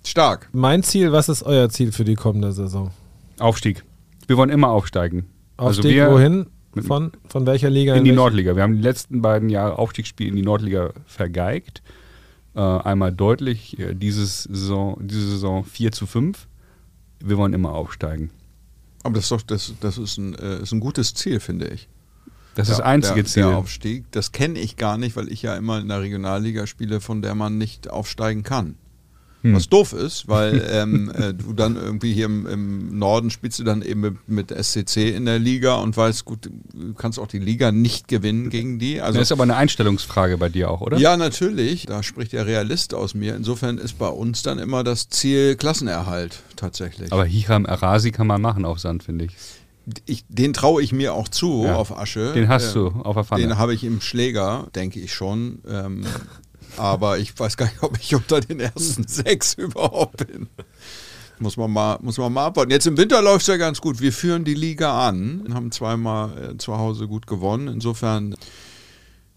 Stark. 0.07 0.49
mein 0.53 0.83
Ziel, 0.83 1.13
was 1.13 1.29
ist 1.29 1.43
euer 1.43 1.69
Ziel 1.69 1.93
für 1.93 2.05
die 2.05 2.15
kommende 2.15 2.53
Saison? 2.53 2.93
Aufstieg. 3.39 3.85
Wir 4.27 4.37
wollen 4.37 4.51
immer 4.51 4.69
aufsteigen. 4.71 5.27
Aufstieg 5.59 5.85
also 5.85 5.97
wir 5.97 6.11
wohin? 6.11 6.47
Von, 6.87 7.13
von 7.27 7.47
welcher 7.47 7.69
Liga? 7.71 7.95
in 7.95 8.05
die 8.05 8.11
welche? 8.11 8.17
Nordliga. 8.21 8.57
Wir 8.57 8.63
haben 8.63 8.77
die 8.77 8.83
letzten 8.83 9.21
beiden 9.21 9.49
Jahre 9.51 9.79
Aufstiegsspiele 9.79 10.31
in 10.31 10.37
die 10.37 10.43
Nordliga 10.43 10.91
vergeigt. 11.07 11.83
Äh, 12.55 12.61
einmal 12.61 13.13
deutlich, 13.13 13.79
äh, 13.79 13.95
dieses 13.95 14.45
Saison, 14.45 14.97
diese 15.01 15.29
Saison 15.29 15.65
4 15.65 15.93
zu 15.93 16.07
5. 16.07 16.48
Wir 17.21 17.37
wollen 17.37 17.53
immer 17.53 17.73
aufsteigen. 17.73 18.31
Aber 19.03 19.15
das 19.15 19.25
ist 19.25 19.33
doch 19.33 19.43
das, 19.43 19.73
das 19.81 19.99
ist 19.99 20.19
ein, 20.19 20.35
äh, 20.35 20.63
ist 20.63 20.73
ein 20.73 20.81
gutes 20.81 21.15
Ziel, 21.15 21.41
finde 21.41 21.69
ich. 21.69 21.89
Das 22.55 22.69
ist 22.69 22.79
das 22.79 22.85
einzige 22.85 23.23
der, 23.23 23.25
Ziel. 23.25 23.43
Der 23.45 23.57
Aufstieg, 23.57 24.05
das 24.11 24.33
kenne 24.33 24.59
ich 24.59 24.77
gar 24.77 24.99
nicht, 24.99 25.15
weil 25.17 25.31
ich 25.31 25.43
ja 25.43 25.57
immer 25.57 25.79
in 25.79 25.89
der 25.89 26.01
Regionalliga 26.01 26.67
spiele, 26.67 27.01
von 27.01 27.23
der 27.23 27.35
man 27.37 27.57
nicht 27.57 27.89
aufsteigen 27.89 28.43
kann. 28.43 28.77
Hm. 29.43 29.55
Was 29.55 29.69
doof 29.69 29.93
ist, 29.93 30.27
weil 30.27 30.67
ähm, 30.69 31.13
äh, 31.15 31.33
du 31.33 31.53
dann 31.53 31.77
irgendwie 31.77 32.13
hier 32.13 32.27
im, 32.27 32.45
im 32.47 32.99
Norden 32.99 33.31
spielst 33.31 33.61
du 33.61 33.65
dann 33.65 33.83
eben 33.83 34.01
mit, 34.01 34.29
mit 34.29 34.51
SCC 34.51 35.15
in 35.15 35.27
der 35.27 35.39
Liga 35.39 35.77
und 35.77 35.97
weißt, 35.97 36.25
gut, 36.25 36.47
du 36.75 36.95
kannst 36.95 37.21
auch 37.21 37.29
die 37.29 37.39
Liga 37.39 37.71
nicht 37.71 38.09
gewinnen 38.09 38.51
gegen 38.51 38.81
die. 38.81 39.01
Also 39.01 39.21
das 39.21 39.29
ist 39.29 39.33
aber 39.33 39.45
eine 39.45 39.55
Einstellungsfrage 39.55 40.39
bei 40.39 40.49
dir 40.49 40.69
auch, 40.71 40.81
oder? 40.81 40.99
ja, 40.99 41.17
natürlich. 41.17 41.87
Da 41.87 42.03
spricht 42.03 42.33
der 42.33 42.47
Realist 42.47 42.95
aus 42.95 43.15
mir. 43.15 43.37
Insofern 43.37 43.79
ist 43.79 43.97
bei 43.99 44.09
uns 44.09 44.43
dann 44.43 44.59
immer 44.59 44.83
das 44.83 45.09
Ziel 45.09 45.55
Klassenerhalt 45.55 46.43
tatsächlich. 46.57 47.13
Aber 47.13 47.25
Hiram 47.25 47.65
Arasi 47.65 48.11
kann 48.11 48.27
man 48.27 48.41
machen 48.43 48.65
auf 48.65 48.81
Sand, 48.81 49.05
finde 49.05 49.27
ich. 49.27 49.37
ich, 50.07 50.25
den 50.29 50.53
traue 50.53 50.83
ich 50.83 50.93
mir 50.93 51.15
auch 51.15 51.29
zu 51.29 51.63
Ja. 51.65 51.77
auf 51.77 51.97
Asche. 51.97 52.33
Den 52.33 52.49
hast 52.49 52.71
Äh, 52.73 52.75
du 52.75 52.87
auf 52.89 53.15
der 53.15 53.23
Pfanne. 53.23 53.43
Den 53.47 53.57
habe 53.57 53.73
ich 53.73 53.85
im 53.85 54.01
Schläger, 54.01 54.67
denke 54.75 54.99
ich 54.99 55.15
schon. 55.15 55.61
Ähm, 55.71 56.05
aber 56.79 57.19
ich 57.19 57.39
weiß 57.39 57.57
gar 57.57 57.67
nicht, 57.67 57.83
ob 57.83 57.99
ich 57.99 58.15
unter 58.15 58.41
den 58.41 58.61
ersten 58.61 59.07
sechs 59.07 59.55
überhaupt 59.55 60.27
bin. 60.27 60.49
Muss 61.41 61.57
man 61.57 61.71
mal, 61.71 61.99
muss 62.03 62.19
man 62.19 62.33
mal 62.33 62.47
abwarten. 62.47 62.71
Jetzt 62.71 62.87
im 62.87 62.97
Winter 62.97 63.23
läuft 63.23 63.43
es 63.43 63.47
ja 63.47 63.57
ganz 63.57 63.81
gut. 63.81 64.01
Wir 64.01 64.13
führen 64.13 64.45
die 64.45 64.55
Liga 64.55 65.09
an, 65.09 65.47
haben 65.53 65.71
zweimal 65.71 66.53
äh, 66.55 66.59
zu 66.59 66.77
Hause 66.77 67.07
gut 67.07 67.29
gewonnen. 67.29 67.69
Insofern, 67.69 68.35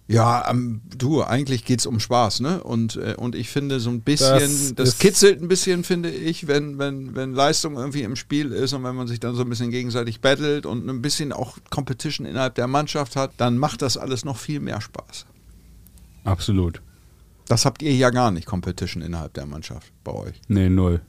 ja, 0.07 0.49
ähm, 0.49 0.81
du, 0.97 1.21
eigentlich 1.21 1.63
geht 1.63 1.79
es 1.79 1.85
um 1.85 1.99
Spaß, 1.99 2.39
ne? 2.39 2.63
Und, 2.63 2.95
äh, 2.95 3.13
und 3.17 3.35
ich 3.35 3.49
finde 3.49 3.79
so 3.79 3.91
ein 3.91 4.01
bisschen, 4.01 4.75
Das 4.75 4.75
das, 4.75 4.97
kitzelt 4.97 5.41
ein 5.41 5.47
bisschen, 5.47 5.83
finde 5.83 6.09
ich, 6.09 6.47
wenn, 6.47 6.79
wenn, 6.79 7.15
wenn 7.15 7.33
Leistung 7.33 7.75
irgendwie 7.75 8.01
im 8.01 8.15
Spiel 8.15 8.51
ist 8.51 8.73
und 8.73 8.83
wenn 8.83 8.95
man 8.95 9.07
sich 9.07 9.19
dann 9.19 9.35
so 9.35 9.43
ein 9.43 9.49
bisschen 9.49 9.69
gegenseitig 9.69 10.21
battelt 10.21 10.65
und 10.65 10.89
ein 10.89 11.03
bisschen 11.03 11.31
auch 11.31 11.57
Competition 11.69 12.25
innerhalb 12.25 12.55
der 12.55 12.67
Mannschaft 12.67 13.15
hat, 13.15 13.33
dann 13.37 13.59
macht 13.59 13.83
das 13.83 13.97
alles 13.97 14.25
noch 14.25 14.37
viel 14.37 14.59
mehr 14.59 14.81
Spaß. 14.81 15.27
Absolut. 16.23 16.81
Das 17.47 17.65
habt 17.65 17.81
ihr 17.81 17.93
ja 17.93 18.09
gar 18.09 18.31
nicht, 18.31 18.45
Competition 18.45 19.01
innerhalb 19.03 19.33
der 19.33 19.45
Mannschaft 19.45 19.91
bei 20.03 20.13
euch. 20.13 20.41
Nee, 20.47 20.69
null. 20.69 21.01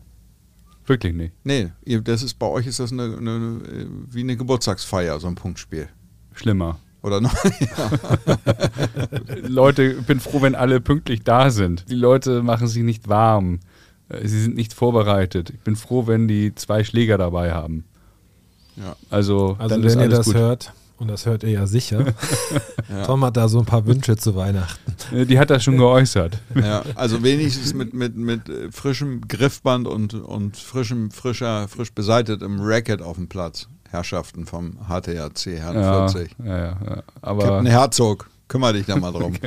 Wirklich 0.86 1.14
nicht. 1.14 1.32
Nee, 1.44 1.70
ihr, 1.84 2.00
das 2.00 2.22
ist 2.22 2.34
bei 2.38 2.46
euch 2.46 2.66
ist 2.66 2.80
das 2.80 2.90
eine, 2.92 3.16
eine, 3.16 3.60
wie 4.10 4.20
eine 4.20 4.36
Geburtstagsfeier, 4.36 5.20
so 5.20 5.28
ein 5.28 5.36
Punktspiel. 5.36 5.88
Schlimmer. 6.34 6.78
Oder 7.02 7.20
noch? 7.20 7.34
Leute, 9.42 9.82
ich 9.98 10.06
bin 10.06 10.20
froh, 10.20 10.42
wenn 10.42 10.54
alle 10.54 10.80
pünktlich 10.80 11.22
da 11.22 11.50
sind. 11.50 11.88
Die 11.88 11.94
Leute 11.94 12.42
machen 12.42 12.66
sich 12.66 12.82
nicht 12.82 13.08
warm. 13.08 13.60
Äh, 14.08 14.26
Sie 14.26 14.40
sind 14.42 14.56
nicht 14.56 14.72
vorbereitet. 14.72 15.50
Ich 15.50 15.60
bin 15.60 15.76
froh, 15.76 16.06
wenn 16.06 16.28
die 16.28 16.54
zwei 16.54 16.84
Schläger 16.84 17.18
dabei 17.18 17.52
haben. 17.52 17.84
Ja. 18.76 18.96
Also, 19.10 19.56
Also 19.58 19.74
dann 19.74 19.84
ist 19.84 19.92
wenn 19.94 20.00
ihr 20.00 20.04
alles 20.06 20.18
das 20.18 20.26
gut. 20.26 20.34
hört, 20.34 20.72
und 21.02 21.08
das 21.08 21.26
hört 21.26 21.42
ihr 21.42 21.50
ja 21.50 21.66
sicher, 21.66 22.04
Tom 23.06 23.24
hat 23.24 23.36
da 23.36 23.48
so 23.48 23.58
ein 23.58 23.66
paar 23.66 23.84
Wünsche 23.86 24.16
zu 24.16 24.36
Weihnachten. 24.36 25.26
Die 25.26 25.38
hat 25.38 25.50
das 25.50 25.64
schon 25.64 25.76
geäußert. 25.76 26.38
Ja, 26.54 26.82
also 26.94 27.22
wenigstens 27.22 27.74
mit, 27.74 27.92
mit, 27.92 28.16
mit 28.16 28.48
äh, 28.48 28.70
frischem 28.70 29.22
Griffband 29.26 29.88
und, 29.88 30.14
und 30.14 30.56
frischem, 30.56 31.10
frischer, 31.10 31.66
frisch 31.68 31.92
beseitetem 31.92 32.58
Racket 32.60 33.02
auf 33.02 33.16
dem 33.16 33.28
Platz. 33.28 33.68
Herrschaften 33.90 34.46
vom 34.46 34.78
HTRC 34.88 35.46
Herrn 35.58 35.76
Ja, 35.76 36.08
40. 36.08 36.36
ja, 36.44 36.56
ja, 36.56 36.64
ja. 36.64 37.02
Aber 37.20 37.42
Captain 37.42 37.66
Herzog, 37.66 38.30
kümmere 38.48 38.74
dich 38.74 38.86
da 38.86 38.96
mal 38.96 39.12
drum. 39.12 39.34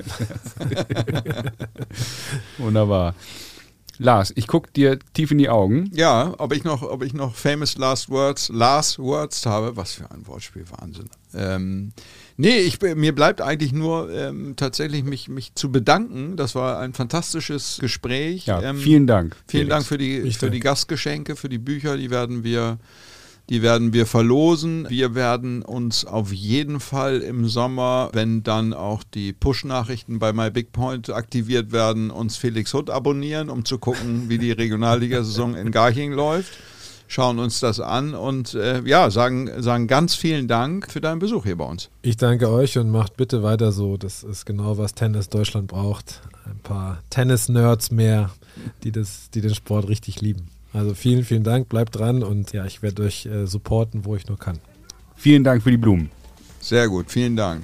wunderbar. 2.60 3.15
Lars, 3.99 4.34
ich 4.35 4.47
gucke 4.47 4.72
dir 4.72 4.99
tief 5.13 5.31
in 5.31 5.38
die 5.38 5.49
Augen. 5.49 5.89
Ja, 5.93 6.34
ob 6.38 6.53
ich 6.53 6.63
noch, 6.63 6.81
ob 6.81 7.03
ich 7.03 7.13
noch 7.13 7.35
famous 7.35 7.77
last 7.77 8.09
words, 8.09 8.49
last 8.49 8.99
words 8.99 9.45
habe, 9.45 9.76
was 9.77 9.93
für 9.93 10.09
ein 10.11 10.26
Wortspiel, 10.27 10.65
Wahnsinn. 10.77 11.09
Ähm, 11.34 11.91
nee, 12.38 12.57
ich, 12.59 12.80
mir 12.81 13.13
bleibt 13.13 13.41
eigentlich 13.41 13.73
nur 13.73 14.09
ähm, 14.11 14.55
tatsächlich 14.55 15.03
mich, 15.03 15.27
mich 15.27 15.53
zu 15.55 15.72
bedanken. 15.72 16.35
Das 16.38 16.55
war 16.55 16.80
ein 16.80 16.93
fantastisches 16.93 17.77
Gespräch. 17.81 18.45
Ja, 18.45 18.61
Ähm, 18.61 18.77
vielen 18.77 19.07
Dank. 19.07 19.35
Vielen 19.47 19.63
Felix. 19.63 19.69
Dank 19.69 19.85
für 19.85 19.97
die, 19.97 20.17
Ich 20.19 20.38
für 20.38 20.49
die. 20.49 20.59
Gastgeschenke, 20.59 21.35
für 21.35 21.49
die 21.49 21.57
Bücher, 21.57 21.97
die 21.97 22.09
werden 22.09 22.43
wir, 22.43 22.77
die 23.49 23.61
werden 23.61 23.93
wir 23.93 24.05
verlosen. 24.05 24.88
Wir 24.89 25.13
werden 25.13 25.61
uns 25.61 26.05
auf 26.05 26.34
jeden 26.34 26.80
Fall 26.80 27.19
im 27.22 27.47
Sommer, 27.47 28.09
wenn 28.13 28.43
dann 28.43 28.73
auch 28.73 29.03
die 29.03 29.34
Push-Nachrichten 29.34 30.19
bei 30.19 30.34
MyBigPoint 30.34 31.11
aktiviert 31.11 31.72
werden, 31.72 32.09
uns 32.09 32.38
Felix 32.38 32.73
Hutt 32.73 32.89
abonnieren, 32.89 33.49
um 33.49 33.63
zu 33.63 33.77
gucken, 33.77 34.30
wie 34.30 34.39
die 34.39 34.51
Regionalligasaison 34.51 35.55
in 35.55 35.72
Garching 35.72 36.13
läuft. 36.13 36.53
Schauen 37.07 37.38
uns 37.38 37.59
das 37.59 37.80
an 37.80 38.15
und 38.15 38.55
äh, 38.55 38.81
ja, 38.81 39.11
sagen, 39.11 39.61
sagen 39.61 39.85
ganz 39.85 40.15
vielen 40.15 40.47
Dank 40.47 40.91
für 40.91 41.01
deinen 41.01 41.19
Besuch 41.19 41.43
hier 41.43 41.55
bei 41.55 41.65
uns. 41.65 41.91
Ich 42.01 42.17
danke 42.17 42.49
euch 42.49 42.80
und 42.80 42.89
macht 42.89 43.15
bitte 43.15 43.43
weiter 43.43 43.72
so. 43.72 43.95
Das 43.95 44.23
ist 44.23 44.47
genau, 44.47 44.80
was 44.80 44.95
Tennis 44.95 45.30
Deutschland 45.30 45.67
braucht. 45.67 46.22
Ein 46.45 46.57
paar 46.63 47.03
Tennis-Nerds 47.11 47.91
mehr, 47.91 48.31
die, 48.84 48.91
das, 48.91 49.30
die 49.31 49.41
den 49.41 49.53
Sport 49.53 49.88
richtig 49.88 50.22
lieben. 50.22 50.47
Also 50.76 50.93
vielen, 50.93 51.23
vielen 51.23 51.43
Dank, 51.43 51.69
bleibt 51.69 51.97
dran 51.97 52.22
und 52.22 52.52
ja, 52.52 52.65
ich 52.65 52.81
werde 52.81 53.03
euch 53.03 53.26
äh, 53.26 53.47
supporten, 53.47 54.03
wo 54.03 54.18
ich 54.18 54.27
nur 54.27 54.38
kann. 54.38 54.60
Vielen 55.15 55.45
Dank 55.45 55.64
für 55.64 55.72
die 55.72 55.77
Blumen. 55.77 56.11
Sehr 56.60 56.89
gut, 56.89 57.10
vielen 57.10 57.38
Dank. 57.38 57.64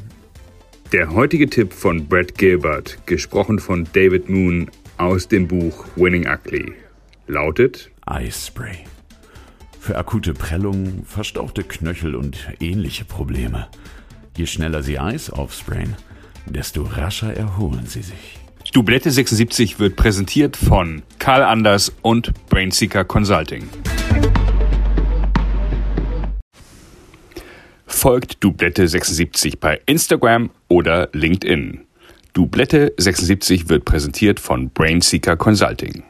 Der 0.94 1.12
heutige 1.12 1.50
Tipp 1.50 1.74
von 1.74 2.08
Brad 2.08 2.38
Gilbert, 2.38 3.06
gesprochen 3.06 3.60
von 3.60 3.86
David 3.92 4.30
Moon 4.30 4.72
aus 4.98 5.28
dem 5.28 5.48
Buch 5.50 5.86
Winning 5.98 6.26
Ugly, 6.26 6.72
lautet: 7.28 7.92
Eispray. 8.06 8.86
Für 9.78 9.98
akute 9.98 10.34
Prellungen, 10.34 11.04
verstauchte 11.06 11.64
Knöchel 11.64 12.16
und 12.16 12.38
ähnliche 12.62 13.04
Probleme. 13.04 13.68
Je 14.38 14.46
schneller 14.46 14.84
Sie 14.84 15.00
Eis 15.00 15.30
aufsprayen, 15.30 15.96
desto 16.46 16.84
rascher 16.84 17.34
erholen 17.36 17.88
Sie 17.88 18.04
sich. 18.04 18.41
Dublette 18.72 19.12
76 19.12 19.80
wird 19.80 19.98
präsentiert 19.98 20.56
von 20.56 21.02
Karl 21.20 21.44
Anders 21.44 21.92
und 22.02 22.32
Brainseeker 22.48 23.04
Consulting. 23.04 23.68
Folgt 27.86 28.42
Dublette 28.42 28.88
76 28.88 29.60
bei 29.60 29.82
Instagram 29.88 30.52
oder 30.70 31.10
LinkedIn. 31.12 31.82
Dublette 32.32 32.94
76 32.96 33.68
wird 33.68 33.84
präsentiert 33.84 34.40
von 34.40 34.70
Brainseeker 34.70 35.36
Consulting. 35.36 36.06